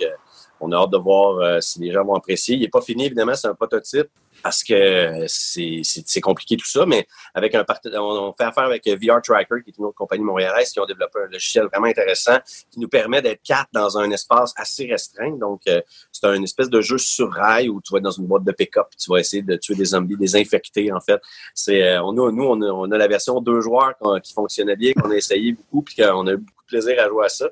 on 0.63 0.73
a 0.73 0.77
hâte 0.77 0.91
de 0.91 0.99
voir 0.99 1.39
euh, 1.39 1.61
si 1.61 1.81
les 1.81 1.93
gens 1.93 2.05
vont 2.05 2.15
apprécier. 2.15 2.57
Il 2.57 2.61
n'est 2.61 2.69
pas 2.69 2.81
fini, 2.81 3.07
évidemment, 3.07 3.35
c'est 3.35 3.49
un 3.49 3.55
prototype 3.55 4.09
parce 4.43 4.65
que 4.65 5.27
c'est 5.29 6.21
compliqué 6.21 6.57
tout 6.57 6.67
ça, 6.67 6.85
mais 6.85 7.07
avec 7.35 7.55
un 7.55 7.65
on 7.95 8.33
fait 8.33 8.45
affaire 8.45 8.65
avec 8.65 8.87
VR 8.87 9.23
Tracker, 9.23 9.63
qui 9.63 9.71
est 9.71 9.79
une 9.79 9.85
autre 9.85 9.97
compagnie 9.97 10.25
montréalaise, 10.25 10.71
qui 10.71 10.81
ont 10.81 10.87
développé 10.87 11.21
un 11.25 11.31
logiciel 11.31 11.67
vraiment 11.67 11.87
intéressant 11.87 12.39
qui 12.71 12.81
nous 12.81 12.89
permet 12.89 13.23
d'être 13.23 13.43
quatre 13.43 13.69
dans 13.73 13.99
un 13.99 14.11
espace 14.11 14.53
assez 14.57 14.87
restreint. 14.87 15.37
Donc, 15.37 15.63
euh, 15.69 15.81
c'est 16.11 16.27
un 16.27 16.43
espèce 16.43 16.71
de 16.71 16.81
jeu 16.81 16.99
sur 16.99 17.33
rail 17.33 17.69
où 17.69 17.81
tu 17.81 17.93
vas 17.93 17.99
être 17.99 18.05
dans 18.05 18.11
une 18.11 18.27
boîte 18.27 18.45
de 18.45 18.53
pick-up 18.53 18.87
tu 18.99 19.11
vas 19.11 19.19
essayer 19.19 19.43
de 19.43 19.57
tuer 19.57 19.75
des 19.75 19.87
zombies, 19.87 20.17
des 20.17 20.37
infectés, 20.37 20.93
en 20.93 21.01
fait. 21.01 21.21
C'est, 21.55 21.83
euh, 21.83 22.01
nous, 22.13 22.23
on 22.23 22.61
a, 22.63 22.67
on 22.67 22.91
a, 22.91 22.99
la 22.99 23.09
version 23.09 23.41
deux 23.41 23.61
joueurs 23.61 23.95
qui 24.23 24.33
fonctionnait 24.33 24.77
bien, 24.77 24.93
qu'on 24.93 25.11
a 25.11 25.17
essayé 25.17 25.53
beaucoup, 25.53 25.83
puis 25.83 25.97
qu'on 25.97 26.27
a 26.27 26.33
eu 26.33 26.37
beaucoup 26.37 26.63
de 26.63 26.67
plaisir 26.67 27.03
à 27.03 27.09
jouer 27.09 27.27
à 27.27 27.29
ça. 27.29 27.49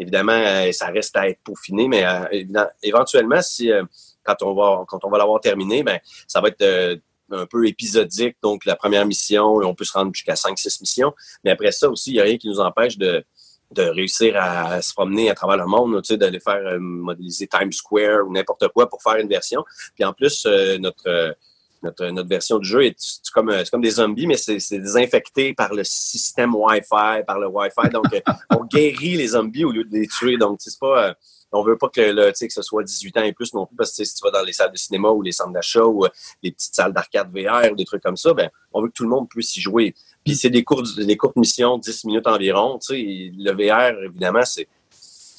Évidemment, 0.00 0.32
euh, 0.32 0.72
ça 0.72 0.86
reste 0.86 1.14
à 1.16 1.28
être 1.28 1.40
peaufiné, 1.44 1.86
mais 1.86 2.04
euh, 2.04 2.64
éventuellement, 2.82 3.42
si 3.42 3.70
euh, 3.70 3.84
quand 4.24 4.42
on 4.42 4.54
va 4.54 4.84
va 5.10 5.18
l'avoir 5.18 5.40
terminé, 5.40 5.82
ben 5.82 6.00
ça 6.26 6.40
va 6.40 6.48
être 6.48 6.98
un 7.30 7.46
peu 7.46 7.68
épisodique. 7.68 8.36
Donc, 8.42 8.64
la 8.64 8.76
première 8.76 9.04
mission, 9.04 9.56
on 9.56 9.74
peut 9.74 9.84
se 9.84 9.92
rendre 9.92 10.12
jusqu'à 10.14 10.34
5-6 10.34 10.80
missions. 10.80 11.14
Mais 11.44 11.50
après 11.50 11.70
ça 11.70 11.88
aussi, 11.88 12.10
il 12.10 12.14
n'y 12.14 12.20
a 12.20 12.24
rien 12.24 12.38
qui 12.38 12.48
nous 12.48 12.60
empêche 12.60 12.96
de, 12.96 13.24
de 13.72 13.82
réussir 13.82 14.34
à, 14.36 14.80
se 14.80 14.94
promener 14.94 15.30
à 15.30 15.34
travers 15.34 15.58
le 15.58 15.66
monde, 15.66 16.00
d'aller 16.10 16.40
faire 16.40 16.80
modéliser 16.80 17.46
Times 17.46 17.72
Square 17.72 18.26
ou 18.26 18.32
n'importe 18.32 18.68
quoi 18.68 18.88
pour 18.88 19.02
faire 19.02 19.16
une 19.16 19.28
version. 19.28 19.64
Puis 19.94 20.04
en 20.04 20.12
plus, 20.12 20.46
notre 20.80 21.36
notre, 21.82 22.06
notre 22.06 22.28
version 22.28 22.58
du 22.58 22.68
jeu 22.68 22.84
est, 22.84 22.96
comme, 23.32 23.52
comme 23.70 23.80
des 23.80 23.90
zombies, 23.90 24.26
mais 24.26 24.36
c'est 24.36 24.78
désinfecté 24.78 25.54
par 25.54 25.74
le 25.74 25.84
système 25.84 26.54
Wi-Fi, 26.54 27.24
par 27.26 27.38
le 27.38 27.48
Wi-Fi. 27.48 27.88
Donc, 27.90 28.12
euh, 28.12 28.20
on 28.50 28.64
guérit 28.64 29.16
les 29.16 29.28
zombies 29.28 29.64
au 29.64 29.72
lieu 29.72 29.84
de 29.84 29.92
les 29.92 30.06
tuer. 30.06 30.36
Donc, 30.36 30.58
c'est 30.60 30.78
pas. 30.78 31.08
Euh, 31.08 31.14
on 31.52 31.64
veut 31.64 31.76
pas 31.76 31.88
que, 31.88 32.00
le, 32.00 32.30
que 32.30 32.52
ce 32.52 32.62
soit 32.62 32.84
18 32.84 33.16
ans 33.16 33.22
et 33.22 33.32
plus 33.32 33.52
non 33.54 33.66
plus, 33.66 33.74
parce 33.74 33.96
que 33.96 34.04
si 34.04 34.14
tu 34.14 34.20
vas 34.22 34.30
dans 34.30 34.44
les 34.44 34.52
salles 34.52 34.70
de 34.70 34.76
cinéma 34.76 35.08
ou 35.08 35.20
les 35.20 35.32
centres 35.32 35.52
d'achat 35.52 35.84
ou 35.84 36.04
euh, 36.04 36.08
les 36.44 36.52
petites 36.52 36.74
salles 36.74 36.92
d'arcade 36.92 37.28
VR 37.32 37.72
ou 37.72 37.74
des 37.74 37.84
trucs 37.84 38.04
comme 38.04 38.16
ça, 38.16 38.32
ben, 38.34 38.48
on 38.72 38.82
veut 38.82 38.88
que 38.88 38.94
tout 38.94 39.02
le 39.02 39.08
monde 39.08 39.28
puisse 39.28 39.56
y 39.56 39.60
jouer. 39.60 39.94
Puis 40.24 40.36
c'est 40.36 40.50
des 40.50 40.62
courtes, 40.62 40.96
des 40.96 41.16
courtes 41.16 41.34
missions, 41.34 41.76
10 41.78 42.04
minutes 42.04 42.28
environ. 42.28 42.78
Le 42.88 43.50
VR, 43.52 43.98
évidemment, 44.04 44.44
c'est 44.44 44.68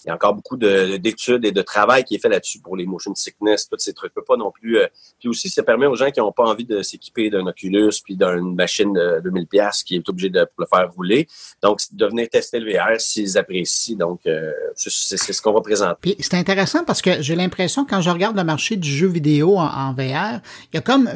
il 0.03 0.07
y 0.07 0.11
a 0.11 0.15
encore 0.15 0.33
beaucoup 0.33 0.57
d'études 0.57 1.45
et 1.45 1.51
de 1.51 1.61
travail 1.61 2.03
qui 2.03 2.15
est 2.15 2.19
fait 2.19 2.29
là-dessus 2.29 2.59
pour 2.59 2.75
les 2.75 2.85
motion 2.85 3.13
sickness, 3.13 3.69
tous 3.69 3.77
ces 3.79 3.93
trucs. 3.93 4.13
Pas 4.13 4.37
non 4.37 4.51
plus. 4.51 4.77
Euh, 4.77 4.87
puis 5.19 5.29
aussi, 5.29 5.49
ça 5.49 5.63
permet 5.63 5.85
aux 5.85 5.95
gens 5.95 6.11
qui 6.11 6.19
n'ont 6.19 6.31
pas 6.31 6.43
envie 6.43 6.65
de 6.65 6.81
s'équiper 6.81 7.29
d'un 7.29 7.45
Oculus 7.47 7.91
puis 8.03 8.15
d'une 8.15 8.55
machine 8.55 8.93
de 8.93 9.19
2000 9.23 9.47
pièces 9.47 9.83
qui 9.83 9.95
est 9.95 10.09
obligé 10.09 10.29
de 10.29 10.47
le 10.57 10.65
faire 10.65 10.91
rouler. 10.91 11.27
Donc, 11.61 11.79
de 11.91 12.05
venir 12.05 12.29
tester 12.29 12.59
le 12.59 12.71
VR 12.71 12.99
s'ils 12.99 13.37
apprécient. 13.37 13.97
Donc, 13.97 14.21
euh, 14.25 14.51
c'est 14.75 15.17
ce 15.17 15.41
qu'on 15.41 15.53
va 15.53 15.61
présenter. 15.61 15.97
Puis 16.01 16.15
c'est 16.19 16.35
intéressant 16.35 16.83
parce 16.83 17.01
que 17.01 17.21
j'ai 17.21 17.35
l'impression 17.35 17.85
quand 17.85 18.01
je 18.01 18.09
regarde 18.09 18.35
le 18.35 18.43
marché 18.43 18.75
du 18.75 18.89
jeu 18.89 19.07
vidéo 19.07 19.57
en, 19.57 19.93
VR, 19.93 20.41
il 20.71 20.75
y 20.75 20.77
a 20.77 20.81
comme 20.81 21.09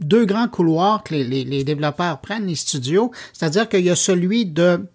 deux 0.00 0.24
grands 0.24 0.48
couloirs 0.48 1.02
que 1.02 1.14
les, 1.14 1.24
les 1.24 1.64
développeurs 1.64 2.20
prennent, 2.20 2.46
les 2.46 2.54
studios. 2.54 3.10
C'est-à-dire 3.32 3.68
qu'il 3.68 3.84
y 3.84 3.90
a 3.90 3.96
celui 3.96 4.46
de 4.46 4.86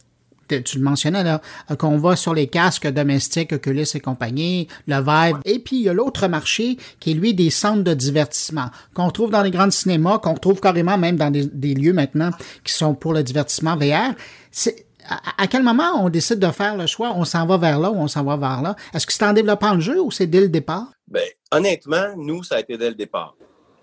tu 0.48 0.78
le 0.78 0.84
mentionnais 0.84 1.24
là, 1.24 1.42
qu'on 1.78 1.98
voit 1.98 2.16
sur 2.16 2.34
les 2.34 2.48
casques 2.48 2.88
domestiques, 2.88 3.54
Oculus 3.54 3.88
et 3.94 4.00
compagnie, 4.00 4.68
le 4.88 4.98
Vive. 4.98 5.40
Et 5.46 5.60
puis, 5.60 5.78
il 5.78 5.82
y 5.84 5.90
a 5.90 5.94
l'autre 5.94 6.28
marché 6.28 6.78
qui 7.00 7.12
est, 7.12 7.14
lui, 7.14 7.34
des 7.34 7.50
centres 7.50 7.84
de 7.84 7.94
divertissement 7.94 8.70
qu'on 8.94 9.10
trouve 9.10 9.32
dans 9.32 9.42
les 9.42 9.52
grands 9.52 9.72
cinémas, 9.72 10.20
qu'on 10.20 10.36
trouve 10.36 10.60
carrément 10.60 10.98
même 10.98 11.18
dans 11.18 11.32
des, 11.32 11.76
lieux 11.76 11.94
maintenant 11.94 12.30
qui 12.64 12.74
sont 12.74 12.94
pour 12.94 13.14
le 13.14 13.24
divertissement 13.24 13.76
VR. 13.76 14.14
C'est, 14.52 14.86
à, 15.38 15.48
quel 15.48 15.64
moment 15.64 16.04
on 16.04 16.10
décide 16.10 16.40
de 16.40 16.52
faire 16.52 16.78
le 16.78 16.88
choix? 16.88 17.14
On 17.16 17.26
s'en 17.26 17.46
va 17.46 17.58
vers 17.58 17.80
là 17.80 17.92
ou 17.92 17.98
on 17.98 18.08
s'en 18.08 18.24
va 18.24 18.38
vers 18.38 18.62
là? 18.62 18.76
Est-ce 18.94 19.06
que 19.06 19.14
c'est 19.14 19.26
en 19.26 19.34
développant 19.34 19.74
le 19.74 19.80
jeu 19.80 20.02
ou 20.02 20.12
c'est 20.12 20.28
dès 20.28 20.42
le 20.42 20.50
départ? 20.50 20.88
Ben, 21.08 21.24
honnêtement, 21.52 22.14
nous, 22.18 22.44
ça 22.44 22.56
a 22.56 22.60
été 22.60 22.78
dès 22.78 22.90
le 22.90 22.96
départ. 22.96 23.36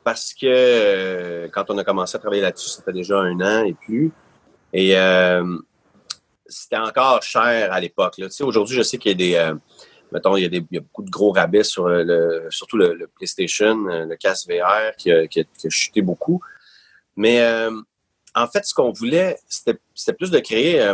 Parce 0.04 0.34
que 0.34 0.46
euh, 0.46 1.48
quand 1.52 1.70
on 1.70 1.78
a 1.78 1.84
commencé 1.84 2.16
à 2.16 2.18
travailler 2.18 2.42
là-dessus, 2.42 2.70
c'était 2.70 2.92
déjà 2.92 3.18
un 3.18 3.40
an 3.40 3.64
et 3.64 3.74
plus. 3.74 4.10
Et 4.72 4.96
euh, 4.96 5.44
c'était 6.53 6.76
encore 6.76 7.22
cher 7.22 7.72
à 7.72 7.80
l'époque. 7.80 8.20
Aujourd'hui, 8.40 8.76
je 8.76 8.82
sais 8.82 8.98
qu'il 8.98 9.11
y 9.11 9.14
a 9.14 9.16
des. 9.16 9.34
Euh, 9.34 9.55
mettons, 10.12 10.36
il 10.36 10.42
y, 10.42 10.46
a 10.46 10.48
des, 10.48 10.61
beaucoup 10.61 11.03
de 11.03 11.11
gros 11.11 11.32
rabais 11.32 11.64
sur 11.64 11.88
le, 11.88 12.46
surtout 12.50 12.76
le, 12.76 13.09
PlayStation, 13.16 13.86
euh, 13.88 14.05
le 14.05 14.16
casque 14.16 14.48
VR 14.48 14.94
qui 14.96 15.11
a, 15.11 15.26
chuté 15.70 16.03
beaucoup. 16.03 16.40
Mais 17.16 17.40
euh, 17.40 17.70
en 18.34 18.46
fait, 18.46 18.64
ce 18.64 18.74
qu'on 18.74 18.92
voulait, 18.92 19.38
c'était 19.48 19.78
plus 20.12 20.30
de 20.30 20.38
créer 20.38 20.92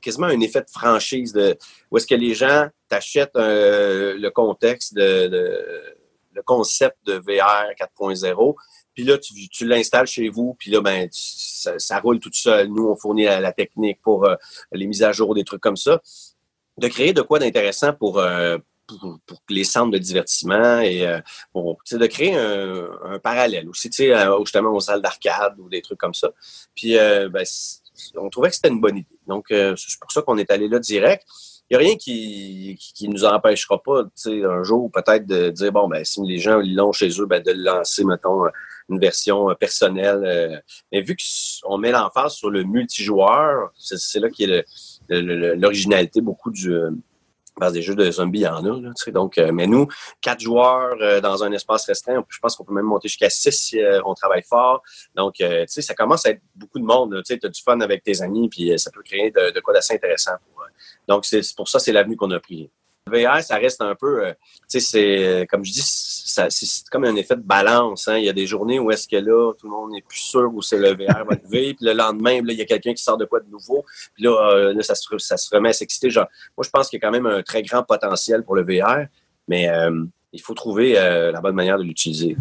quasiment 0.00 0.28
un 0.28 0.40
effet 0.40 0.60
de 0.60 0.70
franchise 0.70 1.32
de 1.32 1.56
où 1.90 1.96
est-ce 1.96 2.06
que 2.06 2.14
les 2.14 2.34
gens 2.34 2.68
t'achètent 2.88 3.36
le 3.36 4.28
contexte 4.30 4.94
de, 4.94 5.28
le 6.32 6.42
concept 6.42 6.96
de 7.06 7.14
VR 7.14 7.70
4.0 7.78 8.54
puis 8.94 9.04
là, 9.04 9.18
tu, 9.18 9.66
l'installes 9.66 10.06
chez 10.06 10.28
vous, 10.28 10.54
puis 10.58 10.70
là, 10.70 10.80
ben, 10.80 11.08
ça, 11.10 12.00
roule 12.00 12.18
tout 12.18 12.30
seul. 12.32 12.68
Nous, 12.68 12.88
on 12.88 12.96
fournit 12.96 13.24
la, 13.24 13.52
technique 13.52 14.00
pour 14.02 14.24
euh, 14.24 14.34
les 14.72 14.86
mises 14.86 15.02
à 15.02 15.12
jour, 15.12 15.34
des 15.34 15.44
trucs 15.44 15.60
comme 15.60 15.76
ça. 15.76 16.00
De 16.78 16.88
créer 16.88 17.12
de 17.12 17.22
quoi 17.22 17.38
d'intéressant 17.38 17.92
pour, 17.92 18.18
euh, 18.18 18.58
pour, 18.86 19.42
les 19.48 19.64
centres 19.64 19.92
de 19.92 19.98
divertissement 19.98 20.80
et 20.80 21.06
euh, 21.06 21.20
de 21.54 22.06
créer 22.06 22.34
un, 22.34 23.18
parallèle 23.18 23.68
aussi, 23.68 23.90
tu 23.90 24.04
sais, 24.04 24.14
justement 24.40 24.70
aux 24.70 24.80
salles 24.80 25.02
d'arcade 25.02 25.54
ou 25.58 25.68
des 25.68 25.82
trucs 25.82 25.98
comme 25.98 26.14
ça. 26.14 26.30
Puis, 26.74 26.94
ben, 26.94 27.44
on 28.16 28.30
trouvait 28.30 28.48
que 28.48 28.56
c'était 28.56 28.68
une 28.68 28.80
bonne 28.80 28.98
idée. 28.98 29.18
Donc, 29.26 29.46
c'est 29.50 30.00
pour 30.00 30.10
ça 30.10 30.22
qu'on 30.22 30.38
est 30.38 30.50
allé 30.50 30.68
là 30.68 30.78
direct 30.78 31.24
il 31.70 31.78
n'y 31.78 31.84
a 31.84 31.86
rien 31.86 31.96
qui, 31.96 32.76
qui, 32.96 33.08
nous 33.08 33.24
empêchera 33.24 33.80
pas, 33.80 34.02
tu 34.02 34.10
sais, 34.16 34.44
un 34.44 34.64
jour 34.64 34.90
peut-être 34.90 35.24
de 35.24 35.50
dire, 35.50 35.70
bon, 35.70 35.86
ben, 35.86 36.04
si 36.04 36.20
les 36.22 36.38
gens 36.38 36.60
l'ont 36.64 36.90
chez 36.90 37.10
eux, 37.20 37.26
ben, 37.26 37.40
de 37.40 37.52
le 37.52 37.62
lancer, 37.62 38.02
mettons, 38.02 38.42
une 38.90 38.98
version 38.98 39.50
euh, 39.50 39.54
personnelle. 39.54 40.22
Euh. 40.24 40.58
mais 40.92 41.00
vu 41.00 41.16
qu'on 41.62 41.78
met 41.78 41.92
l'emphase 41.92 42.34
sur 42.34 42.50
le 42.50 42.64
multijoueur, 42.64 43.70
c'est 43.78 44.20
là 44.20 44.28
qui 44.28 44.44
est 44.44 44.66
l'originalité 45.08 46.20
beaucoup 46.20 46.50
du 46.50 46.72
euh, 46.72 46.90
parce 47.58 47.72
des 47.74 47.82
jeux 47.82 47.94
de 47.94 48.10
zombies, 48.10 48.40
il 48.40 48.42
y 48.44 48.48
en 48.48 48.64
a. 48.64 49.10
Donc, 49.12 49.36
mais 49.36 49.66
nous, 49.66 49.86
quatre 50.22 50.40
joueurs 50.40 51.20
dans 51.20 51.44
un 51.44 51.52
espace 51.52 51.84
restreint, 51.84 52.24
je 52.26 52.38
pense 52.38 52.56
qu'on 52.56 52.64
peut 52.64 52.72
même 52.72 52.86
monter 52.86 53.08
jusqu'à 53.08 53.28
six 53.28 53.52
si 53.52 53.78
on 54.06 54.14
travaille 54.14 54.44
fort. 54.44 54.82
Donc, 55.14 55.34
tu 55.34 55.44
sais, 55.66 55.82
ça 55.82 55.94
commence 55.94 56.24
à 56.24 56.30
être 56.30 56.40
beaucoup 56.54 56.78
de 56.78 56.84
monde. 56.84 57.20
Tu 57.26 57.38
as 57.42 57.48
du 57.48 57.60
fun 57.60 57.80
avec 57.80 58.02
tes 58.02 58.22
amis, 58.22 58.48
puis 58.48 58.72
ça 58.78 58.90
peut 58.90 59.02
créer 59.02 59.30
de, 59.30 59.60
quoi 59.60 59.74
d'assez 59.74 59.92
intéressant. 59.92 60.36
donc, 61.06 61.26
c'est 61.26 61.42
pour 61.54 61.68
ça 61.68 61.78
c'est 61.78 61.92
l'avenue 61.92 62.16
qu'on 62.16 62.30
a 62.30 62.40
pris. 62.40 62.70
VR, 63.06 63.42
ça 63.42 63.56
reste 63.56 63.82
un 63.82 63.94
peu, 63.94 64.22
tu 64.70 64.80
sais, 64.80 64.80
c'est 64.80 65.46
comme 65.50 65.62
je 65.62 65.72
dis, 65.72 65.82
c'est 66.24 66.88
comme 66.90 67.04
un 67.04 67.16
effet 67.16 67.36
de 67.36 67.42
balance. 67.42 68.08
Hein. 68.08 68.18
Il 68.18 68.24
y 68.24 68.28
a 68.28 68.32
des 68.32 68.46
journées 68.46 68.78
où 68.78 68.90
est-ce 68.90 69.08
que 69.08 69.16
là, 69.16 69.52
tout 69.54 69.66
le 69.66 69.72
monde 69.72 69.92
n'est 69.92 70.02
plus 70.02 70.18
sûr 70.18 70.50
où 70.52 70.62
c'est 70.62 70.78
le 70.78 70.90
VR 70.90 71.24
va 71.24 71.34
lever, 71.44 71.74
puis 71.74 71.86
le 71.86 71.92
lendemain, 71.92 72.40
là, 72.42 72.52
il 72.52 72.58
y 72.58 72.62
a 72.62 72.64
quelqu'un 72.64 72.94
qui 72.94 73.02
sort 73.02 73.16
de 73.16 73.24
quoi 73.24 73.40
de 73.40 73.50
nouveau, 73.50 73.84
puis 74.14 74.24
là, 74.24 74.50
euh, 74.52 74.72
là 74.74 74.82
ça, 74.82 74.94
se, 74.94 75.06
ça 75.18 75.36
se 75.36 75.54
remet 75.54 75.70
à 75.70 75.72
s'exciter. 75.72 76.10
Genre, 76.10 76.26
moi, 76.56 76.64
je 76.64 76.70
pense 76.70 76.88
qu'il 76.88 76.98
y 76.98 77.04
a 77.04 77.06
quand 77.06 77.12
même 77.12 77.26
un 77.26 77.42
très 77.42 77.62
grand 77.62 77.82
potentiel 77.82 78.44
pour 78.44 78.56
le 78.56 78.62
VR, 78.62 79.06
mais 79.48 79.68
euh, 79.68 80.04
il 80.32 80.40
faut 80.40 80.54
trouver 80.54 80.98
euh, 80.98 81.32
la 81.32 81.40
bonne 81.40 81.54
manière 81.54 81.78
de 81.78 81.84
l'utiliser. 81.84 82.36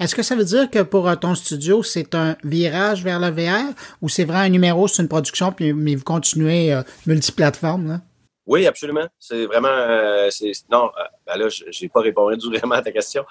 Est-ce 0.00 0.14
que 0.14 0.22
ça 0.22 0.34
veut 0.34 0.44
dire 0.44 0.70
que 0.70 0.82
pour 0.82 1.18
ton 1.20 1.34
studio, 1.34 1.82
c'est 1.82 2.14
un 2.14 2.36
virage 2.44 3.04
vers 3.04 3.20
le 3.20 3.28
VR 3.28 3.74
ou 4.00 4.08
c'est 4.08 4.24
vraiment 4.24 4.44
un 4.44 4.48
numéro, 4.48 4.88
c'est 4.88 5.02
une 5.02 5.08
production, 5.08 5.52
puis, 5.52 5.74
mais 5.74 5.94
vous 5.94 6.04
continuez 6.04 6.74
multiplateforme? 7.06 7.88
Là? 7.88 8.00
Oui, 8.46 8.64
absolument. 8.66 9.06
C'est 9.18 9.44
vraiment. 9.46 9.68
Euh, 9.68 10.30
non, 10.70 10.84
euh, 10.84 11.02
ben 11.26 11.36
là, 11.36 11.48
j'ai 11.48 11.88
pas 11.88 12.00
répondu 12.00 12.48
vraiment 12.56 12.76
à 12.76 12.82
ta 12.82 12.92
question. 12.92 13.24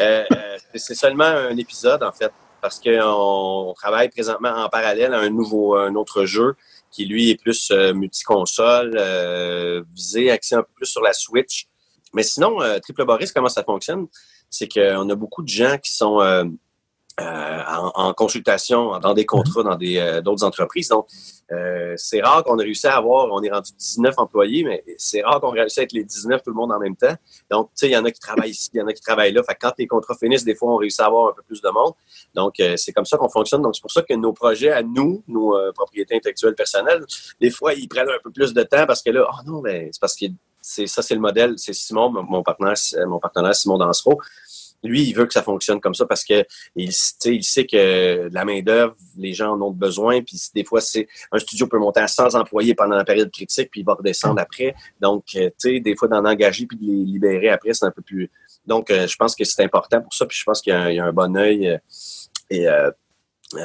Euh, 0.00 0.24
c'est 0.74 0.94
seulement 0.94 1.24
un 1.24 1.56
épisode, 1.56 2.02
en 2.02 2.12
fait, 2.12 2.32
parce 2.62 2.80
qu'on 2.80 3.74
travaille 3.76 4.08
présentement 4.08 4.54
en 4.56 4.68
parallèle 4.70 5.12
à 5.12 5.18
un 5.18 5.28
nouveau, 5.28 5.76
un 5.76 5.94
autre 5.94 6.24
jeu 6.24 6.54
qui, 6.90 7.04
lui, 7.04 7.30
est 7.30 7.40
plus 7.40 7.70
multiconsole, 7.70 8.96
visé, 9.92 10.30
axé 10.30 10.54
un 10.54 10.62
peu 10.62 10.72
plus 10.76 10.86
sur 10.86 11.02
la 11.02 11.12
Switch. 11.12 11.66
Mais 12.14 12.22
sinon, 12.22 12.58
Triple 12.80 13.04
Boris, 13.04 13.32
comment 13.32 13.48
ça 13.48 13.64
fonctionne? 13.64 14.06
C'est 14.48 14.68
qu'on 14.68 15.10
a 15.10 15.14
beaucoup 15.16 15.42
de 15.42 15.48
gens 15.48 15.76
qui 15.76 15.92
sont 15.92 16.20
euh, 17.20 17.62
en, 17.94 18.12
consultation, 18.12 18.98
dans 18.98 19.14
des 19.14 19.24
contrats, 19.24 19.62
dans 19.62 19.76
des 19.76 19.98
euh, 19.98 20.20
d'autres 20.20 20.42
entreprises. 20.42 20.88
Donc, 20.88 21.06
euh, 21.52 21.94
c'est 21.96 22.20
rare 22.20 22.42
qu'on 22.42 22.58
ait 22.58 22.64
réussi 22.64 22.88
à 22.88 22.96
avoir, 22.96 23.28
on 23.30 23.40
est 23.40 23.52
rendu 23.52 23.70
19 23.78 24.14
employés, 24.18 24.64
mais 24.64 24.82
c'est 24.98 25.22
rare 25.22 25.40
qu'on 25.40 25.50
réussisse 25.50 25.78
à 25.78 25.82
être 25.82 25.92
les 25.92 26.02
19 26.02 26.42
tout 26.42 26.50
le 26.50 26.56
monde 26.56 26.72
en 26.72 26.80
même 26.80 26.96
temps. 26.96 27.14
Donc, 27.52 27.68
tu 27.68 27.72
sais, 27.74 27.88
il 27.88 27.92
y 27.92 27.96
en 27.96 28.04
a 28.04 28.10
qui 28.10 28.18
travaillent 28.18 28.50
ici, 28.50 28.68
il 28.74 28.78
y 28.78 28.82
en 28.82 28.88
a 28.88 28.92
qui 28.92 29.00
travaillent 29.00 29.32
là. 29.32 29.44
Fait 29.44 29.54
que 29.54 29.60
quand 29.60 29.74
les 29.78 29.86
contrats 29.86 30.16
finissent, 30.16 30.42
des 30.42 30.56
fois, 30.56 30.72
on 30.72 30.76
réussit 30.76 31.02
à 31.02 31.06
avoir 31.06 31.30
un 31.30 31.34
peu 31.34 31.42
plus 31.42 31.62
de 31.62 31.68
monde. 31.68 31.92
Donc, 32.34 32.60
c'est 32.76 32.92
comme 32.92 33.06
ça 33.06 33.16
qu'on 33.16 33.28
fonctionne. 33.28 33.62
Donc, 33.62 33.76
c'est 33.76 33.82
pour 33.82 33.92
ça 33.92 34.02
que 34.02 34.14
nos 34.14 34.32
projets 34.32 34.72
à 34.72 34.82
nous, 34.82 35.22
nos 35.28 35.56
propriétés 35.72 36.16
intellectuelles 36.16 36.56
personnelles, 36.56 37.04
des 37.40 37.50
fois, 37.50 37.74
ils 37.74 37.86
prennent 37.86 38.08
un 38.08 38.18
peu 38.24 38.32
plus 38.32 38.52
de 38.52 38.62
temps 38.64 38.86
parce 38.86 39.02
que 39.02 39.10
là, 39.10 39.24
oh 39.30 39.36
non, 39.46 39.60
mais 39.60 39.90
c'est 39.92 40.00
parce 40.00 40.16
que 40.16 40.26
c'est 40.60 40.88
ça, 40.88 41.00
c'est 41.00 41.14
le 41.14 41.20
modèle. 41.20 41.54
C'est 41.58 41.74
Simon, 41.74 42.10
mon 42.10 42.42
partenaire, 42.42 42.74
mon 43.06 43.20
partenaire 43.20 43.54
Simon 43.54 43.78
Dansereau 43.78 44.18
lui, 44.84 45.02
il 45.02 45.12
veut 45.14 45.26
que 45.26 45.32
ça 45.32 45.42
fonctionne 45.42 45.80
comme 45.80 45.94
ça 45.94 46.06
parce 46.06 46.24
que 46.24 46.44
il, 46.76 46.92
sait 46.92 47.66
que 47.66 48.28
la 48.32 48.44
main-d'œuvre, 48.44 48.94
les 49.16 49.32
gens 49.32 49.52
en 49.52 49.60
ont 49.62 49.70
besoin. 49.70 50.22
Puis 50.22 50.40
des 50.54 50.64
fois, 50.64 50.80
c'est 50.80 51.08
un 51.32 51.38
studio 51.38 51.66
peut 51.66 51.78
monter 51.78 52.00
à 52.00 52.08
100 52.08 52.34
employés 52.34 52.74
pendant 52.74 52.96
la 52.96 53.04
période 53.04 53.30
critique, 53.30 53.70
puis 53.70 53.80
il 53.80 53.84
va 53.84 53.94
redescendre 53.94 54.40
après. 54.40 54.74
Donc, 55.00 55.24
euh, 55.36 55.48
tu 55.58 55.74
sais, 55.74 55.80
des 55.80 55.96
fois, 55.96 56.08
d'en 56.08 56.24
engager 56.24 56.66
puis 56.66 56.76
de 56.76 56.84
les 56.84 57.04
libérer 57.04 57.48
après, 57.48 57.72
c'est 57.72 57.86
un 57.86 57.90
peu 57.90 58.02
plus. 58.02 58.30
Donc, 58.66 58.90
euh, 58.90 59.06
je 59.06 59.16
pense 59.16 59.34
que 59.34 59.44
c'est 59.44 59.62
important 59.62 60.00
pour 60.00 60.14
ça. 60.14 60.26
Puis 60.26 60.38
je 60.38 60.44
pense 60.44 60.60
qu'il 60.60 60.72
y, 60.72 60.98
a 60.98 61.04
un 61.04 61.12
bon 61.12 61.36
œil. 61.36 61.68
Euh, 61.68 61.78
et 62.50 62.68
euh, 62.68 62.90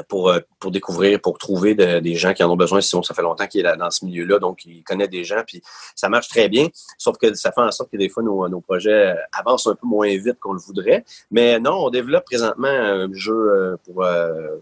pour, 0.07 0.29
euh, 0.29 0.39
pour 0.59 0.71
découvrir, 0.71 1.19
pour 1.21 1.37
trouver 1.37 1.75
des 1.75 2.15
gens 2.15 2.33
qui 2.33 2.43
en 2.43 2.49
ont 2.49 2.55
besoin. 2.55 2.81
Sinon, 2.81 3.03
ça 3.03 3.13
fait 3.13 3.21
longtemps 3.21 3.47
qu'il 3.47 3.65
est 3.65 3.77
dans 3.77 3.91
ce 3.91 4.05
milieu-là, 4.05 4.39
donc 4.39 4.65
il 4.65 4.83
connaît 4.83 5.07
des 5.07 5.23
gens, 5.23 5.43
puis 5.45 5.61
ça 5.95 6.09
marche 6.09 6.27
très 6.27 6.49
bien. 6.49 6.67
Sauf 6.97 7.17
que 7.17 7.33
ça 7.33 7.51
fait 7.51 7.61
en 7.61 7.71
sorte 7.71 7.91
que 7.91 7.97
des 7.97 8.09
fois, 8.09 8.23
nos, 8.23 8.47
nos 8.47 8.61
projets 8.61 9.15
avancent 9.31 9.67
un 9.67 9.75
peu 9.75 9.87
moins 9.87 10.09
vite 10.09 10.39
qu'on 10.39 10.53
le 10.53 10.59
voudrait. 10.59 11.05
Mais 11.31 11.59
non, 11.59 11.85
on 11.85 11.89
développe 11.89 12.25
présentement 12.25 12.67
un 12.67 13.11
jeu 13.13 13.33
euh, 13.33 13.77
pour, 13.83 14.05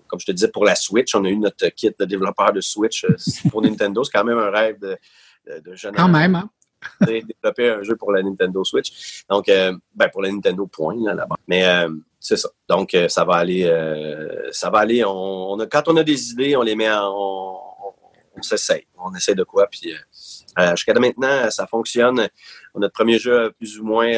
comme 0.07 0.19
je 0.19 0.25
te 0.25 0.31
disais, 0.31 0.49
pour 0.49 0.65
la 0.65 0.75
Switch. 0.75 1.13
On 1.15 1.23
a 1.25 1.29
eu 1.29 1.37
notre 1.37 1.67
kit 1.69 1.93
de 1.97 2.05
développeur 2.05 2.53
de 2.53 2.61
Switch 2.61 3.05
pour 3.51 3.61
Nintendo. 3.61 4.03
C'est 4.03 4.11
quand 4.11 4.25
même 4.25 4.37
un 4.37 4.49
rêve 4.49 4.79
de, 4.79 4.97
de, 5.47 5.75
jeune 5.75 5.95
Quand 5.95 6.09
même, 6.09 6.35
hein? 6.35 6.49
développer 7.01 7.69
un 7.69 7.83
jeu 7.83 7.95
pour 7.95 8.11
la 8.11 8.21
Nintendo 8.21 8.63
Switch. 8.63 9.23
Donc, 9.29 9.47
ben, 9.47 10.09
pour 10.11 10.21
la 10.21 10.31
Nintendo 10.31 10.67
Point, 10.67 11.13
là-bas. 11.13 11.35
Mais 11.47 11.65
c'est 12.27 12.35
ça. 12.35 12.49
Donc, 12.67 12.93
euh, 12.93 13.07
ça 13.07 13.23
va 13.23 13.35
aller, 13.35 13.63
euh, 13.63 14.51
ça 14.51 14.69
va 14.69 14.79
aller. 14.79 15.01
On, 15.05 15.57
a, 15.61 15.65
quand 15.65 15.87
on 15.87 15.95
a 15.95 16.03
des 16.03 16.31
idées, 16.31 16.57
on 16.57 16.61
les 16.61 16.75
met 16.75 16.91
en, 16.91 17.09
on, 17.09 17.57
on, 18.35 18.41
s'essaye. 18.41 18.85
On 18.97 19.15
essaie 19.15 19.33
de 19.33 19.45
quoi, 19.45 19.67
puis 19.67 19.93
euh, 19.93 20.71
jusqu'à 20.71 20.93
maintenant, 20.95 21.49
ça 21.49 21.67
fonctionne. 21.67 22.27
Notre 22.75 22.93
premier 22.93 23.17
jeu, 23.17 23.53
plus 23.57 23.79
ou 23.79 23.85
moins, 23.85 24.11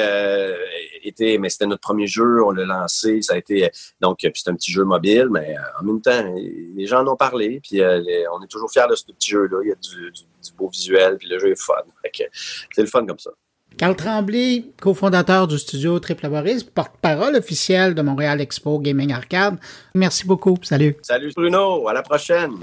était, 1.03 1.37
mais 1.37 1.49
c'était 1.49 1.67
notre 1.67 1.81
premier 1.81 2.07
jeu. 2.07 2.43
On 2.43 2.49
l'a 2.49 2.65
lancé. 2.65 3.21
Ça 3.21 3.35
a 3.35 3.37
été 3.37 3.69
donc, 4.01 4.17
c'est 4.21 4.49
un 4.49 4.55
petit 4.55 4.71
jeu 4.71 4.83
mobile, 4.83 5.27
mais 5.29 5.55
en 5.79 5.83
même 5.85 6.01
temps, 6.01 6.33
les 6.35 6.87
gens 6.87 7.01
en 7.05 7.07
ont 7.13 7.15
parlé. 7.15 7.61
Puis 7.61 7.81
on 7.81 8.43
est 8.43 8.47
toujours 8.49 8.71
fiers 8.71 8.87
de 8.89 8.95
ce 8.95 9.05
petit 9.05 9.29
jeu-là. 9.29 9.59
Il 9.63 9.69
y 9.69 9.71
a 9.71 9.75
du, 9.75 10.11
du, 10.11 10.51
beau 10.57 10.67
visuel, 10.67 11.17
puis 11.17 11.29
le 11.29 11.39
jeu 11.39 11.51
est 11.51 11.61
fun. 11.61 11.75
C'est 12.11 12.81
le 12.81 12.87
fun 12.87 13.05
comme 13.05 13.19
ça. 13.19 13.31
Carl 13.79 13.95
Tremblay, 13.95 14.73
cofondateur 14.81 15.47
du 15.47 15.57
studio 15.57 15.99
Triple 15.99 16.27
Boris, 16.27 16.65
porte-parole 16.65 17.37
officiel 17.37 17.95
de 17.95 18.01
Montréal 18.01 18.41
Expo 18.41 18.77
Gaming 18.77 19.13
Arcade. 19.13 19.57
Merci 19.95 20.27
beaucoup. 20.27 20.57
Salut. 20.63 20.97
Salut 21.01 21.31
Bruno. 21.33 21.87
À 21.87 21.93
la 21.93 22.01
prochaine. 22.01 22.57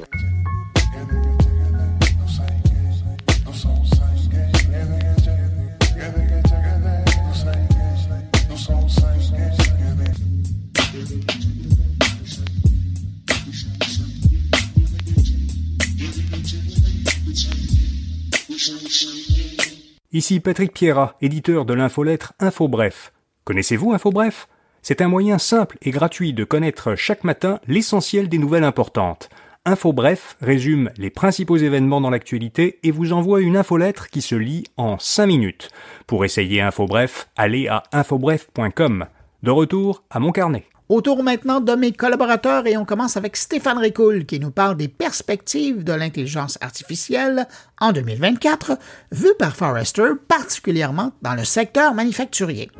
Ici 20.12 20.38
Patrick 20.38 20.72
Pierrat, 20.72 21.16
éditeur 21.20 21.64
de 21.64 21.74
l'infolettre 21.74 22.32
InfoBref. 22.38 23.12
Connaissez-vous 23.44 23.92
InfoBref? 23.92 24.46
C'est 24.80 25.00
un 25.00 25.08
moyen 25.08 25.36
simple 25.38 25.78
et 25.82 25.90
gratuit 25.90 26.32
de 26.32 26.44
connaître 26.44 26.94
chaque 26.94 27.24
matin 27.24 27.58
l'essentiel 27.66 28.28
des 28.28 28.38
nouvelles 28.38 28.62
importantes. 28.62 29.28
InfoBref 29.64 30.36
résume 30.40 30.90
les 30.96 31.10
principaux 31.10 31.56
événements 31.56 32.00
dans 32.00 32.10
l'actualité 32.10 32.78
et 32.84 32.92
vous 32.92 33.12
envoie 33.12 33.40
une 33.40 33.56
infolettre 33.56 34.08
qui 34.08 34.22
se 34.22 34.36
lit 34.36 34.64
en 34.76 34.96
5 34.96 35.26
minutes. 35.26 35.70
Pour 36.06 36.24
essayer 36.24 36.60
InfoBref, 36.60 37.28
allez 37.34 37.66
à 37.66 37.82
infobref.com. 37.90 39.06
De 39.42 39.50
retour 39.50 40.04
à 40.08 40.20
mon 40.20 40.30
carnet. 40.30 40.66
Autour 40.88 41.24
maintenant 41.24 41.60
de 41.60 41.74
mes 41.74 41.90
collaborateurs 41.90 42.68
et 42.68 42.76
on 42.76 42.84
commence 42.84 43.16
avec 43.16 43.36
Stéphane 43.36 43.78
Ricoul 43.78 44.24
qui 44.24 44.38
nous 44.38 44.52
parle 44.52 44.76
des 44.76 44.86
perspectives 44.86 45.82
de 45.82 45.92
l'intelligence 45.92 46.58
artificielle 46.60 47.48
en 47.80 47.90
2024, 47.90 48.78
vues 49.10 49.34
par 49.36 49.56
Forrester, 49.56 50.10
particulièrement 50.28 51.10
dans 51.22 51.34
le 51.34 51.42
secteur 51.42 51.92
manufacturier. 51.92 52.70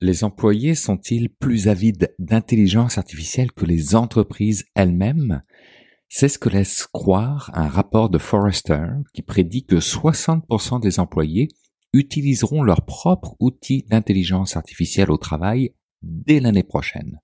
Les 0.00 0.22
employés 0.22 0.76
sont-ils 0.76 1.30
plus 1.30 1.66
avides 1.66 2.14
d'intelligence 2.20 2.96
artificielle 2.96 3.50
que 3.50 3.64
les 3.64 3.96
entreprises 3.96 4.66
elles-mêmes? 4.76 5.42
C'est 6.08 6.28
ce 6.28 6.38
que 6.38 6.48
laisse 6.48 6.86
croire 6.92 7.50
un 7.54 7.66
rapport 7.66 8.08
de 8.08 8.18
Forrester 8.18 8.86
qui 9.14 9.22
prédit 9.22 9.64
que 9.64 9.76
60% 9.76 10.80
des 10.80 11.00
employés 11.00 11.48
utiliseront 11.92 12.62
leur 12.62 12.84
propre 12.84 13.36
outil 13.40 13.84
d'intelligence 13.88 14.56
artificielle 14.56 15.10
au 15.10 15.16
travail 15.16 15.74
dès 16.02 16.40
l'année 16.40 16.62
prochaine. 16.62 17.20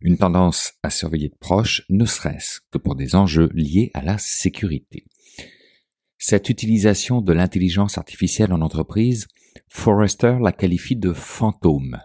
Une 0.00 0.18
tendance 0.18 0.72
à 0.82 0.90
surveiller 0.90 1.28
de 1.28 1.36
proche, 1.38 1.82
ne 1.90 2.04
serait-ce 2.04 2.60
que 2.70 2.78
pour 2.78 2.96
des 2.96 3.14
enjeux 3.14 3.50
liés 3.54 3.90
à 3.94 4.02
la 4.02 4.18
sécurité. 4.18 5.04
Cette 6.18 6.48
utilisation 6.48 7.20
de 7.20 7.32
l'intelligence 7.32 7.98
artificielle 7.98 8.52
en 8.52 8.62
entreprise, 8.62 9.28
Forrester 9.68 10.36
la 10.40 10.52
qualifie 10.52 10.96
de 10.96 11.12
fantôme 11.12 11.98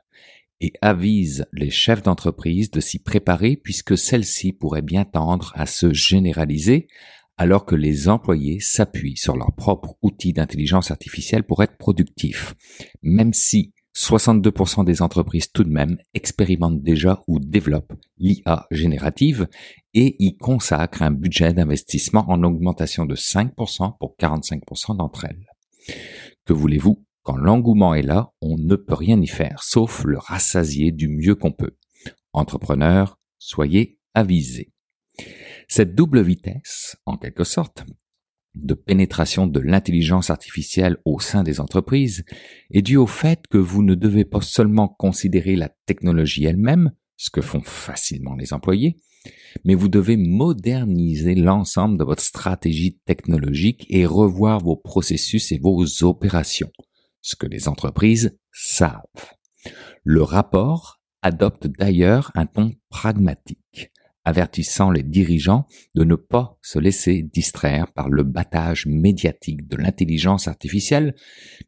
et 0.59 0.73
avise 0.81 1.45
les 1.53 1.69
chefs 1.69 2.03
d'entreprise 2.03 2.69
de 2.71 2.79
s'y 2.79 2.99
préparer 2.99 3.57
puisque 3.57 3.97
celle-ci 3.97 4.53
pourrait 4.53 4.81
bien 4.81 5.05
tendre 5.05 5.51
à 5.55 5.65
se 5.65 5.91
généraliser 5.91 6.87
alors 7.37 7.65
que 7.65 7.75
les 7.75 8.09
employés 8.09 8.59
s'appuient 8.59 9.17
sur 9.17 9.35
leur 9.35 9.53
propre 9.55 9.95
outil 10.01 10.33
d'intelligence 10.33 10.91
artificielle 10.91 11.43
pour 11.43 11.63
être 11.63 11.77
productifs, 11.77 12.55
même 13.01 13.33
si 13.33 13.73
62% 13.95 14.85
des 14.85 15.01
entreprises 15.01 15.51
tout 15.51 15.63
de 15.63 15.69
même 15.69 15.97
expérimentent 16.13 16.81
déjà 16.81 17.21
ou 17.27 17.39
développent 17.39 17.93
l'IA 18.17 18.67
générative 18.71 19.47
et 19.93 20.15
y 20.19 20.37
consacrent 20.37 21.01
un 21.01 21.11
budget 21.11 21.53
d'investissement 21.53 22.25
en 22.29 22.43
augmentation 22.43 23.05
de 23.05 23.15
5% 23.15 23.97
pour 23.99 24.15
45% 24.17 24.97
d'entre 24.97 25.25
elles. 25.25 25.45
Que 26.45 26.53
voulez-vous? 26.53 27.03
Quand 27.23 27.35
l'engouement 27.35 27.93
est 27.93 28.01
là, 28.01 28.31
on 28.41 28.57
ne 28.57 28.75
peut 28.75 28.95
rien 28.95 29.21
y 29.21 29.27
faire, 29.27 29.61
sauf 29.61 30.03
le 30.05 30.17
rassasier 30.17 30.91
du 30.91 31.07
mieux 31.07 31.35
qu'on 31.35 31.51
peut. 31.51 31.75
Entrepreneurs, 32.33 33.19
soyez 33.37 33.99
avisés. 34.15 34.71
Cette 35.73 35.95
double 35.95 36.21
vitesse, 36.21 36.97
en 37.05 37.15
quelque 37.15 37.45
sorte, 37.45 37.85
de 38.55 38.73
pénétration 38.73 39.47
de 39.47 39.61
l'intelligence 39.61 40.29
artificielle 40.29 40.97
au 41.05 41.21
sein 41.21 41.43
des 41.43 41.61
entreprises 41.61 42.25
est 42.71 42.81
due 42.81 42.97
au 42.97 43.07
fait 43.07 43.47
que 43.49 43.57
vous 43.57 43.81
ne 43.81 43.95
devez 43.95 44.25
pas 44.25 44.41
seulement 44.41 44.89
considérer 44.89 45.55
la 45.55 45.69
technologie 45.85 46.43
elle-même, 46.43 46.91
ce 47.15 47.29
que 47.29 47.39
font 47.39 47.61
facilement 47.61 48.35
les 48.35 48.51
employés, 48.51 48.97
mais 49.63 49.73
vous 49.73 49.87
devez 49.87 50.17
moderniser 50.17 51.35
l'ensemble 51.35 51.97
de 51.97 52.03
votre 52.03 52.21
stratégie 52.21 52.99
technologique 53.05 53.85
et 53.87 54.05
revoir 54.05 54.59
vos 54.59 54.75
processus 54.75 55.53
et 55.53 55.57
vos 55.57 55.85
opérations, 56.03 56.73
ce 57.21 57.37
que 57.37 57.47
les 57.47 57.69
entreprises 57.69 58.37
savent. 58.51 58.99
Le 60.03 60.21
rapport 60.21 60.99
adopte 61.21 61.67
d'ailleurs 61.67 62.29
un 62.35 62.45
ton 62.45 62.73
pragmatique 62.89 63.93
avertissant 64.25 64.91
les 64.91 65.03
dirigeants 65.03 65.65
de 65.95 66.03
ne 66.03 66.15
pas 66.15 66.57
se 66.61 66.79
laisser 66.79 67.23
distraire 67.23 67.91
par 67.93 68.09
le 68.09 68.23
battage 68.23 68.85
médiatique 68.85 69.67
de 69.67 69.77
l'intelligence 69.77 70.47
artificielle, 70.47 71.15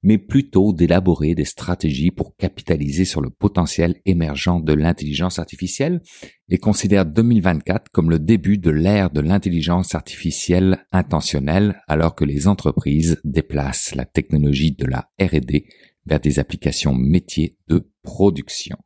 mais 0.04 0.18
plutôt 0.18 0.74
d'élaborer 0.74 1.36
des 1.36 1.46
stratégies 1.46 2.12
pour 2.12 2.36
capitaliser 2.36 3.06
sur 3.06 3.22
le 3.22 3.30
potentiel 3.30 3.96
émergent 4.06 4.60
de 4.62 4.74
l'intelligence 4.74 5.40
artificielle 5.40 6.02
et 6.50 6.58
considère 6.58 7.06
2024 7.06 7.90
comme 7.92 8.10
le 8.10 8.20
début 8.20 8.58
de 8.58 8.70
l'ère 8.70 9.10
de 9.10 9.22
l'intelligence 9.22 9.96
artificielle 9.96 10.86
intentionnelle 10.92 11.82
alors 11.88 12.16
que 12.16 12.26
les 12.26 12.48
entreprises 12.48 13.20
déplacent 13.24 13.96
la 13.96 14.06
technologie 14.06 14.74
de 14.74 14.86
la 14.86 15.10
R&D 15.20 15.66
vers 16.06 16.20
des 16.20 16.40
applications 16.40 16.94
métiers 16.94 17.58
de 17.68 17.90
production. 18.04 18.78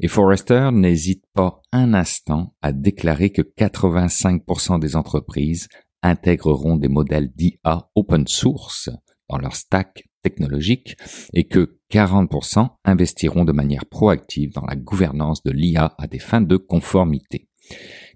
Et 0.00 0.08
Forrester 0.08 0.70
n'hésite 0.72 1.24
pas 1.34 1.60
un 1.72 1.94
instant 1.94 2.54
à 2.62 2.72
déclarer 2.72 3.30
que 3.30 3.42
85% 3.42 4.80
des 4.80 4.96
entreprises 4.96 5.68
intégreront 6.02 6.76
des 6.76 6.88
modèles 6.88 7.30
d'IA 7.34 7.90
open 7.94 8.26
source 8.26 8.90
dans 9.28 9.38
leur 9.38 9.54
stack 9.54 10.04
technologique 10.22 10.96
et 11.32 11.44
que 11.44 11.78
40% 11.90 12.68
investiront 12.84 13.44
de 13.44 13.52
manière 13.52 13.86
proactive 13.86 14.52
dans 14.52 14.66
la 14.66 14.76
gouvernance 14.76 15.42
de 15.42 15.50
l'IA 15.50 15.94
à 15.98 16.06
des 16.06 16.18
fins 16.18 16.40
de 16.40 16.56
conformité. 16.56 17.48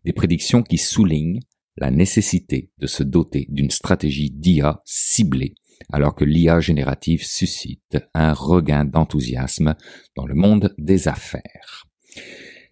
Des 0.05 0.12
prédictions 0.12 0.62
qui 0.62 0.78
soulignent 0.78 1.40
la 1.76 1.90
nécessité 1.90 2.72
de 2.78 2.86
se 2.86 3.02
doter 3.02 3.46
d'une 3.50 3.70
stratégie 3.70 4.30
d'IA 4.30 4.82
ciblée 4.84 5.55
alors 5.92 6.14
que 6.14 6.24
l'IA 6.24 6.60
générative 6.60 7.24
suscite 7.24 7.98
un 8.14 8.32
regain 8.32 8.84
d'enthousiasme 8.84 9.74
dans 10.16 10.26
le 10.26 10.34
monde 10.34 10.74
des 10.78 11.09
affaires. 11.09 11.86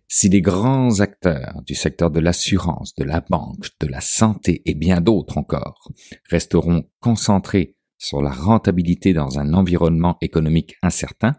Si 0.09 0.29
les 0.29 0.41
grands 0.41 1.01
acteurs 1.01 1.63
du 1.67 1.75
secteur 1.75 2.11
de 2.11 2.21
l'assurance, 2.21 2.95
de 2.95 3.05
la 3.05 3.21
banque, 3.21 3.67
de 3.81 3.89
la 3.89 4.01
santé 4.01 4.63
et 4.65 4.75
bien 4.75 5.01
d'autres 5.01 5.37
encore 5.37 5.91
resteront 6.31 6.85
concentrés 7.01 7.77
sur 7.99 8.23
la 8.23 8.31
rentabilité 8.31 9.13
dans 9.13 9.39
un 9.39 9.53
environnement 9.53 10.17
économique 10.21 10.77
incertain, 10.83 11.37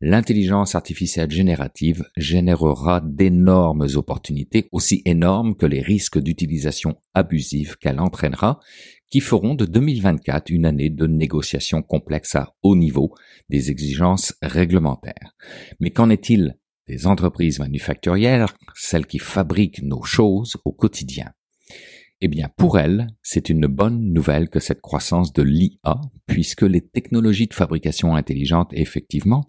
l'intelligence 0.00 0.74
artificielle 0.74 1.30
générative 1.30 2.04
générera 2.16 3.00
d'énormes 3.00 3.86
opportunités, 3.94 4.68
aussi 4.72 5.00
énormes 5.06 5.56
que 5.56 5.66
les 5.66 5.80
risques 5.80 6.18
d'utilisation 6.18 6.96
abusive 7.14 7.76
qu'elle 7.78 8.00
entraînera, 8.00 8.60
qui 9.10 9.20
feront 9.20 9.54
de 9.54 9.64
2024 9.64 10.50
une 10.50 10.66
année 10.66 10.90
de 10.90 11.06
négociations 11.06 11.82
complexes 11.82 12.34
à 12.34 12.54
haut 12.62 12.76
niveau 12.76 13.14
des 13.48 13.70
exigences 13.70 14.34
réglementaires. 14.42 15.34
Mais 15.80 15.90
qu'en 15.90 16.10
est-il 16.10 16.58
des 16.88 17.06
entreprises 17.06 17.58
manufacturières, 17.58 18.56
celles 18.74 19.06
qui 19.06 19.18
fabriquent 19.18 19.82
nos 19.82 20.02
choses 20.02 20.56
au 20.64 20.72
quotidien? 20.72 21.32
Eh 22.20 22.28
bien, 22.28 22.48
pour 22.56 22.78
elles, 22.78 23.08
c'est 23.22 23.50
une 23.50 23.66
bonne 23.66 24.12
nouvelle 24.12 24.48
que 24.48 24.60
cette 24.60 24.80
croissance 24.80 25.32
de 25.32 25.42
l'IA, 25.42 26.00
puisque 26.26 26.62
les 26.62 26.80
technologies 26.80 27.46
de 27.46 27.54
fabrication 27.54 28.16
intelligente, 28.16 28.70
effectivement, 28.72 29.44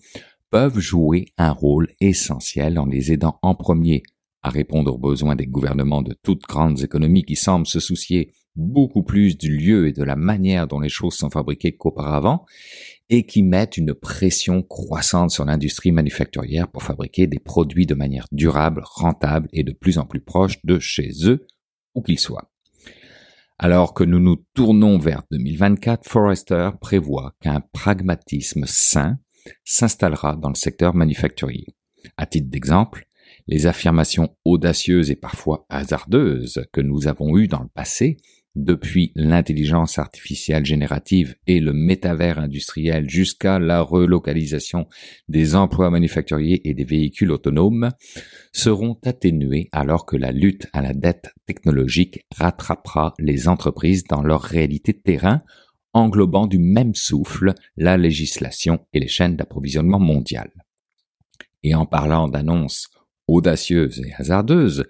peuvent 0.50 0.80
jouer 0.80 1.28
un 1.38 1.52
rôle 1.52 1.90
essentiel 2.02 2.78
en 2.78 2.86
les 2.86 3.14
aidant 3.14 3.40
en 3.42 3.56
premier 3.56 4.04
à 4.44 4.50
répondre 4.50 4.94
aux 4.94 4.98
besoins 4.98 5.36
des 5.36 5.48
gouvernements 5.48 6.02
de 6.02 6.16
toutes 6.24 6.44
grandes 6.44 6.82
économies 6.84 7.24
qui 7.24 7.36
semblent 7.36 7.68
se 7.68 7.80
soucier 7.80 8.34
beaucoup 8.58 9.04
plus 9.04 9.38
du 9.38 9.56
lieu 9.56 9.88
et 9.88 9.94
de 9.94 10.04
la 10.04 10.16
manière 10.16 10.68
dont 10.68 10.80
les 10.80 10.90
choses 10.90 11.14
sont 11.14 11.30
fabriquées 11.30 11.78
qu'auparavant, 11.78 12.46
et 13.10 13.26
qui 13.26 13.44
mettent 13.44 13.78
une 13.78 13.94
pression 13.94 14.64
croissante 14.64 15.32
sur 15.32 15.46
l'industrie 15.46 15.92
manufacturière 15.92 16.68
pour 16.68 16.84
fabriquer 16.84 17.28
des 17.28 17.40
produits 17.40 17.86
de 17.86 17.96
manière 17.96 18.28
durable, 18.32 18.82
rentable 18.84 19.48
et 19.54 19.64
de 19.64 19.72
plus 19.72 19.98
en 19.98 20.06
plus 20.06 20.20
proche 20.20 20.58
de 20.66 20.80
chez 20.80 21.12
eux, 21.24 21.48
où 21.96 22.02
qu'ils 22.02 22.20
soient. 22.20 22.52
Alors 23.60 23.94
que 23.94 24.04
nous 24.04 24.20
nous 24.20 24.44
tournons 24.54 25.00
vers 25.00 25.24
2024, 25.32 26.08
Forrester 26.08 26.72
prévoit 26.82 27.34
qu'un 27.42 27.62
pragmatisme 27.72 28.66
sain 28.68 29.18
s'installera 29.64 30.36
dans 30.36 30.50
le 30.50 30.56
secteur 30.56 30.94
manufacturier. 30.94 31.68
À 32.18 32.26
titre 32.26 32.50
d'exemple, 32.50 33.08
les 33.48 33.66
affirmations 33.66 34.36
audacieuses 34.46 35.10
et 35.10 35.16
parfois 35.16 35.66
hasardeuses 35.70 36.66
que 36.74 36.82
nous 36.82 37.08
avons 37.08 37.38
eues 37.38 37.48
dans 37.48 37.62
le 37.62 37.70
passé 37.70 38.18
depuis 38.58 39.12
l'intelligence 39.16 40.00
artificielle 40.00 40.66
générative 40.66 41.36
et 41.46 41.60
le 41.60 41.74
métavers 41.74 42.40
industriel 42.40 43.10
jusqu'à 43.10 43.60
la 43.60 43.82
relocalisation 43.82 44.88
des 45.30 45.56
emplois 45.56 45.90
manufacturiers 45.90 46.68
et 46.68 46.74
des 46.74 46.84
véhicules 46.84 47.32
autonomes, 47.32 47.92
seront 48.52 48.98
atténués 49.06 49.70
alors 49.72 50.06
que 50.06 50.18
la 50.18 50.32
lutte 50.32 50.68
à 50.74 50.82
la 50.82 50.94
dette 50.94 51.30
technologique 51.46 52.26
rattrapera 52.36 53.14
les 53.20 53.48
entreprises 53.48 54.04
dans 54.04 54.24
leur 54.24 54.42
réalité 54.42 54.94
de 54.94 55.00
terrain, 55.00 55.44
englobant 55.94 56.48
du 56.48 56.58
même 56.58 56.96
souffle 56.96 57.54
la 57.76 57.98
législation 57.98 58.80
et 58.94 59.00
les 59.00 59.08
chaînes 59.08 59.36
d'approvisionnement 59.36 60.00
mondiales. 60.00 60.54
Et 61.64 61.76
en 61.76 61.86
parlant 61.86 62.28
d'annonces 62.28 62.88
audacieuses 63.28 64.02
et 64.06 64.14
hasardeuses, 64.14 64.86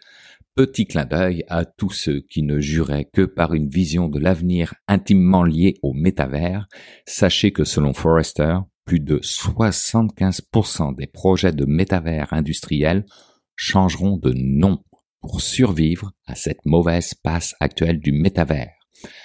Petit 0.57 0.87
clin 0.87 1.05
d'œil 1.05 1.43
à 1.49 1.65
tous 1.65 1.91
ceux 1.91 2.21
qui 2.21 2.41
ne 2.41 2.59
juraient 2.59 3.07
que 3.13 3.21
par 3.21 3.53
une 3.53 3.69
vision 3.69 4.09
de 4.09 4.17
l'avenir 4.17 4.73
intimement 4.87 5.43
liée 5.43 5.75
au 5.83 5.93
métavers. 5.93 6.67
Sachez 7.05 7.51
que 7.51 7.63
selon 7.63 7.93
Forrester, 7.93 8.57
plus 8.83 8.99
de 8.99 9.19
75% 9.19 10.95
des 10.95 11.05
projets 11.05 11.51
de 11.51 11.65
métavers 11.65 12.33
industriels 12.33 13.05
changeront 13.55 14.17
de 14.17 14.33
nom 14.35 14.83
pour 15.21 15.41
survivre 15.41 16.13
à 16.25 16.33
cette 16.33 16.65
mauvaise 16.65 17.13
passe 17.13 17.53
actuelle 17.59 17.99
du 17.99 18.11
métavers 18.11 18.73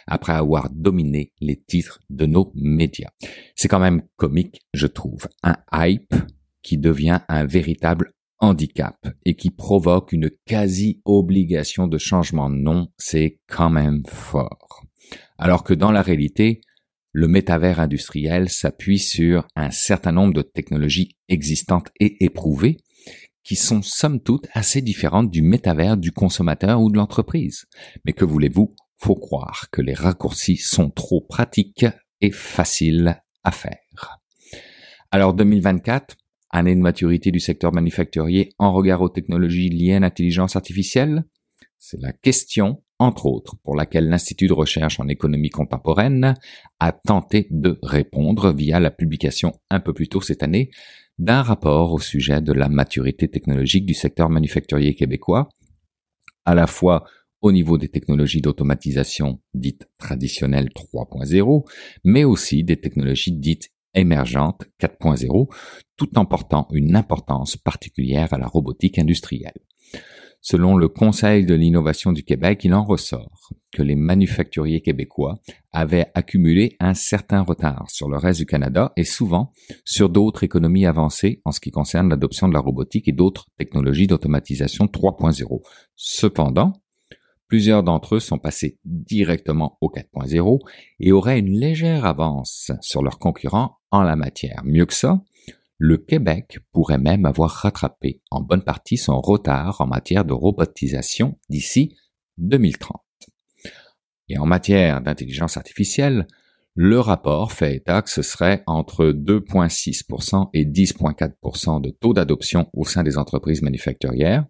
après 0.06 0.34
avoir 0.34 0.68
dominé 0.68 1.32
les 1.40 1.56
titres 1.56 2.00
de 2.10 2.26
nos 2.26 2.52
médias. 2.54 3.08
C'est 3.56 3.68
quand 3.68 3.80
même 3.80 4.02
comique, 4.16 4.60
je 4.74 4.86
trouve, 4.86 5.28
un 5.42 5.56
hype 5.72 6.14
qui 6.60 6.76
devient 6.76 7.20
un 7.30 7.46
véritable 7.46 8.12
handicap 8.42 8.96
et 9.24 9.34
qui 9.34 9.50
provoque 9.50 10.12
une 10.12 10.30
quasi-obligation 10.46 11.86
de 11.86 11.96
changement 11.96 12.50
de 12.50 12.56
nom, 12.56 12.88
c'est 12.98 13.40
quand 13.46 13.70
même 13.70 14.02
fort. 14.06 14.82
Alors 15.38 15.64
que 15.64 15.72
dans 15.72 15.92
la 15.92 16.02
réalité, 16.02 16.60
le 17.12 17.28
métavers 17.28 17.80
industriel 17.80 18.48
s'appuie 18.48 18.98
sur 18.98 19.46
un 19.54 19.70
certain 19.70 20.12
nombre 20.12 20.34
de 20.34 20.42
technologies 20.42 21.16
existantes 21.28 21.88
et 22.00 22.24
éprouvées 22.24 22.78
qui 23.44 23.56
sont 23.56 23.82
somme 23.82 24.20
toute 24.20 24.48
assez 24.52 24.82
différentes 24.82 25.30
du 25.30 25.42
métavers 25.42 25.96
du 25.96 26.12
consommateur 26.12 26.80
ou 26.80 26.90
de 26.90 26.96
l'entreprise. 26.96 27.66
Mais 28.04 28.12
que 28.12 28.24
voulez-vous, 28.24 28.74
faut 28.98 29.16
croire 29.16 29.68
que 29.70 29.82
les 29.82 29.94
raccourcis 29.94 30.56
sont 30.56 30.90
trop 30.90 31.20
pratiques 31.20 31.86
et 32.20 32.30
faciles 32.30 33.20
à 33.42 33.50
faire. 33.50 34.20
Alors 35.10 35.34
2024, 35.34 36.16
année 36.52 36.76
de 36.76 36.80
maturité 36.80 37.30
du 37.30 37.40
secteur 37.40 37.72
manufacturier 37.72 38.52
en 38.58 38.72
regard 38.72 39.00
aux 39.02 39.08
technologies 39.08 39.70
liées 39.70 39.94
à 39.94 40.00
l'intelligence 40.00 40.54
artificielle? 40.54 41.24
C'est 41.78 42.00
la 42.00 42.12
question, 42.12 42.84
entre 42.98 43.26
autres, 43.26 43.56
pour 43.64 43.74
laquelle 43.74 44.08
l'Institut 44.08 44.46
de 44.46 44.52
recherche 44.52 45.00
en 45.00 45.08
économie 45.08 45.50
contemporaine 45.50 46.34
a 46.78 46.92
tenté 46.92 47.48
de 47.50 47.78
répondre 47.82 48.52
via 48.52 48.78
la 48.78 48.92
publication 48.92 49.52
un 49.70 49.80
peu 49.80 49.92
plus 49.92 50.08
tôt 50.08 50.20
cette 50.20 50.44
année 50.44 50.70
d'un 51.18 51.42
rapport 51.42 51.92
au 51.92 51.98
sujet 51.98 52.40
de 52.40 52.52
la 52.52 52.68
maturité 52.68 53.28
technologique 53.28 53.86
du 53.86 53.94
secteur 53.94 54.30
manufacturier 54.30 54.94
québécois, 54.94 55.48
à 56.44 56.54
la 56.54 56.66
fois 56.66 57.04
au 57.40 57.50
niveau 57.50 57.76
des 57.76 57.88
technologies 57.88 58.40
d'automatisation 58.40 59.40
dites 59.52 59.88
traditionnelles 59.98 60.68
3.0, 60.68 61.68
mais 62.04 62.24
aussi 62.24 62.62
des 62.62 62.80
technologies 62.80 63.32
dites 63.32 63.70
émergente 63.94 64.64
4.0, 64.80 65.48
tout 65.96 66.18
en 66.18 66.24
portant 66.24 66.68
une 66.72 66.96
importance 66.96 67.56
particulière 67.56 68.32
à 68.32 68.38
la 68.38 68.46
robotique 68.46 68.98
industrielle. 68.98 69.60
Selon 70.44 70.76
le 70.76 70.88
Conseil 70.88 71.46
de 71.46 71.54
l'innovation 71.54 72.10
du 72.10 72.24
Québec, 72.24 72.64
il 72.64 72.74
en 72.74 72.82
ressort 72.82 73.52
que 73.70 73.80
les 73.80 73.94
manufacturiers 73.94 74.80
québécois 74.80 75.38
avaient 75.70 76.10
accumulé 76.14 76.76
un 76.80 76.94
certain 76.94 77.42
retard 77.42 77.88
sur 77.88 78.08
le 78.08 78.16
reste 78.16 78.40
du 78.40 78.46
Canada 78.46 78.92
et 78.96 79.04
souvent 79.04 79.52
sur 79.84 80.08
d'autres 80.08 80.42
économies 80.42 80.84
avancées 80.84 81.40
en 81.44 81.52
ce 81.52 81.60
qui 81.60 81.70
concerne 81.70 82.08
l'adoption 82.08 82.48
de 82.48 82.54
la 82.54 82.60
robotique 82.60 83.06
et 83.06 83.12
d'autres 83.12 83.46
technologies 83.56 84.08
d'automatisation 84.08 84.86
3.0. 84.86 85.60
Cependant, 85.94 86.81
Plusieurs 87.52 87.82
d'entre 87.82 88.14
eux 88.14 88.20
sont 88.20 88.38
passés 88.38 88.78
directement 88.86 89.76
au 89.82 89.90
4.0 89.90 90.58
et 91.00 91.12
auraient 91.12 91.38
une 91.38 91.50
légère 91.50 92.06
avance 92.06 92.72
sur 92.80 93.02
leurs 93.02 93.18
concurrents 93.18 93.76
en 93.90 94.02
la 94.02 94.16
matière. 94.16 94.62
Mieux 94.64 94.86
que 94.86 94.94
ça, 94.94 95.20
Le 95.76 95.98
Québec 95.98 96.60
pourrait 96.72 96.96
même 96.96 97.26
avoir 97.26 97.50
rattrapé 97.50 98.22
en 98.30 98.40
bonne 98.40 98.62
partie 98.62 98.96
son 98.96 99.20
retard 99.20 99.82
en 99.82 99.86
matière 99.86 100.24
de 100.24 100.32
robotisation 100.32 101.38
d'ici 101.50 101.94
2030. 102.38 103.02
Et 104.30 104.38
en 104.38 104.46
matière 104.46 105.02
d'intelligence 105.02 105.58
artificielle, 105.58 106.26
le 106.74 107.00
rapport 107.00 107.52
fait 107.52 107.76
état 107.76 108.00
que 108.00 108.08
ce 108.08 108.22
serait 108.22 108.62
entre 108.66 109.04
2,6% 109.12 110.48
et 110.54 110.64
10,4% 110.64 111.82
de 111.82 111.90
taux 111.90 112.14
d'adoption 112.14 112.70
au 112.72 112.86
sein 112.86 113.02
des 113.02 113.18
entreprises 113.18 113.60
manufacturières, 113.60 114.46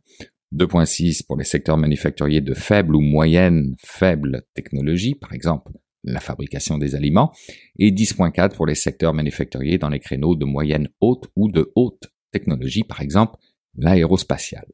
2,6 0.55 1.25
pour 1.27 1.37
les 1.37 1.45
secteurs 1.45 1.79
manufacturiers 1.79 2.41
de 2.41 2.55
faible 2.55 2.95
ou 2.95 3.01
moyenne 3.01 3.75
faible 3.79 4.43
technologie, 4.55 5.15
par 5.15 5.33
exemple 5.33 5.73
la 6.05 6.21
fabrication 6.21 6.79
des 6.79 6.95
aliments, 6.95 7.33
et 7.79 7.91
10,4 7.93 8.57
pour 8.57 8.67
les 8.67 8.75
secteurs 8.75 9.15
manufacturiers 9.15 9.79
dans 9.79 9.89
les 9.89 10.01
créneaux 10.01 10.35
de 10.35 10.45
moyenne 10.45 10.89
haute 11.01 11.29
ou 11.37 11.51
de 11.51 11.71
haute 11.77 12.11
technologie, 12.33 12.83
par 12.83 13.01
exemple 13.01 13.37
l'aérospatiale. 13.77 14.67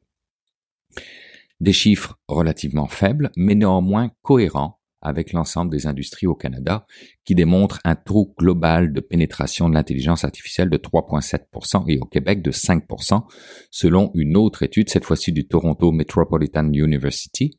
Des 1.61 1.73
chiffres 1.73 2.19
relativement 2.29 2.87
faibles, 2.87 3.31
mais 3.37 3.55
néanmoins 3.55 4.11
cohérents 4.23 4.78
avec 5.01 5.33
l'ensemble 5.33 5.71
des 5.71 5.87
industries 5.87 6.27
au 6.27 6.35
Canada, 6.35 6.87
qui 7.25 7.35
démontre 7.35 7.81
un 7.85 7.95
taux 7.95 8.35
global 8.39 8.93
de 8.93 9.01
pénétration 9.01 9.69
de 9.69 9.75
l'intelligence 9.75 10.25
artificielle 10.25 10.71
de 10.71 10.77
3,7% 10.77 11.85
et 11.89 11.99
au 11.99 12.05
Québec 12.05 12.43
de 12.43 12.51
5%, 12.51 13.23
selon 13.71 14.11
une 14.15 14.37
autre 14.37 14.63
étude, 14.63 14.91
cette 14.91 15.05
fois-ci 15.05 15.33
du 15.33 15.47
Toronto 15.47 15.93
Metropolitan 15.93 16.73
University, 16.73 17.59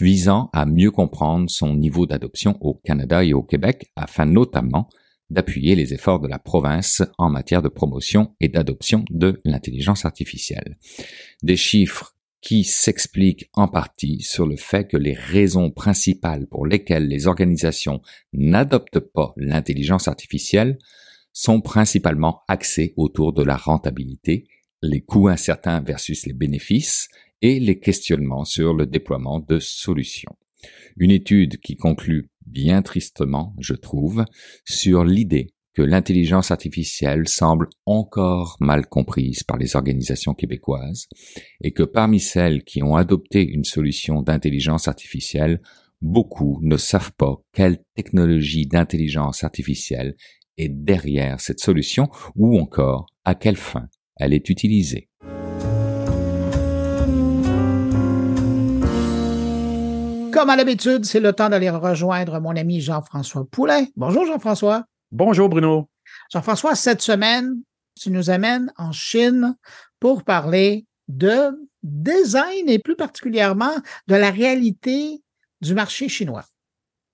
visant 0.00 0.50
à 0.52 0.64
mieux 0.64 0.90
comprendre 0.90 1.50
son 1.50 1.74
niveau 1.74 2.06
d'adoption 2.06 2.56
au 2.60 2.74
Canada 2.74 3.24
et 3.24 3.34
au 3.34 3.42
Québec, 3.42 3.90
afin 3.96 4.26
notamment 4.26 4.88
d'appuyer 5.30 5.74
les 5.74 5.94
efforts 5.94 6.20
de 6.20 6.28
la 6.28 6.38
province 6.38 7.02
en 7.18 7.30
matière 7.30 7.62
de 7.62 7.68
promotion 7.68 8.34
et 8.40 8.48
d'adoption 8.48 9.04
de 9.10 9.40
l'intelligence 9.44 10.04
artificielle. 10.04 10.78
Des 11.42 11.56
chiffres 11.56 12.14
qui 12.42 12.64
s'explique 12.64 13.48
en 13.54 13.68
partie 13.68 14.20
sur 14.20 14.46
le 14.46 14.56
fait 14.56 14.88
que 14.88 14.96
les 14.96 15.14
raisons 15.14 15.70
principales 15.70 16.48
pour 16.48 16.66
lesquelles 16.66 17.06
les 17.06 17.28
organisations 17.28 18.02
n'adoptent 18.32 18.98
pas 18.98 19.32
l'intelligence 19.36 20.08
artificielle 20.08 20.78
sont 21.32 21.60
principalement 21.60 22.42
axées 22.48 22.94
autour 22.96 23.32
de 23.32 23.44
la 23.44 23.56
rentabilité, 23.56 24.48
les 24.82 25.00
coûts 25.00 25.28
incertains 25.28 25.80
versus 25.80 26.26
les 26.26 26.32
bénéfices 26.32 27.08
et 27.40 27.60
les 27.60 27.78
questionnements 27.78 28.44
sur 28.44 28.74
le 28.74 28.86
déploiement 28.86 29.38
de 29.38 29.60
solutions. 29.60 30.36
Une 30.96 31.12
étude 31.12 31.58
qui 31.58 31.76
conclut 31.76 32.28
bien 32.44 32.82
tristement, 32.82 33.54
je 33.60 33.74
trouve, 33.74 34.24
sur 34.64 35.04
l'idée 35.04 35.54
que 35.74 35.82
l'intelligence 35.82 36.50
artificielle 36.50 37.28
semble 37.28 37.68
encore 37.86 38.56
mal 38.60 38.86
comprise 38.86 39.42
par 39.42 39.56
les 39.56 39.74
organisations 39.76 40.34
québécoises 40.34 41.06
et 41.62 41.72
que 41.72 41.82
parmi 41.82 42.20
celles 42.20 42.62
qui 42.62 42.82
ont 42.82 42.96
adopté 42.96 43.46
une 43.46 43.64
solution 43.64 44.22
d'intelligence 44.22 44.88
artificielle, 44.88 45.60
beaucoup 46.02 46.58
ne 46.62 46.76
savent 46.76 47.12
pas 47.12 47.36
quelle 47.52 47.78
technologie 47.94 48.66
d'intelligence 48.66 49.44
artificielle 49.44 50.14
est 50.58 50.68
derrière 50.68 51.40
cette 51.40 51.60
solution 51.60 52.08
ou 52.36 52.58
encore 52.58 53.06
à 53.24 53.34
quelle 53.34 53.56
fin 53.56 53.88
elle 54.16 54.34
est 54.34 54.50
utilisée. 54.50 55.08
Comme 60.32 60.50
à 60.50 60.56
l'habitude, 60.56 61.04
c'est 61.04 61.20
le 61.20 61.32
temps 61.32 61.48
d'aller 61.50 61.70
rejoindre 61.70 62.40
mon 62.40 62.56
ami 62.56 62.80
Jean-François 62.80 63.46
Poulet. 63.48 63.88
Bonjour 63.96 64.26
Jean-François. 64.26 64.84
Bonjour 65.12 65.50
Bruno. 65.50 65.90
Jean-François, 66.32 66.74
cette 66.74 67.02
semaine, 67.02 67.60
tu 68.00 68.10
nous 68.10 68.30
amènes 68.30 68.72
en 68.78 68.92
Chine 68.92 69.54
pour 70.00 70.24
parler 70.24 70.86
de 71.06 71.50
design 71.82 72.66
et 72.70 72.78
plus 72.78 72.96
particulièrement 72.96 73.74
de 74.06 74.14
la 74.14 74.30
réalité 74.30 75.20
du 75.60 75.74
marché 75.74 76.08
chinois. 76.08 76.44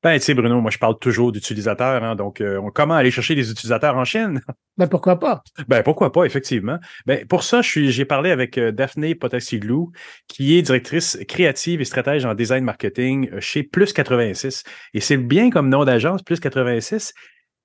Ben, 0.05 0.17
tu 0.17 0.27
sais, 0.27 0.35
Bruno, 0.35 0.61
moi, 0.61 0.71
je 0.71 0.79
parle 0.79 0.97
toujours 1.01 1.33
d'utilisateurs. 1.33 2.05
Hein, 2.05 2.15
donc, 2.15 2.41
euh, 2.41 2.61
comment 2.73 2.95
aller 2.95 3.11
chercher 3.11 3.35
des 3.35 3.51
utilisateurs 3.51 3.97
en 3.97 4.05
Chine? 4.05 4.41
Ben, 4.77 4.87
pourquoi 4.87 5.19
pas? 5.19 5.43
Ben, 5.67 5.83
pourquoi 5.83 6.13
pas, 6.13 6.23
effectivement. 6.23 6.79
Ben, 7.05 7.27
pour 7.27 7.43
ça, 7.43 7.63
j'ai 7.63 8.05
parlé 8.05 8.31
avec 8.31 8.59
euh, 8.59 8.71
Daphné 8.71 9.17
Potassiglou, 9.17 9.91
qui 10.29 10.57
est 10.57 10.63
directrice 10.63 11.19
créative 11.27 11.81
et 11.81 11.85
stratège 11.85 12.25
en 12.25 12.35
design 12.35 12.63
marketing 12.63 13.29
euh, 13.33 13.41
chez 13.41 13.65
Plus 13.65 13.93
86. 13.93 14.63
Et 14.95 15.01
c'est 15.01 15.17
bien 15.17 15.51
comme 15.51 15.69
nom 15.69 15.85
d'agence, 15.85 16.23
Plus 16.23 16.39
86 16.39 17.13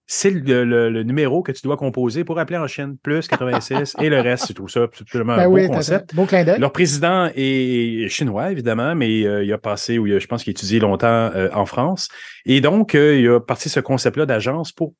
c'est 0.05 0.31
le, 0.31 1.03
numéro 1.03 1.41
que 1.43 1.51
tu 1.51 1.61
dois 1.63 1.77
composer 1.77 2.23
pour 2.23 2.37
appeler 2.39 2.57
en 2.57 2.67
Chine, 2.67 2.97
plus 3.01 3.27
86, 3.27 3.95
et 4.01 4.09
le 4.09 4.19
reste, 4.19 4.45
c'est 4.47 4.53
tout 4.53 4.67
ça. 4.67 4.87
C'est 4.93 5.01
absolument 5.03 5.35
ben 5.37 5.43
un 5.43 5.49
beau 5.49 5.73
concept. 5.73 6.13
Beau 6.13 6.25
clin 6.25 6.43
Leur 6.57 6.71
président 6.71 7.29
est 7.33 8.09
chinois, 8.09 8.51
évidemment, 8.51 8.95
mais 8.95 9.23
euh, 9.23 9.43
il 9.43 9.53
a 9.53 9.57
passé, 9.57 9.97
ou 9.99 10.07
je 10.07 10.25
pense 10.27 10.43
qu'il 10.43 10.51
a 10.51 10.55
étudié 10.55 10.79
longtemps 10.79 11.07
euh, 11.07 11.49
en 11.53 11.65
France. 11.65 12.09
Et 12.45 12.59
donc, 12.59 12.95
euh, 12.95 13.17
il 13.17 13.29
a 13.29 13.39
parti 13.39 13.69
ce 13.69 13.79
concept-là 13.79 14.25
d'agence 14.25 14.71
pour 14.71 14.93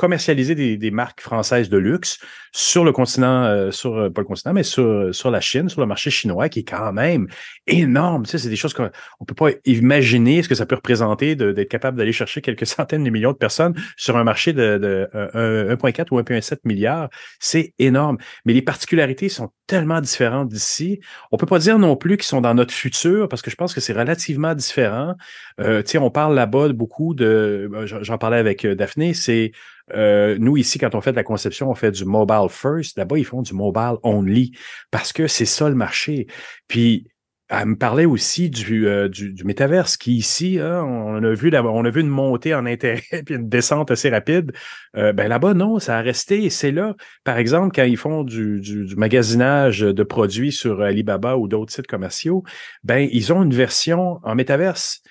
commercialiser 0.00 0.54
des, 0.54 0.78
des, 0.78 0.90
marques 0.90 1.20
françaises 1.20 1.68
de 1.68 1.76
luxe 1.76 2.18
sur 2.52 2.84
le 2.84 2.90
continent, 2.90 3.44
euh, 3.44 3.70
sur 3.70 3.98
euh, 3.98 4.08
pas 4.08 4.22
le 4.22 4.26
continent, 4.26 4.54
mais 4.54 4.62
sur, 4.62 5.14
sur 5.14 5.30
la 5.30 5.42
Chine, 5.42 5.68
sur 5.68 5.82
le 5.82 5.86
marché 5.86 6.10
chinois, 6.10 6.48
qui 6.48 6.60
est 6.60 6.64
quand 6.64 6.90
même 6.94 7.28
énorme. 7.66 8.24
Tu 8.24 8.30
sais, 8.30 8.38
c'est 8.38 8.48
des 8.48 8.56
choses 8.56 8.72
qu'on 8.72 8.84
ne 8.84 9.26
peut 9.26 9.34
pas 9.34 9.50
imaginer 9.66 10.42
ce 10.42 10.48
que 10.48 10.54
ça 10.54 10.64
peut 10.64 10.76
représenter 10.76 11.36
d'être 11.36 11.68
capable 11.68 11.98
d'aller 11.98 12.12
chercher 12.12 12.40
quelques 12.40 12.66
centaines 12.76 13.04
de 13.04 13.10
millions 13.10 13.32
de 13.32 13.36
personnes 13.36 13.74
sur 13.98 14.16
un 14.16 14.24
marché 14.24 14.54
de, 14.54 14.78
de 14.78 15.10
1,4 15.14 16.06
ou 16.12 16.18
1,7 16.18 16.60
milliards. 16.64 17.10
C'est 17.38 17.74
énorme. 17.78 18.16
Mais 18.46 18.54
les 18.54 18.62
particularités 18.62 19.28
sont 19.28 19.50
tellement 19.66 20.00
différentes 20.00 20.48
d'ici. 20.48 21.00
On 21.30 21.36
peut 21.36 21.46
pas 21.46 21.58
dire 21.58 21.78
non 21.78 21.94
plus 21.94 22.16
qu'ils 22.16 22.24
sont 22.24 22.40
dans 22.40 22.54
notre 22.54 22.72
futur 22.72 23.28
parce 23.28 23.42
que 23.42 23.50
je 23.50 23.56
pense 23.56 23.74
que 23.74 23.82
c'est 23.82 23.92
relativement 23.92 24.54
différent. 24.54 25.14
Euh, 25.60 25.82
tu 25.82 25.90
sais, 25.90 25.98
on 25.98 26.10
parle 26.10 26.34
là-bas 26.34 26.70
beaucoup 26.70 27.12
de, 27.12 27.70
j'en 27.84 28.16
parlais 28.16 28.38
avec 28.38 28.66
Daphné, 28.66 29.12
c'est 29.12 29.52
euh, 29.94 30.36
nous, 30.38 30.56
ici, 30.56 30.78
quand 30.78 30.94
on 30.94 31.00
fait 31.00 31.12
de 31.12 31.16
la 31.16 31.24
conception, 31.24 31.70
on 31.70 31.74
fait 31.74 31.90
du 31.90 32.04
mobile 32.04 32.48
first. 32.48 32.98
Là-bas, 32.98 33.18
ils 33.18 33.24
font 33.24 33.42
du 33.42 33.54
mobile 33.54 33.96
only 34.02 34.52
parce 34.90 35.12
que 35.12 35.26
c'est 35.26 35.46
ça 35.46 35.68
le 35.68 35.74
marché. 35.74 36.26
Puis, 36.68 37.08
elle 37.50 37.66
me 37.66 37.76
parlait 37.76 38.04
aussi 38.04 38.48
du, 38.48 38.86
euh, 38.86 39.08
du, 39.08 39.32
du, 39.32 39.42
métaverse 39.42 39.96
qui 39.96 40.14
ici, 40.14 40.60
hein, 40.60 40.84
on 40.84 41.22
a 41.24 41.34
vu 41.34 41.50
on 41.52 41.84
a 41.84 41.90
vu 41.90 42.00
une 42.00 42.08
montée 42.08 42.54
en 42.54 42.64
intérêt 42.64 43.02
puis 43.26 43.34
une 43.34 43.48
descente 43.48 43.90
assez 43.90 44.08
rapide. 44.08 44.52
Euh, 44.96 45.12
ben 45.12 45.26
là-bas, 45.26 45.54
non, 45.54 45.80
ça 45.80 45.98
a 45.98 46.00
resté. 46.00 46.48
C'est 46.48 46.70
là, 46.70 46.94
par 47.24 47.38
exemple, 47.38 47.72
quand 47.74 47.82
ils 47.82 47.96
font 47.96 48.22
du, 48.22 48.60
du, 48.60 48.84
du, 48.86 48.94
magasinage 48.94 49.80
de 49.80 50.02
produits 50.04 50.52
sur 50.52 50.80
Alibaba 50.80 51.36
ou 51.36 51.48
d'autres 51.48 51.72
sites 51.72 51.88
commerciaux, 51.88 52.44
ben 52.84 53.08
ils 53.10 53.32
ont 53.32 53.42
une 53.42 53.54
version 53.54 54.20
en 54.22 54.36
métaverse. 54.36 55.02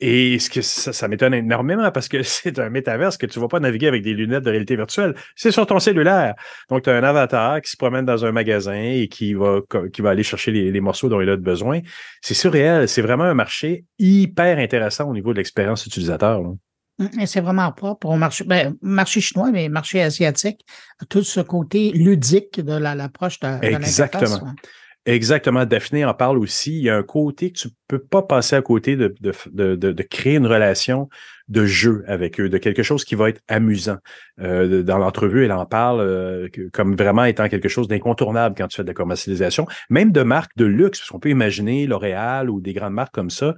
Et 0.00 0.38
ce 0.38 0.48
que 0.48 0.62
ça, 0.62 0.94
ça 0.94 1.08
m'étonne 1.08 1.34
énormément 1.34 1.90
parce 1.90 2.08
que 2.08 2.22
c'est 2.22 2.58
un 2.58 2.70
métaverse 2.70 3.16
que 3.16 3.26
tu 3.26 3.38
ne 3.38 3.42
vas 3.42 3.48
pas 3.48 3.60
naviguer 3.60 3.88
avec 3.88 4.02
des 4.02 4.14
lunettes 4.14 4.44
de 4.44 4.50
réalité 4.50 4.76
virtuelle. 4.76 5.14
C'est 5.36 5.50
sur 5.50 5.66
ton 5.66 5.78
cellulaire. 5.78 6.34
Donc, 6.70 6.82
tu 6.82 6.90
as 6.90 6.96
un 6.96 7.04
avatar 7.04 7.60
qui 7.60 7.70
se 7.70 7.76
promène 7.76 8.06
dans 8.06 8.24
un 8.24 8.32
magasin 8.32 8.74
et 8.74 9.08
qui 9.08 9.34
va, 9.34 9.60
qui 9.92 10.00
va 10.00 10.10
aller 10.10 10.22
chercher 10.22 10.52
les, 10.52 10.80
morceaux 10.80 11.08
dont 11.08 11.20
il 11.20 11.28
a 11.28 11.36
besoin. 11.36 11.80
C'est 12.22 12.34
surréel. 12.34 12.88
C'est 12.88 13.02
vraiment 13.02 13.24
un 13.24 13.34
marché 13.34 13.84
hyper 13.98 14.58
intéressant 14.58 15.08
au 15.08 15.12
niveau 15.12 15.32
de 15.32 15.38
l'expérience 15.38 15.84
utilisateur. 15.84 16.40
Mmh, 16.98 17.26
c'est 17.26 17.40
vraiment 17.40 17.70
propre 17.72 18.08
au 18.08 18.16
marché, 18.16 18.44
ben, 18.44 18.76
marché 18.82 19.20
chinois, 19.20 19.50
mais 19.50 19.68
marché 19.68 20.02
asiatique, 20.02 20.64
tout 21.08 21.22
ce 21.22 21.40
côté 21.40 21.92
ludique 21.92 22.60
de 22.60 22.74
l'approche 22.74 23.40
de, 23.40 23.60
de 23.60 23.66
Exactement. 23.66 24.54
Exactement. 25.10 25.66
Daphné 25.66 26.04
en 26.04 26.14
parle 26.14 26.38
aussi. 26.38 26.76
Il 26.78 26.84
y 26.84 26.88
a 26.88 26.96
un 26.96 27.02
côté 27.02 27.50
que 27.50 27.58
tu 27.58 27.68
peux 27.88 27.98
pas 27.98 28.22
passer 28.22 28.54
à 28.54 28.62
côté 28.62 28.96
de, 28.96 30.02
créer 30.02 30.36
une 30.36 30.46
relation 30.46 31.08
de 31.48 31.66
jeu 31.66 32.04
avec 32.06 32.38
eux, 32.38 32.48
de 32.48 32.58
quelque 32.58 32.84
chose 32.84 33.04
qui 33.04 33.16
va 33.16 33.28
être 33.28 33.40
amusant. 33.48 33.96
Euh, 34.40 34.84
dans 34.84 34.98
l'entrevue, 34.98 35.44
elle 35.44 35.52
en 35.52 35.66
parle 35.66 36.00
euh, 36.00 36.48
comme 36.72 36.94
vraiment 36.94 37.24
étant 37.24 37.48
quelque 37.48 37.68
chose 37.68 37.88
d'incontournable 37.88 38.54
quand 38.56 38.68
tu 38.68 38.76
fais 38.76 38.84
de 38.84 38.88
la 38.88 38.94
commercialisation, 38.94 39.66
même 39.88 40.12
de 40.12 40.22
marques 40.22 40.56
de 40.56 40.64
luxe, 40.64 41.00
parce 41.00 41.10
qu'on 41.10 41.18
peut 41.18 41.30
imaginer 41.30 41.88
L'Oréal 41.88 42.48
ou 42.48 42.60
des 42.60 42.72
grandes 42.72 42.94
marques 42.94 43.14
comme 43.14 43.30
ça. 43.30 43.56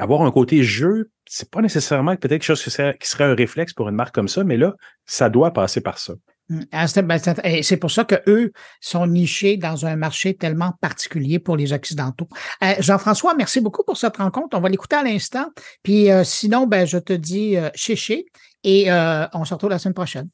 Avoir 0.00 0.22
un 0.22 0.32
côté 0.32 0.64
jeu, 0.64 1.10
c'est 1.24 1.50
pas 1.50 1.60
nécessairement 1.60 2.16
peut-être 2.16 2.32
quelque 2.32 2.42
chose 2.42 2.64
qui 2.64 3.08
serait 3.08 3.24
un 3.24 3.34
réflexe 3.36 3.72
pour 3.72 3.88
une 3.88 3.94
marque 3.94 4.12
comme 4.12 4.26
ça, 4.26 4.42
mais 4.42 4.56
là, 4.56 4.74
ça 5.06 5.30
doit 5.30 5.52
passer 5.52 5.80
par 5.80 5.98
ça. 5.98 6.14
Mmh. 6.50 6.60
Ah, 6.72 6.86
ben, 7.02 7.18
c'est 7.62 7.76
pour 7.78 7.90
ça 7.90 8.04
qu'eux 8.04 8.52
sont 8.80 9.06
nichés 9.06 9.56
dans 9.56 9.86
un 9.86 9.96
marché 9.96 10.34
tellement 10.34 10.72
particulier 10.80 11.38
pour 11.38 11.56
les 11.56 11.72
Occidentaux. 11.72 12.28
Euh, 12.62 12.74
Jean-François, 12.80 13.34
merci 13.34 13.60
beaucoup 13.60 13.82
pour 13.82 13.96
cette 13.96 14.18
rencontre. 14.18 14.56
On 14.56 14.60
va 14.60 14.68
l'écouter 14.68 14.96
à 14.96 15.02
l'instant. 15.02 15.46
Puis 15.82 16.10
euh, 16.10 16.22
sinon, 16.22 16.66
ben, 16.66 16.86
je 16.86 16.98
te 16.98 17.14
dis 17.14 17.56
euh, 17.56 17.70
chéché 17.74 18.26
et 18.62 18.90
on 18.90 19.44
se 19.44 19.54
retrouve 19.54 19.70
la 19.70 19.78
semaine 19.78 19.94
prochaine. 19.94 20.28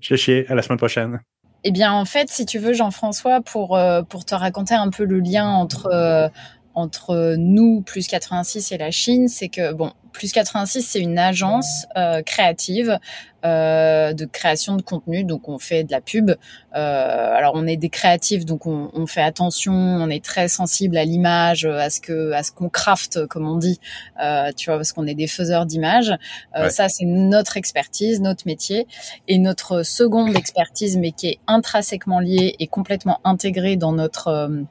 Chéché, 0.00 0.46
à 0.48 0.54
la 0.54 0.62
semaine 0.62 0.78
prochaine. 0.78 1.20
Eh 1.64 1.70
bien, 1.70 1.92
en 1.92 2.04
fait, 2.04 2.28
si 2.30 2.44
tu 2.44 2.58
veux, 2.58 2.74
Jean-François, 2.74 3.40
pour, 3.40 3.78
pour 4.08 4.24
te 4.24 4.34
raconter 4.34 4.74
un 4.74 4.90
peu 4.90 5.04
le 5.04 5.20
lien 5.20 5.48
entre, 5.48 6.30
entre 6.74 7.36
nous, 7.38 7.82
plus 7.82 8.06
86 8.06 8.72
et 8.72 8.78
la 8.78 8.90
Chine, 8.90 9.28
c'est 9.28 9.48
que, 9.48 9.72
bon, 9.74 9.92
Plus 10.14 10.32
86, 10.32 10.82
c'est 10.82 11.00
une 11.00 11.18
agence 11.18 11.86
euh, 11.96 12.22
créative 12.22 12.98
euh, 13.44 14.12
de 14.14 14.24
création 14.24 14.76
de 14.76 14.82
contenu. 14.82 15.24
Donc, 15.24 15.48
on 15.48 15.58
fait 15.58 15.84
de 15.84 15.90
la 15.90 16.00
pub. 16.00 16.30
Euh, 16.30 16.36
alors, 16.74 17.52
on 17.56 17.66
est 17.66 17.76
des 17.76 17.90
créatifs, 17.90 18.46
donc 18.46 18.64
on, 18.64 18.90
on, 18.94 19.06
fait 19.06 19.20
attention. 19.22 19.72
On 19.74 20.08
est 20.08 20.24
très 20.24 20.46
sensible 20.48 20.96
à 20.96 21.04
l'image, 21.04 21.66
à 21.66 21.90
ce 21.90 22.00
que, 22.00 22.30
à 22.30 22.42
ce 22.44 22.52
qu'on 22.52 22.68
craft, 22.68 23.26
comme 23.26 23.46
on 23.46 23.56
dit. 23.56 23.80
Euh, 24.22 24.52
tu 24.56 24.70
vois, 24.70 24.76
parce 24.76 24.92
qu'on 24.92 25.06
est 25.06 25.14
des 25.14 25.26
faiseurs 25.26 25.66
d'images. 25.66 26.14
Euh, 26.56 26.62
ouais. 26.62 26.70
Ça, 26.70 26.88
c'est 26.88 27.04
notre 27.04 27.56
expertise, 27.56 28.20
notre 28.20 28.46
métier, 28.46 28.86
et 29.28 29.38
notre 29.38 29.82
seconde 29.82 30.36
expertise, 30.36 30.96
mais 30.96 31.10
qui 31.10 31.26
est 31.28 31.38
intrinsèquement 31.48 32.20
liée 32.20 32.54
et 32.60 32.68
complètement 32.68 33.20
intégrée 33.24 33.76
dans 33.76 33.92
notre 33.92 34.28
euh, 34.28 34.62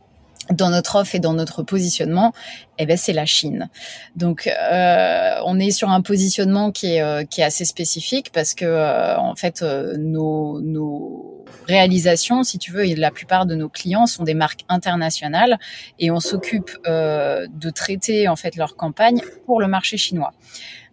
dans 0.50 0.70
notre 0.70 0.96
offre 0.98 1.16
et 1.16 1.20
dans 1.20 1.34
notre 1.34 1.64
positionnement, 1.64 2.34
eh 2.78 2.86
ben 2.86 2.98
c'est 2.98 3.14
la 3.14 3.26
Chine. 3.26 3.70
Donc 4.16 4.48
euh, 4.48 5.36
on 5.46 5.60
est 5.60 5.72
sur 5.72 5.90
un 5.90 6.02
positionnement 6.02 6.72
qui 6.72 6.96
est 6.96 7.02
euh, 7.02 7.24
qui 7.24 7.42
est 7.42 7.44
assez 7.44 7.66
spécifique 7.66 8.32
parce 8.34 8.54
que 8.54 8.66
euh, 8.66 9.18
en 9.18 9.36
fait 9.36 9.62
euh, 9.62 9.96
nos 9.98 10.60
nos 10.62 11.46
réalisations, 11.68 12.44
si 12.44 12.58
tu 12.58 12.72
veux, 12.72 12.86
et 12.86 12.96
la 12.96 13.12
plupart 13.12 13.46
de 13.46 13.56
nos 13.56 13.70
clients 13.70 14.06
sont 14.06 14.24
des 14.24 14.34
marques 14.34 14.66
internationales 14.70 15.58
et 16.00 16.12
on 16.12 16.20
s'occupe 16.20 16.72
euh, 16.88 17.48
de 17.50 17.70
traiter 17.70 18.28
en 18.28 18.36
fait 18.36 18.56
leur 18.56 18.76
campagne 18.76 19.22
pour 19.46 19.62
le 19.62 19.68
marché 19.68 19.98
chinois. 19.98 20.34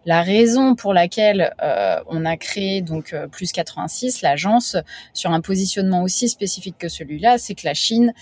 La 0.05 0.23
raison 0.23 0.73
pour 0.73 0.93
laquelle 0.93 1.53
euh, 1.61 1.97
on 2.07 2.25
a 2.25 2.35
créé 2.35 2.81
donc 2.81 3.13
euh, 3.13 3.27
plus 3.27 3.51
86 3.51 4.23
l'agence 4.23 4.75
sur 5.13 5.31
un 5.31 5.41
positionnement 5.41 6.01
aussi 6.01 6.27
spécifique 6.27 6.77
que 6.79 6.89
celui-là, 6.89 7.37
c'est 7.37 7.53
que 7.53 7.65
la 7.65 7.75
Chine 7.75 8.13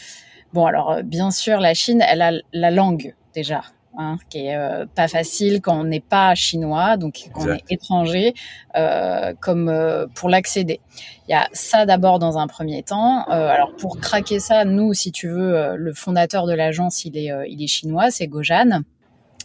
Bon, 0.54 0.66
alors 0.66 0.92
euh, 0.92 1.02
bien 1.04 1.32
sûr, 1.32 1.60
la 1.60 1.74
Chine, 1.74 2.04
elle 2.08 2.22
a 2.22 2.32
la 2.54 2.72
langue 2.72 3.14
déjà, 3.34 3.62
hein, 3.98 4.18
qui 4.30 4.48
est 4.48 4.56
euh, 4.56 4.86
pas 4.94 5.08
facile 5.08 5.62
quand 5.62 5.80
on 5.80 5.84
n'est 5.84 6.00
pas 6.00 6.34
chinois, 6.36 6.98
donc 6.98 7.30
quand 7.34 7.48
on 7.48 7.54
est 7.54 7.64
étranger, 7.70 8.34
euh, 8.76 9.34
comme 9.40 9.70
euh, 9.70 10.08
pour 10.16 10.30
l'accéder. 10.30 10.80
Il 11.28 11.32
y 11.32 11.36
a 11.36 11.48
ça 11.54 11.86
d'abord 11.86 12.18
dans 12.18 12.38
un 12.38 12.48
premier 12.48 12.82
temps. 12.82 13.24
alors 13.26 13.76
pour 13.78 14.00
craquer 14.00 14.40
ça, 14.40 14.66
nous, 14.66 14.94
si 14.94 15.12
tu 15.12 15.28
veux, 15.28 15.76
le 15.76 15.94
fondateur 15.94 16.48
de 16.48 16.54
l'agence, 16.54 17.06
il 17.06 17.18
est, 17.18 17.32
il 17.48 17.64
est 17.64 17.68
chinois, 17.68 18.10
c'est 18.10 18.28
Gojan. 18.28 18.82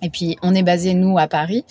Et 0.03 0.11
puis 0.11 0.37
on 0.43 0.55
est 0.55 0.63
basé 0.63 0.93
nous 0.95 1.19
à 1.19 1.29
Paris 1.29 1.65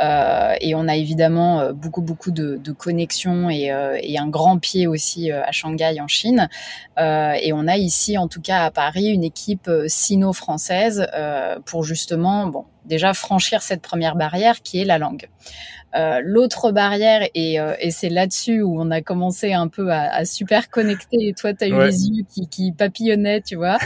euh, 0.00 0.54
et 0.60 0.74
on 0.74 0.86
a 0.86 0.96
évidemment 0.96 1.60
euh, 1.60 1.72
beaucoup 1.72 2.02
beaucoup 2.02 2.30
de, 2.30 2.56
de 2.56 2.72
connexions 2.72 3.48
et, 3.48 3.72
euh, 3.72 3.98
et, 4.02 4.18
un 4.18 4.28
grand 4.28 4.58
pied 4.58 4.86
aussi 4.86 5.32
à 5.32 5.50
Shanghai 5.50 5.98
en 6.00 6.06
Chine. 6.06 6.48
et 6.98 7.52
on 7.54 7.66
a 7.66 7.76
ici 7.76 8.18
en 8.18 8.28
tout 8.28 8.42
cas 8.42 8.64
à 8.64 8.70
Paris 8.70 9.06
une 9.06 9.24
équipe 9.24 9.70
sino-française 9.86 11.06
pour 11.64 11.84
justement 11.84 12.46
bon 12.46 12.64
déjà 12.84 13.14
franchir 13.14 13.62
cette 13.62 13.82
première 13.82 14.14
barrière 14.14 14.62
qui 14.62 14.80
est 14.80 14.84
la 14.84 14.98
langue. 14.98 15.28
Euh, 15.96 16.20
L'autre 16.22 16.70
barrière, 16.72 17.28
et, 17.34 17.58
euh, 17.58 17.74
et 17.80 17.90
c'est 17.90 18.08
là-dessus 18.08 18.62
où 18.62 18.80
on 18.80 18.90
a 18.90 19.00
commencé 19.00 19.52
un 19.52 19.68
peu 19.68 19.90
à, 19.90 20.02
à 20.12 20.24
super 20.24 20.70
connecter, 20.70 21.16
et 21.20 21.32
toi, 21.32 21.52
tu 21.52 21.64
as 21.64 21.68
eu 21.68 21.74
ouais. 21.74 21.86
les 21.86 22.06
yeux 22.06 22.24
qui, 22.32 22.48
qui 22.48 22.72
papillonnaient, 22.72 23.40
tu 23.40 23.56
vois, 23.56 23.78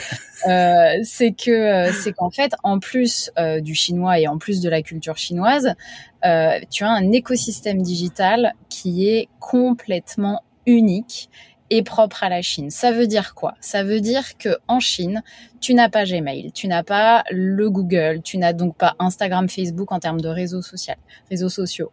euh, 0.47 0.93
c'est 1.03 1.33
que 1.33 1.91
c'est 1.93 2.13
qu'en 2.13 2.31
fait, 2.31 2.53
en 2.63 2.79
plus 2.79 3.31
du 3.63 3.75
chinois 3.75 4.19
et 4.19 4.27
en 4.27 4.39
plus 4.39 4.61
de 4.61 4.69
la 4.69 4.83
culture 4.83 5.17
chinoise, 5.17 5.75
tu 6.71 6.85
as 6.85 6.91
un 6.91 7.13
écosystème 7.13 7.81
digital 7.83 8.55
qui 8.69 9.09
est 9.09 9.29
complètement 9.41 10.43
unique 10.67 11.31
et 11.71 11.83
propre 11.83 12.23
à 12.23 12.29
la 12.29 12.43
Chine. 12.43 12.71
Ça 12.71 12.93
veut 12.93 13.07
dire 13.07 13.35
quoi? 13.35 13.55
Ça 13.61 13.83
veut 13.83 14.01
dire 14.01 14.37
que 14.39 14.59
en 14.69 14.81
Chine, 14.81 15.23
tu 15.65 15.73
n'as 15.73 15.89
pas 15.89 16.05
Gmail, 16.05 16.53
tu 16.53 16.69
n'as 16.69 16.83
pas 16.83 17.25
le 17.31 17.71
Google, 17.71 18.21
tu 18.23 18.37
n'as 18.37 18.53
donc 18.53 18.77
pas 18.77 18.97
Instagram, 18.99 19.49
Facebook 19.49 19.93
en 19.93 19.99
termes 19.99 20.21
de 20.21 20.29
réseaux 20.29 20.61
sociaux, 20.61 20.93
réseaux 21.31 21.49
sociaux. 21.49 21.91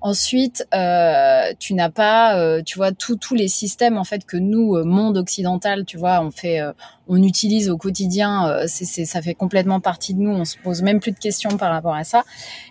Ensuite, 0.00 0.66
euh, 0.74 1.52
tu 1.60 1.74
n'as 1.74 1.88
pas, 1.88 2.36
euh, 2.36 2.62
tu 2.64 2.78
vois, 2.78 2.90
tous 2.90 3.34
les 3.36 3.46
systèmes 3.46 3.96
en 3.96 4.02
fait 4.02 4.26
que 4.26 4.36
nous, 4.36 4.74
euh, 4.74 4.82
monde 4.82 5.16
occidental, 5.16 5.84
tu 5.84 5.98
vois, 5.98 6.20
on 6.20 6.32
fait, 6.32 6.60
euh, 6.60 6.72
on 7.06 7.22
utilise 7.22 7.70
au 7.70 7.76
quotidien. 7.76 8.66
Ça 8.66 9.22
fait 9.22 9.34
complètement 9.34 9.78
partie 9.78 10.14
de 10.14 10.18
nous. 10.18 10.32
On 10.32 10.44
se 10.44 10.56
pose 10.58 10.82
même 10.82 10.98
plus 10.98 11.12
de 11.12 11.18
questions 11.18 11.56
par 11.56 11.70
rapport 11.70 11.94
à 11.94 12.02
ça. 12.02 12.24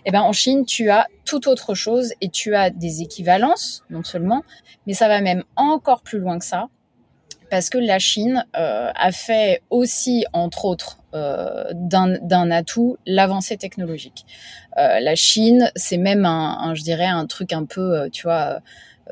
Et 0.04 0.08
eh 0.08 0.10
ben 0.10 0.20
en 0.20 0.34
Chine, 0.34 0.66
tu 0.66 0.90
as 0.90 1.06
tout 1.24 1.48
autre 1.48 1.74
chose 1.74 2.12
et 2.20 2.28
tu 2.28 2.54
as 2.54 2.68
des 2.68 3.00
équivalences 3.00 3.84
non 3.88 4.04
seulement, 4.04 4.42
mais 4.86 4.92
ça 4.92 5.08
va 5.08 5.22
même 5.22 5.44
encore 5.56 6.02
plus 6.02 6.18
loin 6.18 6.38
que 6.38 6.44
ça 6.44 6.68
parce 7.52 7.68
que 7.68 7.76
la 7.76 7.98
Chine 7.98 8.46
euh, 8.56 8.90
a 8.94 9.12
fait 9.12 9.60
aussi, 9.68 10.24
entre 10.32 10.64
autres, 10.64 11.00
euh, 11.12 11.64
d'un 11.74 12.50
atout 12.50 12.96
l'avancée 13.04 13.58
technologique. 13.58 14.24
Euh, 14.78 15.00
la 15.00 15.14
Chine, 15.16 15.70
c'est 15.76 15.98
même 15.98 16.24
un, 16.24 16.56
un, 16.60 16.74
je 16.74 16.80
dirais, 16.80 17.04
un 17.04 17.26
truc 17.26 17.52
un 17.52 17.66
peu, 17.66 18.08
tu 18.10 18.22
vois, 18.22 18.60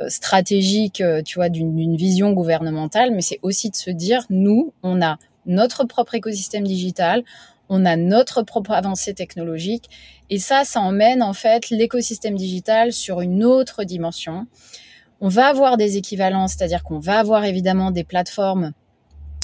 stratégique, 0.09 1.03
tu 1.27 1.35
vois, 1.35 1.51
d'une 1.51 1.97
vision 1.97 2.33
gouvernementale, 2.33 3.11
mais 3.11 3.21
c'est 3.21 3.41
aussi 3.43 3.69
de 3.69 3.77
se 3.77 3.91
dire, 3.91 4.25
nous, 4.31 4.73
on 4.83 5.03
a 5.03 5.19
notre 5.45 5.85
propre 5.85 6.15
écosystème 6.15 6.67
digital, 6.67 7.23
on 7.69 7.85
a 7.85 7.97
notre 7.97 8.41
propre 8.41 8.71
avancée 8.71 9.13
technologique, 9.13 9.91
et 10.31 10.39
ça, 10.39 10.65
ça 10.65 10.81
emmène 10.81 11.23
en 11.23 11.35
fait 11.35 11.69
l'écosystème 11.69 12.37
digital 12.37 12.95
sur 12.95 13.21
une 13.21 13.45
autre 13.45 13.85
dimension. 13.85 14.47
On 15.21 15.29
va 15.29 15.47
avoir 15.49 15.77
des 15.77 15.97
équivalences, 15.97 16.55
c'est-à-dire 16.55 16.83
qu'on 16.83 16.99
va 16.99 17.19
avoir 17.19 17.45
évidemment 17.45 17.91
des 17.91 18.05
plateformes 18.05 18.73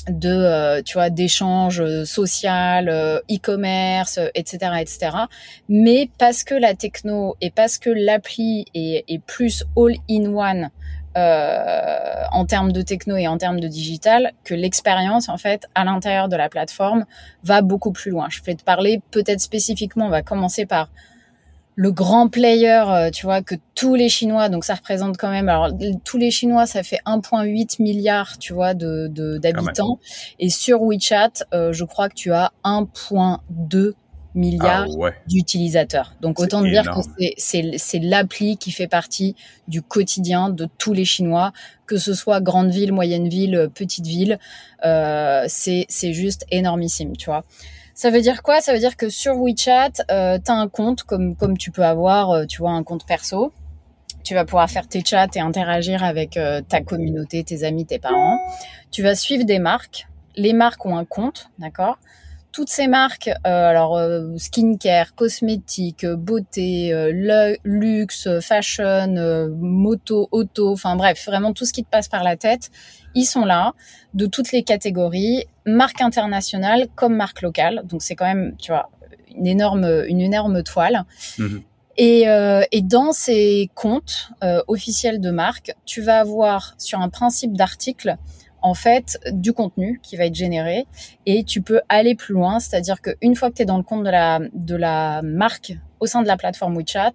de 0.09 0.31
euh, 0.31 0.83
tu 0.83 0.95
vois 0.95 1.11
d'échange 1.11 1.83
social, 2.05 2.89
euh, 2.89 3.19
e-commerce, 3.31 4.21
etc., 4.35 4.73
etc. 4.81 5.11
Mais 5.69 6.09
parce 6.19 6.45
que 6.45 6.55
la 6.55 6.75
techno 6.75 7.37
et 7.41 7.51
parce 7.51 7.79
que 7.79 7.91
l'appli 7.91 8.67
est, 8.75 9.21
plus 9.27 9.65
all-in-one 9.77 10.71
euh, 11.17 12.25
en 12.31 12.47
termes 12.47 12.73
de 12.73 12.83
techno 12.83 13.17
et 13.17 13.27
en 13.27 13.39
termes 13.39 13.61
de 13.61 13.69
digital, 13.69 14.33
que 14.45 14.55
l'expérience 14.55 15.29
en 15.29 15.39
fait 15.39 15.69
à 15.75 15.85
l'intérieur 15.85 16.29
de 16.29 16.37
la 16.37 16.49
plateforme 16.49 17.05
va 17.43 17.63
beaucoup 17.63 17.93
plus 17.93 18.11
loin. 18.11 18.29
Je 18.31 18.43
vais 18.43 18.55
te 18.55 18.63
parler 18.63 19.01
peut-être 19.11 19.41
spécifiquement. 19.41 20.07
On 20.07 20.11
va 20.11 20.23
commencer 20.23 20.67
par 20.67 20.91
le 21.77 21.93
grand 21.93 22.29
player, 22.29 22.85
euh, 22.89 23.11
tu 23.11 23.27
vois, 23.27 23.43
que 23.43 23.55
tous 23.75 23.95
les 23.95 24.09
Chinois, 24.09 24.49
donc 24.49 24.65
ça 24.65 24.75
représente 24.75 25.19
quand 25.19 25.31
même, 25.31 25.51
alors 25.51 25.71
tous 26.05 26.17
les 26.17 26.31
Chinois, 26.31 26.67
ça 26.67 26.83
fait 26.83 27.01
1,8 27.05 27.83
milliard, 27.83 28.39
tu 28.39 28.55
vois, 28.55 28.73
de 28.73 29.09
d'habitants. 29.39 30.01
Et 30.39 30.49
sur 30.49 30.83
WeChat, 30.83 31.45
euh, 31.53 31.75
je 31.75 31.85
crois 31.85 32.09
que 32.09 32.15
tu 32.15 32.33
as 32.33 32.51
1,2 32.65 33.93
milliard 34.35 34.87
ah 34.89 34.97
ouais. 34.97 35.15
d'utilisateurs. 35.29 36.15
Donc 36.23 36.41
autant 36.41 36.63
dire 36.63 36.83
énorme. 36.83 37.03
que 37.19 37.25
c'est 37.37 37.99
l'appli 37.99 38.57
qui 38.57 38.71
fait 38.71 38.89
partie 38.89 39.35
du 39.69 39.83
quotidien 39.83 40.49
de 40.49 40.67
tous 40.79 40.95
les 40.95 41.05
Chinois, 41.05 41.53
que 41.87 41.99
ce 41.99 42.15
soit 42.15 42.41
grande 42.41 42.71
ville, 42.71 42.93
moyenne 42.93 43.29
ville, 43.29 43.71
petite 43.75 44.07
ville, 44.07 44.39
euh, 44.85 45.45
c'est 45.49 46.13
juste 46.13 46.47
énormissime, 46.51 47.17
tu 47.19 47.27
vois. 47.27 47.45
Ça 47.97 48.11
veut 48.11 48.21
dire 48.21 48.43
quoi? 48.43 48.61
Ça 48.61 48.75
veut 48.75 48.79
dire 48.79 48.95
que 48.99 49.09
sur 49.09 49.37
WeChat, 49.41 50.05
euh, 50.11 50.39
tu 50.39 50.53
as 50.53 50.55
un 50.55 50.69
compte 50.69 51.05
comme, 51.05 51.35
comme 51.35 51.57
tu 51.57 51.71
peux 51.71 51.83
avoir, 51.83 52.31
euh, 52.31 52.45
tu 52.45 52.59
vois, 52.59 52.73
un 52.73 52.83
compte 52.83 53.07
perso. 53.07 53.55
Tu 54.23 54.35
vas 54.35 54.45
pouvoir 54.45 54.69
faire 54.69 54.87
tes 54.87 55.03
chats 55.03 55.29
et 55.35 55.41
interagir 55.41 56.05
avec 56.05 56.37
euh, 56.37 56.61
ta 56.61 56.83
communauté, 56.83 57.43
tes 57.43 57.65
amis, 57.65 57.87
tes 57.87 57.99
parents. 57.99 58.39
Tu 58.91 59.03
vas 59.03 59.15
suivre 59.15 59.45
des 59.45 59.59
marques. 59.59 60.09
Les 60.35 60.53
marques 60.53 60.85
ont 60.85 60.99
un 60.99 61.07
compte, 61.07 61.49
d'accord? 61.59 61.97
Toutes 62.53 62.69
ces 62.69 62.87
marques, 62.87 63.29
euh, 63.29 63.71
alors 63.71 63.99
skincare, 64.37 65.15
cosmétiques, 65.15 66.07
beauté, 66.07 66.93
luxe, 67.65 68.29
fashion, 68.41 69.49
moto, 69.59 70.29
auto, 70.33 70.71
enfin 70.71 70.97
bref, 70.97 71.25
vraiment 71.27 71.55
tout 71.55 71.65
ce 71.65 71.73
qui 71.73 71.83
te 71.83 71.89
passe 71.91 72.09
par 72.09 72.25
la 72.25 72.37
tête, 72.37 72.71
ils 73.17 73.25
sont 73.25 73.45
là, 73.45 73.73
de 74.15 74.27
toutes 74.27 74.53
les 74.53 74.63
catégories, 74.63 75.47
marque 75.65 76.01
internationale 76.01 76.87
comme 76.95 77.17
marque 77.17 77.43
locale. 77.43 77.83
Donc 77.85 78.03
c'est 78.03 78.15
quand 78.15 78.27
même, 78.27 78.55
tu 78.59 78.71
vois, 78.71 78.91
une 79.35 79.47
énorme, 79.47 80.05
une 80.07 80.21
énorme 80.21 80.63
toile. 80.63 81.05
Mmh. 81.39 81.57
Et, 81.97 82.29
euh, 82.29 82.63
et, 82.73 82.83
dans 82.83 83.13
ces 83.13 83.71
comptes 83.75 84.29
euh, 84.45 84.63
officiels 84.69 85.19
de 85.19 85.31
marque, 85.31 85.73
tu 85.87 86.03
vas 86.03 86.21
avoir 86.21 86.75
sur 86.77 87.01
un 87.01 87.09
principe 87.09 87.55
d'article 87.55 88.17
en 88.61 88.75
fait 88.75 89.19
du 89.33 89.55
contenu 89.55 89.99
qui 90.03 90.17
va 90.17 90.27
être 90.27 90.35
généré 90.35 90.87
et 91.25 91.43
tu 91.43 91.63
peux 91.63 91.81
aller 91.89 92.15
plus 92.15 92.35
loin, 92.35 92.61
c'est-à-dire 92.61 93.01
qu'une 93.01 93.35
fois 93.35 93.49
que 93.49 93.55
tu 93.55 93.63
es 93.63 93.65
dans 93.65 93.79
le 93.79 93.83
compte 93.83 94.05
de 94.05 94.11
la, 94.11 94.41
de 94.53 94.77
la 94.77 95.23
marque 95.23 95.73
au 96.01 96.07
sein 96.07 96.21
de 96.21 96.27
la 96.27 96.37
plateforme 96.37 96.77
WeChat, 96.77 97.15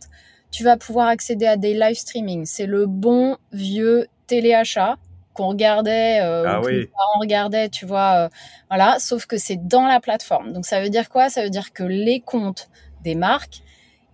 tu 0.49 0.64
vas 0.64 0.78
pouvoir 0.78 1.07
accéder 1.07 1.45
à 1.45 1.57
des 1.57 1.76
live 1.76 1.95
streaming. 1.95 2.45
C'est 2.45 2.65
le 2.65 2.88
bon 2.88 3.38
vieux 3.52 4.07
téléachat 4.26 4.95
qu'on 5.41 5.47
regardait, 5.47 6.22
euh, 6.22 6.43
ah 6.47 6.61
oui. 6.63 6.88
on 7.15 7.19
regardait, 7.19 7.69
tu 7.69 7.85
vois, 7.85 8.26
euh, 8.26 8.30
voilà, 8.69 8.97
sauf 8.99 9.26
que 9.26 9.38
c'est 9.38 9.68
dans 9.68 9.88
la 9.88 9.99
plateforme. 9.99 10.53
Donc 10.53 10.65
ça 10.65 10.81
veut 10.81 10.89
dire 10.89 11.09
quoi? 11.09 11.30
Ça 11.30 11.43
veut 11.43 11.49
dire 11.49 11.73
que 11.73 11.84
les 11.84 12.19
comptes 12.19 12.69
des 13.03 13.15
marques, 13.15 13.61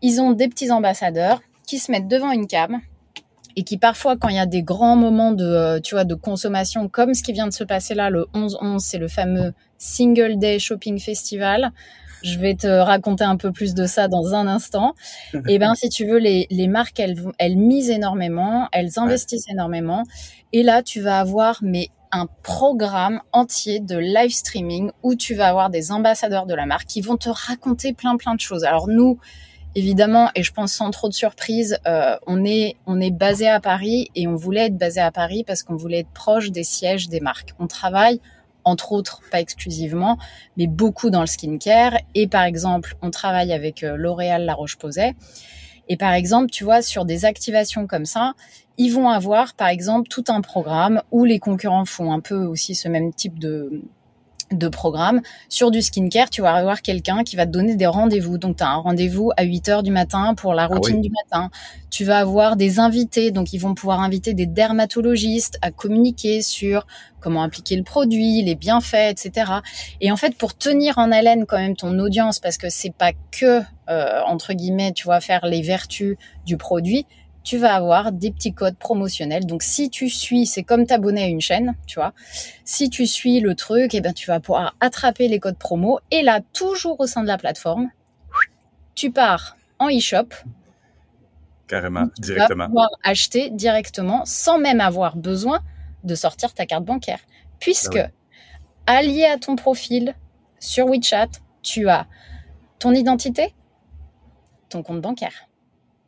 ils 0.02 0.22
ont 0.22 0.32
des 0.32 0.48
petits 0.48 0.72
ambassadeurs 0.72 1.42
qui 1.66 1.80
se 1.80 1.92
mettent 1.92 2.08
devant 2.08 2.32
une 2.32 2.48
cam 2.48 2.80
et 3.58 3.64
qui 3.64 3.78
parfois, 3.78 4.16
quand 4.16 4.30
il 4.30 4.36
y 4.36 4.40
a 4.40 4.46
des 4.46 4.64
grands 4.64 4.96
moments 4.96 5.34
de, 5.34 5.44
euh, 5.44 5.80
tu 5.82 5.96
vois, 5.96 6.06
de 6.06 6.16
consommation, 6.16 6.88
comme 6.88 7.14
ce 7.14 7.24
qui 7.24 7.34
vient 7.34 7.48
de 7.48 7.54
se 7.54 7.66
passer 7.66 7.94
là, 7.94 8.10
le 8.10 8.28
11-11, 8.34 8.80
c'est 8.80 9.00
le 9.00 9.10
fameux 9.10 9.54
Single 9.78 10.38
Day 10.38 10.60
Shopping 10.60 11.00
Festival. 11.00 11.72
Je 12.24 12.40
vais 12.40 12.56
te 12.56 12.68
raconter 12.68 13.24
un 13.24 13.38
peu 13.38 13.52
plus 13.52 13.74
de 13.74 13.86
ça 13.86 14.08
dans 14.08 14.34
un 14.34 14.48
instant. 14.48 14.94
Et 15.34 15.40
eh 15.50 15.60
ben, 15.60 15.76
si 15.76 15.90
tu 15.90 16.06
veux, 16.06 16.18
les, 16.18 16.48
les 16.50 16.68
marques, 16.68 17.00
elles, 17.00 17.18
elles 17.38 17.58
misent 17.58 17.90
énormément, 17.90 18.68
elles 18.72 18.98
investissent 18.98 19.50
énormément. 19.50 20.04
Et 20.54 20.64
là, 20.64 20.84
tu 20.84 21.02
vas 21.02 21.20
avoir 21.20 21.60
mais 21.62 21.90
un 22.12 22.28
programme 22.44 23.22
entier 23.32 23.80
de 23.80 23.98
live 23.98 24.32
streaming 24.32 24.92
où 25.04 25.16
tu 25.16 25.36
vas 25.36 25.48
avoir 25.48 25.70
des 25.70 25.92
ambassadeurs 25.92 26.46
de 26.46 26.54
la 26.54 26.66
marque 26.66 26.88
qui 26.88 27.02
vont 27.02 27.18
te 27.18 27.30
raconter 27.30 27.94
plein 27.94 28.18
plein 28.18 28.36
de 28.36 28.40
choses. 28.40 28.64
Alors 28.64 28.88
nous, 28.88 29.20
évidemment, 29.76 30.30
et 30.36 30.44
je 30.44 30.52
pense 30.52 30.74
sans 30.74 30.90
trop 30.92 31.10
de 31.10 31.14
surprise, 31.14 31.78
euh, 31.88 32.16
on 32.26 32.46
est 32.46 32.76
on 32.86 33.00
est 33.00 33.12
basé 33.12 33.48
à 33.48 33.60
Paris 33.60 34.10
et 34.16 34.28
on 34.28 34.36
voulait 34.36 34.68
être 34.68 34.78
basé 34.78 35.02
à 35.02 35.12
Paris 35.12 35.44
parce 35.46 35.64
qu'on 35.64 35.76
voulait 35.76 36.00
être 36.00 36.14
proche 36.14 36.52
des 36.52 36.64
sièges 36.64 37.10
des 37.10 37.20
marques. 37.20 37.54
On 37.60 37.68
travaille 37.68 38.22
entre 38.68 38.92
autres, 38.92 39.22
pas 39.32 39.40
exclusivement, 39.40 40.18
mais 40.58 40.68
beaucoup 40.68 41.10
dans 41.10 41.22
le 41.22 41.28
skincare. 41.28 41.98
Et 42.16 42.28
par 42.28 42.44
exemple, 42.44 42.96
on 43.02 43.10
travaille 43.10 43.54
avec 43.54 43.84
euh, 43.84 43.96
L'Oréal 43.96 44.46
La 44.46 44.54
Roche-Posay. 44.54 45.16
Et 45.90 45.98
par 45.98 46.14
exemple, 46.14 46.50
tu 46.52 46.64
vois, 46.64 46.82
sur 46.82 47.06
des 47.06 47.24
activations 47.26 47.88
comme 47.88 48.06
ça, 48.06 48.34
ils 48.78 48.90
vont 48.90 49.10
avoir, 49.10 49.54
par 49.54 49.70
exemple, 49.70 50.10
tout 50.10 50.26
un 50.28 50.42
programme 50.42 51.02
où 51.12 51.24
les 51.24 51.40
concurrents 51.40 51.86
font 51.86 52.12
un 52.12 52.20
peu 52.20 52.36
aussi 52.36 52.76
ce 52.76 52.90
même 52.90 53.14
type 53.14 53.40
de, 53.40 53.82
de 54.52 54.68
programme. 54.68 55.22
Sur 55.50 55.72
du 55.72 55.82
skincare, 55.82 56.30
tu 56.30 56.42
vas 56.42 56.54
avoir 56.54 56.82
quelqu'un 56.82 57.24
qui 57.24 57.36
va 57.36 57.46
te 57.46 57.52
donner 57.52 57.76
des 57.76 57.86
rendez-vous. 57.86 58.38
Donc, 58.38 58.58
tu 58.58 58.64
as 58.64 58.70
un 58.70 58.78
rendez-vous 58.78 59.32
à 59.38 59.44
8 59.44 59.70
heures 59.70 59.84
du 59.84 59.92
matin 59.92 60.36
pour 60.36 60.54
la 60.54 60.64
ah 60.64 60.68
routine 60.68 61.02
du 61.02 61.10
matin. 61.10 61.50
Tu 61.90 62.06
vas 62.06 62.20
avoir 62.20 62.56
des 62.56 62.80
invités. 62.80 63.32
Donc, 63.32 63.54
ils 63.54 63.60
vont 63.60 63.74
pouvoir 63.74 64.02
inviter 64.02 64.34
des 64.34 64.46
dermatologistes 64.46 65.58
à 65.62 65.72
communiquer 65.72 66.42
sur 66.42 66.86
comment 67.20 67.44
appliquer 67.44 67.76
le 67.76 67.84
produit, 67.84 68.42
les 68.44 68.56
bienfaits, 68.56 69.10
etc. 69.10 69.52
Et 70.02 70.12
en 70.12 70.18
fait, 70.18 70.38
pour 70.38 70.56
tenir 70.58 70.98
en 70.98 71.12
haleine 71.12 71.46
quand 71.46 71.58
même 71.58 71.76
ton 71.76 71.98
audience, 72.00 72.40
parce 72.40 72.58
que 72.58 72.70
c'est 72.70 72.94
pas 72.94 73.12
que, 73.32 73.62
euh, 73.90 74.22
entre 74.26 74.54
guillemets, 74.54 74.94
tu 74.94 75.08
vas 75.08 75.20
faire 75.20 75.46
les 75.46 75.62
vertus 75.62 76.16
du 76.46 76.58
produit, 76.58 77.06
tu 77.48 77.58
vas 77.58 77.76
avoir 77.76 78.12
des 78.12 78.32
petits 78.32 78.54
codes 78.54 78.76
promotionnels. 78.78 79.46
Donc 79.46 79.64
si 79.64 79.90
tu 79.90 80.10
suis, 80.10 80.46
c'est 80.46 80.64
comme 80.64 80.86
t'abonner 80.86 81.24
à 81.24 81.28
une 81.28 81.40
chaîne, 81.40 81.76
tu 81.86 81.98
vois. 81.98 82.12
Si 82.66 82.90
tu 82.90 83.08
suis 83.08 83.40
le 83.40 83.56
truc, 83.56 83.94
et 83.94 84.00
eh 84.00 84.02
ben 84.02 84.12
tu 84.12 84.28
vas 84.28 84.42
pouvoir 84.42 84.76
attraper 84.82 85.30
les 85.30 85.40
codes 85.40 85.58
promo 85.58 86.02
et 86.12 86.24
là 86.24 86.42
toujours 86.52 87.00
au 87.00 87.08
sein 87.08 87.22
de 87.22 87.28
la 87.28 87.38
plateforme, 87.38 87.90
tu 88.96 89.12
pars 89.12 89.56
en 89.80 89.88
e-shop. 89.88 90.28
Carrément, 91.68 92.10
tu 92.18 92.22
directement. 92.34 92.66
Vas 92.66 92.68
pouvoir 92.68 92.90
acheter 93.04 93.50
directement 93.50 94.26
sans 94.26 94.60
même 94.60 94.82
avoir 94.82 95.16
besoin 95.16 95.62
de 96.04 96.16
sortir 96.16 96.54
ta 96.54 96.66
carte 96.66 96.84
bancaire. 96.84 97.22
Puisque 97.62 97.96
ah 97.96 98.12
allié 98.88 99.24
à 99.24 99.38
ton 99.38 99.56
profil 99.56 100.16
sur 100.60 100.88
WeChat, 100.88 101.30
tu 101.62 101.88
as 101.88 102.08
ton 102.78 102.92
identité, 102.94 103.56
ton 104.68 104.84
compte 104.84 105.00
bancaire. 105.00 105.48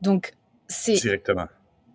Donc 0.02 0.34
c'est 0.70 0.94
directement. 0.94 1.48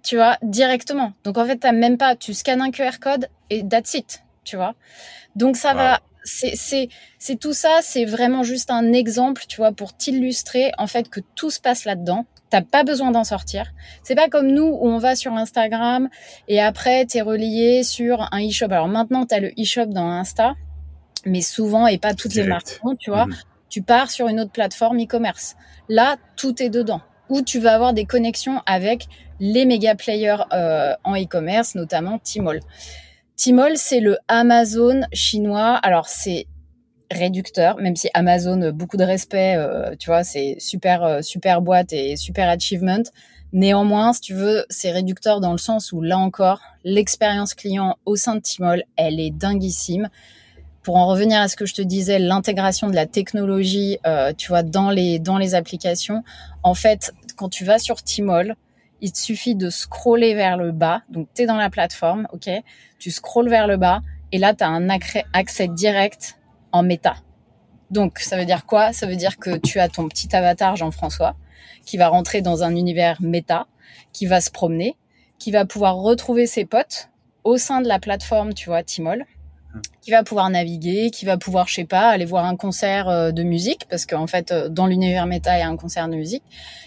Tu 0.02 0.16
vois, 0.16 0.36
directement. 0.42 1.14
Donc 1.24 1.38
en 1.38 1.46
fait, 1.46 1.58
tu 1.58 1.72
même 1.72 1.96
pas, 1.96 2.14
tu 2.14 2.34
scannes 2.34 2.60
un 2.60 2.70
QR 2.70 2.98
code 3.00 3.28
et 3.48 3.66
that's 3.66 3.94
it, 3.94 4.22
tu 4.44 4.56
vois. 4.56 4.74
Donc 5.34 5.56
ça 5.56 5.72
va, 5.72 6.00
c'est 6.24 6.88
tout 7.40 7.54
ça, 7.54 7.78
c'est 7.80 8.04
vraiment 8.04 8.42
juste 8.42 8.70
un 8.70 8.92
exemple, 8.92 9.44
tu 9.48 9.56
vois, 9.56 9.72
pour 9.72 9.96
t'illustrer 9.96 10.72
en 10.76 10.86
fait 10.86 11.08
que 11.08 11.20
tout 11.34 11.50
se 11.50 11.60
passe 11.60 11.86
là-dedans. 11.86 12.26
T'as 12.50 12.60
pas 12.60 12.84
besoin 12.84 13.10
d'en 13.10 13.24
sortir. 13.24 13.72
C'est 14.02 14.14
pas 14.14 14.28
comme 14.28 14.48
nous 14.48 14.66
où 14.66 14.86
on 14.86 14.98
va 14.98 15.16
sur 15.16 15.32
Instagram 15.32 16.08
et 16.46 16.60
après 16.60 17.06
tu 17.06 17.18
es 17.18 17.20
relié 17.22 17.82
sur 17.82 18.28
un 18.30 18.46
e-shop. 18.46 18.66
Alors 18.66 18.88
maintenant 18.88 19.24
tu 19.26 19.34
as 19.34 19.40
le 19.40 19.48
e-shop 19.58 19.86
dans 19.86 20.08
Insta, 20.08 20.54
mais 21.24 21.40
souvent 21.40 21.86
et 21.86 21.98
pas 21.98 22.14
toutes 22.14 22.34
les 22.34 22.44
marques, 22.44 22.80
tu 23.00 23.10
vois. 23.10 23.26
Mhm. 23.26 23.36
Tu 23.70 23.82
pars 23.82 24.10
sur 24.10 24.28
une 24.28 24.38
autre 24.38 24.52
plateforme 24.52 25.00
e-commerce. 25.02 25.56
Là, 25.88 26.16
tout 26.36 26.62
est 26.62 26.68
dedans 26.68 27.00
où 27.28 27.42
tu 27.42 27.58
vas 27.58 27.74
avoir 27.74 27.92
des 27.92 28.04
connexions 28.04 28.60
avec 28.66 29.06
les 29.40 29.64
méga 29.64 29.94
players 29.94 30.44
euh, 30.52 30.94
en 31.04 31.16
e-commerce, 31.16 31.74
notamment 31.74 32.18
Tmall. 32.18 32.60
Tmall, 33.36 33.76
c'est 33.76 34.00
le 34.00 34.18
Amazon 34.28 35.02
chinois. 35.12 35.74
Alors, 35.82 36.06
c'est 36.06 36.46
réducteur, 37.10 37.76
même 37.78 37.96
si 37.96 38.08
Amazon, 38.14 38.70
beaucoup 38.72 38.96
de 38.96 39.04
respect, 39.04 39.56
euh, 39.56 39.94
tu 39.98 40.06
vois, 40.06 40.24
c'est 40.24 40.56
super, 40.58 41.02
euh, 41.02 41.22
super 41.22 41.60
boîte 41.60 41.92
et 41.92 42.16
super 42.16 42.48
achievement. 42.48 43.02
Néanmoins, 43.52 44.12
si 44.12 44.20
tu 44.20 44.34
veux, 44.34 44.64
c'est 44.68 44.90
réducteur 44.90 45.40
dans 45.40 45.52
le 45.52 45.58
sens 45.58 45.92
où, 45.92 46.00
là 46.00 46.18
encore, 46.18 46.60
l'expérience 46.82 47.54
client 47.54 47.96
au 48.04 48.16
sein 48.16 48.36
de 48.36 48.40
Tmall, 48.40 48.84
elle 48.96 49.20
est 49.20 49.30
dinguissime 49.30 50.08
pour 50.84 50.96
en 50.96 51.06
revenir 51.06 51.40
à 51.40 51.48
ce 51.48 51.56
que 51.56 51.66
je 51.66 51.74
te 51.74 51.82
disais, 51.82 52.18
l'intégration 52.18 52.88
de 52.88 52.94
la 52.94 53.06
technologie, 53.06 53.98
euh, 54.06 54.32
tu 54.36 54.48
vois, 54.48 54.62
dans 54.62 54.90
les 54.90 55.18
dans 55.18 55.38
les 55.38 55.54
applications. 55.54 56.22
En 56.62 56.74
fait, 56.74 57.12
quand 57.36 57.48
tu 57.48 57.64
vas 57.64 57.78
sur 57.78 58.02
Tmall, 58.04 58.54
il 59.00 59.10
te 59.10 59.18
suffit 59.18 59.54
de 59.54 59.70
scroller 59.70 60.34
vers 60.34 60.56
le 60.56 60.72
bas. 60.72 61.02
Donc, 61.08 61.28
tu 61.34 61.42
es 61.42 61.46
dans 61.46 61.56
la 61.56 61.70
plateforme, 61.70 62.28
ok? 62.32 62.50
Tu 62.98 63.10
scrolles 63.10 63.48
vers 63.48 63.66
le 63.66 63.78
bas 63.78 64.02
et 64.30 64.38
là, 64.38 64.54
tu 64.54 64.62
as 64.62 64.68
un 64.68 64.88
accès 65.32 65.68
direct 65.68 66.38
en 66.70 66.82
méta. 66.82 67.16
Donc, 67.90 68.18
ça 68.18 68.36
veut 68.36 68.44
dire 68.44 68.66
quoi? 68.66 68.92
Ça 68.92 69.06
veut 69.06 69.16
dire 69.16 69.38
que 69.38 69.56
tu 69.56 69.80
as 69.80 69.88
ton 69.88 70.06
petit 70.08 70.34
avatar 70.36 70.76
Jean-François 70.76 71.34
qui 71.86 71.96
va 71.96 72.08
rentrer 72.08 72.42
dans 72.42 72.62
un 72.62 72.76
univers 72.76 73.20
méta, 73.20 73.66
qui 74.12 74.26
va 74.26 74.40
se 74.40 74.50
promener, 74.50 74.96
qui 75.38 75.50
va 75.50 75.64
pouvoir 75.64 75.96
retrouver 75.96 76.46
ses 76.46 76.64
potes 76.64 77.10
au 77.42 77.56
sein 77.56 77.80
de 77.80 77.88
la 77.88 77.98
plateforme, 77.98 78.54
tu 78.54 78.68
vois, 78.68 78.82
Tmall 78.82 79.26
qui 80.00 80.10
va 80.10 80.22
pouvoir 80.22 80.50
naviguer, 80.50 81.10
qui 81.10 81.24
va 81.24 81.36
pouvoir, 81.36 81.68
je 81.68 81.74
sais 81.74 81.84
pas, 81.84 82.08
aller 82.08 82.24
voir 82.24 82.44
un 82.44 82.56
concert 82.56 83.08
euh, 83.08 83.30
de 83.30 83.42
musique, 83.42 83.86
parce 83.88 84.06
qu'en 84.06 84.26
fait, 84.26 84.52
euh, 84.52 84.68
dans 84.68 84.86
l'univers 84.86 85.26
méta, 85.26 85.56
il 85.56 85.60
y 85.60 85.62
a 85.62 85.68
un 85.68 85.76
concert 85.76 86.08
de 86.08 86.14
musique, 86.14 86.42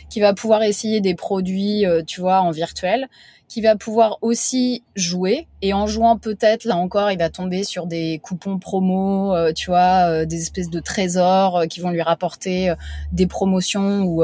qui 0.09 0.19
va 0.19 0.33
pouvoir 0.33 0.63
essayer 0.63 1.01
des 1.01 1.15
produits, 1.15 1.85
euh, 1.85 2.03
tu 2.05 2.21
vois, 2.21 2.41
en 2.41 2.51
virtuel, 2.51 3.07
qui 3.47 3.61
va 3.61 3.75
pouvoir 3.75 4.17
aussi 4.21 4.83
jouer, 4.95 5.47
et 5.61 5.73
en 5.73 5.87
jouant 5.87 6.17
peut-être, 6.17 6.65
là 6.65 6.75
encore, 6.75 7.11
il 7.11 7.17
va 7.17 7.29
tomber 7.29 7.63
sur 7.63 7.87
des 7.87 8.19
coupons 8.21 8.59
promo, 8.59 9.33
tu 9.53 9.69
vois, 9.69 10.25
des 10.25 10.41
espèces 10.41 10.69
de 10.69 10.79
trésors 10.81 11.63
qui 11.69 11.79
vont 11.79 11.91
lui 11.91 12.01
rapporter 12.01 12.73
des 13.13 13.25
promotions 13.25 14.01
ou, 14.03 14.21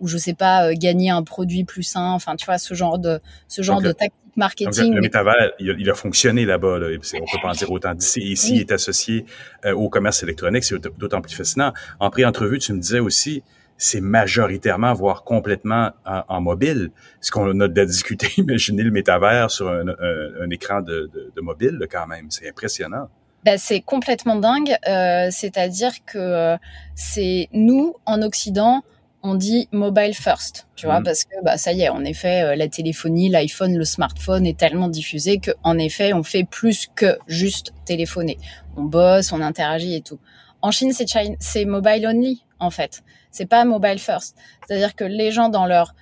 ou 0.00 0.06
je 0.08 0.16
sais 0.16 0.32
pas, 0.32 0.74
gagner 0.74 1.10
un 1.10 1.22
produit 1.22 1.64
plus 1.64 1.82
sain, 1.82 2.12
enfin, 2.12 2.34
tu 2.36 2.46
vois, 2.46 2.56
ce 2.56 2.72
genre 2.72 2.98
de, 2.98 3.20
ce 3.46 3.60
genre 3.60 3.82
de 3.82 3.92
tactique 3.92 4.14
marketing. 4.36 4.94
le 4.94 5.00
métavers, 5.00 5.52
il 5.58 5.90
a, 5.90 5.94
fonctionné 5.94 6.44
là-bas. 6.44 6.78
Là. 6.78 6.88
On 6.88 7.18
peut 7.20 7.38
pas 7.42 7.50
en 7.50 7.52
dire 7.52 7.70
autant 7.70 7.94
d'ici. 7.94 8.20
Ici, 8.20 8.56
il 8.56 8.60
est 8.60 8.72
associé 8.72 9.24
euh, 9.64 9.72
au 9.72 9.88
commerce 9.88 10.22
électronique. 10.22 10.64
C'est 10.64 10.80
d'autant 10.98 11.20
plus 11.20 11.34
fascinant. 11.34 11.72
En 12.00 12.10
pré-entrevue, 12.10 12.58
tu 12.58 12.72
me 12.72 12.78
disais 12.78 13.00
aussi, 13.00 13.42
c'est 13.76 14.00
majoritairement, 14.00 14.92
voire 14.92 15.24
complètement 15.24 15.90
en, 16.04 16.40
mobile. 16.40 16.90
Ce 17.20 17.30
qu'on 17.30 17.60
a 17.60 17.68
discuté, 17.68 18.28
imaginez 18.36 18.82
le 18.82 18.90
métavers 18.90 19.50
sur 19.50 19.68
un, 19.68 20.50
écran 20.50 20.82
de, 20.82 21.10
mobile 21.40 21.78
quand 21.90 22.06
même. 22.06 22.30
C'est 22.30 22.48
impressionnant. 22.48 23.08
Ben, 23.44 23.58
c'est 23.58 23.80
complètement 23.80 24.36
dingue. 24.36 24.76
Euh, 24.86 25.28
c'est-à-dire 25.30 25.92
que 26.06 26.18
euh, 26.18 26.56
c'est 26.94 27.48
nous, 27.52 27.96
en 28.06 28.22
Occident, 28.22 28.82
on 29.22 29.34
dit 29.34 29.68
mobile 29.72 30.14
first, 30.14 30.66
tu 30.74 30.86
vois, 30.86 31.00
mm. 31.00 31.04
parce 31.04 31.24
que 31.24 31.34
bah 31.42 31.56
ça 31.56 31.72
y 31.72 31.82
est, 31.82 31.88
en 31.88 32.04
effet, 32.04 32.42
euh, 32.42 32.56
la 32.56 32.68
téléphonie, 32.68 33.28
l'iPhone, 33.28 33.76
le 33.76 33.84
smartphone 33.84 34.46
est 34.46 34.58
tellement 34.58 34.88
diffusé 34.88 35.38
que 35.38 35.52
en 35.62 35.78
effet, 35.78 36.12
on 36.12 36.22
fait 36.22 36.44
plus 36.44 36.88
que 36.94 37.18
juste 37.28 37.72
téléphoner. 37.84 38.38
On 38.76 38.82
bosse, 38.82 39.32
on 39.32 39.40
interagit 39.40 39.94
et 39.94 40.02
tout. 40.02 40.18
En 40.60 40.70
Chine, 40.70 40.92
c'est 40.92 41.64
mobile 41.64 42.06
only 42.06 42.44
en 42.62 42.70
fait. 42.70 43.02
C'est 43.30 43.46
pas 43.46 43.64
mobile 43.64 43.98
first. 43.98 44.36
C'est-à-dire 44.66 44.94
que 44.94 45.04
les 45.04 45.32
gens 45.32 45.48
dans 45.48 45.66
leur 45.66 45.94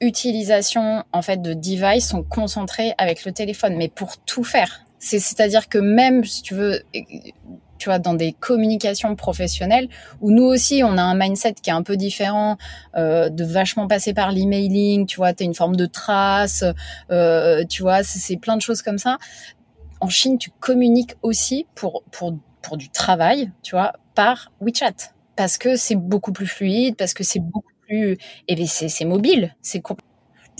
utilisation 0.00 1.04
en 1.12 1.22
fait 1.22 1.42
de 1.42 1.54
device 1.54 2.08
sont 2.08 2.22
concentrés 2.22 2.94
avec 2.98 3.24
le 3.24 3.32
téléphone, 3.32 3.76
mais 3.76 3.88
pour 3.88 4.18
tout 4.18 4.44
faire. 4.44 4.84
C'est-à-dire 4.98 5.68
que 5.68 5.78
même 5.78 6.24
si 6.24 6.42
tu 6.42 6.54
veux 6.54 6.82
tu 7.78 7.88
vois, 7.88 7.98
dans 7.98 8.14
des 8.14 8.32
communications 8.32 9.14
professionnelles 9.14 9.88
où 10.20 10.30
nous 10.30 10.44
aussi, 10.44 10.82
on 10.84 10.98
a 10.98 11.02
un 11.02 11.14
mindset 11.14 11.54
qui 11.62 11.70
est 11.70 11.72
un 11.72 11.82
peu 11.82 11.96
différent, 11.96 12.56
euh, 12.96 13.28
de 13.28 13.44
vachement 13.44 13.86
passer 13.86 14.12
par 14.12 14.32
l'emailing, 14.32 15.06
tu 15.06 15.16
vois, 15.16 15.32
tu 15.32 15.44
as 15.44 15.46
une 15.46 15.54
forme 15.54 15.76
de 15.76 15.86
trace, 15.86 16.64
euh, 17.10 17.64
tu 17.64 17.82
vois, 17.82 18.02
c'est 18.02 18.36
plein 18.36 18.56
de 18.56 18.62
choses 18.62 18.82
comme 18.82 18.98
ça. 18.98 19.18
En 20.00 20.08
Chine, 20.08 20.38
tu 20.38 20.50
communiques 20.50 21.14
aussi 21.22 21.66
pour, 21.74 22.02
pour, 22.10 22.36
pour 22.62 22.76
du 22.76 22.88
travail, 22.88 23.50
tu 23.62 23.76
vois, 23.76 23.92
par 24.14 24.50
WeChat. 24.60 25.14
Parce 25.38 25.56
que 25.56 25.76
c'est 25.76 25.94
beaucoup 25.94 26.32
plus 26.32 26.48
fluide, 26.48 26.96
parce 26.96 27.14
que 27.14 27.22
c'est 27.22 27.38
beaucoup 27.38 27.72
plus... 27.86 28.18
Et 28.48 28.66
c'est 28.66 29.04
mobile, 29.04 29.54
c'est 29.62 29.80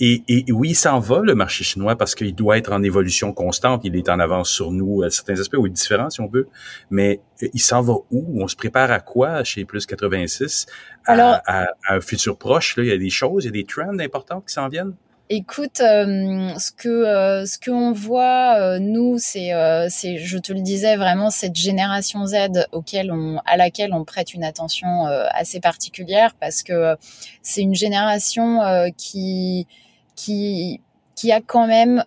et, 0.01 0.23
et, 0.29 0.51
oui, 0.53 0.69
il 0.69 0.75
s'en 0.75 0.99
va, 0.99 1.19
le 1.19 1.35
marché 1.35 1.65
chinois, 1.65 1.97
parce 1.97 2.15
qu'il 2.15 2.33
doit 2.33 2.57
être 2.57 2.71
en 2.71 2.81
évolution 2.81 3.33
constante. 3.33 3.81
Il 3.83 3.97
est 3.97 4.07
en 4.07 4.17
avance 4.19 4.49
sur 4.49 4.71
nous 4.71 5.03
à 5.03 5.09
certains 5.09 5.37
aspects, 5.37 5.57
ou 5.57 5.67
il 5.67 5.71
est 5.71 5.73
différent, 5.73 6.09
si 6.09 6.21
on 6.21 6.27
veut. 6.27 6.47
Mais 6.89 7.19
euh, 7.43 7.49
il 7.53 7.59
s'en 7.59 7.81
va 7.81 7.95
où? 8.09 8.41
On 8.41 8.47
se 8.47 8.55
prépare 8.55 8.89
à 8.91 9.01
quoi 9.01 9.43
chez 9.43 9.65
Plus 9.65 9.85
86? 9.85 10.67
À, 11.05 11.41
à, 11.45 11.67
un 11.89 11.99
futur 11.99 12.37
proche, 12.37 12.77
là, 12.77 12.83
il 12.83 12.89
y 12.89 12.93
a 12.93 12.97
des 12.97 13.09
choses, 13.09 13.43
il 13.43 13.47
y 13.47 13.49
a 13.49 13.51
des 13.51 13.65
trends 13.65 13.99
importants 13.99 14.39
qui 14.39 14.53
s'en 14.53 14.69
viennent? 14.69 14.93
Écoute, 15.31 15.79
euh, 15.81 16.57
ce 16.57 16.71
que 16.71 16.89
euh, 16.89 17.45
ce 17.45 17.59
que 17.59 17.69
on 17.69 17.91
voit 17.91 18.55
euh, 18.57 18.79
nous, 18.79 19.19
c'est 19.19 19.51
c'est 19.89 20.17
je 20.17 20.37
te 20.39 20.51
le 20.51 20.61
disais 20.61 20.95
vraiment 20.95 21.29
cette 21.29 21.55
génération 21.55 22.25
Z 22.25 22.65
auquel 22.71 23.11
on 23.11 23.39
à 23.45 23.55
laquelle 23.55 23.93
on 23.93 24.03
prête 24.05 24.33
une 24.33 24.43
attention 24.43 25.05
assez 25.05 25.59
particulière 25.59 26.33
parce 26.39 26.63
que 26.63 26.95
c'est 27.43 27.61
une 27.61 27.75
génération 27.75 28.61
qui 28.97 29.67
qui 30.15 30.81
qui 31.15 31.31
a 31.31 31.41
quand 31.41 31.67
même 31.67 32.03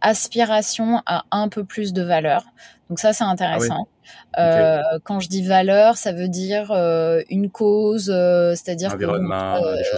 aspiration 0.00 1.02
à 1.04 1.24
un 1.32 1.48
peu 1.48 1.64
plus 1.64 1.92
de 1.92 2.02
valeur. 2.02 2.46
Donc 2.88 2.98
ça 2.98 3.12
c'est 3.12 3.24
ah 3.24 3.28
intéressant. 3.28 3.86
Euh, 4.38 4.80
quand 5.04 5.20
je 5.20 5.28
dis 5.28 5.42
valeur, 5.42 5.96
ça 5.96 6.12
veut 6.12 6.28
dire 6.28 6.72
euh, 6.72 7.22
une 7.30 7.50
cause, 7.50 8.10
euh, 8.12 8.54
c'est-à-dire 8.54 8.96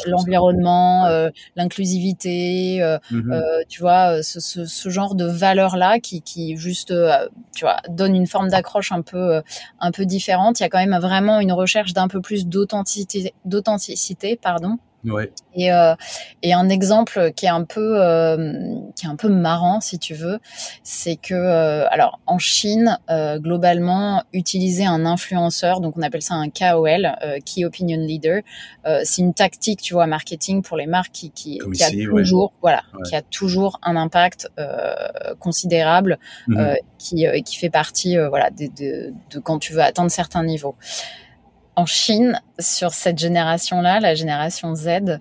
l'environnement, 0.06 1.28
l'inclusivité, 1.56 2.80
mmh 3.10 3.34
tu 3.68 3.80
vois, 3.80 4.22
ce, 4.22 4.40
ce, 4.40 4.64
ce, 4.64 4.88
genre 4.88 5.14
de 5.14 5.24
valeur-là 5.24 5.98
qui, 5.98 6.22
qui 6.22 6.56
juste, 6.56 6.92
tu 7.54 7.64
vois, 7.64 7.76
donne 7.88 8.14
une 8.14 8.26
forme 8.26 8.48
d'accroche 8.48 8.92
un 8.92 9.02
peu, 9.02 9.42
un 9.80 9.90
peu 9.90 10.04
différente. 10.04 10.60
Il 10.60 10.62
y 10.62 10.66
a 10.66 10.68
quand 10.68 10.84
même 10.84 10.98
vraiment 11.00 11.40
une 11.40 11.52
recherche 11.52 11.92
d'un 11.92 12.08
peu 12.08 12.20
plus 12.20 12.46
d'authenticité, 12.46 13.34
d'authenticité, 13.44 14.36
pardon. 14.40 14.78
Ouais. 15.04 15.30
Et, 15.54 15.72
euh, 15.72 15.94
et 16.42 16.52
un 16.52 16.68
exemple 16.68 17.32
qui 17.36 17.46
est 17.46 17.50
un 17.50 17.64
peu 17.64 18.00
euh, 18.00 18.74
qui 18.96 19.06
est 19.06 19.08
un 19.08 19.16
peu 19.16 19.28
marrant 19.28 19.80
si 19.80 19.98
tu 19.98 20.14
veux, 20.14 20.38
c'est 20.82 21.16
que 21.16 21.34
euh, 21.34 21.86
alors 21.90 22.20
en 22.26 22.38
Chine 22.38 22.98
globalement 23.38 24.22
utiliser 24.32 24.84
un 24.84 25.06
influenceur, 25.06 25.80
donc 25.80 25.96
on 25.96 26.02
appelle 26.02 26.22
ça 26.22 26.34
un 26.34 26.48
KOL, 26.48 27.14
Key 27.44 27.64
Opinion 27.64 27.98
Leader, 27.98 28.40
c'est 29.04 29.22
une 29.22 29.34
tactique 29.34 29.80
tu 29.82 29.94
vois 29.94 30.06
marketing 30.06 30.62
pour 30.62 30.76
les 30.76 30.86
marques 30.86 31.12
qui 31.12 31.30
qui, 31.30 31.60
qui 31.72 31.84
a 31.84 31.90
toujours 31.90 32.52
voilà 32.60 32.82
qui 33.04 33.14
a 33.14 33.22
toujours 33.22 33.78
un 33.82 33.96
impact 33.96 34.50
considérable, 35.38 36.18
mmh 36.48 36.74
qui 36.98 37.26
qui 37.44 37.56
fait 37.56 37.70
partie 37.70 38.16
voilà 38.16 38.50
de, 38.50 38.66
de, 38.66 39.12
de 39.30 39.38
quand 39.38 39.58
tu 39.58 39.72
veux 39.74 39.82
atteindre 39.82 40.10
certains 40.10 40.42
niveaux 40.42 40.74
en 41.76 41.86
Chine, 41.86 42.40
sur 42.58 42.92
cette 42.92 43.18
génération-là, 43.18 44.00
la 44.00 44.14
génération 44.14 44.74
Z, 44.74 45.20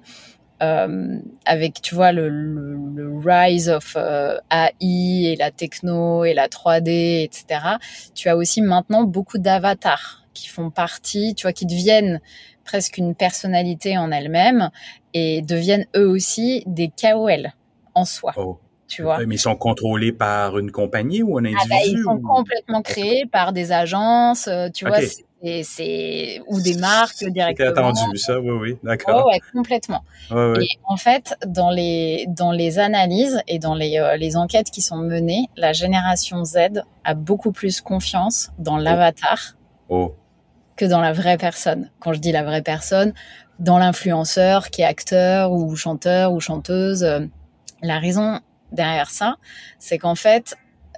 euh, 0.62 1.18
avec, 1.46 1.82
tu 1.82 1.96
vois, 1.96 2.12
le, 2.12 2.30
le, 2.30 3.20
rise 3.24 3.70
of 3.70 3.96
euh, 3.98 4.38
AI 4.52 5.32
et 5.32 5.36
la 5.36 5.52
techno 5.52 6.24
et 6.24 6.34
la 6.34 6.48
3D, 6.48 7.24
etc., 7.24 7.46
tu 8.16 8.30
as 8.30 8.38
aussi 8.38 8.62
maintenant 8.62 9.04
beaucoup 9.04 9.40
d'avatars 9.40 10.24
qui 10.34 10.48
font 10.48 10.70
partie, 10.70 11.36
tu 11.36 11.44
vois, 11.44 11.54
qui 11.54 11.66
deviennent 11.66 12.22
presque 12.64 12.98
une 12.98 13.14
personnalité 13.14 13.98
en 13.98 14.12
elles-mêmes 14.12 14.70
et 15.14 15.42
deviennent 15.42 15.86
eux 15.96 16.08
aussi 16.08 16.64
des 16.66 16.90
KOL 16.90 17.52
en 17.94 18.06
soi. 18.06 18.34
Oh. 18.38 18.60
Tu 18.88 19.02
vois. 19.02 19.26
Mais 19.26 19.36
ils 19.36 19.40
sont 19.40 19.56
contrôlés 19.56 20.12
par 20.12 20.58
une 20.60 20.72
compagnie 20.72 21.24
ou 21.24 21.38
un 21.40 21.46
individu? 21.46 21.62
Ah 21.64 21.68
bah, 21.70 21.82
ils 21.86 22.04
sont 22.04 22.20
complètement 22.20 22.82
créés 22.84 23.26
par 23.26 23.52
des 23.52 23.72
agences, 23.72 24.48
euh, 24.48 24.70
tu 24.70 24.86
vois 24.86 25.00
c'est 25.64 26.42
ou 26.48 26.62
des 26.62 26.76
marques 26.76 27.24
directement. 27.26 27.70
C'était 27.70 27.80
attendu 27.80 28.18
ça, 28.18 28.40
oui, 28.40 28.52
oui, 28.52 28.78
d'accord. 28.84 29.24
Oh, 29.26 29.30
ouais, 29.30 29.40
complètement. 29.54 30.04
Et 30.32 30.70
en 30.86 30.98
fait, 30.98 31.36
dans 31.46 31.70
les 31.70 32.26
dans 32.30 32.52
les 32.52 32.80
analyses 32.80 33.42
et 33.48 33.60
dans 33.60 33.76
les 33.76 33.98
euh, 33.98 34.16
les 34.18 34.38
enquêtes 34.38 34.72
qui 34.72 34.82
sont 34.82 34.98
menées, 34.98 35.48
la 35.58 35.74
génération 35.74 36.44
Z 36.46 36.84
a 37.04 37.14
beaucoup 37.14 37.52
plus 37.52 37.82
confiance 37.82 38.52
dans 38.58 38.78
l'avatar 38.78 39.56
oh. 39.90 40.16
que 40.78 40.86
dans 40.86 41.02
la 41.02 41.14
vraie 41.14 41.38
personne. 41.38 41.90
Quand 42.00 42.14
je 42.14 42.20
dis 42.20 42.32
la 42.32 42.44
vraie 42.44 42.62
personne, 42.62 43.14
dans 43.60 43.78
l'influenceur 43.78 44.70
qui 44.70 44.82
est 44.82 44.86
acteur 44.86 45.52
ou 45.52 45.76
chanteur 45.76 46.34
ou 46.34 46.40
chanteuse. 46.40 47.04
Euh, 47.04 47.20
la 47.82 48.00
raison 48.00 48.40
derrière 48.72 49.10
ça, 49.10 49.36
c'est 49.78 49.98
qu'en 49.98 50.16
fait, 50.16 50.56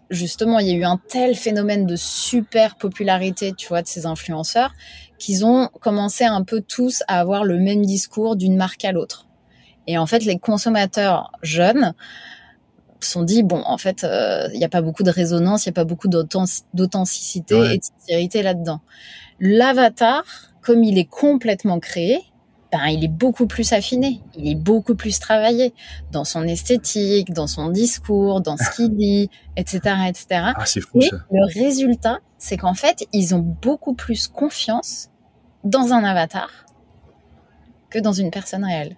justement, 0.10 0.60
il 0.60 0.68
y 0.68 0.72
a 0.72 0.76
eu 0.76 0.84
un 0.84 1.00
tel 1.10 1.36
phénomène 1.36 1.86
de 1.86 1.96
super 1.96 2.76
popularité, 2.76 3.54
tu 3.54 3.68
vois, 3.68 3.82
de 3.82 3.88
ces 3.88 4.06
influenceurs, 4.06 4.74
qu'ils 5.18 5.46
ont 5.46 5.70
commencé 5.80 6.24
un 6.24 6.44
peu 6.44 6.62
tous 6.62 7.04
à 7.08 7.20
avoir 7.20 7.44
le 7.44 7.58
même 7.58 7.86
discours 7.86 8.36
d'une 8.36 8.56
marque 8.56 8.86
à 8.86 8.92
l'autre. 8.92 9.28
Et 9.88 9.98
en 9.98 10.06
fait, 10.06 10.26
les 10.26 10.38
consommateurs 10.38 11.32
jeunes 11.42 11.94
se 13.00 13.12
sont 13.12 13.24
dit, 13.24 13.44
bon, 13.44 13.62
en 13.66 13.78
fait, 13.78 14.04
euh, 14.04 14.48
il 14.54 14.60
n'y 14.60 14.66
a 14.66 14.70
pas 14.70 14.82
beaucoup 14.82 15.04
de 15.04 15.12
résonance, 15.12 15.66
il 15.66 15.70
n'y 15.70 15.74
a 15.74 15.80
pas 15.82 15.86
beaucoup 15.86 16.08
d'authenticité 16.08 17.56
et 17.56 17.78
de 17.78 17.84
sincérité 17.84 18.42
là-dedans. 18.42 18.82
L'avatar, 19.40 20.24
comme 20.62 20.84
il 20.84 20.98
est 20.98 21.10
complètement 21.10 21.80
créé, 21.80 22.20
ben, 22.76 22.88
il 22.88 23.04
est 23.06 23.08
beaucoup 23.08 23.48
plus 23.48 23.72
affiné, 23.72 24.22
il 24.36 24.52
est 24.52 24.56
beaucoup 24.56 24.96
plus 24.96 25.20
travaillé 25.20 25.74
dans 26.12 26.26
son 26.26 26.44
esthétique, 26.44 27.32
dans 27.32 27.48
son 27.48 27.70
discours, 27.70 28.42
dans 28.42 28.58
ce 28.58 28.76
qu'il 28.76 28.96
dit, 28.96 29.30
etc., 29.58 29.80
etc. 30.10 30.26
Ah, 30.32 30.66
c'est 30.66 30.82
fou, 30.82 31.00
Et 31.02 31.10
le 31.32 31.54
résultat, 31.54 32.20
c'est 32.38 32.58
qu'en 32.58 32.74
fait, 32.74 33.08
ils 33.14 33.34
ont 33.34 33.40
beaucoup 33.40 33.94
plus 33.94 34.28
confiance 34.28 35.10
dans 35.64 35.94
un 35.94 36.04
avatar 36.04 36.50
que 37.90 38.00
dans 38.00 38.12
une 38.12 38.30
personne 38.30 38.66
réelle. 38.66 38.98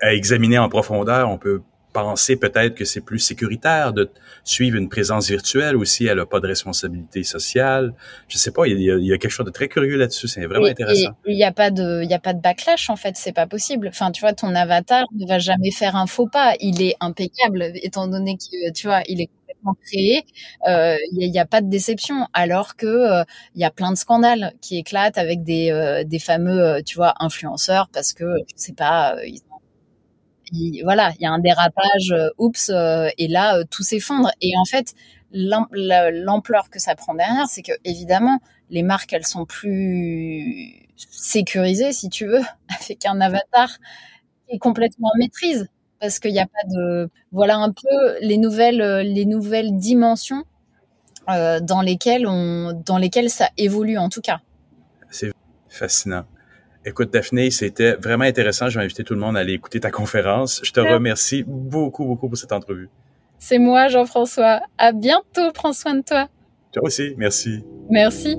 À 0.00 0.14
examiner 0.14 0.58
en 0.58 0.68
profondeur, 0.68 1.28
on 1.28 1.38
peut 1.38 1.62
penser 1.96 2.36
peut-être 2.36 2.74
que 2.74 2.84
c'est 2.84 3.00
plus 3.00 3.18
sécuritaire 3.18 3.92
de 3.94 4.10
suivre 4.44 4.76
une 4.76 4.88
présence 4.88 5.28
virtuelle 5.28 5.76
aussi. 5.76 6.06
Elle 6.06 6.18
n'a 6.18 6.26
pas 6.26 6.40
de 6.40 6.46
responsabilité 6.46 7.22
sociale. 7.24 7.94
Je 8.28 8.36
sais 8.36 8.50
pas, 8.50 8.66
il 8.66 8.80
y 8.80 9.12
a, 9.12 9.18
quelque 9.18 9.30
chose 9.30 9.46
de 9.46 9.50
très 9.50 9.68
curieux 9.68 9.96
là-dessus. 9.96 10.28
C'est 10.28 10.44
vraiment 10.44 10.66
intéressant. 10.66 11.12
Il 11.26 11.36
n'y 11.36 11.44
a 11.44 11.52
pas 11.52 11.70
de, 11.70 12.02
il 12.02 12.10
y 12.10 12.14
a 12.14 12.18
pas 12.18 12.34
de 12.34 12.40
backlash 12.40 12.90
en 12.90 12.96
fait. 12.96 13.16
C'est 13.16 13.32
pas 13.32 13.46
possible. 13.46 13.88
Enfin, 13.88 14.10
tu 14.10 14.20
vois, 14.20 14.34
ton 14.34 14.54
avatar 14.54 15.04
ne 15.18 15.26
va 15.26 15.38
jamais 15.38 15.70
faire 15.70 15.96
un 15.96 16.06
faux 16.06 16.28
pas. 16.28 16.54
Il 16.60 16.82
est 16.82 16.96
impeccable 17.00 17.72
étant 17.76 18.08
donné 18.08 18.36
que, 18.36 18.72
tu 18.72 18.86
vois, 18.86 19.02
il 19.08 19.22
est 19.22 19.28
complètement 19.28 19.76
créé. 19.86 20.24
Euh, 20.68 20.96
il 21.12 21.30
n'y 21.30 21.38
a, 21.38 21.46
pas 21.46 21.62
de 21.62 21.70
déception. 21.70 22.26
Alors 22.34 22.76
que 22.76 22.86
euh, 22.86 23.24
il 23.54 23.62
y 23.62 23.64
a 23.64 23.70
plein 23.70 23.90
de 23.90 23.96
scandales 23.96 24.52
qui 24.60 24.76
éclatent 24.76 25.18
avec 25.18 25.42
des, 25.44 25.70
euh, 25.70 26.04
des 26.04 26.18
fameux, 26.18 26.82
tu 26.84 26.96
vois, 26.96 27.14
influenceurs 27.20 27.88
parce 27.90 28.12
que 28.12 28.24
je 28.48 28.54
sais 28.56 28.74
pas, 28.74 29.16
ils 29.24 29.40
voilà, 30.84 31.12
il 31.18 31.22
y 31.22 31.26
a 31.26 31.30
un 31.30 31.38
dérapage, 31.38 32.12
euh, 32.12 32.28
oups, 32.38 32.70
euh, 32.70 33.08
et 33.18 33.28
là 33.28 33.56
euh, 33.56 33.64
tout 33.70 33.82
s'effondre. 33.82 34.30
Et 34.40 34.56
en 34.56 34.64
fait, 34.64 34.94
l'ampleur 35.32 36.70
que 36.70 36.78
ça 36.78 36.94
prend 36.94 37.14
derrière, 37.14 37.46
c'est 37.48 37.62
que 37.62 37.72
évidemment 37.84 38.38
les 38.70 38.82
marques 38.82 39.12
elles 39.12 39.26
sont 39.26 39.44
plus 39.44 40.88
sécurisées, 40.96 41.92
si 41.92 42.08
tu 42.08 42.26
veux, 42.26 42.42
avec 42.80 43.04
un 43.06 43.20
avatar 43.20 43.68
qui 44.46 44.56
est 44.56 44.58
complètement 44.58 45.08
en 45.14 45.18
maîtrise, 45.18 45.68
parce 46.00 46.18
qu'il 46.18 46.32
n'y 46.32 46.40
a 46.40 46.46
pas 46.46 46.68
de, 46.68 47.10
voilà 47.32 47.56
un 47.56 47.72
peu 47.72 48.18
les 48.20 48.38
nouvelles, 48.38 49.02
les 49.02 49.24
nouvelles 49.24 49.76
dimensions 49.76 50.44
dans 51.28 51.82
lesquelles 51.82 52.24
on, 52.28 52.72
dans 52.86 52.98
lesquelles 52.98 53.30
ça 53.30 53.50
évolue 53.56 53.98
en 53.98 54.08
tout 54.08 54.20
cas. 54.20 54.40
C'est 55.10 55.32
fascinant. 55.68 56.24
Écoute, 56.88 57.12
Daphné, 57.12 57.50
c'était 57.50 57.94
vraiment 57.96 58.24
intéressant. 58.24 58.68
Je 58.68 58.78
vais 58.78 58.84
inviter 58.84 59.02
tout 59.02 59.14
le 59.14 59.20
monde 59.20 59.36
à 59.36 59.40
aller 59.40 59.54
écouter 59.54 59.80
ta 59.80 59.90
conférence. 59.90 60.60
Je 60.62 60.70
te 60.70 60.78
remercie 60.78 61.44
beaucoup, 61.44 62.04
beaucoup 62.04 62.28
pour 62.28 62.38
cette 62.38 62.52
entrevue. 62.52 62.88
C'est 63.38 63.58
moi, 63.58 63.88
Jean-François. 63.88 64.60
À 64.78 64.92
bientôt. 64.92 65.50
Prends 65.52 65.72
soin 65.72 65.96
de 65.96 66.02
toi. 66.02 66.28
Toi 66.72 66.84
aussi. 66.84 67.14
Merci. 67.18 67.64
Merci. 67.90 68.36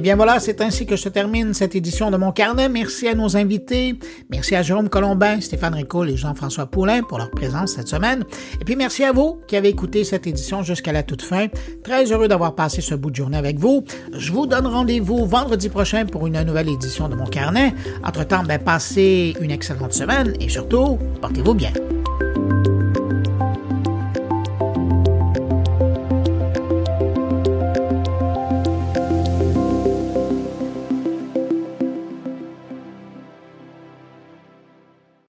Eh 0.00 0.02
bien 0.02 0.16
voilà, 0.16 0.40
c'est 0.40 0.62
ainsi 0.62 0.86
que 0.86 0.96
se 0.96 1.10
termine 1.10 1.52
cette 1.52 1.74
édition 1.74 2.10
de 2.10 2.16
mon 2.16 2.32
carnet. 2.32 2.70
Merci 2.70 3.06
à 3.06 3.14
nos 3.14 3.36
invités. 3.36 3.96
Merci 4.30 4.56
à 4.56 4.62
Jérôme 4.62 4.88
Colombin, 4.88 5.42
Stéphane 5.42 5.74
Ricoul 5.74 6.08
et 6.08 6.16
Jean-François 6.16 6.64
Poulain 6.64 7.02
pour 7.02 7.18
leur 7.18 7.30
présence 7.30 7.74
cette 7.74 7.88
semaine. 7.88 8.24
Et 8.58 8.64
puis 8.64 8.76
merci 8.76 9.04
à 9.04 9.12
vous 9.12 9.42
qui 9.46 9.56
avez 9.56 9.68
écouté 9.68 10.04
cette 10.04 10.26
édition 10.26 10.62
jusqu'à 10.62 10.92
la 10.92 11.02
toute 11.02 11.20
fin. 11.20 11.48
Très 11.84 12.10
heureux 12.12 12.28
d'avoir 12.28 12.54
passé 12.54 12.80
ce 12.80 12.94
bout 12.94 13.10
de 13.10 13.16
journée 13.16 13.36
avec 13.36 13.58
vous. 13.58 13.84
Je 14.16 14.32
vous 14.32 14.46
donne 14.46 14.66
rendez-vous 14.66 15.26
vendredi 15.26 15.68
prochain 15.68 16.06
pour 16.06 16.26
une 16.26 16.42
nouvelle 16.44 16.70
édition 16.70 17.10
de 17.10 17.14
mon 17.14 17.26
carnet. 17.26 17.74
Entre-temps, 18.02 18.44
ben, 18.44 18.58
passez 18.58 19.34
une 19.42 19.50
excellente 19.50 19.92
semaine 19.92 20.32
et 20.40 20.48
surtout, 20.48 20.98
portez-vous 21.20 21.52
bien. 21.52 21.72